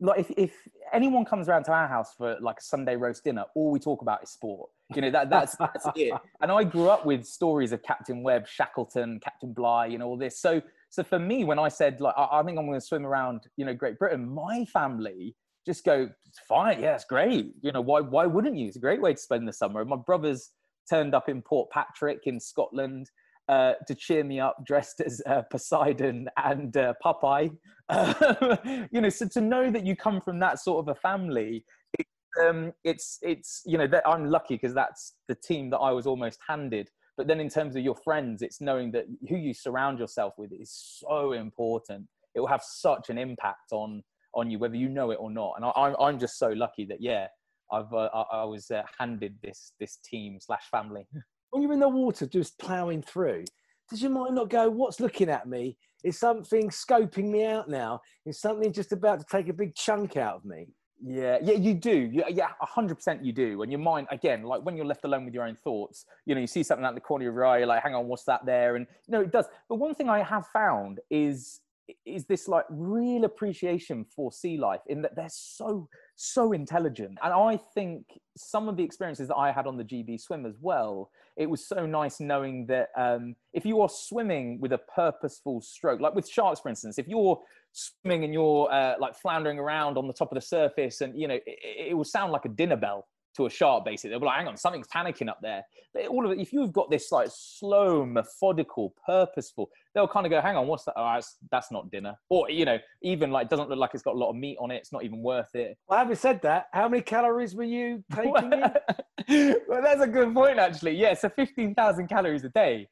like 0.00 0.20
if, 0.20 0.30
if 0.30 0.52
anyone 0.94 1.26
comes 1.26 1.46
around 1.46 1.64
to 1.64 1.72
our 1.72 1.86
house 1.86 2.14
for 2.16 2.38
like 2.40 2.58
a 2.58 2.62
Sunday 2.62 2.96
roast 2.96 3.22
dinner, 3.22 3.44
all 3.54 3.70
we 3.70 3.78
talk 3.78 4.00
about 4.00 4.22
is 4.22 4.30
sport. 4.30 4.70
You 4.94 5.02
know, 5.02 5.10
that 5.10 5.28
that's 5.28 5.56
that's 5.56 5.86
it. 5.94 6.14
And 6.40 6.50
I 6.50 6.64
grew 6.64 6.88
up 6.88 7.04
with 7.04 7.26
stories 7.26 7.72
of 7.72 7.82
Captain 7.82 8.22
Webb, 8.22 8.48
Shackleton, 8.48 9.20
Captain 9.20 9.52
Bligh, 9.52 9.86
you 9.86 9.98
know, 9.98 10.06
all 10.06 10.16
this. 10.16 10.40
So 10.40 10.62
so 10.90 11.02
for 11.02 11.18
me, 11.18 11.44
when 11.44 11.58
I 11.58 11.68
said 11.68 12.00
like 12.00 12.14
I, 12.16 12.40
I 12.40 12.42
think 12.42 12.58
I'm 12.58 12.66
gonna 12.66 12.80
swim 12.80 13.06
around, 13.06 13.42
you 13.56 13.64
know, 13.64 13.74
Great 13.74 13.98
Britain, 13.98 14.28
my 14.28 14.64
family 14.66 15.34
just 15.66 15.84
go, 15.84 16.08
fine, 16.48 16.80
yeah, 16.80 16.94
it's 16.94 17.04
great. 17.04 17.52
You 17.62 17.72
know, 17.72 17.80
why 17.80 18.00
why 18.00 18.26
wouldn't 18.26 18.56
you? 18.56 18.66
It's 18.66 18.76
a 18.76 18.80
great 18.80 19.00
way 19.00 19.12
to 19.14 19.20
spend 19.20 19.46
the 19.46 19.52
summer. 19.52 19.84
My 19.84 19.96
brothers 19.96 20.50
turned 20.88 21.14
up 21.14 21.28
in 21.28 21.42
Portpatrick 21.42 22.20
in 22.24 22.40
Scotland 22.40 23.10
uh, 23.48 23.74
to 23.86 23.94
cheer 23.94 24.24
me 24.24 24.40
up, 24.40 24.56
dressed 24.64 25.00
as 25.00 25.20
uh, 25.26 25.42
Poseidon 25.50 26.28
and 26.42 26.76
uh, 26.76 26.94
Popeye. 27.04 27.50
you 28.92 29.00
know, 29.00 29.08
so 29.08 29.26
to 29.28 29.40
know 29.40 29.70
that 29.70 29.84
you 29.84 29.96
come 29.96 30.20
from 30.20 30.38
that 30.38 30.58
sort 30.58 30.84
of 30.84 30.96
a 30.96 31.00
family, 31.00 31.64
it, 31.98 32.06
um, 32.42 32.72
it's 32.84 33.18
it's 33.22 33.62
you 33.66 33.76
know 33.76 33.86
that 33.86 34.06
I'm 34.06 34.26
lucky 34.26 34.54
because 34.54 34.74
that's 34.74 35.16
the 35.28 35.34
team 35.34 35.70
that 35.70 35.78
I 35.78 35.90
was 35.92 36.06
almost 36.06 36.38
handed. 36.48 36.88
But 37.20 37.26
then 37.26 37.38
in 37.38 37.50
terms 37.50 37.76
of 37.76 37.82
your 37.82 37.96
friends, 37.96 38.40
it's 38.40 38.62
knowing 38.62 38.90
that 38.92 39.04
who 39.28 39.36
you 39.36 39.52
surround 39.52 39.98
yourself 39.98 40.32
with 40.38 40.54
is 40.54 40.72
so 40.72 41.32
important. 41.32 42.06
It 42.34 42.40
will 42.40 42.46
have 42.46 42.62
such 42.62 43.10
an 43.10 43.18
impact 43.18 43.72
on 43.72 44.02
on 44.32 44.50
you, 44.50 44.58
whether 44.58 44.76
you 44.76 44.88
know 44.88 45.10
it 45.10 45.18
or 45.20 45.30
not. 45.30 45.52
And 45.56 45.66
I, 45.66 45.72
I'm 45.76 45.94
I'm 46.00 46.18
just 46.18 46.38
so 46.38 46.48
lucky 46.48 46.86
that 46.86 47.02
yeah, 47.02 47.26
I've 47.70 47.92
uh, 47.92 48.08
I, 48.14 48.22
I 48.38 48.44
was 48.44 48.70
uh, 48.70 48.84
handed 48.98 49.34
this 49.42 49.74
this 49.78 49.98
team 50.02 50.38
slash 50.40 50.62
family. 50.70 51.06
when 51.50 51.62
you're 51.62 51.74
in 51.74 51.80
the 51.80 51.90
water 51.90 52.24
just 52.24 52.58
ploughing 52.58 53.02
through, 53.02 53.44
does 53.90 54.00
your 54.00 54.12
mind 54.12 54.36
not 54.36 54.48
go, 54.48 54.70
what's 54.70 54.98
looking 54.98 55.28
at 55.28 55.46
me? 55.46 55.76
Is 56.02 56.18
something 56.18 56.70
scoping 56.70 57.28
me 57.28 57.44
out 57.44 57.68
now? 57.68 58.00
Is 58.24 58.40
something 58.40 58.72
just 58.72 58.92
about 58.92 59.18
to 59.18 59.26
take 59.30 59.50
a 59.50 59.52
big 59.52 59.74
chunk 59.74 60.16
out 60.16 60.36
of 60.36 60.46
me? 60.46 60.68
Yeah, 61.02 61.38
yeah, 61.42 61.54
you 61.54 61.74
do. 61.74 62.10
Yeah, 62.12 62.28
yeah, 62.28 62.48
hundred 62.60 62.96
percent, 62.96 63.24
you 63.24 63.32
do. 63.32 63.62
And 63.62 63.72
your 63.72 63.78
mind, 63.78 64.06
again, 64.10 64.42
like 64.42 64.62
when 64.62 64.76
you're 64.76 64.84
left 64.86 65.04
alone 65.04 65.24
with 65.24 65.32
your 65.32 65.44
own 65.44 65.56
thoughts, 65.56 66.04
you 66.26 66.34
know, 66.34 66.40
you 66.40 66.46
see 66.46 66.62
something 66.62 66.84
out 66.84 66.94
the 66.94 67.00
corner 67.00 67.28
of 67.28 67.34
your 67.34 67.46
eye, 67.46 67.58
you're 67.58 67.66
like, 67.66 67.82
hang 67.82 67.94
on, 67.94 68.06
what's 68.06 68.24
that 68.24 68.44
there? 68.44 68.76
And 68.76 68.86
you 69.06 69.12
know, 69.12 69.20
it 69.22 69.32
does. 69.32 69.46
But 69.68 69.76
one 69.76 69.94
thing 69.94 70.10
I 70.10 70.22
have 70.22 70.46
found 70.48 71.00
is 71.08 71.60
is 72.04 72.24
this 72.26 72.48
like 72.48 72.64
real 72.70 73.24
appreciation 73.24 74.04
for 74.04 74.32
sea 74.32 74.56
life 74.56 74.80
in 74.88 75.02
that 75.02 75.16
they're 75.16 75.28
so 75.30 75.88
so 76.16 76.52
intelligent. 76.52 77.18
And 77.22 77.32
i 77.32 77.58
think 77.74 78.04
some 78.36 78.68
of 78.68 78.76
the 78.76 78.84
experiences 78.84 79.28
that 79.28 79.36
i 79.36 79.50
had 79.50 79.66
on 79.66 79.76
the 79.76 79.84
gb 79.84 80.20
swim 80.20 80.46
as 80.46 80.54
well 80.60 81.10
it 81.36 81.48
was 81.48 81.66
so 81.66 81.86
nice 81.86 82.20
knowing 82.20 82.66
that 82.66 82.88
um, 82.98 83.34
if 83.52 83.64
you 83.64 83.80
are 83.80 83.88
swimming 83.88 84.60
with 84.60 84.72
a 84.72 84.80
purposeful 84.94 85.60
stroke 85.60 86.00
like 86.00 86.14
with 86.14 86.28
sharks 86.28 86.60
for 86.60 86.68
instance 86.68 86.98
if 86.98 87.08
you're 87.08 87.40
swimming 87.72 88.24
and 88.24 88.34
you're 88.34 88.70
uh, 88.72 88.94
like 88.98 89.14
floundering 89.14 89.58
around 89.58 89.96
on 89.96 90.06
the 90.06 90.12
top 90.12 90.30
of 90.30 90.34
the 90.34 90.40
surface 90.40 91.00
and 91.00 91.18
you 91.18 91.28
know 91.28 91.34
it, 91.34 91.88
it 91.90 91.96
will 91.96 92.04
sound 92.04 92.32
like 92.32 92.44
a 92.44 92.48
dinner 92.48 92.76
bell 92.76 93.06
to 93.36 93.46
a 93.46 93.50
shark 93.50 93.84
basically 93.84 94.10
they'll 94.10 94.20
be 94.20 94.26
like 94.26 94.38
hang 94.38 94.48
on 94.48 94.56
something's 94.56 94.88
panicking 94.88 95.28
up 95.28 95.38
there. 95.42 95.62
But 95.92 96.06
all 96.06 96.24
of 96.24 96.32
it 96.32 96.40
if 96.40 96.52
you've 96.52 96.72
got 96.72 96.90
this 96.90 97.12
like 97.12 97.28
slow 97.32 98.04
methodical 98.04 98.94
purposeful 99.06 99.70
they'll 99.94 100.08
kind 100.08 100.26
of 100.26 100.30
go 100.30 100.40
hang 100.40 100.56
on 100.56 100.66
what's 100.66 100.84
that? 100.84 100.94
Ah, 100.96 101.12
oh, 101.12 101.14
that's, 101.16 101.36
that's 101.50 101.70
not 101.72 101.90
dinner. 101.90 102.14
Or 102.28 102.50
you 102.50 102.64
know 102.64 102.78
even 103.02 103.30
like 103.30 103.48
doesn't 103.48 103.68
look 103.68 103.78
like 103.78 103.90
it's 103.94 104.02
got 104.02 104.14
a 104.14 104.18
lot 104.18 104.30
of 104.30 104.36
meat 104.36 104.56
on 104.60 104.70
it 104.70 104.76
it's 104.76 104.92
not 104.92 105.04
even 105.04 105.22
worth 105.22 105.54
it. 105.54 105.78
Well 105.88 105.98
having 105.98 106.16
said 106.16 106.42
that 106.42 106.66
how 106.72 106.88
many 106.88 107.02
calories 107.02 107.54
were 107.54 107.64
you 107.64 108.04
taking 108.14 108.52
in? 108.52 109.56
well 109.68 109.82
that's 109.82 110.02
a 110.02 110.08
good 110.08 110.34
point 110.34 110.58
actually. 110.58 110.96
Yeah 110.96 111.14
so 111.14 111.28
15000 111.28 112.08
calories 112.08 112.44
a 112.44 112.48
day. 112.50 112.88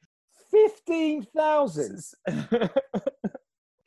15000 0.51 1.99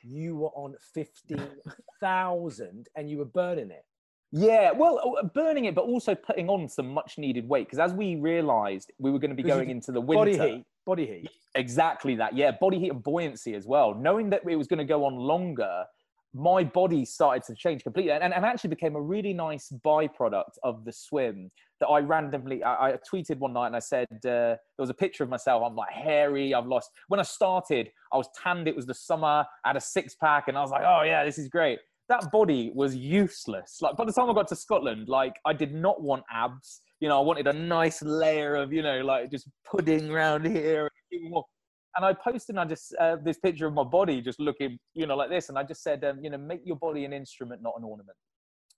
you 0.03 0.37
were 0.37 0.49
on 0.49 0.75
15000 0.95 2.89
and 2.97 3.11
you 3.11 3.19
were 3.19 3.25
burning 3.25 3.71
it 3.71 3.85
yeah, 4.33 4.73
well, 4.73 5.17
uh, 5.21 5.27
burning 5.27 5.67
it, 5.67 5.75
but 5.75 5.85
also 5.85 6.15
putting 6.15 6.49
on 6.49 6.67
some 6.67 6.89
much 6.89 7.19
needed 7.19 7.47
weight 7.47 7.67
because 7.67 7.79
as 7.79 7.93
we 7.93 8.17
realised, 8.17 8.91
we 8.99 9.11
were 9.11 9.19
going 9.19 9.31
to 9.31 9.37
be 9.37 9.43
going 9.43 9.69
into 9.69 9.93
the 9.93 10.01
winter. 10.01 10.39
Body 10.39 10.39
heat, 10.39 10.65
body 10.87 11.07
heat. 11.07 11.31
Exactly 11.55 12.17
that. 12.17 12.35
Yeah, 12.35 12.53
body 12.59 12.79
heat 12.79 12.93
and 12.93 13.03
buoyancy 13.03 13.55
as 13.55 13.67
well. 13.67 13.95
Knowing 13.95 14.31
that 14.31 14.41
it 14.49 14.57
was 14.57 14.67
going 14.67 14.79
to 14.79 14.87
go 14.87 15.05
on 15.05 15.17
longer, 15.17 15.85
my 16.33 16.65
body 16.65 17.05
started 17.05 17.43
to 17.45 17.55
change 17.55 17.83
completely, 17.83 18.13
and, 18.13 18.25
and, 18.25 18.33
and 18.33 18.47
actually 18.47 18.71
became 18.71 18.97
a 18.97 19.01
really 19.01 19.35
nice 19.35 19.71
byproduct 19.85 20.57
of 20.63 20.87
the 20.87 20.93
swim. 20.93 21.51
That 21.81 21.89
I 21.89 21.99
randomly, 21.99 22.63
I, 22.63 22.93
I 22.93 22.99
tweeted 23.13 23.37
one 23.37 23.53
night 23.53 23.67
and 23.67 23.77
I 23.77 23.81
said 23.81 24.07
uh, 24.11 24.19
there 24.23 24.59
was 24.79 24.89
a 24.89 24.95
picture 24.95 25.25
of 25.25 25.29
myself. 25.29 25.63
I'm 25.67 25.77
like 25.77 25.91
hairy. 25.91 26.55
I've 26.55 26.67
lost. 26.67 26.89
When 27.09 27.21
I 27.21 27.25
started, 27.25 27.91
I 28.13 28.17
was 28.17 28.29
tanned. 28.43 28.67
It 28.67 28.77
was 28.77 28.87
the 28.87 28.95
summer. 28.95 29.45
I 29.65 29.69
had 29.69 29.77
a 29.77 29.81
six 29.81 30.15
pack, 30.15 30.49
and 30.49 30.57
I 30.57 30.63
was 30.63 30.71
like, 30.71 30.85
oh 30.87 31.03
yeah, 31.03 31.23
this 31.23 31.37
is 31.37 31.49
great 31.49 31.81
that 32.13 32.31
body 32.31 32.71
was 32.75 32.95
useless. 32.95 33.79
Like 33.81 33.97
by 33.97 34.05
the 34.05 34.13
time 34.13 34.29
I 34.29 34.35
got 34.35 34.49
to 34.49 34.57
Scotland, 34.57 35.09
like 35.09 35.35
I 35.47 35.55
did 35.55 35.73
not 35.75 36.03
want 36.03 36.25
abs. 36.31 36.83
You 37.01 37.09
know, 37.09 37.19
I 37.19 37.25
wanted 37.25 37.47
a 37.47 37.53
nice 37.55 38.03
layer 38.03 38.55
of, 38.55 38.71
you 38.71 38.83
know, 38.83 39.01
like 39.01 39.31
just 39.31 39.49
pudding 39.65 40.11
around 40.11 40.47
here. 40.47 40.91
And 41.11 42.05
I 42.05 42.13
posted, 42.13 42.59
I 42.59 42.67
just 42.67 42.95
uh, 43.01 43.17
this 43.25 43.39
picture 43.39 43.67
of 43.67 43.73
my 43.73 43.85
body 43.85 44.21
just 44.21 44.41
looking, 44.41 44.79
you 44.93 45.07
know, 45.07 45.17
like 45.17 45.31
this, 45.31 45.49
and 45.49 45.59
I 45.59 45.63
just 45.63 45.83
said, 45.83 46.05
um, 46.05 46.21
you 46.23 46.29
know, 46.29 46.39
make 46.39 46.61
your 46.65 46.77
body 46.77 47.07
an 47.07 47.15
instrument, 47.15 47.63
not 47.63 47.75
an 47.79 47.85
ornament. 47.85 48.17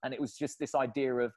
And 0.03 0.13
it 0.13 0.21
was 0.21 0.33
just 0.37 0.57
this 0.57 0.73
idea 0.73 1.13
of, 1.15 1.31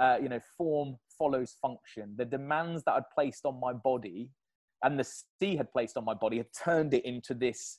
uh, 0.00 0.16
you 0.20 0.28
know, 0.28 0.40
form 0.58 0.96
follows 1.16 1.56
function. 1.62 2.14
The 2.16 2.24
demands 2.24 2.82
that 2.84 2.94
I'd 2.94 3.10
placed 3.14 3.46
on 3.46 3.60
my 3.60 3.72
body, 3.72 4.28
and 4.82 4.98
the 4.98 5.04
sea 5.04 5.56
had 5.56 5.72
placed 5.72 5.96
on 5.96 6.04
my 6.04 6.14
body, 6.14 6.38
had 6.38 6.52
turned 6.64 6.94
it 6.94 7.04
into 7.04 7.32
this 7.32 7.78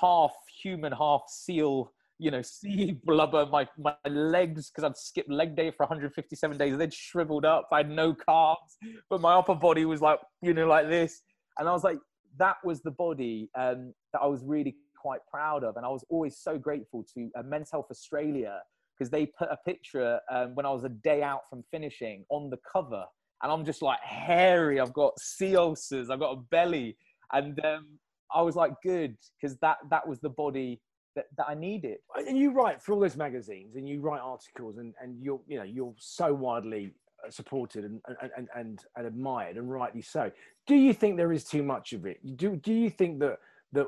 half 0.00 0.34
human, 0.62 0.92
half 0.92 1.22
seal 1.28 1.92
you 2.18 2.30
know, 2.30 2.42
sea 2.42 2.98
blubber. 3.04 3.46
My 3.46 3.66
my 3.78 3.94
legs, 4.08 4.70
because 4.70 4.84
I'd 4.84 4.96
skipped 4.96 5.30
leg 5.30 5.56
day 5.56 5.70
for 5.70 5.84
157 5.84 6.58
days, 6.58 6.76
they'd 6.76 6.92
shriveled 6.92 7.44
up. 7.44 7.68
I 7.72 7.78
had 7.78 7.90
no 7.90 8.14
carbs, 8.14 8.76
but 9.08 9.20
my 9.20 9.34
upper 9.34 9.54
body 9.54 9.84
was 9.84 10.00
like, 10.00 10.18
you 10.42 10.54
know, 10.54 10.66
like 10.66 10.88
this. 10.88 11.22
And 11.58 11.68
I 11.68 11.72
was 11.72 11.84
like, 11.84 11.98
that 12.38 12.56
was 12.64 12.82
the 12.82 12.90
body 12.90 13.50
um, 13.58 13.92
that 14.12 14.20
I 14.22 14.26
was 14.26 14.42
really 14.44 14.76
quite 15.00 15.20
proud 15.30 15.64
of. 15.64 15.76
And 15.76 15.84
I 15.84 15.88
was 15.88 16.04
always 16.08 16.38
so 16.38 16.58
grateful 16.58 17.04
to 17.14 17.30
uh, 17.36 17.42
Men's 17.42 17.70
Health 17.70 17.86
Australia 17.90 18.60
because 18.96 19.10
they 19.10 19.26
put 19.26 19.48
a 19.50 19.56
picture 19.64 20.20
um, 20.30 20.54
when 20.54 20.66
I 20.66 20.70
was 20.70 20.84
a 20.84 20.88
day 20.88 21.22
out 21.22 21.42
from 21.48 21.64
finishing 21.70 22.24
on 22.30 22.50
the 22.50 22.58
cover. 22.70 23.04
And 23.42 23.52
I'm 23.52 23.64
just 23.64 23.82
like 23.82 24.00
hairy. 24.00 24.80
I've 24.80 24.92
got 24.92 25.18
sea 25.20 25.56
ulcers. 25.56 26.10
I've 26.10 26.18
got 26.18 26.32
a 26.32 26.40
belly. 26.50 26.96
And 27.32 27.64
um, 27.64 27.86
I 28.34 28.42
was 28.42 28.56
like, 28.56 28.72
good, 28.82 29.16
because 29.40 29.56
that, 29.58 29.78
that 29.90 30.06
was 30.06 30.18
the 30.20 30.30
body 30.30 30.80
that, 31.18 31.26
that 31.36 31.48
I 31.48 31.54
needed. 31.54 31.98
And 32.16 32.38
you 32.38 32.52
write 32.52 32.80
for 32.80 32.92
all 32.92 33.00
those 33.00 33.16
magazines 33.16 33.74
and 33.74 33.88
you 33.88 34.00
write 34.00 34.20
articles 34.20 34.78
and, 34.78 34.94
and 35.02 35.20
you're, 35.20 35.40
you 35.48 35.58
know, 35.58 35.64
you're 35.64 35.94
so 35.98 36.32
widely 36.32 36.94
uh, 37.26 37.30
supported 37.30 37.84
and, 37.84 38.00
and, 38.22 38.48
and, 38.54 38.80
and 38.94 39.06
admired 39.06 39.56
and 39.56 39.68
rightly 39.68 40.00
so. 40.00 40.30
Do 40.68 40.76
you 40.76 40.92
think 40.92 41.16
there 41.16 41.32
is 41.32 41.42
too 41.42 41.64
much 41.64 41.92
of 41.92 42.06
it? 42.06 42.18
Do, 42.36 42.54
do 42.54 42.72
you 42.72 42.88
think 42.88 43.18
that, 43.18 43.38
that 43.72 43.86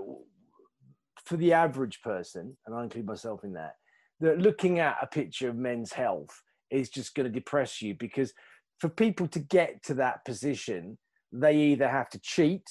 for 1.24 1.36
the 1.36 1.52
average 1.52 2.02
person, 2.02 2.56
and 2.66 2.74
I 2.74 2.82
include 2.82 3.06
myself 3.06 3.44
in 3.44 3.52
that, 3.52 3.76
that 4.18 4.38
looking 4.38 4.80
at 4.80 4.98
a 5.00 5.06
picture 5.06 5.48
of 5.48 5.54
men's 5.54 5.92
health 5.92 6.42
is 6.70 6.90
just 6.90 7.14
going 7.14 7.26
to 7.26 7.32
depress 7.32 7.80
you 7.80 7.94
because 7.94 8.32
for 8.80 8.88
people 8.88 9.28
to 9.28 9.38
get 9.38 9.84
to 9.84 9.94
that 9.94 10.24
position, 10.24 10.98
they 11.32 11.56
either 11.56 11.88
have 11.88 12.10
to 12.10 12.18
cheat, 12.18 12.68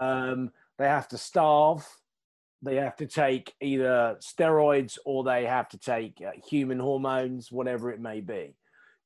um, 0.00 0.50
they 0.78 0.88
have 0.88 1.06
to 1.08 1.16
starve, 1.16 1.86
they 2.62 2.76
have 2.76 2.96
to 2.96 3.06
take 3.06 3.52
either 3.60 4.16
steroids 4.20 4.98
or 5.04 5.24
they 5.24 5.44
have 5.44 5.68
to 5.68 5.78
take 5.78 6.22
uh, 6.26 6.30
human 6.48 6.78
hormones, 6.78 7.52
whatever 7.52 7.90
it 7.90 8.00
may 8.00 8.20
be. 8.20 8.54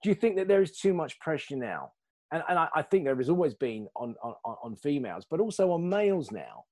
Do 0.03 0.09
you 0.09 0.15
think 0.15 0.37
that 0.37 0.49
there 0.49 0.63
is 0.63 0.79
too 0.79 0.95
much 0.95 1.19
pressure 1.21 1.57
now? 1.57 1.93
And, 2.33 2.43
and 2.49 2.59
I, 2.59 2.69
I 2.75 2.83
think 2.83 3.05
there 3.05 3.17
has 3.17 3.29
always 3.29 3.55
been 3.55 3.89
on, 3.97 4.15
on, 4.23 4.35
on 4.45 4.77
females, 4.77 5.27
but 5.29 5.41
also 5.41 5.73
on 5.73 5.89
males 5.89 6.31
now. 6.31 6.65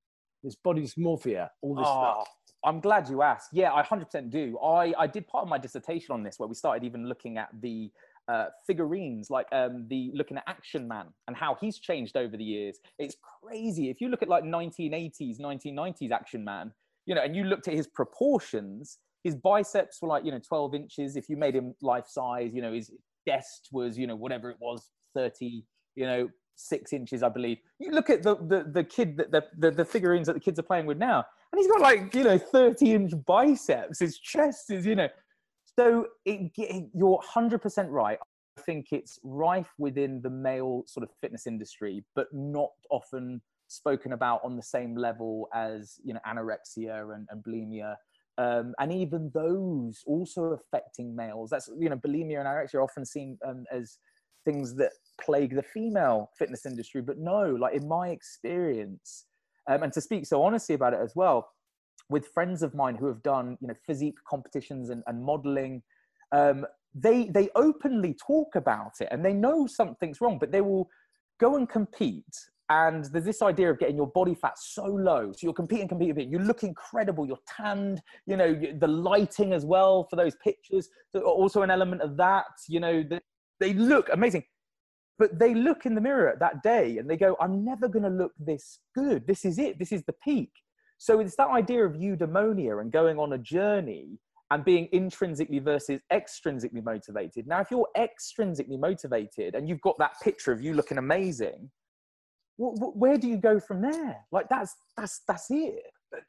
This 0.44 0.54
body 0.54 0.82
dysmorphia, 0.82 1.48
all 1.62 1.74
this 1.74 1.84
oh, 1.86 2.22
stuff. 2.22 2.28
I'm 2.64 2.80
glad 2.80 3.08
you 3.08 3.22
asked. 3.22 3.48
Yeah, 3.52 3.72
I 3.72 3.82
100% 3.82 4.30
do. 4.30 4.58
I, 4.58 4.94
I 4.96 5.06
did 5.06 5.26
part 5.26 5.42
of 5.42 5.48
my 5.48 5.58
dissertation 5.58 6.12
on 6.12 6.22
this 6.22 6.38
where 6.38 6.48
we 6.48 6.54
started 6.54 6.84
even 6.84 7.08
looking 7.08 7.38
at 7.38 7.48
the 7.60 7.90
uh, 8.28 8.46
figurines, 8.66 9.30
like 9.30 9.46
um, 9.52 9.86
the 9.88 10.10
looking 10.14 10.36
at 10.36 10.44
Action 10.46 10.86
Man 10.86 11.06
and 11.26 11.36
how 11.36 11.56
he's 11.60 11.78
changed 11.78 12.16
over 12.16 12.36
the 12.36 12.44
years. 12.44 12.78
It's 12.98 13.16
crazy. 13.42 13.90
If 13.90 14.00
you 14.00 14.08
look 14.08 14.22
at 14.22 14.28
like 14.28 14.44
1980s, 14.44 15.40
1990s 15.40 16.10
Action 16.10 16.44
Man, 16.44 16.72
you 17.06 17.14
know, 17.14 17.22
and 17.22 17.34
you 17.34 17.44
looked 17.44 17.68
at 17.68 17.74
his 17.74 17.86
proportions, 17.86 18.98
his 19.24 19.34
biceps 19.34 20.02
were 20.02 20.08
like, 20.08 20.24
you 20.24 20.30
know, 20.30 20.40
12 20.46 20.74
inches. 20.74 21.16
If 21.16 21.28
you 21.28 21.36
made 21.36 21.54
him 21.54 21.74
life 21.80 22.06
size, 22.06 22.54
you 22.54 22.62
know, 22.62 22.72
his 22.72 22.90
chest 23.26 23.68
was, 23.72 23.98
you 23.98 24.06
know, 24.06 24.16
whatever 24.16 24.50
it 24.50 24.58
was, 24.60 24.90
30, 25.14 25.64
you 25.96 26.06
know, 26.06 26.28
six 26.54 26.92
inches, 26.92 27.22
I 27.22 27.28
believe. 27.28 27.58
You 27.78 27.92
look 27.92 28.10
at 28.10 28.22
the 28.22 28.36
the, 28.36 28.66
the 28.70 28.84
kid, 28.84 29.16
the, 29.16 29.44
the, 29.56 29.70
the 29.70 29.84
figurines 29.84 30.26
that 30.26 30.34
the 30.34 30.40
kids 30.40 30.58
are 30.58 30.64
playing 30.64 30.86
with 30.86 30.98
now, 30.98 31.24
and 31.52 31.58
he's 31.58 31.68
got 31.68 31.80
like, 31.80 32.14
you 32.14 32.24
know, 32.24 32.38
30 32.38 32.92
inch 32.92 33.12
biceps. 33.26 34.00
His 34.00 34.18
chest 34.18 34.70
is, 34.70 34.84
you 34.84 34.96
know, 34.96 35.08
so 35.78 36.08
it, 36.24 36.50
it, 36.56 36.86
you're 36.92 37.20
100% 37.34 37.86
right. 37.90 38.18
I 38.58 38.60
think 38.62 38.86
it's 38.90 39.20
rife 39.22 39.72
within 39.78 40.20
the 40.20 40.30
male 40.30 40.82
sort 40.86 41.04
of 41.04 41.10
fitness 41.20 41.46
industry, 41.46 42.04
but 42.16 42.26
not 42.32 42.70
often 42.90 43.40
spoken 43.68 44.12
about 44.12 44.40
on 44.42 44.56
the 44.56 44.62
same 44.62 44.96
level 44.96 45.48
as 45.54 46.00
you 46.02 46.14
know 46.14 46.20
anorexia 46.26 47.14
and, 47.14 47.28
and 47.30 47.44
bulimia. 47.44 47.94
Um, 48.38 48.74
and 48.80 48.92
even 48.92 49.30
those 49.32 50.02
also 50.04 50.58
affecting 50.58 51.14
males. 51.14 51.50
That's 51.50 51.70
you 51.78 51.88
know 51.88 51.96
bulimia 51.96 52.40
and 52.40 52.48
anorexia 52.48 52.74
are 52.74 52.82
often 52.82 53.04
seen 53.06 53.38
um, 53.46 53.64
as 53.70 53.98
things 54.44 54.74
that 54.76 54.92
plague 55.20 55.54
the 55.54 55.62
female 55.62 56.30
fitness 56.36 56.66
industry, 56.66 57.02
but 57.02 57.18
no, 57.18 57.54
like 57.54 57.74
in 57.74 57.86
my 57.86 58.08
experience, 58.08 59.26
um, 59.70 59.84
and 59.84 59.92
to 59.92 60.00
speak 60.00 60.26
so 60.26 60.42
honestly 60.42 60.74
about 60.74 60.94
it 60.94 61.00
as 61.00 61.12
well, 61.14 61.48
with 62.08 62.26
friends 62.28 62.62
of 62.62 62.74
mine 62.74 62.96
who 62.96 63.06
have 63.06 63.22
done 63.22 63.56
you 63.60 63.68
know 63.68 63.74
physique 63.86 64.18
competitions 64.28 64.90
and, 64.90 65.02
and 65.06 65.22
modeling 65.22 65.82
um, 66.32 66.66
they 66.94 67.26
they 67.26 67.48
openly 67.54 68.14
talk 68.14 68.54
about 68.54 68.92
it 69.00 69.08
and 69.10 69.24
they 69.24 69.32
know 69.32 69.66
something's 69.66 70.20
wrong 70.20 70.38
but 70.38 70.52
they 70.52 70.60
will 70.60 70.88
go 71.38 71.56
and 71.56 71.68
compete 71.68 72.24
and 72.70 73.06
there's 73.06 73.24
this 73.24 73.40
idea 73.40 73.70
of 73.70 73.78
getting 73.78 73.96
your 73.96 74.08
body 74.08 74.34
fat 74.34 74.58
so 74.58 74.84
low. 74.84 75.32
So 75.32 75.38
you're 75.42 75.54
competing 75.54 75.88
competing 75.88 76.30
you 76.30 76.38
look 76.38 76.62
incredible. 76.62 77.26
You're 77.26 77.38
tanned 77.46 78.02
you 78.26 78.36
know 78.36 78.60
the 78.78 78.88
lighting 78.88 79.52
as 79.52 79.64
well 79.64 80.06
for 80.10 80.16
those 80.16 80.34
pictures. 80.44 80.88
So 81.10 81.22
also 81.22 81.62
an 81.62 81.70
element 81.70 82.02
of 82.02 82.16
that 82.18 82.46
you 82.68 82.80
know 82.80 83.04
they 83.60 83.72
look 83.72 84.08
amazing 84.12 84.44
but 85.18 85.36
they 85.36 85.52
look 85.52 85.84
in 85.84 85.96
the 85.96 86.00
mirror 86.00 86.36
that 86.38 86.62
day 86.62 86.98
and 86.98 87.10
they 87.10 87.16
go 87.16 87.36
i'm 87.40 87.64
never 87.64 87.88
going 87.88 88.04
to 88.04 88.10
look 88.10 88.32
this 88.38 88.78
good. 88.94 89.26
This 89.26 89.44
is 89.44 89.58
it. 89.58 89.78
This 89.78 89.92
is 89.92 90.04
the 90.04 90.14
peak 90.24 90.50
so 90.98 91.20
it's 91.20 91.36
that 91.36 91.48
idea 91.48 91.84
of 91.84 91.94
eudaimonia 91.94 92.80
and 92.80 92.90
going 92.92 93.18
on 93.18 93.32
a 93.32 93.38
journey 93.38 94.18
and 94.50 94.64
being 94.64 94.88
intrinsically 94.92 95.58
versus 95.58 96.00
extrinsically 96.12 96.82
motivated. 96.82 97.46
Now, 97.46 97.60
if 97.60 97.70
you're 97.70 97.88
extrinsically 97.96 98.78
motivated 98.78 99.54
and 99.54 99.68
you've 99.68 99.80
got 99.80 99.98
that 99.98 100.12
picture 100.22 100.52
of 100.52 100.60
you 100.60 100.74
looking 100.74 100.98
amazing, 100.98 101.70
where 102.56 103.16
do 103.16 103.28
you 103.28 103.36
go 103.36 103.60
from 103.60 103.80
there? 103.82 104.16
Like 104.32 104.48
that's 104.48 104.74
that's 104.96 105.20
that's 105.28 105.46
it. 105.50 105.82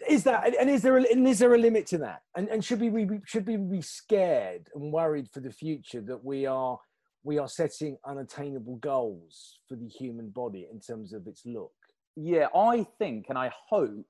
Is 0.07 0.24
that 0.26 0.55
and 0.59 0.70
is 0.70 0.84
there 0.84 0.97
a, 0.97 1.03
and 1.11 1.28
is 1.28 1.39
there 1.39 1.55
a 1.55 1.57
limit 1.57 1.88
to 1.88 1.97
that? 1.99 2.22
And 2.38 2.47
and 2.49 2.63
should 2.63 2.82
we 2.82 2.89
be 2.89 3.20
should 3.26 3.47
we 3.47 3.57
be 3.57 3.82
scared 3.82 4.67
and 4.76 4.93
worried 4.93 5.28
for 5.34 5.39
the 5.39 5.51
future 5.51 6.01
that 6.01 6.24
we 6.24 6.45
are 6.45 6.78
we 7.24 7.39
are 7.39 7.47
setting 7.47 7.97
unattainable 8.05 8.76
goals 8.76 9.59
for 9.67 9.76
the 9.76 9.88
human 9.88 10.30
body 10.30 10.67
in 10.72 10.80
terms 10.80 11.13
of 11.13 11.26
its 11.26 11.41
look? 11.45 11.72
Yeah, 12.15 12.47
I 12.53 12.86
think 12.99 13.26
and 13.30 13.38
I 13.38 13.51
hope 13.67 14.05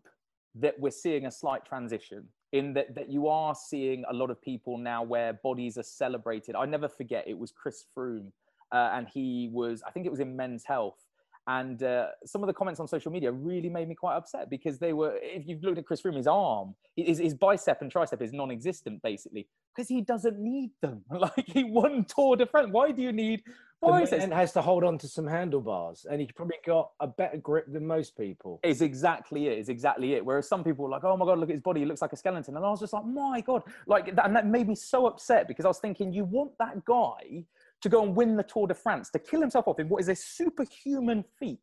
that 0.56 0.80
we're 0.80 0.92
seeing 0.92 1.26
a 1.26 1.32
slight 1.32 1.66
transition 1.66 2.26
in 2.52 2.74
that, 2.74 2.96
that 2.96 3.10
you 3.10 3.28
are 3.28 3.54
seeing 3.56 4.04
a 4.10 4.14
lot 4.14 4.30
of 4.32 4.42
people 4.42 4.78
now 4.78 5.04
where 5.04 5.34
bodies 5.34 5.78
are 5.78 5.84
celebrated. 5.84 6.56
I 6.56 6.66
never 6.66 6.90
forget 6.90 7.28
it 7.28 7.38
was 7.38 7.52
Chris 7.52 7.86
Froome, 7.96 8.32
uh, 8.72 8.90
and 8.94 9.08
he 9.08 9.50
was, 9.52 9.84
I 9.86 9.92
think 9.92 10.06
it 10.06 10.10
was 10.10 10.20
in 10.20 10.36
Men's 10.36 10.64
Health. 10.66 11.06
And 11.50 11.82
uh, 11.82 12.10
some 12.28 12.44
of 12.44 12.48
the 12.48 12.54
comments 12.54 12.80
on 12.80 12.88
social 12.88 13.12
media 13.12 13.32
really 13.32 13.70
made 13.70 13.90
me 13.90 13.96
quite 13.96 14.16
upset 14.16 14.52
because 14.52 14.78
they 14.78 14.94
were, 14.94 15.18
if 15.20 15.48
you've 15.48 15.64
looked 15.64 15.80
at 15.80 15.86
Chris 15.88 16.00
Froome, 16.00 16.16
his 16.16 16.28
arm, 16.28 16.76
his, 16.96 17.18
his 17.18 17.34
bicep 17.34 17.82
and 17.82 17.92
tricep 17.92 18.22
is 18.22 18.32
non 18.34 18.52
existent 18.52 19.02
basically 19.02 19.48
because 19.76 19.90
he 19.90 20.02
doesn't 20.02 20.38
need 20.38 20.70
them. 20.84 21.02
Like 21.12 21.48
he 21.48 21.64
won 21.64 22.06
Tour 22.06 22.36
de 22.36 22.46
France. 22.46 22.70
Why 22.72 22.92
do 22.92 23.02
you 23.02 23.12
need 23.12 23.42
biceps? 23.82 24.24
And 24.24 24.32
has 24.32 24.54
to 24.54 24.62
hold 24.62 24.84
on 24.84 25.00
to 25.00 25.08
some 25.08 25.26
handlebars 25.26 26.06
and 26.08 26.22
he's 26.22 26.32
probably 26.32 26.58
got 26.64 26.92
a 27.00 27.08
better 27.08 27.38
grip 27.38 27.66
than 27.68 27.88
most 27.88 28.16
people. 28.16 28.60
It's 28.62 28.82
exactly 28.82 29.48
it. 29.48 29.58
It's 29.58 29.70
exactly 29.70 30.14
it. 30.14 30.24
Whereas 30.24 30.48
some 30.48 30.64
people 30.64 30.86
were 30.86 30.92
like, 30.92 31.04
oh 31.04 31.18
my 31.18 31.26
God, 31.26 31.40
look 31.40 31.50
at 31.50 31.56
his 31.56 31.64
body. 31.64 31.80
He 31.80 31.88
looks 31.88 32.04
like 32.04 32.14
a 32.14 32.16
skeleton. 32.16 32.56
And 32.58 32.64
I 32.64 32.70
was 32.70 32.80
just 32.80 32.94
like, 32.94 33.06
my 33.06 33.42
God. 33.42 33.64
Like, 33.88 34.16
that, 34.16 34.28
and 34.28 34.36
that 34.36 34.46
made 34.46 34.68
me 34.68 34.76
so 34.76 35.08
upset 35.08 35.48
because 35.48 35.66
I 35.66 35.70
was 35.70 35.80
thinking, 35.80 36.14
you 36.14 36.26
want 36.26 36.52
that 36.60 36.86
guy 36.86 37.44
to 37.82 37.90
go 37.90 38.04
and 38.04 38.16
win 38.16 38.36
the 38.36 38.44
Tour 38.44 38.68
de 38.68 38.74
France, 38.74 39.10
to 39.12 39.20
kill 39.20 39.42
himself 39.42 39.68
off 39.68 39.80
in 39.80 39.90
what 39.90 40.02
is 40.02 40.10
a 40.10 40.16
superhuman 40.16 41.24
feat. 41.40 41.60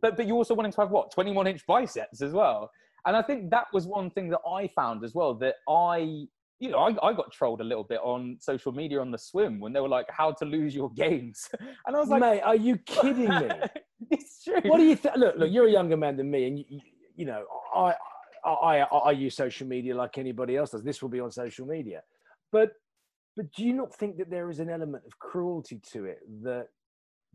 But, 0.00 0.16
but 0.16 0.26
you 0.26 0.34
also 0.34 0.54
want 0.54 0.66
him 0.66 0.72
to 0.72 0.80
have 0.82 0.90
what, 0.90 1.12
21 1.12 1.46
inch 1.46 1.66
biceps 1.66 2.22
as 2.22 2.32
well. 2.32 2.70
And 3.06 3.16
I 3.16 3.22
think 3.22 3.50
that 3.50 3.66
was 3.72 3.86
one 3.86 4.10
thing 4.10 4.28
that 4.30 4.40
I 4.46 4.68
found 4.68 5.04
as 5.04 5.14
well 5.14 5.34
that 5.34 5.56
I 5.68 6.26
you 6.60 6.68
know, 6.68 6.78
I, 6.78 7.08
I 7.08 7.12
got 7.14 7.32
trolled 7.32 7.62
a 7.62 7.64
little 7.64 7.84
bit 7.84 8.00
on 8.02 8.36
social 8.38 8.70
media 8.70 9.00
on 9.00 9.10
the 9.10 9.18
swim 9.18 9.60
when 9.60 9.72
they 9.72 9.80
were 9.80 9.88
like, 9.88 10.06
"How 10.10 10.30
to 10.32 10.44
lose 10.44 10.74
your 10.74 10.90
gains," 10.90 11.48
and 11.86 11.96
I 11.96 11.98
was 11.98 12.10
like, 12.10 12.20
"Mate, 12.20 12.42
are 12.42 12.54
you 12.54 12.76
kidding 12.76 13.30
me?" 13.30 13.48
it's 14.10 14.44
true. 14.44 14.60
What 14.66 14.76
do 14.76 14.84
you 14.84 14.94
think? 14.94 15.16
Look, 15.16 15.36
look, 15.36 15.50
you're 15.50 15.68
a 15.68 15.72
younger 15.72 15.96
man 15.96 16.18
than 16.18 16.30
me, 16.30 16.46
and 16.46 16.58
you, 16.58 16.64
you 17.16 17.24
know, 17.24 17.44
I, 17.74 17.94
I, 18.44 18.50
I, 18.50 18.78
I 18.82 19.10
use 19.12 19.34
social 19.34 19.66
media 19.66 19.96
like 19.96 20.18
anybody 20.18 20.56
else 20.56 20.72
does. 20.72 20.84
This 20.84 21.00
will 21.00 21.08
be 21.08 21.20
on 21.20 21.30
social 21.30 21.66
media, 21.66 22.02
but, 22.52 22.72
but 23.40 23.52
do 23.52 23.64
you 23.64 23.72
not 23.72 23.94
think 23.94 24.18
that 24.18 24.28
there 24.30 24.50
is 24.50 24.60
an 24.60 24.68
element 24.68 25.04
of 25.06 25.18
cruelty 25.18 25.80
to 25.92 26.04
it 26.04 26.18
that, 26.42 26.66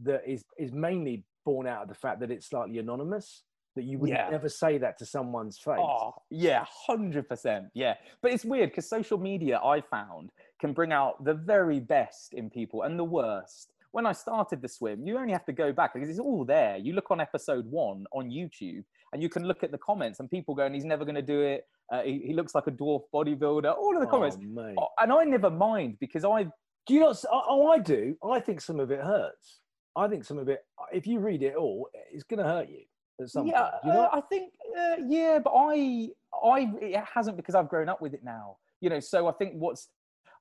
that 0.04 0.22
is 0.28 0.44
is 0.60 0.72
mainly 0.72 1.24
born 1.46 1.66
out 1.68 1.82
of 1.84 1.88
the 1.90 1.96
fact 1.96 2.20
that 2.20 2.30
it's 2.30 2.48
slightly 2.48 2.78
anonymous? 2.78 3.44
that 3.76 3.84
you 3.84 4.00
would 4.00 4.10
Yeah. 4.10 4.30
never 4.30 4.48
say 4.48 4.78
that 4.78 4.98
to 5.00 5.06
someone's 5.06 5.58
face. 5.58 5.76
Oh, 5.78 6.14
yeah, 6.30 6.64
100%. 6.88 7.70
Yeah. 7.74 7.96
But 8.22 8.32
it's 8.32 8.46
weird 8.46 8.70
because 8.70 8.88
social 8.88 9.18
media, 9.18 9.60
I 9.62 9.82
found, 9.82 10.32
can 10.62 10.72
bring 10.72 10.94
out 10.94 11.22
the 11.26 11.34
very 11.34 11.82
best 11.82 12.34
in 12.34 12.50
people 12.50 12.84
and 12.84 12.98
the 12.98 13.04
worst. 13.04 13.74
When 13.92 14.06
I 14.06 14.14
started 14.14 14.62
the 14.62 14.70
swim, 14.70 15.06
you 15.06 15.18
only 15.18 15.34
have 15.34 15.44
to 15.48 15.52
go 15.52 15.74
back 15.74 15.94
because 15.94 16.08
it's 16.10 16.20
all 16.20 16.46
there. 16.46 16.78
You 16.78 16.94
look 16.94 17.12
on 17.12 17.20
episode 17.20 17.66
one 17.70 18.06
on 18.14 18.30
YouTube 18.30 18.86
and 19.12 19.22
you 19.22 19.28
can 19.28 19.44
look 19.44 19.62
at 19.62 19.72
the 19.72 19.78
comments 19.78 20.22
and 20.22 20.30
people 20.30 20.56
going, 20.56 20.74
he's 20.74 20.86
never 20.86 21.04
going 21.04 21.16
to 21.16 21.22
do 21.22 21.42
it. 21.42 21.66
Uh, 21.92 22.02
he, 22.02 22.20
he 22.28 22.34
looks 22.34 22.56
like 22.56 22.68
a 22.68 22.72
dwarf 22.72 23.04
bodybuilder. 23.14 23.76
All 23.78 23.96
of 23.96 24.02
the 24.02 24.08
comments. 24.08 24.38
Oh. 24.42 24.74
Oh, 24.78 24.88
and 25.00 25.12
I 25.12 25.24
never 25.24 25.50
mind 25.50 25.98
because 26.00 26.26
I 26.26 26.44
Do 26.88 26.94
you 26.94 27.00
not? 27.02 27.24
Oh, 27.32 27.44
oh, 27.48 27.68
I 27.68 27.80
do. 27.80 28.18
I 28.24 28.40
think 28.40 28.62
some 28.62 28.80
of 28.80 28.92
it 28.92 29.02
hurts. 29.02 29.60
I 29.96 30.08
think 30.08 30.24
some 30.24 30.38
of 30.38 30.50
it. 30.50 30.66
If 30.92 31.08
you 31.08 31.20
read 31.20 31.44
it 31.44 31.56
all, 31.56 31.90
it's 32.12 32.24
going 32.24 32.40
to 32.40 32.46
hurt 32.46 32.70
you 32.70 32.82
at 33.22 33.30
some 33.30 33.48
yeah, 33.48 33.70
point. 33.70 33.74
You 33.86 33.92
uh. 33.92 34.10
I 34.12 34.22
think 34.22 34.52
uh, 34.78 34.96
yeah, 35.08 35.40
but 35.44 35.54
I 35.56 36.10
I 36.44 36.72
it 36.82 37.04
hasn't 37.14 37.38
because 37.38 37.56
I've 37.56 37.70
grown 37.70 37.90
up 37.90 38.02
with 38.02 38.14
it 38.14 38.24
now. 38.24 38.58
You 38.82 38.90
know, 38.90 39.00
so 39.00 39.28
I 39.28 39.32
think 39.34 39.54
what's 39.54 39.90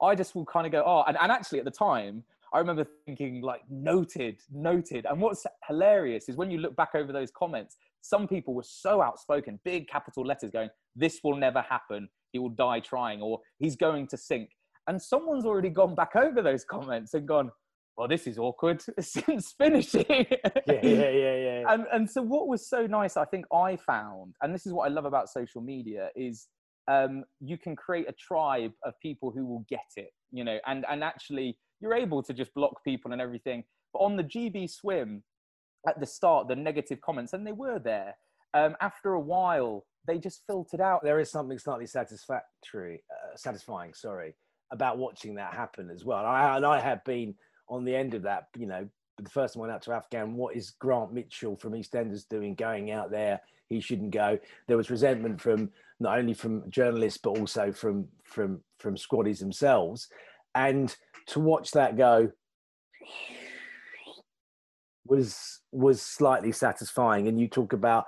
I 0.03 0.15
just 0.15 0.35
will 0.35 0.45
kind 0.45 0.67
of 0.67 0.73
go 0.73 0.83
oh, 0.85 1.05
and, 1.07 1.17
and 1.21 1.31
actually 1.31 1.61
at 1.61 1.65
the 1.65 1.71
time 1.71 2.25
I 2.55 2.59
remember 2.59 2.87
thinking 3.05 3.43
like 3.43 3.63
noted, 3.69 4.39
noted. 4.53 5.07
And 5.07 5.21
what's 5.21 5.45
hilarious 5.67 6.29
is 6.29 6.37
when 6.37 6.53
you 6.53 6.59
look 6.59 6.77
back 6.77 6.91
over 6.95 7.13
those 7.13 7.33
comments, 7.33 7.77
some 8.05 8.29
people 8.29 8.53
were 8.53 8.65
so 8.67 9.01
outspoken, 9.01 9.59
big 9.65 9.89
capital 9.89 10.25
letters 10.25 10.51
going, 10.51 10.69
"This 10.95 11.21
will 11.25 11.37
never 11.37 11.63
happen. 11.63 12.09
He 12.33 12.39
will 12.39 12.51
die 12.51 12.81
trying," 12.81 13.23
or 13.23 13.41
"He's 13.59 13.77
going 13.77 14.09
to 14.09 14.17
sink." 14.17 14.51
And 14.87 15.01
someone's 15.01 15.47
already 15.47 15.71
gone 15.71 15.95
back 15.95 16.15
over 16.15 16.43
those 16.43 16.65
comments 16.65 17.15
and 17.15 17.27
gone, 17.27 17.51
"Well, 17.97 18.07
this 18.07 18.27
is 18.27 18.39
awkward." 18.39 18.83
Since 19.01 19.55
finishing, 19.57 20.05
yeah, 20.09 20.81
yeah, 20.83 21.11
yeah, 21.11 21.37
yeah. 21.37 21.65
and 21.69 21.87
and 21.93 22.11
so 22.11 22.23
what 22.23 22.49
was 22.49 22.69
so 22.69 22.87
nice 22.87 23.17
i 23.17 23.25
think 23.25 23.45
i 23.53 23.77
found 23.77 24.35
and 24.43 24.55
this 24.55 24.67
is 24.67 24.73
what 24.73 24.85
i 24.85 24.89
love 24.89 25.05
about 25.05 25.29
social 25.29 25.61
media 25.61 26.11
is 26.15 26.49
um, 26.87 27.25
you 27.41 27.57
can 27.57 27.75
create 27.75 28.07
a 28.11 28.13
tribe 28.13 28.73
of 28.85 28.93
people 29.01 29.31
who 29.31 29.47
will 29.47 29.65
get 29.69 29.87
it 29.97 30.11
you 30.33 30.45
know 30.45 30.59
and 30.67 30.85
and 30.91 31.03
actually 31.03 31.57
you're 31.81 31.95
able 31.95 32.23
to 32.23 32.35
just 32.35 32.53
block 32.55 32.85
people 32.85 33.13
and 33.13 33.23
everything 33.23 33.65
but 33.93 34.01
on 34.01 34.17
the 34.17 34.25
gb 34.25 34.71
swim 34.71 35.23
at 35.87 36.01
the 36.01 36.07
start 36.07 36.49
the 36.49 36.57
negative 36.57 37.01
comments 37.01 37.33
and 37.33 37.47
they 37.47 37.53
were 37.53 37.79
there 37.79 38.15
um, 38.55 38.77
after 38.81 39.15
a 39.15 39.21
while 39.21 39.85
they 40.07 40.19
just 40.19 40.43
filtered 40.47 40.81
out 40.81 41.03
there 41.03 41.19
is 41.19 41.31
something 41.31 41.59
slightly 41.59 41.87
satisfactory, 41.87 43.03
uh, 43.11 43.37
satisfying, 43.37 43.95
sorry, 43.95 44.35
about 44.71 44.99
watching 44.99 45.35
that 45.37 45.55
happen 45.55 45.91
as 45.91 46.05
well. 46.05 46.19
And 46.19 46.29
I, 46.29 46.57
and 46.57 46.67
I 46.67 46.81
have 46.81 47.05
been 47.05 47.35
on 47.69 47.85
the 47.85 47.95
end 47.95 48.15
of 48.15 48.23
that, 48.23 48.49
you 48.57 48.67
know, 48.67 48.89
the 49.17 49.31
first 49.31 49.57
one 49.57 49.71
out 49.71 49.83
to 49.83 49.93
Afghan. 49.93 50.35
What 50.35 50.57
is 50.57 50.73
Grant 50.73 51.13
Mitchell 51.13 51.57
from 51.57 51.73
EastEnders 51.73 52.29
doing 52.29 52.55
going 52.55 52.91
out 52.91 53.11
there? 53.11 53.41
He 53.69 53.81
shouldn't 53.81 54.11
go. 54.11 54.39
There 54.67 54.77
was 54.77 54.91
resentment 54.91 55.41
from 55.41 55.71
not 56.01 56.19
only 56.19 56.35
from 56.35 56.69
journalists 56.71 57.21
but 57.23 57.39
also 57.39 57.73
from 57.73 58.09
from 58.25 58.61
from 58.79 58.97
squaddies 58.97 59.39
themselves, 59.39 60.09
and 60.55 60.95
to 61.29 61.41
watch 61.41 61.71
that 61.71 61.97
go 61.97 62.31
was 65.07 65.61
was 65.73 66.01
slightly 66.01 66.53
satisfying. 66.53 67.29
And 67.29 67.41
you 67.41 67.49
talk 67.49 67.73
about 67.73 68.07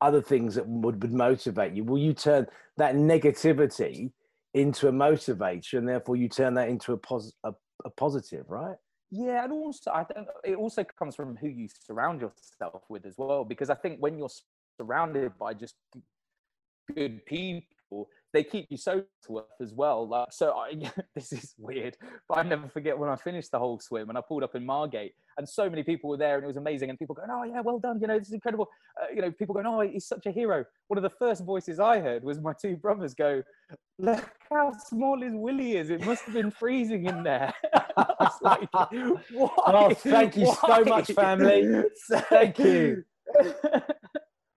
other 0.00 0.20
things 0.20 0.54
that 0.56 0.66
would, 0.66 1.02
would 1.02 1.12
motivate 1.12 1.72
you. 1.72 1.84
Will 1.84 1.98
you 1.98 2.12
turn 2.12 2.46
that 2.76 2.94
negativity 2.94 4.12
into 4.52 4.88
a 4.88 4.92
motivator, 4.92 5.78
and 5.78 5.88
therefore 5.88 6.16
you 6.16 6.28
turn 6.28 6.54
that 6.54 6.68
into 6.68 6.92
a, 6.92 6.96
pos- 6.96 7.34
a, 7.42 7.52
a 7.84 7.90
positive, 7.90 8.44
right? 8.48 8.76
Yeah, 9.10 9.44
and 9.44 9.52
also 9.52 9.90
I 9.92 10.04
think 10.04 10.26
it 10.44 10.56
also 10.56 10.84
comes 10.98 11.14
from 11.14 11.36
who 11.36 11.48
you 11.48 11.68
surround 11.86 12.20
yourself 12.20 12.82
with 12.88 13.06
as 13.06 13.14
well. 13.16 13.44
Because 13.44 13.70
I 13.70 13.74
think 13.74 13.98
when 14.00 14.18
you're 14.18 14.30
surrounded 14.80 15.36
by 15.38 15.54
just 15.54 15.74
good 16.94 17.24
people, 17.26 17.62
they 18.32 18.44
keep 18.44 18.66
you 18.68 18.76
so 18.76 19.04
worth 19.28 19.44
as 19.60 19.72
well. 19.72 20.06
Like, 20.08 20.32
so 20.32 20.52
I, 20.52 20.74
this 21.14 21.32
is 21.32 21.54
weird, 21.56 21.96
but 22.28 22.38
I 22.38 22.42
never 22.42 22.68
forget 22.68 22.98
when 22.98 23.08
I 23.08 23.16
finished 23.16 23.52
the 23.52 23.58
whole 23.58 23.78
swim 23.78 24.08
and 24.08 24.18
I 24.18 24.22
pulled 24.26 24.42
up 24.42 24.54
in 24.54 24.66
Margate, 24.66 25.12
and 25.38 25.48
so 25.48 25.70
many 25.70 25.82
people 25.82 26.10
were 26.10 26.16
there, 26.16 26.36
and 26.36 26.44
it 26.44 26.46
was 26.46 26.56
amazing. 26.56 26.90
And 26.90 26.98
people 26.98 27.14
going, 27.14 27.28
"Oh 27.30 27.44
yeah, 27.44 27.60
well 27.60 27.78
done! 27.78 28.00
You 28.00 28.08
know, 28.08 28.18
this 28.18 28.28
is 28.28 28.34
incredible." 28.34 28.68
Uh, 29.00 29.06
you 29.14 29.22
know, 29.22 29.30
people 29.30 29.54
going, 29.54 29.66
"Oh, 29.66 29.80
he's 29.80 30.06
such 30.06 30.26
a 30.26 30.30
hero." 30.30 30.64
One 30.88 30.98
of 30.98 31.02
the 31.02 31.16
first 31.18 31.44
voices 31.44 31.80
I 31.80 32.00
heard 32.00 32.24
was 32.24 32.40
my 32.40 32.52
two 32.60 32.76
brothers 32.76 33.14
go, 33.14 33.42
"Look 33.98 34.30
how 34.50 34.72
small 34.86 35.20
his 35.20 35.32
Willie 35.34 35.76
is! 35.76 35.90
It 35.90 36.04
must 36.04 36.24
have 36.24 36.34
been 36.34 36.50
freezing 36.50 37.06
in 37.06 37.22
there." 37.22 37.52
I 37.96 38.14
was 38.20 38.38
like, 38.42 38.68
"Why? 38.72 39.48
Oh, 39.66 39.94
thank 39.94 40.36
you 40.36 40.52
so 40.66 40.84
much, 40.84 41.12
family. 41.12 41.84
Thank 42.28 42.58
you. 42.58 43.04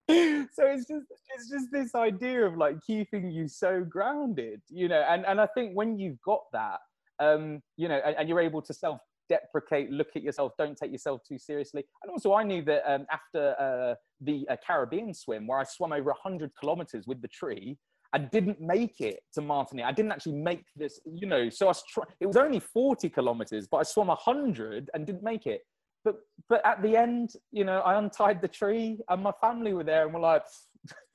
So 0.08 0.64
it's 0.64 0.86
just 0.86 1.04
it's 1.34 1.50
just 1.50 1.66
this 1.70 1.94
idea 1.94 2.42
of 2.42 2.56
like 2.56 2.76
keeping 2.86 3.30
you 3.30 3.46
so 3.46 3.84
grounded 3.84 4.60
you 4.70 4.88
know 4.88 5.04
and 5.08 5.26
and 5.26 5.38
i 5.38 5.46
think 5.54 5.72
when 5.74 5.98
you've 5.98 6.20
got 6.22 6.40
that 6.50 6.78
um 7.20 7.60
you 7.76 7.88
know 7.88 8.00
and, 8.06 8.16
and 8.16 8.28
you're 8.28 8.40
able 8.40 8.62
to 8.62 8.72
self 8.72 9.00
deprecate 9.28 9.90
look 9.90 10.08
at 10.16 10.22
yourself 10.22 10.52
don't 10.56 10.78
take 10.78 10.90
yourself 10.90 11.20
too 11.28 11.38
seriously 11.38 11.84
and 12.02 12.10
also 12.10 12.32
i 12.32 12.42
knew 12.42 12.62
that 12.62 12.90
um, 12.90 13.04
after 13.10 13.54
uh, 13.60 13.94
the 14.22 14.46
uh, 14.48 14.56
caribbean 14.66 15.12
swim 15.12 15.46
where 15.46 15.58
i 15.58 15.64
swam 15.64 15.92
over 15.92 16.10
100 16.10 16.50
kilometers 16.58 17.06
with 17.06 17.20
the 17.20 17.28
tree 17.28 17.76
I 18.14 18.16
didn't 18.16 18.58
make 18.58 19.02
it 19.02 19.20
to 19.34 19.42
Martinique. 19.42 19.84
I 19.84 19.92
didn't 19.92 20.12
actually 20.12 20.36
make 20.36 20.64
this, 20.74 20.98
you 21.04 21.26
know. 21.26 21.50
So 21.50 21.66
I 21.66 21.68
was 21.68 21.82
try- 21.86 22.04
it 22.20 22.26
was 22.26 22.38
only 22.38 22.58
40 22.58 23.10
kilometers, 23.10 23.68
but 23.70 23.76
I 23.76 23.82
swam 23.82 24.06
100 24.06 24.88
and 24.94 25.06
didn't 25.06 25.22
make 25.22 25.46
it 25.46 25.60
but 26.08 26.20
but 26.48 26.64
at 26.64 26.82
the 26.82 26.96
end, 26.96 27.34
you 27.52 27.64
know, 27.64 27.80
I 27.80 27.98
untied 27.98 28.40
the 28.40 28.48
tree 28.48 29.00
and 29.08 29.22
my 29.22 29.32
family 29.40 29.74
were 29.74 29.84
there 29.84 30.04
and 30.04 30.14
were 30.14 30.20
like, 30.20 30.44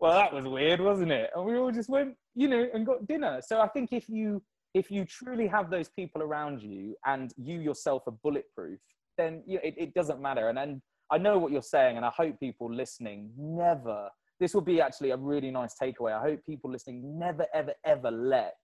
well, 0.00 0.14
that 0.14 0.32
was 0.32 0.44
weird, 0.44 0.80
wasn't 0.80 1.12
it? 1.12 1.30
And 1.34 1.44
we 1.44 1.56
all 1.56 1.70
just 1.70 1.90
went, 1.90 2.14
you 2.34 2.48
know, 2.48 2.66
and 2.72 2.86
got 2.86 3.06
dinner. 3.06 3.40
So 3.44 3.60
I 3.60 3.68
think 3.68 3.92
if 3.92 4.08
you 4.08 4.42
if 4.72 4.90
you 4.90 5.04
truly 5.04 5.46
have 5.48 5.70
those 5.70 5.88
people 5.88 6.22
around 6.22 6.62
you 6.62 6.94
and 7.04 7.32
you 7.36 7.60
yourself 7.60 8.04
are 8.06 8.14
bulletproof, 8.22 8.78
then 9.18 9.42
you 9.46 9.56
know, 9.56 9.60
it, 9.64 9.74
it 9.76 9.94
doesn't 9.94 10.20
matter. 10.20 10.48
And 10.48 10.58
and 10.58 10.80
I 11.10 11.18
know 11.18 11.38
what 11.38 11.52
you're 11.52 11.62
saying, 11.62 11.96
and 11.96 12.06
I 12.06 12.10
hope 12.16 12.38
people 12.40 12.72
listening 12.72 13.30
never. 13.36 14.08
This 14.38 14.54
will 14.54 14.62
be 14.62 14.80
actually 14.80 15.10
a 15.10 15.18
really 15.18 15.50
nice 15.50 15.74
takeaway. 15.80 16.16
I 16.18 16.22
hope 16.22 16.40
people 16.46 16.70
listening 16.70 17.18
never, 17.18 17.46
ever, 17.52 17.74
ever 17.84 18.10
let 18.10 18.56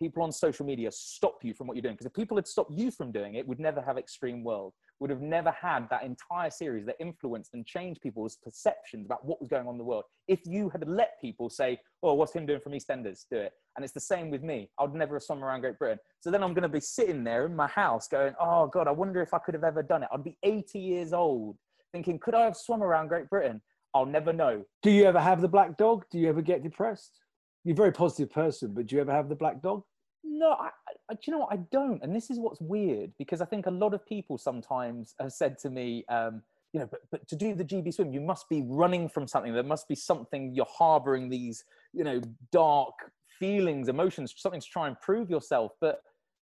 people 0.00 0.22
on 0.22 0.32
social 0.32 0.66
media 0.66 0.90
stop 0.90 1.44
you 1.44 1.54
from 1.54 1.66
what 1.66 1.76
you're 1.76 1.82
doing. 1.82 1.94
Because 1.94 2.06
if 2.06 2.14
people 2.14 2.36
had 2.36 2.48
stopped 2.48 2.72
you 2.72 2.90
from 2.90 3.12
doing 3.12 3.34
it, 3.34 3.46
we'd 3.46 3.60
never 3.60 3.80
have 3.80 3.98
Extreme 3.98 4.42
World. 4.42 4.72
Would 4.98 5.10
have 5.10 5.20
never 5.20 5.50
had 5.52 5.88
that 5.90 6.02
entire 6.02 6.50
series 6.50 6.86
that 6.86 6.96
influenced 6.98 7.54
and 7.54 7.64
changed 7.64 8.00
people's 8.00 8.36
perceptions 8.42 9.06
about 9.06 9.24
what 9.24 9.40
was 9.40 9.48
going 9.48 9.66
on 9.66 9.74
in 9.74 9.78
the 9.78 9.84
world. 9.84 10.04
If 10.26 10.40
you 10.44 10.68
had 10.70 10.88
let 10.88 11.20
people 11.20 11.48
say, 11.48 11.80
"Oh, 12.02 12.14
what's 12.14 12.32
him 12.32 12.46
doing 12.46 12.60
from 12.60 12.72
EastEnders? 12.72 13.26
Do 13.30 13.36
it," 13.36 13.52
and 13.76 13.84
it's 13.84 13.94
the 13.94 14.00
same 14.00 14.30
with 14.30 14.42
me. 14.42 14.70
I'd 14.78 14.94
never 14.94 15.14
have 15.14 15.22
swum 15.22 15.44
around 15.44 15.60
Great 15.60 15.78
Britain. 15.78 15.98
So 16.20 16.30
then 16.30 16.42
I'm 16.42 16.54
going 16.54 16.62
to 16.62 16.68
be 16.68 16.80
sitting 16.80 17.22
there 17.22 17.46
in 17.46 17.54
my 17.54 17.68
house 17.68 18.08
going, 18.08 18.34
"Oh 18.40 18.66
God, 18.66 18.88
I 18.88 18.92
wonder 18.92 19.22
if 19.22 19.32
I 19.32 19.38
could 19.38 19.54
have 19.54 19.64
ever 19.64 19.82
done 19.82 20.02
it." 20.02 20.08
I'd 20.12 20.24
be 20.24 20.38
80 20.42 20.78
years 20.78 21.12
old, 21.12 21.56
thinking, 21.92 22.18
"Could 22.18 22.34
I 22.34 22.44
have 22.44 22.56
swum 22.56 22.82
around 22.82 23.08
Great 23.08 23.28
Britain?" 23.28 23.62
I'll 23.92 24.06
never 24.06 24.32
know. 24.32 24.64
Do 24.82 24.90
you 24.90 25.04
ever 25.04 25.20
have 25.20 25.40
the 25.40 25.48
black 25.48 25.76
dog? 25.76 26.04
Do 26.10 26.18
you 26.18 26.28
ever 26.28 26.42
get 26.42 26.62
depressed? 26.62 27.18
You're 27.64 27.74
a 27.74 27.76
very 27.76 27.92
positive 27.92 28.30
person, 28.30 28.72
but 28.72 28.86
do 28.86 28.94
you 28.94 29.00
ever 29.00 29.12
have 29.12 29.28
the 29.28 29.34
black 29.34 29.60
dog? 29.60 29.82
No, 30.22 30.52
I, 30.52 30.70
I, 31.10 31.14
do 31.14 31.20
you 31.26 31.32
know 31.32 31.38
what? 31.40 31.52
I 31.52 31.56
don't. 31.72 32.02
And 32.02 32.14
this 32.14 32.30
is 32.30 32.38
what's 32.38 32.60
weird 32.60 33.12
because 33.18 33.40
I 33.40 33.44
think 33.46 33.66
a 33.66 33.70
lot 33.70 33.94
of 33.94 34.04
people 34.06 34.38
sometimes 34.38 35.14
have 35.18 35.32
said 35.32 35.58
to 35.60 35.70
me, 35.70 36.04
um, 36.08 36.42
you 36.72 36.80
know, 36.80 36.86
but, 36.86 37.00
but 37.10 37.26
to 37.28 37.36
do 37.36 37.54
the 37.54 37.64
GB 37.64 37.92
swim, 37.94 38.12
you 38.12 38.20
must 38.20 38.48
be 38.48 38.62
running 38.66 39.08
from 39.08 39.26
something. 39.26 39.52
There 39.52 39.62
must 39.62 39.88
be 39.88 39.94
something 39.94 40.54
you're 40.54 40.66
harboring 40.66 41.28
these, 41.28 41.64
you 41.92 42.04
know, 42.04 42.20
dark 42.52 42.94
feelings, 43.38 43.88
emotions, 43.88 44.34
something 44.36 44.60
to 44.60 44.66
try 44.68 44.86
and 44.86 45.00
prove 45.00 45.30
yourself. 45.30 45.72
But 45.80 46.02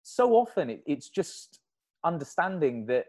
so 0.02 0.34
often 0.34 0.70
it, 0.70 0.82
it's 0.86 1.08
just 1.08 1.60
understanding 2.04 2.86
that 2.86 3.06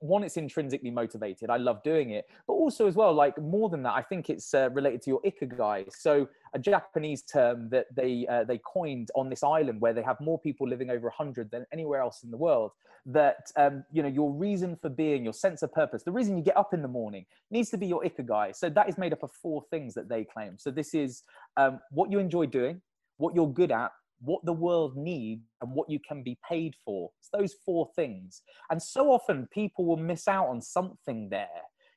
one 0.00 0.24
it's 0.24 0.36
intrinsically 0.36 0.90
motivated 0.90 1.50
i 1.50 1.56
love 1.56 1.82
doing 1.82 2.10
it 2.10 2.26
but 2.46 2.54
also 2.54 2.86
as 2.86 2.94
well 2.94 3.12
like 3.12 3.40
more 3.40 3.68
than 3.68 3.82
that 3.82 3.92
i 3.92 4.02
think 4.02 4.30
it's 4.30 4.52
uh, 4.54 4.68
related 4.72 5.00
to 5.02 5.10
your 5.10 5.20
ikigai. 5.22 5.86
So 5.94 6.28
a 6.54 6.58
japanese 6.58 7.22
term 7.22 7.68
that 7.70 7.86
they 7.94 8.26
uh, 8.28 8.44
they 8.44 8.58
coined 8.58 9.10
on 9.14 9.28
this 9.28 9.42
island 9.42 9.80
where 9.80 9.92
they 9.92 10.02
have 10.02 10.20
more 10.20 10.38
people 10.38 10.66
living 10.68 10.90
over 10.90 11.06
100 11.06 11.50
than 11.50 11.66
anywhere 11.72 12.00
else 12.00 12.22
in 12.22 12.30
the 12.30 12.36
world 12.36 12.72
that 13.06 13.50
um, 13.56 13.84
you 13.92 14.02
know 14.02 14.08
your 14.08 14.32
reason 14.32 14.76
for 14.76 14.88
being 14.88 15.22
your 15.24 15.32
sense 15.32 15.62
of 15.62 15.72
purpose 15.72 16.02
the 16.02 16.12
reason 16.12 16.36
you 16.36 16.44
get 16.44 16.56
up 16.56 16.74
in 16.74 16.82
the 16.82 16.88
morning 16.88 17.24
needs 17.50 17.70
to 17.70 17.78
be 17.78 17.86
your 17.86 18.02
ikigai. 18.02 18.54
So 18.54 18.68
that 18.70 18.88
is 18.88 18.98
made 18.98 19.12
up 19.12 19.22
of 19.22 19.32
four 19.32 19.64
things 19.70 19.94
that 19.94 20.08
they 20.08 20.24
claim. 20.24 20.56
So 20.58 20.70
this 20.70 20.94
is 20.94 21.22
um, 21.56 21.80
what 21.90 22.10
you 22.10 22.18
enjoy 22.18 22.46
doing 22.46 22.80
what 23.20 23.34
you're 23.34 23.52
good 23.52 23.70
at 23.70 23.92
what 24.20 24.44
the 24.44 24.52
world 24.52 24.96
needs 24.96 25.42
and 25.60 25.72
what 25.72 25.90
you 25.90 25.98
can 26.06 26.22
be 26.22 26.38
paid 26.48 26.74
for. 26.84 27.10
It's 27.18 27.30
those 27.32 27.54
four 27.64 27.88
things. 27.96 28.42
And 28.70 28.82
so 28.82 29.10
often 29.10 29.48
people 29.52 29.86
will 29.86 29.96
miss 29.96 30.28
out 30.28 30.48
on 30.48 30.60
something 30.60 31.28
there. 31.30 31.48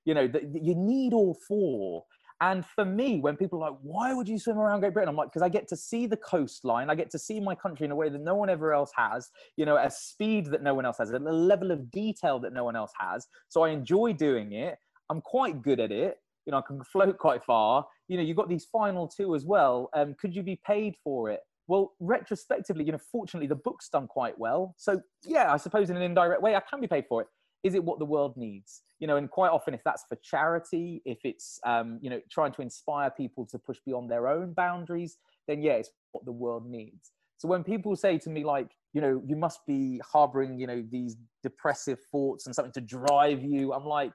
You 0.05 0.13
know, 0.13 0.27
that 0.27 0.43
you 0.61 0.75
need 0.75 1.13
all 1.13 1.37
four. 1.47 2.03
And 2.41 2.65
for 2.65 2.83
me, 2.83 3.21
when 3.21 3.37
people 3.37 3.63
are 3.63 3.71
like, 3.71 3.79
why 3.81 4.13
would 4.13 4.27
you 4.27 4.37
swim 4.37 4.57
around 4.57 4.81
Great 4.81 4.93
Britain? 4.93 5.07
I'm 5.07 5.15
like, 5.15 5.29
because 5.29 5.41
I 5.41 5.47
get 5.47 5.67
to 5.69 5.77
see 5.77 6.07
the 6.07 6.17
coastline. 6.17 6.89
I 6.89 6.95
get 6.95 7.09
to 7.11 7.19
see 7.19 7.39
my 7.39 7.55
country 7.55 7.85
in 7.85 7.91
a 7.91 7.95
way 7.95 8.09
that 8.09 8.19
no 8.19 8.35
one 8.35 8.49
ever 8.49 8.73
else 8.73 8.91
has, 8.97 9.29
you 9.55 9.65
know, 9.65 9.77
at 9.77 9.87
a 9.87 9.91
speed 9.91 10.47
that 10.47 10.61
no 10.61 10.73
one 10.73 10.85
else 10.85 10.97
has, 10.97 11.11
a 11.11 11.19
level 11.19 11.71
of 11.71 11.89
detail 11.89 12.39
that 12.39 12.51
no 12.51 12.65
one 12.65 12.75
else 12.75 12.91
has. 12.99 13.27
So 13.47 13.63
I 13.63 13.69
enjoy 13.69 14.11
doing 14.13 14.51
it. 14.51 14.77
I'm 15.09 15.21
quite 15.21 15.61
good 15.61 15.79
at 15.79 15.91
it. 15.91 16.17
You 16.45 16.51
know, 16.51 16.57
I 16.57 16.63
can 16.67 16.83
float 16.83 17.17
quite 17.17 17.45
far. 17.45 17.85
You 18.09 18.17
know, 18.17 18.23
you've 18.23 18.35
got 18.35 18.49
these 18.49 18.65
final 18.65 19.07
two 19.07 19.35
as 19.35 19.45
well. 19.45 19.89
Um, 19.93 20.13
could 20.19 20.35
you 20.35 20.43
be 20.43 20.59
paid 20.65 20.95
for 21.01 21.29
it? 21.29 21.39
Well, 21.67 21.93
retrospectively, 21.99 22.83
you 22.83 22.91
know, 22.91 22.99
fortunately, 23.11 23.47
the 23.47 23.55
book's 23.55 23.89
done 23.89 24.07
quite 24.07 24.37
well. 24.37 24.75
So, 24.77 25.01
yeah, 25.23 25.51
I 25.51 25.57
suppose 25.57 25.89
in 25.89 25.95
an 25.95 26.01
indirect 26.01 26.41
way, 26.41 26.55
I 26.55 26.61
can 26.61 26.81
be 26.81 26.87
paid 26.87 27.05
for 27.07 27.21
it. 27.21 27.27
Is 27.63 27.75
it 27.75 27.83
what 27.83 27.99
the 27.99 28.05
world 28.05 28.35
needs? 28.35 28.81
You 28.99 29.07
know, 29.07 29.15
and 29.15 29.29
quite 29.29 29.51
often, 29.51 29.73
if 29.73 29.81
that's 29.85 30.03
for 30.09 30.17
charity, 30.21 31.01
if 31.05 31.19
it's, 31.23 31.59
um, 31.65 31.99
you 32.01 32.09
know, 32.09 32.19
trying 32.29 32.51
to 32.53 32.61
inspire 32.61 33.09
people 33.09 33.45
to 33.47 33.57
push 33.57 33.77
beyond 33.85 34.11
their 34.11 34.27
own 34.27 34.53
boundaries, 34.53 35.17
then 35.47 35.61
yeah, 35.61 35.73
it's 35.73 35.89
what 36.11 36.25
the 36.25 36.31
world 36.31 36.69
needs. 36.69 37.11
So 37.37 37.47
when 37.47 37.63
people 37.63 37.95
say 37.95 38.17
to 38.19 38.29
me, 38.29 38.43
like, 38.43 38.69
you 38.93 39.01
know, 39.01 39.21
you 39.25 39.35
must 39.35 39.65
be 39.65 40.01
harboring, 40.09 40.59
you 40.59 40.67
know, 40.67 40.83
these 40.91 41.15
depressive 41.41 41.99
thoughts 42.11 42.45
and 42.45 42.55
something 42.55 42.73
to 42.73 42.81
drive 42.81 43.43
you, 43.43 43.73
I'm 43.73 43.85
like, 43.85 44.13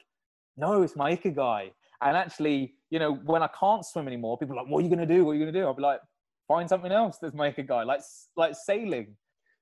no, 0.56 0.82
it's 0.82 0.96
my 0.96 1.16
ikigai. 1.16 1.70
And 2.00 2.16
actually, 2.16 2.74
you 2.90 2.98
know, 2.98 3.14
when 3.14 3.42
I 3.42 3.48
can't 3.58 3.84
swim 3.84 4.06
anymore, 4.06 4.38
people 4.38 4.56
are 4.56 4.62
like, 4.62 4.70
what 4.70 4.80
are 4.80 4.82
you 4.82 4.94
going 4.94 5.06
to 5.06 5.14
do? 5.14 5.24
What 5.24 5.32
are 5.32 5.34
you 5.34 5.42
going 5.42 5.52
to 5.52 5.60
do? 5.60 5.66
I'll 5.66 5.74
be 5.74 5.82
like, 5.82 6.00
find 6.48 6.68
something 6.68 6.90
else 6.90 7.18
that's 7.20 7.34
my 7.34 7.52
ikigai, 7.52 7.86
like, 7.86 8.00
like 8.36 8.54
sailing. 8.56 9.16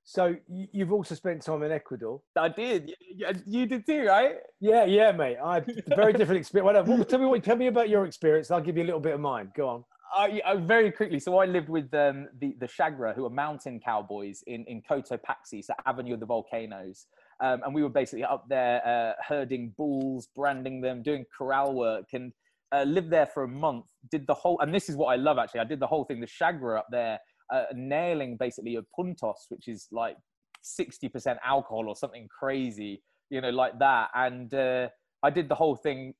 So 0.09 0.37
you've 0.47 0.93
also 0.93 1.15
spent 1.15 1.41
time 1.41 1.63
in 1.63 1.71
Ecuador. 1.73 2.21
I 2.37 2.47
did. 2.47 2.93
You, 3.13 3.27
you 3.45 3.65
did 3.65 3.85
too, 3.85 4.05
right? 4.05 4.35
Yeah, 4.61 4.85
yeah, 4.85 5.11
mate. 5.11 5.35
I 5.43 5.61
very 5.87 6.13
different 6.13 6.39
experience. 6.39 6.65
Whatever. 6.65 7.03
Tell 7.03 7.19
me 7.19 7.25
what. 7.25 7.43
Tell 7.43 7.57
me 7.57 7.67
about 7.67 7.89
your 7.89 8.05
experience. 8.05 8.49
I'll 8.49 8.61
give 8.61 8.77
you 8.77 8.83
a 8.83 8.89
little 8.89 9.01
bit 9.01 9.13
of 9.15 9.19
mine. 9.19 9.51
Go 9.53 9.67
on. 9.67 9.83
I, 10.15 10.41
I, 10.45 10.55
very 10.55 10.93
quickly. 10.93 11.19
So 11.19 11.37
I 11.39 11.45
lived 11.45 11.67
with 11.67 11.93
um, 11.93 12.29
the 12.39 12.55
the 12.57 12.67
Chagra, 12.67 13.13
who 13.13 13.25
are 13.25 13.29
mountain 13.29 13.81
cowboys 13.81 14.43
in 14.47 14.63
in 14.65 14.81
Cotopaxi, 14.81 15.61
so 15.61 15.73
Avenue 15.85 16.13
of 16.13 16.21
the 16.21 16.25
Volcanoes, 16.25 17.07
um, 17.41 17.61
and 17.65 17.75
we 17.75 17.83
were 17.83 17.89
basically 17.89 18.23
up 18.23 18.47
there 18.47 18.81
uh, 18.87 19.21
herding 19.21 19.73
bulls, 19.77 20.29
branding 20.33 20.79
them, 20.79 21.03
doing 21.03 21.25
corral 21.37 21.73
work, 21.73 22.05
and 22.13 22.31
uh, 22.73 22.83
lived 22.83 23.09
there 23.09 23.27
for 23.27 23.43
a 23.43 23.47
month. 23.47 23.85
Did 24.11 24.27
the 24.27 24.33
whole, 24.33 24.59
and 24.59 24.73
this 24.73 24.89
is 24.89 24.95
what 24.95 25.07
I 25.07 25.15
love 25.15 25.37
actually. 25.37 25.61
I 25.61 25.65
did 25.65 25.79
the 25.79 25.87
whole 25.87 26.05
thing. 26.05 26.19
The 26.19 26.27
Chagra 26.27 26.79
up 26.79 26.87
there, 26.91 27.19
uh, 27.53 27.65
nailing 27.73 28.37
basically 28.37 28.75
a 28.75 28.81
puntas, 28.97 29.45
which 29.49 29.67
is 29.67 29.87
like 29.91 30.17
sixty 30.61 31.09
percent 31.09 31.39
alcohol 31.45 31.85
or 31.87 31.95
something 31.95 32.27
crazy, 32.39 33.01
you 33.29 33.41
know, 33.41 33.49
like 33.49 33.77
that. 33.79 34.09
And 34.15 34.53
uh, 34.53 34.89
I 35.23 35.29
did 35.29 35.49
the 35.49 35.55
whole 35.55 35.75
thing 35.75 36.13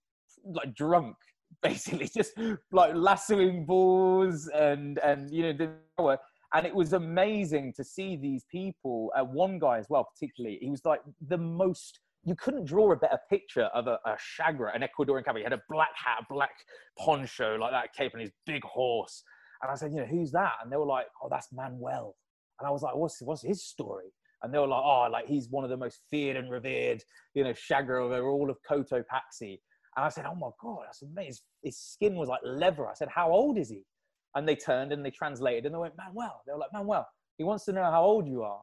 like 0.46 0.74
drunk 0.76 1.16
basically 1.64 2.10
just 2.14 2.34
like 2.72 2.94
lassoing 2.94 3.66
bulls 3.66 4.50
and 4.54 5.00
and 5.00 5.32
you 5.32 5.54
know 5.54 6.18
and 6.54 6.66
it 6.66 6.74
was 6.76 6.94
amazing 6.94 7.74
to 7.76 7.84
see 7.84 8.16
these 8.16 8.46
people 8.52 9.12
uh, 9.18 9.24
one 9.24 9.58
guy 9.58 9.78
as 9.78 9.88
well 9.90 10.08
particularly 10.14 10.58
he 10.62 10.70
was 10.70 10.82
like 10.86 11.02
the 11.30 11.38
most 11.38 12.00
you 12.28 12.36
couldn't 12.36 12.66
draw 12.66 12.92
a 12.92 12.96
better 12.96 13.18
picture 13.30 13.70
of 13.74 13.88
a, 13.88 13.98
a 14.06 14.18
an 14.74 14.84
ecuadorian 14.84 15.24
cowboy 15.24 15.40
he 15.40 15.44
had 15.44 15.54
a 15.54 15.62
black 15.70 15.90
hat 15.96 16.18
a 16.22 16.34
black 16.34 16.52
poncho 17.00 17.56
like 17.56 17.72
that 17.72 17.94
cape 17.94 18.12
and 18.14 18.22
his 18.22 18.32
big 18.46 18.64
horse 18.64 19.24
and 19.62 19.72
i 19.72 19.76
said 19.76 19.92
you 19.92 19.98
know 19.98 20.06
who's 20.06 20.32
that 20.32 20.54
and 20.62 20.72
they 20.72 20.78
were 20.78 20.86
like 20.86 21.08
oh 21.24 21.28
that's 21.30 21.48
manuel 21.52 22.16
and 22.60 22.68
i 22.68 22.72
was 22.72 22.82
like 22.82 22.96
what's 22.96 23.22
what's 23.22 23.42
his 23.42 23.64
story 23.64 24.14
and 24.44 24.54
they 24.54 24.60
were 24.60 24.68
like 24.68 24.84
oh 24.84 25.08
like 25.12 25.26
he's 25.26 25.50
one 25.50 25.64
of 25.64 25.70
the 25.70 25.78
most 25.78 26.02
feared 26.12 26.38
and 26.38 26.52
revered 26.52 27.02
you 27.34 27.44
know 27.44 27.54
chagra 27.54 28.02
over 28.02 28.28
all 28.28 28.50
of 28.50 28.58
cotopaxi 28.70 29.60
and 29.98 30.06
I 30.06 30.10
said, 30.10 30.26
Oh 30.28 30.36
my 30.36 30.50
God, 30.62 30.84
that's 30.86 31.02
amazing. 31.02 31.42
His 31.64 31.78
skin 31.78 32.16
was 32.16 32.30
like 32.30 32.40
leather. 32.44 32.88
I 32.88 32.94
said, 32.94 33.10
How 33.10 33.32
old 33.32 33.58
is 33.58 33.70
he? 33.70 33.84
And 34.36 34.48
they 34.48 34.56
turned 34.56 34.94
and 34.94 35.04
they 35.04 35.10
translated 35.10 35.66
and 35.66 35.74
they 35.74 35.80
went, 35.80 35.96
Manuel. 35.98 36.44
They 36.46 36.54
were 36.54 36.60
like, 36.60 36.72
Manuel, 36.72 37.08
he 37.40 37.44
wants 37.44 37.66
to 37.66 37.74
know 37.74 37.84
how 37.84 38.04
old 38.04 38.28
you 38.28 38.44
are. 38.44 38.62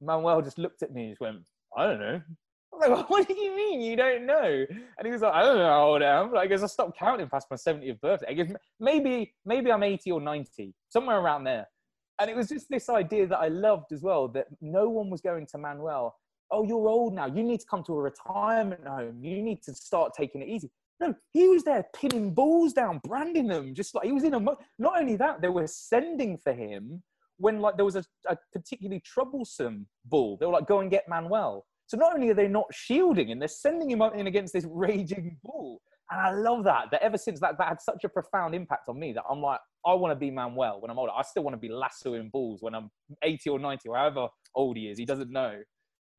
Manuel 0.00 0.40
just 0.40 0.58
looked 0.58 0.82
at 0.82 0.92
me 0.92 1.02
and 1.02 1.10
just 1.10 1.20
went, 1.20 1.36
I 1.76 1.84
don't 1.84 2.00
know. 2.00 2.22
I 2.72 2.76
was 2.76 2.98
like, 2.98 3.10
what 3.10 3.28
do 3.28 3.34
you 3.34 3.54
mean 3.56 3.80
you 3.80 3.96
don't 3.96 4.26
know? 4.26 4.66
And 4.98 5.06
he 5.06 5.10
was 5.10 5.22
like, 5.22 5.34
I 5.34 5.42
don't 5.42 5.58
know 5.58 5.68
how 5.68 5.88
old 5.88 6.02
I 6.02 6.20
am. 6.20 6.32
Like, 6.32 6.44
I 6.44 6.46
guess 6.46 6.62
I 6.62 6.66
stopped 6.66 6.98
counting 6.98 7.28
past 7.28 7.46
my 7.50 7.56
70th 7.56 8.00
birthday. 8.00 8.26
I 8.28 8.32
guess 8.34 8.52
maybe, 8.78 9.34
maybe 9.44 9.72
I'm 9.72 9.82
80 9.82 10.12
or 10.12 10.20
90, 10.20 10.74
somewhere 10.88 11.18
around 11.18 11.44
there. 11.44 11.66
And 12.18 12.30
it 12.30 12.36
was 12.36 12.48
just 12.48 12.68
this 12.68 12.88
idea 12.88 13.26
that 13.26 13.38
I 13.38 13.48
loved 13.48 13.92
as 13.92 14.02
well, 14.02 14.28
that 14.28 14.46
no 14.60 14.88
one 14.88 15.08
was 15.10 15.20
going 15.20 15.46
to 15.46 15.58
Manuel 15.58 16.14
oh, 16.50 16.64
you're 16.64 16.88
old 16.88 17.14
now. 17.14 17.26
You 17.26 17.42
need 17.42 17.60
to 17.60 17.66
come 17.66 17.82
to 17.84 17.94
a 17.94 18.02
retirement 18.02 18.86
home. 18.86 19.22
You 19.22 19.42
need 19.42 19.62
to 19.62 19.74
start 19.74 20.12
taking 20.16 20.42
it 20.42 20.48
easy. 20.48 20.70
No, 21.00 21.14
he 21.32 21.48
was 21.48 21.62
there 21.64 21.86
pinning 21.94 22.34
balls 22.34 22.74
down, 22.74 23.00
branding 23.04 23.46
them, 23.46 23.74
just 23.74 23.94
like 23.94 24.04
he 24.04 24.12
was 24.12 24.24
in 24.24 24.34
a. 24.34 24.40
Mo- 24.40 24.58
Not 24.78 25.00
only 25.00 25.16
that, 25.16 25.40
they 25.40 25.48
were 25.48 25.66
sending 25.66 26.36
for 26.36 26.52
him 26.52 27.02
when 27.38 27.60
like 27.60 27.76
there 27.76 27.86
was 27.86 27.96
a, 27.96 28.04
a 28.28 28.36
particularly 28.52 29.00
troublesome 29.00 29.86
ball. 30.04 30.36
They 30.38 30.46
were 30.46 30.52
like, 30.52 30.66
go 30.66 30.80
and 30.80 30.90
get 30.90 31.08
Manuel. 31.08 31.66
So 31.90 31.96
not 31.96 32.14
only 32.14 32.30
are 32.30 32.34
they 32.34 32.46
not 32.46 32.66
shielding 32.72 33.30
him, 33.30 33.40
they're 33.40 33.48
sending 33.48 33.90
him 33.90 34.00
in 34.00 34.28
against 34.28 34.52
this 34.52 34.64
raging 34.70 35.36
bull. 35.42 35.82
And 36.12 36.20
I 36.20 36.30
love 36.30 36.62
that. 36.62 36.86
That 36.92 37.02
ever 37.02 37.18
since 37.18 37.40
that, 37.40 37.58
that 37.58 37.66
had 37.66 37.80
such 37.80 38.04
a 38.04 38.08
profound 38.08 38.54
impact 38.54 38.88
on 38.88 38.96
me 38.96 39.12
that 39.12 39.24
I'm 39.28 39.42
like, 39.42 39.58
I 39.84 39.94
want 39.94 40.12
to 40.12 40.16
be 40.16 40.30
Manuel 40.30 40.80
when 40.80 40.88
I'm 40.88 41.00
older. 41.00 41.10
I 41.10 41.22
still 41.22 41.42
want 41.42 41.54
to 41.54 41.58
be 41.58 41.68
lassoing 41.68 42.30
bulls 42.30 42.62
when 42.62 42.76
I'm 42.76 42.92
80 43.24 43.50
or 43.50 43.58
90 43.58 43.88
or 43.88 43.96
however 43.96 44.28
old 44.54 44.76
he 44.76 44.88
is. 44.88 44.98
He 44.98 45.04
doesn't 45.04 45.32
know 45.32 45.58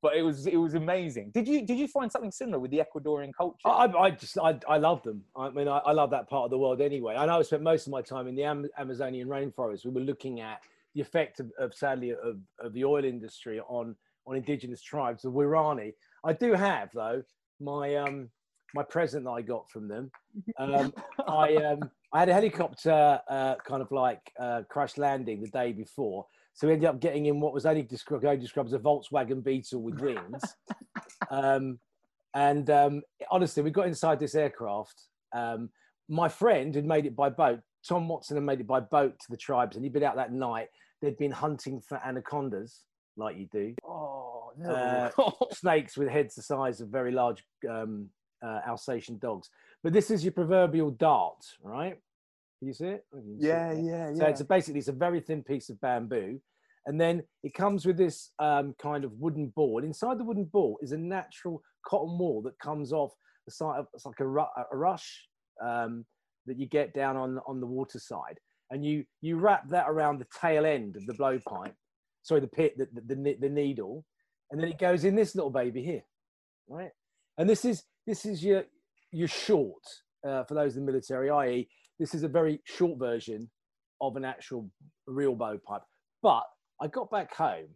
but 0.02 0.16
it 0.16 0.22
was 0.22 0.48
it 0.48 0.56
was 0.56 0.74
amazing. 0.74 1.30
Did 1.32 1.46
you 1.46 1.64
did 1.64 1.78
you 1.78 1.86
find 1.86 2.10
something 2.10 2.32
similar 2.32 2.58
with 2.58 2.72
the 2.72 2.82
Ecuadorian 2.84 3.30
culture? 3.38 3.56
I, 3.64 3.84
I 3.84 4.10
just 4.10 4.36
I, 4.36 4.58
I 4.68 4.78
love 4.78 5.00
them. 5.04 5.22
I 5.36 5.48
mean 5.50 5.68
I, 5.68 5.78
I, 5.78 5.92
love 5.92 6.10
that 6.10 6.28
part 6.28 6.46
of 6.46 6.50
the 6.50 6.58
world 6.58 6.80
anyway. 6.80 7.14
I 7.14 7.24
know 7.24 7.38
I 7.38 7.42
spent 7.42 7.62
most 7.62 7.86
of 7.86 7.92
my 7.92 8.02
time 8.02 8.26
in 8.26 8.34
the 8.34 8.42
Am- 8.42 8.68
Amazonian 8.76 9.28
rainforest. 9.28 9.84
We 9.84 9.92
were 9.92 10.00
looking 10.00 10.40
at 10.40 10.58
the 10.96 11.00
effect 11.00 11.38
of, 11.38 11.52
of 11.56 11.72
sadly 11.72 12.10
of, 12.10 12.40
of 12.58 12.72
the 12.72 12.84
oil 12.84 13.04
industry 13.04 13.60
on 13.60 13.94
on 14.26 14.36
indigenous 14.36 14.82
tribes, 14.82 15.22
the 15.22 15.30
Waorani. 15.30 15.94
I 16.24 16.32
do 16.32 16.52
have 16.52 16.90
though 16.94 17.22
my 17.60 17.96
um 17.96 18.28
my 18.74 18.82
present 18.82 19.24
that 19.24 19.30
I 19.30 19.42
got 19.42 19.68
from 19.70 19.88
them. 19.88 20.10
Um, 20.58 20.92
I 21.28 21.56
um 21.56 21.90
I 22.12 22.20
had 22.20 22.28
a 22.28 22.34
helicopter 22.34 23.20
uh, 23.28 23.54
kind 23.66 23.82
of 23.82 23.90
like 23.90 24.20
uh, 24.38 24.62
crash 24.68 24.98
landing 24.98 25.40
the 25.42 25.48
day 25.48 25.72
before 25.72 26.26
so 26.54 26.66
we 26.66 26.74
ended 26.74 26.88
up 26.88 27.00
getting 27.00 27.26
in 27.26 27.40
what 27.40 27.54
was 27.54 27.66
only 27.66 27.82
described, 27.82 28.40
described 28.40 28.68
as 28.68 28.74
a 28.74 28.78
Volkswagen 28.78 29.42
Beetle 29.42 29.82
with 29.82 30.00
wings. 30.00 30.42
um, 31.30 31.78
and 32.34 32.68
um, 32.70 33.02
honestly, 33.30 33.62
we 33.62 33.70
got 33.70 33.86
inside 33.86 34.20
this 34.20 34.34
aircraft. 34.34 35.08
Um, 35.34 35.70
my 36.08 36.28
friend 36.28 36.74
had 36.74 36.84
made 36.84 37.06
it 37.06 37.16
by 37.16 37.30
boat. 37.30 37.60
Tom 37.86 38.08
Watson 38.08 38.36
had 38.36 38.44
made 38.44 38.60
it 38.60 38.66
by 38.66 38.80
boat 38.80 39.18
to 39.18 39.30
the 39.30 39.36
tribes, 39.36 39.76
and 39.76 39.84
he'd 39.84 39.92
been 39.92 40.02
out 40.02 40.16
that 40.16 40.32
night. 40.32 40.68
They'd 41.00 41.16
been 41.16 41.32
hunting 41.32 41.80
for 41.80 42.00
anacondas, 42.04 42.84
like 43.16 43.36
you 43.36 43.46
do. 43.50 43.74
Oh 43.84 44.52
no! 44.56 44.70
Uh, 44.70 45.32
snakes 45.52 45.96
with 45.96 46.08
heads 46.08 46.34
the 46.34 46.42
size 46.42 46.80
of 46.80 46.88
very 46.88 47.12
large 47.12 47.44
um, 47.68 48.08
uh, 48.44 48.60
Alsatian 48.66 49.18
dogs. 49.18 49.48
But 49.82 49.92
this 49.92 50.10
is 50.10 50.24
your 50.24 50.32
proverbial 50.32 50.90
dart, 50.92 51.44
right? 51.62 51.96
Can 52.58 52.68
you 52.68 52.74
see 52.74 52.86
it? 52.86 53.04
You 53.12 53.36
yeah, 53.38 53.72
see 53.72 53.78
it? 53.80 53.84
yeah, 53.84 54.08
yeah. 54.10 54.14
So 54.14 54.26
it's 54.26 54.40
a, 54.40 54.44
basically 54.44 54.78
it's 54.78 54.88
a 54.88 54.92
very 54.92 55.20
thin 55.20 55.42
piece 55.42 55.68
of 55.68 55.80
bamboo, 55.80 56.40
and 56.86 57.00
then 57.00 57.22
it 57.42 57.54
comes 57.54 57.86
with 57.86 57.96
this 57.96 58.30
um, 58.38 58.74
kind 58.80 59.04
of 59.04 59.12
wooden 59.12 59.48
board. 59.48 59.84
Inside 59.84 60.18
the 60.18 60.24
wooden 60.24 60.44
ball 60.44 60.78
is 60.82 60.92
a 60.92 60.98
natural 60.98 61.62
cotton 61.86 62.18
wool 62.18 62.42
that 62.42 62.58
comes 62.58 62.92
off 62.92 63.12
the 63.46 63.52
side 63.52 63.78
of 63.78 63.86
it's 63.94 64.06
like 64.06 64.20
a, 64.20 64.26
a 64.26 64.76
rush 64.76 65.26
um, 65.62 66.04
that 66.46 66.58
you 66.58 66.66
get 66.66 66.94
down 66.94 67.16
on 67.16 67.40
on 67.46 67.60
the 67.60 67.66
water 67.66 67.98
side, 67.98 68.38
and 68.70 68.84
you 68.84 69.04
you 69.20 69.36
wrap 69.36 69.68
that 69.68 69.86
around 69.88 70.18
the 70.18 70.26
tail 70.40 70.64
end 70.64 70.96
of 70.96 71.06
the 71.06 71.14
blowpipe, 71.14 71.74
sorry, 72.22 72.40
the 72.40 72.46
pit, 72.46 72.76
the, 72.76 72.88
the, 72.92 73.14
the, 73.14 73.36
the 73.40 73.48
needle, 73.48 74.04
and 74.50 74.60
then 74.60 74.68
it 74.68 74.78
goes 74.78 75.04
in 75.04 75.14
this 75.14 75.34
little 75.34 75.50
baby 75.50 75.82
here, 75.82 76.02
right? 76.68 76.90
And 77.38 77.48
this 77.48 77.64
is 77.64 77.84
this 78.06 78.26
is 78.26 78.44
your 78.44 78.64
your 79.10 79.28
short 79.28 79.82
uh, 80.26 80.44
for 80.44 80.54
those 80.54 80.76
in 80.76 80.84
the 80.84 80.92
military, 80.92 81.30
i.e., 81.30 81.68
this 81.98 82.14
is 82.14 82.22
a 82.22 82.28
very 82.28 82.60
short 82.64 82.98
version 82.98 83.50
of 84.00 84.16
an 84.16 84.24
actual 84.24 84.68
real 85.06 85.34
bow 85.34 85.58
pipe. 85.66 85.82
But 86.22 86.44
I 86.80 86.88
got 86.88 87.10
back 87.10 87.34
home 87.34 87.68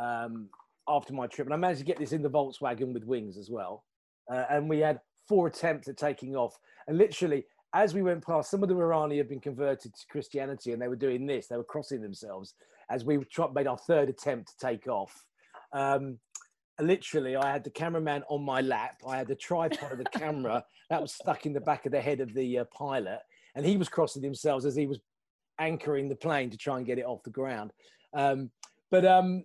um, 0.00 0.48
after 0.88 1.12
my 1.12 1.26
trip, 1.26 1.46
and 1.46 1.54
I 1.54 1.56
managed 1.56 1.80
to 1.80 1.86
get 1.86 1.98
this 1.98 2.12
in 2.12 2.22
the 2.22 2.30
Volkswagen 2.30 2.92
with 2.92 3.04
wings 3.04 3.36
as 3.38 3.50
well. 3.50 3.84
Uh, 4.30 4.44
and 4.50 4.68
we 4.68 4.78
had 4.78 5.00
four 5.28 5.46
attempts 5.46 5.88
at 5.88 5.96
taking 5.96 6.36
off. 6.36 6.56
And 6.88 6.98
literally, 6.98 7.44
as 7.74 7.94
we 7.94 8.02
went 8.02 8.24
past, 8.24 8.50
some 8.50 8.62
of 8.62 8.68
the 8.68 8.74
Waorani 8.74 9.18
had 9.18 9.28
been 9.28 9.40
converted 9.40 9.94
to 9.94 10.06
Christianity, 10.10 10.72
and 10.72 10.80
they 10.80 10.88
were 10.88 10.96
doing 10.96 11.26
this. 11.26 11.46
They 11.46 11.56
were 11.56 11.64
crossing 11.64 12.02
themselves 12.02 12.54
as 12.90 13.04
we 13.04 13.18
made 13.54 13.66
our 13.66 13.78
third 13.78 14.08
attempt 14.08 14.48
to 14.48 14.66
take 14.66 14.86
off. 14.88 15.24
Um, 15.72 16.18
literally, 16.80 17.36
I 17.36 17.52
had 17.52 17.64
the 17.64 17.70
cameraman 17.70 18.24
on 18.28 18.42
my 18.42 18.60
lap. 18.60 19.00
I 19.06 19.16
had 19.16 19.28
the 19.28 19.34
tripod 19.34 19.92
of 19.92 19.98
the 19.98 20.04
camera 20.04 20.64
that 20.90 21.00
was 21.00 21.14
stuck 21.14 21.46
in 21.46 21.52
the 21.52 21.60
back 21.60 21.86
of 21.86 21.92
the 21.92 22.00
head 22.00 22.20
of 22.20 22.32
the 22.34 22.60
uh, 22.60 22.64
pilot, 22.76 23.20
and 23.54 23.64
he 23.64 23.76
was 23.76 23.88
crossing 23.88 24.22
himself 24.22 24.64
as 24.64 24.74
he 24.74 24.86
was 24.86 25.00
anchoring 25.58 26.08
the 26.08 26.16
plane 26.16 26.50
to 26.50 26.56
try 26.56 26.76
and 26.76 26.86
get 26.86 26.98
it 26.98 27.04
off 27.04 27.22
the 27.22 27.30
ground. 27.30 27.72
Um, 28.12 28.50
but 28.90 29.04
um, 29.04 29.44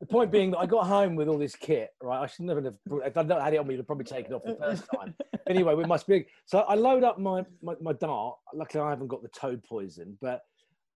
the 0.00 0.06
point 0.06 0.30
being 0.30 0.50
that 0.50 0.58
I 0.58 0.66
got 0.66 0.86
home 0.86 1.16
with 1.16 1.28
all 1.28 1.38
this 1.38 1.56
kit, 1.56 1.90
right? 2.02 2.20
I 2.20 2.26
should 2.26 2.44
never 2.44 2.62
have. 2.62 2.74
If 3.04 3.16
I'd 3.16 3.28
not 3.28 3.42
had 3.42 3.54
it 3.54 3.58
on 3.58 3.66
me, 3.66 3.78
I'd 3.78 3.86
probably 3.86 4.04
taken 4.04 4.32
it 4.32 4.34
off 4.34 4.44
the 4.44 4.56
first 4.56 4.84
time. 4.94 5.14
anyway, 5.48 5.74
with 5.74 5.86
my 5.86 5.98
big, 6.06 6.26
so 6.44 6.60
I 6.60 6.74
load 6.74 7.02
up 7.02 7.18
my, 7.18 7.44
my, 7.62 7.74
my 7.80 7.92
dart. 7.94 8.36
Luckily, 8.54 8.82
I 8.82 8.90
haven't 8.90 9.08
got 9.08 9.22
the 9.22 9.28
toad 9.28 9.62
poison, 9.64 10.18
but 10.20 10.42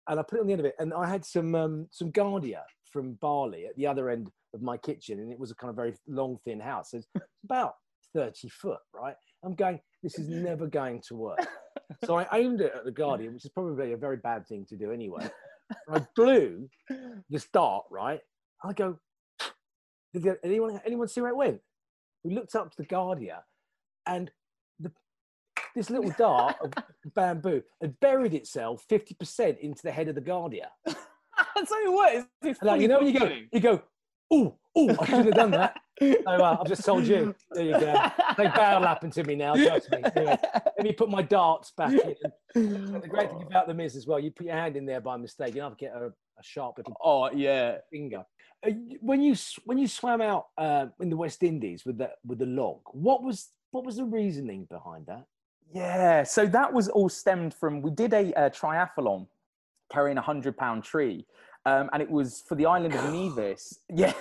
and 0.10 0.20
I 0.20 0.24
put 0.24 0.38
it 0.38 0.42
on 0.42 0.48
the 0.48 0.54
end 0.54 0.60
of 0.60 0.66
it, 0.66 0.76
and 0.80 0.94
I 0.94 1.08
had 1.08 1.24
some 1.24 1.56
um, 1.56 1.88
some 1.92 2.12
Guardia 2.12 2.64
from 2.92 3.14
Bali 3.22 3.66
at 3.68 3.76
the 3.76 3.88
other 3.88 4.10
end 4.10 4.30
of 4.54 4.62
my 4.62 4.76
kitchen, 4.76 5.20
and 5.20 5.32
it 5.32 5.40
was 5.40 5.52
a 5.52 5.56
kind 5.56 5.70
of 5.70 5.76
very 5.76 5.94
long, 6.08 6.38
thin 6.44 6.60
house. 6.60 6.94
It's 6.94 7.08
about 7.44 7.76
thirty 8.14 8.50
foot, 8.50 8.80
right? 8.94 9.16
I'm 9.44 9.56
going, 9.56 9.80
this 10.04 10.18
is 10.18 10.28
never 10.28 10.68
going 10.68 11.02
to 11.08 11.16
work. 11.16 11.48
so 12.04 12.18
I 12.18 12.28
aimed 12.34 12.60
it 12.62 12.74
at 12.76 12.84
the 12.84 12.92
Guardian, 12.92 13.34
which 13.34 13.46
is 13.46 13.52
probably 13.52 13.94
a 13.94 13.98
very 13.98 14.18
bad 14.18 14.48
thing 14.48 14.66
to 14.70 14.76
do 14.76 14.92
anyway. 14.92 15.30
I 15.90 16.06
blew 16.16 16.68
this 17.30 17.48
dart, 17.54 17.86
right? 17.92 18.20
I 18.64 18.74
go, 18.74 18.98
did 20.14 20.28
anyone 20.44 20.82
anyone 20.86 21.08
see 21.08 21.22
where 21.22 21.30
it 21.30 21.38
went? 21.38 21.62
We 22.24 22.34
looked 22.34 22.56
up 22.56 22.72
to 22.72 22.78
the 22.78 22.86
Guardian 22.86 23.38
and 24.08 24.32
this 25.80 25.90
little 25.90 26.12
dart 26.18 26.58
of 26.62 26.74
bamboo 27.16 27.64
had 27.80 27.98
buried 28.02 28.34
itself 28.34 28.86
50% 28.90 29.60
into 29.60 29.82
the 29.82 29.92
head 29.92 30.10
of 30.10 30.16
the 30.16 30.22
Guardian. 30.22 30.68
I'll 30.86 31.66
tell 31.66 31.82
you 31.82 31.94
what, 31.94 32.28
it's, 32.42 32.62
like, 32.62 32.82
you 32.82 32.90
know 32.90 33.00
you 33.00 33.18
go, 33.18 33.32
you 33.54 33.60
go, 33.62 33.82
oh, 34.30 34.58
oh, 34.76 34.90
I 35.00 35.06
shouldn't 35.06 35.26
have 35.28 35.36
done 35.36 35.52
that. 35.52 35.80
So 36.02 36.16
uh, 36.28 36.58
I've 36.60 36.68
just 36.68 36.84
told 36.84 37.08
you. 37.08 37.34
There 37.52 37.64
you 37.64 37.72
go. 37.72 38.12
They 38.38 38.48
barrel 38.48 38.84
happen 38.84 39.10
to 39.12 39.24
me 39.24 39.36
now. 39.36 39.56
Trust 39.56 39.92
me. 39.92 40.02
Anyway, 40.16 40.38
let 40.54 40.84
me 40.84 40.92
put 40.94 41.10
my 41.10 41.22
darts 41.22 41.72
back 41.72 41.94
in. 41.94 42.16
And 42.56 43.02
the 43.02 43.08
great 43.08 43.30
thing 43.30 43.44
about 43.44 43.68
them 43.68 43.80
is 43.80 43.96
as 43.96 44.06
well, 44.06 44.20
you 44.20 44.32
put 44.32 44.46
your 44.46 44.56
hand 44.56 44.76
in 44.76 44.86
there 44.86 45.02
by 45.02 45.16
mistake, 45.18 45.56
you 45.56 45.62
have 45.62 45.78
to 45.78 45.78
get 45.78 45.94
a, 45.94 46.08
a 46.08 46.44
sharp 46.44 46.78
little 46.78 46.96
oh 47.04 47.30
yeah 47.32 47.78
finger. 47.92 48.24
Uh, 48.66 48.72
when 49.02 49.22
you 49.22 49.36
when 49.66 49.78
you 49.78 49.88
swam 49.88 50.22
out 50.22 50.48
uh, 50.58 50.88
in 51.00 51.10
the 51.10 51.18
West 51.18 51.44
Indies 51.44 51.86
with 51.86 51.98
the 51.98 52.12
with 52.26 52.40
the 52.40 52.46
log, 52.46 52.80
what 52.92 53.24
was 53.24 53.50
what 53.72 53.86
was 53.86 53.98
the 53.98 54.06
reasoning 54.06 54.68
behind 54.70 55.06
that? 55.08 55.26
Yeah, 55.72 56.24
so 56.24 56.46
that 56.48 56.74
was 56.74 56.90
all 56.90 57.10
stemmed 57.10 57.54
from 57.54 57.82
we 57.82 57.92
did 57.92 58.14
a, 58.14 58.32
a 58.34 58.50
triathlon 58.50 59.28
carrying 59.92 60.18
a 60.18 60.22
hundred 60.22 60.58
pound 60.58 60.84
tree. 60.84 61.26
Um, 61.66 61.90
and 61.94 62.02
it 62.02 62.10
was 62.10 62.44
for 62.48 62.56
the 62.56 62.66
island 62.66 62.96
of 62.96 63.14
Nevis. 63.14 63.80
Yeah, 63.94 64.14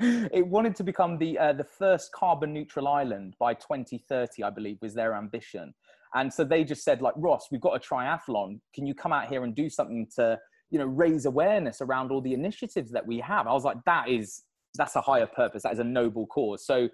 it 0.00 0.46
wanted 0.46 0.74
to 0.76 0.84
become 0.84 1.16
the 1.18 1.38
uh, 1.38 1.52
the 1.52 1.64
first 1.64 2.12
carbon 2.12 2.52
neutral 2.52 2.88
island 2.88 3.36
by 3.38 3.54
2030, 3.54 4.42
I 4.42 4.50
believe, 4.50 4.78
was 4.82 4.92
their 4.94 5.14
ambition. 5.14 5.72
And 6.14 6.32
so 6.32 6.44
they 6.44 6.64
just 6.64 6.84
said, 6.84 7.02
like 7.02 7.14
Ross, 7.16 7.48
we've 7.50 7.60
got 7.60 7.76
a 7.76 7.78
triathlon. 7.80 8.60
Can 8.74 8.86
you 8.86 8.94
come 8.94 9.12
out 9.12 9.28
here 9.28 9.44
and 9.44 9.54
do 9.54 9.68
something 9.70 10.06
to, 10.16 10.38
you 10.70 10.78
know, 10.78 10.86
raise 10.86 11.24
awareness 11.26 11.80
around 11.80 12.10
all 12.10 12.20
the 12.20 12.34
initiatives 12.34 12.90
that 12.92 13.06
we 13.06 13.18
have? 13.20 13.46
I 13.46 13.52
was 13.52 13.64
like, 13.64 13.78
that 13.86 14.08
is 14.08 14.42
that's 14.76 14.96
a 14.96 15.00
higher 15.00 15.26
purpose. 15.26 15.62
That 15.62 15.72
is 15.72 15.78
a 15.78 15.84
noble 15.84 16.26
cause. 16.26 16.66
So 16.66 16.88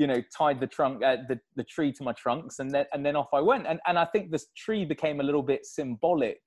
you 0.00 0.06
know 0.06 0.22
tied 0.36 0.58
the 0.58 0.66
trunk 0.66 1.04
uh, 1.04 1.18
the, 1.28 1.38
the 1.56 1.64
tree 1.64 1.92
to 1.92 2.02
my 2.02 2.12
trunks 2.12 2.58
and 2.58 2.70
then 2.70 2.86
and 2.94 3.04
then 3.04 3.14
off 3.14 3.28
i 3.34 3.40
went. 3.40 3.66
And 3.66 3.78
and 3.86 3.98
i 3.98 4.06
think 4.06 4.30
this 4.30 4.46
tree 4.56 4.84
became 4.86 5.20
a 5.20 5.22
little 5.22 5.42
bit 5.42 5.66
symbolic 5.66 6.40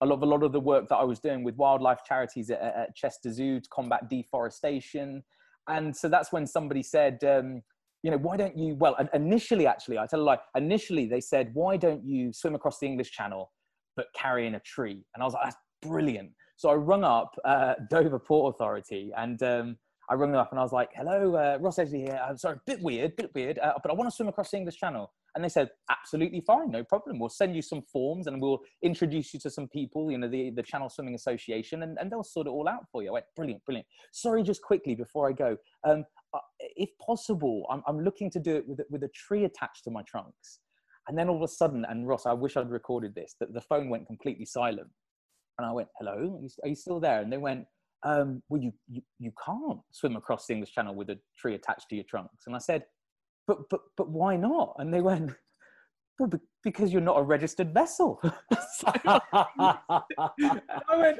a 0.00 0.06
lot 0.06 0.16
of 0.16 0.22
a 0.22 0.26
lot 0.26 0.42
of 0.42 0.52
the 0.52 0.64
work 0.72 0.88
that 0.88 0.96
i 0.96 1.04
was 1.04 1.20
doing 1.20 1.44
with 1.44 1.54
wildlife 1.54 2.00
charities 2.04 2.50
at, 2.50 2.60
at 2.60 2.96
chester 2.96 3.32
zoo 3.32 3.60
to 3.60 3.68
combat 3.70 4.10
deforestation. 4.10 5.22
And 5.68 5.96
so 5.96 6.08
that's 6.08 6.32
when 6.32 6.46
somebody 6.46 6.82
said 6.82 7.22
um, 7.24 7.62
you 8.02 8.10
know 8.10 8.18
why 8.18 8.36
don't 8.36 8.56
you 8.56 8.74
well 8.74 8.96
initially 9.14 9.66
actually 9.66 9.98
i 9.98 10.06
tell 10.06 10.20
a 10.20 10.28
lie 10.30 10.38
initially 10.56 11.06
they 11.06 11.20
said 11.20 11.50
why 11.54 11.76
don't 11.76 12.04
you 12.04 12.32
swim 12.32 12.54
across 12.54 12.78
the 12.78 12.86
english 12.86 13.10
channel 13.12 13.52
but 13.96 14.06
carrying 14.14 14.54
a 14.56 14.60
tree? 14.60 14.98
And 15.14 15.22
i 15.22 15.24
was 15.24 15.34
like 15.34 15.44
that's 15.44 15.56
brilliant. 15.82 16.30
So 16.56 16.70
i 16.70 16.74
rung 16.74 17.04
up 17.04 17.30
uh, 17.44 17.74
dover 17.90 18.18
port 18.18 18.54
authority 18.54 19.12
and 19.16 19.40
um, 19.44 19.76
I 20.08 20.14
rung 20.14 20.30
them 20.30 20.40
up 20.40 20.50
and 20.52 20.60
I 20.60 20.62
was 20.62 20.72
like, 20.72 20.90
"Hello, 20.94 21.34
uh, 21.34 21.58
Ross 21.60 21.78
Edgley 21.78 22.06
here. 22.06 22.20
I'm 22.24 22.36
sorry, 22.36 22.58
bit 22.66 22.80
weird, 22.80 23.16
bit 23.16 23.34
weird, 23.34 23.58
uh, 23.58 23.74
but 23.82 23.90
I 23.90 23.94
want 23.94 24.08
to 24.08 24.14
swim 24.14 24.28
across 24.28 24.50
the 24.50 24.56
English 24.56 24.76
Channel." 24.76 25.12
And 25.34 25.44
they 25.44 25.48
said, 25.48 25.70
"Absolutely 25.90 26.40
fine, 26.40 26.70
no 26.70 26.84
problem. 26.84 27.18
We'll 27.18 27.28
send 27.28 27.56
you 27.56 27.62
some 27.62 27.82
forms 27.82 28.26
and 28.26 28.40
we'll 28.40 28.60
introduce 28.82 29.34
you 29.34 29.40
to 29.40 29.50
some 29.50 29.68
people, 29.68 30.10
you 30.10 30.18
know, 30.18 30.28
the 30.28 30.50
the 30.50 30.62
Channel 30.62 30.88
Swimming 30.88 31.14
Association, 31.14 31.82
and, 31.82 31.98
and 31.98 32.10
they'll 32.10 32.22
sort 32.22 32.46
it 32.46 32.50
all 32.50 32.68
out 32.68 32.84
for 32.92 33.02
you." 33.02 33.10
I 33.10 33.12
went, 33.14 33.26
"Brilliant, 33.34 33.64
brilliant." 33.64 33.86
Sorry, 34.12 34.42
just 34.42 34.62
quickly 34.62 34.94
before 34.94 35.28
I 35.28 35.32
go, 35.32 35.56
um, 35.84 36.04
uh, 36.32 36.38
if 36.60 36.90
possible, 37.04 37.66
I'm, 37.70 37.82
I'm 37.86 38.00
looking 38.00 38.30
to 38.30 38.40
do 38.40 38.56
it 38.56 38.66
with 38.68 38.80
with 38.90 39.02
a 39.02 39.10
tree 39.14 39.44
attached 39.44 39.84
to 39.84 39.90
my 39.90 40.02
trunks. 40.02 40.60
And 41.08 41.16
then 41.16 41.28
all 41.28 41.36
of 41.36 41.42
a 41.42 41.48
sudden, 41.48 41.84
and 41.88 42.08
Ross, 42.08 42.26
I 42.26 42.32
wish 42.32 42.56
I'd 42.56 42.70
recorded 42.70 43.14
this, 43.14 43.36
that 43.38 43.54
the 43.54 43.60
phone 43.60 43.88
went 43.90 44.08
completely 44.08 44.44
silent. 44.44 44.90
And 45.58 45.66
I 45.66 45.72
went, 45.72 45.88
"Hello, 45.98 46.12
are 46.12 46.42
you, 46.42 46.48
are 46.64 46.68
you 46.68 46.74
still 46.74 47.00
there?" 47.00 47.20
And 47.20 47.32
they 47.32 47.38
went 47.38 47.66
um, 48.02 48.42
well, 48.48 48.60
you, 48.60 48.72
you, 48.88 49.02
you 49.18 49.32
can't 49.44 49.80
swim 49.90 50.16
across 50.16 50.46
the 50.46 50.54
English 50.54 50.72
Channel 50.72 50.94
with 50.94 51.10
a 51.10 51.18
tree 51.38 51.54
attached 51.54 51.88
to 51.90 51.96
your 51.96 52.04
trunks. 52.04 52.46
And 52.46 52.54
I 52.54 52.58
said, 52.58 52.84
but, 53.46 53.58
but, 53.70 53.80
but 53.96 54.08
why 54.08 54.36
not? 54.36 54.74
And 54.78 54.92
they 54.92 55.00
went, 55.00 55.32
well, 56.18 56.30
because 56.62 56.92
you're 56.92 57.02
not 57.02 57.18
a 57.18 57.22
registered 57.22 57.72
vessel. 57.74 58.20
I 58.86 59.20
went, 60.96 61.18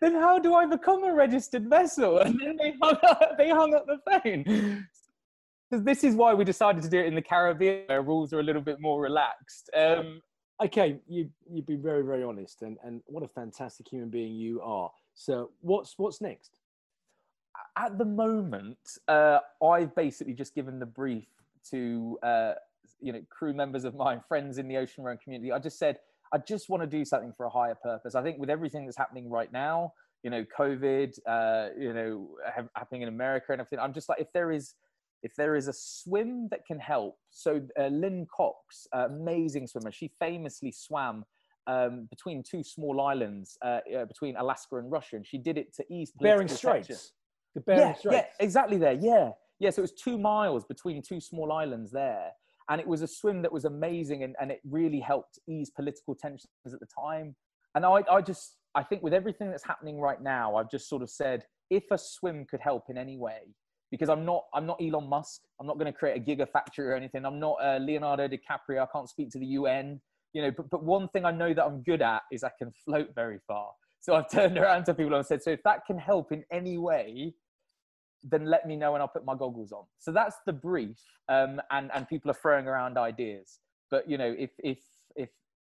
then 0.00 0.14
how 0.14 0.38
do 0.38 0.54
I 0.54 0.66
become 0.66 1.04
a 1.04 1.12
registered 1.12 1.68
vessel? 1.68 2.18
And 2.18 2.40
then 2.40 2.56
they 2.56 2.74
hung 2.82 2.96
up, 3.06 3.36
they 3.36 3.50
hung 3.50 3.74
up 3.74 3.86
the 3.86 3.98
phone. 4.06 4.86
Because 5.70 5.84
this 5.84 6.02
is 6.02 6.14
why 6.14 6.32
we 6.32 6.44
decided 6.44 6.82
to 6.82 6.88
do 6.88 6.98
it 6.98 7.06
in 7.06 7.14
the 7.14 7.22
Caribbean, 7.22 7.82
where 7.86 8.02
rules 8.02 8.32
are 8.32 8.40
a 8.40 8.42
little 8.42 8.62
bit 8.62 8.80
more 8.80 9.00
relaxed. 9.02 9.68
Um, 9.76 10.22
okay, 10.64 10.98
you, 11.06 11.28
you've 11.50 11.66
been 11.66 11.82
very, 11.82 12.02
very 12.02 12.24
honest, 12.24 12.62
and, 12.62 12.78
and 12.82 13.02
what 13.06 13.22
a 13.22 13.28
fantastic 13.28 13.86
human 13.86 14.08
being 14.08 14.34
you 14.34 14.62
are. 14.62 14.90
So 15.18 15.50
what's 15.60 15.98
what's 15.98 16.20
next? 16.20 16.52
At 17.76 17.98
the 17.98 18.04
moment, 18.04 18.78
uh, 19.08 19.40
I've 19.62 19.94
basically 19.94 20.32
just 20.32 20.54
given 20.54 20.78
the 20.78 20.86
brief 20.86 21.26
to 21.70 22.18
uh, 22.22 22.52
you 23.00 23.12
know 23.12 23.20
crew 23.28 23.52
members 23.52 23.84
of 23.84 23.96
mine, 23.96 24.22
friends 24.28 24.58
in 24.58 24.68
the 24.68 24.76
ocean 24.76 25.02
rowing 25.02 25.18
community. 25.22 25.50
I 25.50 25.58
just 25.58 25.78
said 25.78 25.98
I 26.32 26.38
just 26.38 26.68
want 26.68 26.84
to 26.84 26.86
do 26.86 27.04
something 27.04 27.32
for 27.32 27.46
a 27.46 27.50
higher 27.50 27.74
purpose. 27.74 28.14
I 28.14 28.22
think 28.22 28.38
with 28.38 28.48
everything 28.48 28.84
that's 28.84 28.96
happening 28.96 29.28
right 29.28 29.52
now, 29.52 29.92
you 30.22 30.30
know, 30.30 30.44
COVID, 30.56 31.18
uh, 31.26 31.70
you 31.76 31.92
know, 31.92 32.28
happening 32.76 33.02
in 33.02 33.08
America 33.08 33.46
and 33.50 33.60
everything. 33.60 33.80
I'm 33.80 33.92
just 33.92 34.08
like, 34.08 34.20
if 34.20 34.32
there 34.32 34.52
is, 34.52 34.74
if 35.24 35.34
there 35.34 35.56
is 35.56 35.66
a 35.66 35.72
swim 35.72 36.48
that 36.50 36.64
can 36.64 36.78
help. 36.78 37.18
So 37.30 37.62
uh, 37.78 37.86
Lynn 37.88 38.26
Cox, 38.34 38.86
uh, 38.94 39.06
amazing 39.06 39.66
swimmer, 39.66 39.90
she 39.90 40.12
famously 40.20 40.70
swam 40.70 41.24
um, 41.68 42.08
between 42.10 42.42
two 42.42 42.64
small 42.64 43.00
islands 43.00 43.56
uh, 43.62 43.80
uh, 43.96 44.04
between 44.06 44.36
Alaska 44.36 44.76
and 44.76 44.90
Russia, 44.90 45.16
and 45.16 45.26
she 45.26 45.38
did 45.38 45.58
it 45.58 45.74
to 45.74 45.84
ease 45.92 46.12
Bering 46.18 46.48
Straits. 46.48 47.12
The 47.54 47.60
Bering 47.60 47.80
yeah, 47.80 47.94
Straits. 47.94 48.16
Yeah, 48.16 48.44
exactly 48.44 48.78
there. 48.78 48.94
Yeah, 48.94 49.30
yeah. 49.60 49.70
So 49.70 49.80
it 49.80 49.82
was 49.82 49.92
two 49.92 50.18
miles 50.18 50.64
between 50.64 51.02
two 51.02 51.20
small 51.20 51.52
islands 51.52 51.92
there, 51.92 52.30
and 52.70 52.80
it 52.80 52.86
was 52.86 53.02
a 53.02 53.06
swim 53.06 53.42
that 53.42 53.52
was 53.52 53.66
amazing, 53.66 54.24
and, 54.24 54.34
and 54.40 54.50
it 54.50 54.60
really 54.68 55.00
helped 55.00 55.38
ease 55.46 55.70
political 55.70 56.14
tensions 56.14 56.48
at 56.66 56.80
the 56.80 56.86
time. 56.86 57.36
And 57.74 57.84
I, 57.84 58.02
I 58.10 58.22
just, 58.22 58.56
I 58.74 58.82
think 58.82 59.02
with 59.02 59.12
everything 59.12 59.50
that's 59.50 59.64
happening 59.64 60.00
right 60.00 60.20
now, 60.22 60.56
I've 60.56 60.70
just 60.70 60.88
sort 60.88 61.02
of 61.02 61.10
said, 61.10 61.44
if 61.70 61.84
a 61.90 61.98
swim 61.98 62.46
could 62.46 62.60
help 62.60 62.84
in 62.88 62.96
any 62.96 63.18
way, 63.18 63.40
because 63.90 64.08
I'm 64.08 64.24
not, 64.24 64.44
I'm 64.54 64.66
not 64.66 64.80
Elon 64.82 65.08
Musk. 65.08 65.42
I'm 65.60 65.66
not 65.66 65.78
going 65.78 65.90
to 65.90 65.98
create 65.98 66.16
a 66.16 66.20
gigafactory 66.20 66.86
or 66.86 66.94
anything. 66.94 67.24
I'm 67.24 67.38
not 67.38 67.56
uh, 67.62 67.78
Leonardo 67.78 68.26
DiCaprio. 68.26 68.82
I 68.82 68.86
can't 68.92 69.08
speak 69.08 69.30
to 69.30 69.38
the 69.38 69.46
UN 69.46 70.00
you 70.32 70.42
know, 70.42 70.50
but, 70.50 70.70
but 70.70 70.82
one 70.84 71.08
thing 71.08 71.24
I 71.24 71.30
know 71.30 71.54
that 71.54 71.64
I'm 71.64 71.82
good 71.82 72.02
at 72.02 72.22
is 72.30 72.44
I 72.44 72.50
can 72.58 72.70
float 72.84 73.14
very 73.14 73.38
far. 73.46 73.70
So 74.00 74.14
I've 74.14 74.30
turned 74.30 74.58
around 74.58 74.84
to 74.84 74.94
people 74.94 75.14
and 75.14 75.24
said, 75.24 75.42
so 75.42 75.50
if 75.50 75.62
that 75.64 75.86
can 75.86 75.98
help 75.98 76.32
in 76.32 76.44
any 76.52 76.78
way, 76.78 77.34
then 78.22 78.46
let 78.46 78.66
me 78.66 78.76
know 78.76 78.94
and 78.94 79.02
I'll 79.02 79.08
put 79.08 79.24
my 79.24 79.34
goggles 79.34 79.72
on. 79.72 79.84
So 79.98 80.12
that's 80.12 80.36
the 80.46 80.52
brief. 80.52 80.98
Um, 81.28 81.60
and, 81.70 81.90
and 81.94 82.08
people 82.08 82.30
are 82.30 82.34
throwing 82.34 82.66
around 82.66 82.98
ideas. 82.98 83.60
But, 83.90 84.08
you 84.08 84.18
know, 84.18 84.34
if, 84.36 84.50
if, 84.58 84.78
if 85.16 85.30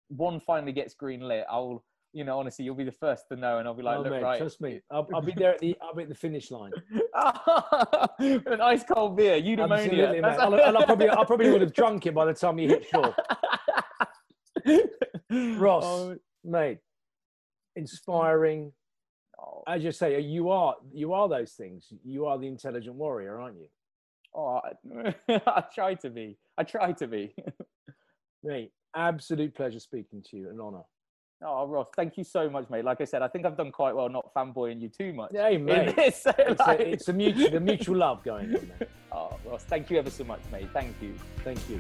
one 0.10 0.40
finally 0.40 0.72
gets 0.72 0.94
green 0.94 1.22
lit, 1.22 1.46
I'll, 1.50 1.84
you 2.12 2.24
know, 2.24 2.38
honestly, 2.38 2.64
you'll 2.64 2.76
be 2.76 2.84
the 2.84 2.92
first 2.92 3.24
to 3.32 3.36
know, 3.36 3.58
and 3.58 3.68
I'll 3.68 3.74
be 3.74 3.82
like, 3.82 3.98
oh, 3.98 4.02
look, 4.02 4.12
mate, 4.12 4.22
right. 4.22 4.38
Trust 4.38 4.62
me, 4.62 4.82
I'll, 4.92 5.08
I'll, 5.16 5.22
be 5.22 5.34
there 5.36 5.54
at 5.54 5.60
the, 5.60 5.76
I'll 5.82 5.96
be 5.96 6.04
at 6.04 6.10
the 6.10 6.16
finish 6.16 6.52
line. 6.52 6.72
An 8.20 8.62
ice 8.62 8.84
cold 8.84 9.18
beer, 9.18 9.42
eudaimonia. 9.42 10.24
I'll, 10.24 10.54
I'll, 10.78 10.86
probably, 10.86 11.10
I 11.10 11.24
probably 11.26 11.50
would 11.50 11.62
have 11.62 11.74
drunk 11.74 12.06
it 12.06 12.14
by 12.14 12.26
the 12.26 12.34
time 12.34 12.60
you 12.60 12.68
hit 12.70 12.86
shore. 12.86 13.16
Ross, 15.58 15.84
oh. 15.86 16.18
mate, 16.44 16.80
inspiring. 17.76 18.72
Oh. 19.40 19.64
As 19.68 19.84
you 19.84 19.92
say, 19.92 20.20
you 20.20 20.50
are 20.50 20.76
you 20.92 21.14
are 21.14 21.28
those 21.28 21.54
things. 21.54 21.88
You 22.04 22.26
are 22.26 22.38
the 22.38 22.48
intelligent 22.48 22.96
warrior, 22.96 23.40
aren't 23.40 23.58
you? 23.58 23.68
Oh, 24.36 24.62
I 25.30 25.64
try 25.74 25.94
to 25.96 26.10
be. 26.10 26.38
I 26.58 26.64
try 26.64 26.92
to 26.94 27.08
be. 27.08 27.36
mate, 28.44 28.72
absolute 28.96 29.56
pleasure 29.56 29.80
speaking 29.80 30.24
to 30.30 30.38
you. 30.38 30.50
An 30.50 30.60
honor. 30.60 30.84
Oh, 31.46 31.68
Ross, 31.68 31.88
thank 31.96 32.18
you 32.18 32.24
so 32.24 32.50
much, 32.50 32.70
mate. 32.70 32.86
Like 32.86 33.02
I 33.02 33.06
said, 33.06 33.22
I 33.22 33.28
think 33.28 33.46
I've 33.46 33.58
done 33.58 33.72
quite 33.72 33.96
well 33.96 34.08
not 34.08 34.34
fanboying 34.34 34.82
you 34.82 34.90
too 34.90 35.14
much. 35.14 35.32
Hey, 35.34 35.58
mate. 35.60 35.96
This, 35.96 36.26
it's, 36.26 36.60
like... 36.60 36.80
a, 36.80 36.90
it's 36.90 37.08
a 37.10 37.14
mutual, 37.14 37.52
the 37.52 37.60
mutual 37.60 37.98
love 37.98 38.24
going 38.24 38.56
on 38.56 38.72
there. 38.80 38.88
Oh, 39.16 39.38
Ross, 39.46 39.64
thank 39.66 39.92
you 39.92 40.00
ever 40.00 40.10
so 40.10 40.24
much, 40.24 40.42
mate. 40.52 40.70
Thank 40.74 41.00
you. 41.00 41.14
Thank 41.44 41.70
you. 41.70 41.80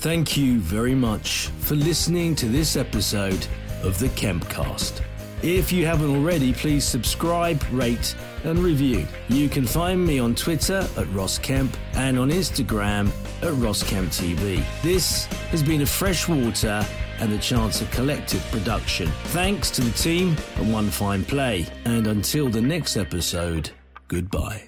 Thank 0.00 0.36
you 0.36 0.60
very 0.60 0.94
much 0.94 1.48
for 1.58 1.74
listening 1.74 2.36
to 2.36 2.46
this 2.46 2.76
episode 2.76 3.44
of 3.82 3.98
the 3.98 4.06
Kempcast. 4.10 5.02
If 5.42 5.72
you 5.72 5.86
haven't 5.86 6.14
already, 6.14 6.52
please 6.52 6.84
subscribe, 6.84 7.60
rate, 7.72 8.14
and 8.44 8.60
review. 8.60 9.08
You 9.28 9.48
can 9.48 9.66
find 9.66 10.06
me 10.06 10.20
on 10.20 10.36
Twitter 10.36 10.88
at 10.96 11.12
Ross 11.12 11.36
Kemp 11.38 11.76
and 11.94 12.16
on 12.16 12.30
Instagram 12.30 13.10
at 13.42 13.52
Ross 13.54 13.82
Kemp 13.82 14.10
TV. 14.10 14.64
This 14.82 15.26
has 15.50 15.64
been 15.64 15.82
a 15.82 15.86
freshwater 15.86 16.86
and 17.18 17.32
the 17.32 17.38
Chancer 17.38 17.90
Collective 17.90 18.44
production. 18.52 19.08
Thanks 19.26 19.68
to 19.72 19.80
the 19.80 19.90
team 19.90 20.36
and 20.58 20.72
One 20.72 20.90
Fine 20.90 21.24
Play. 21.24 21.66
And 21.86 22.06
until 22.06 22.48
the 22.48 22.62
next 22.62 22.96
episode, 22.96 23.70
goodbye. 24.06 24.67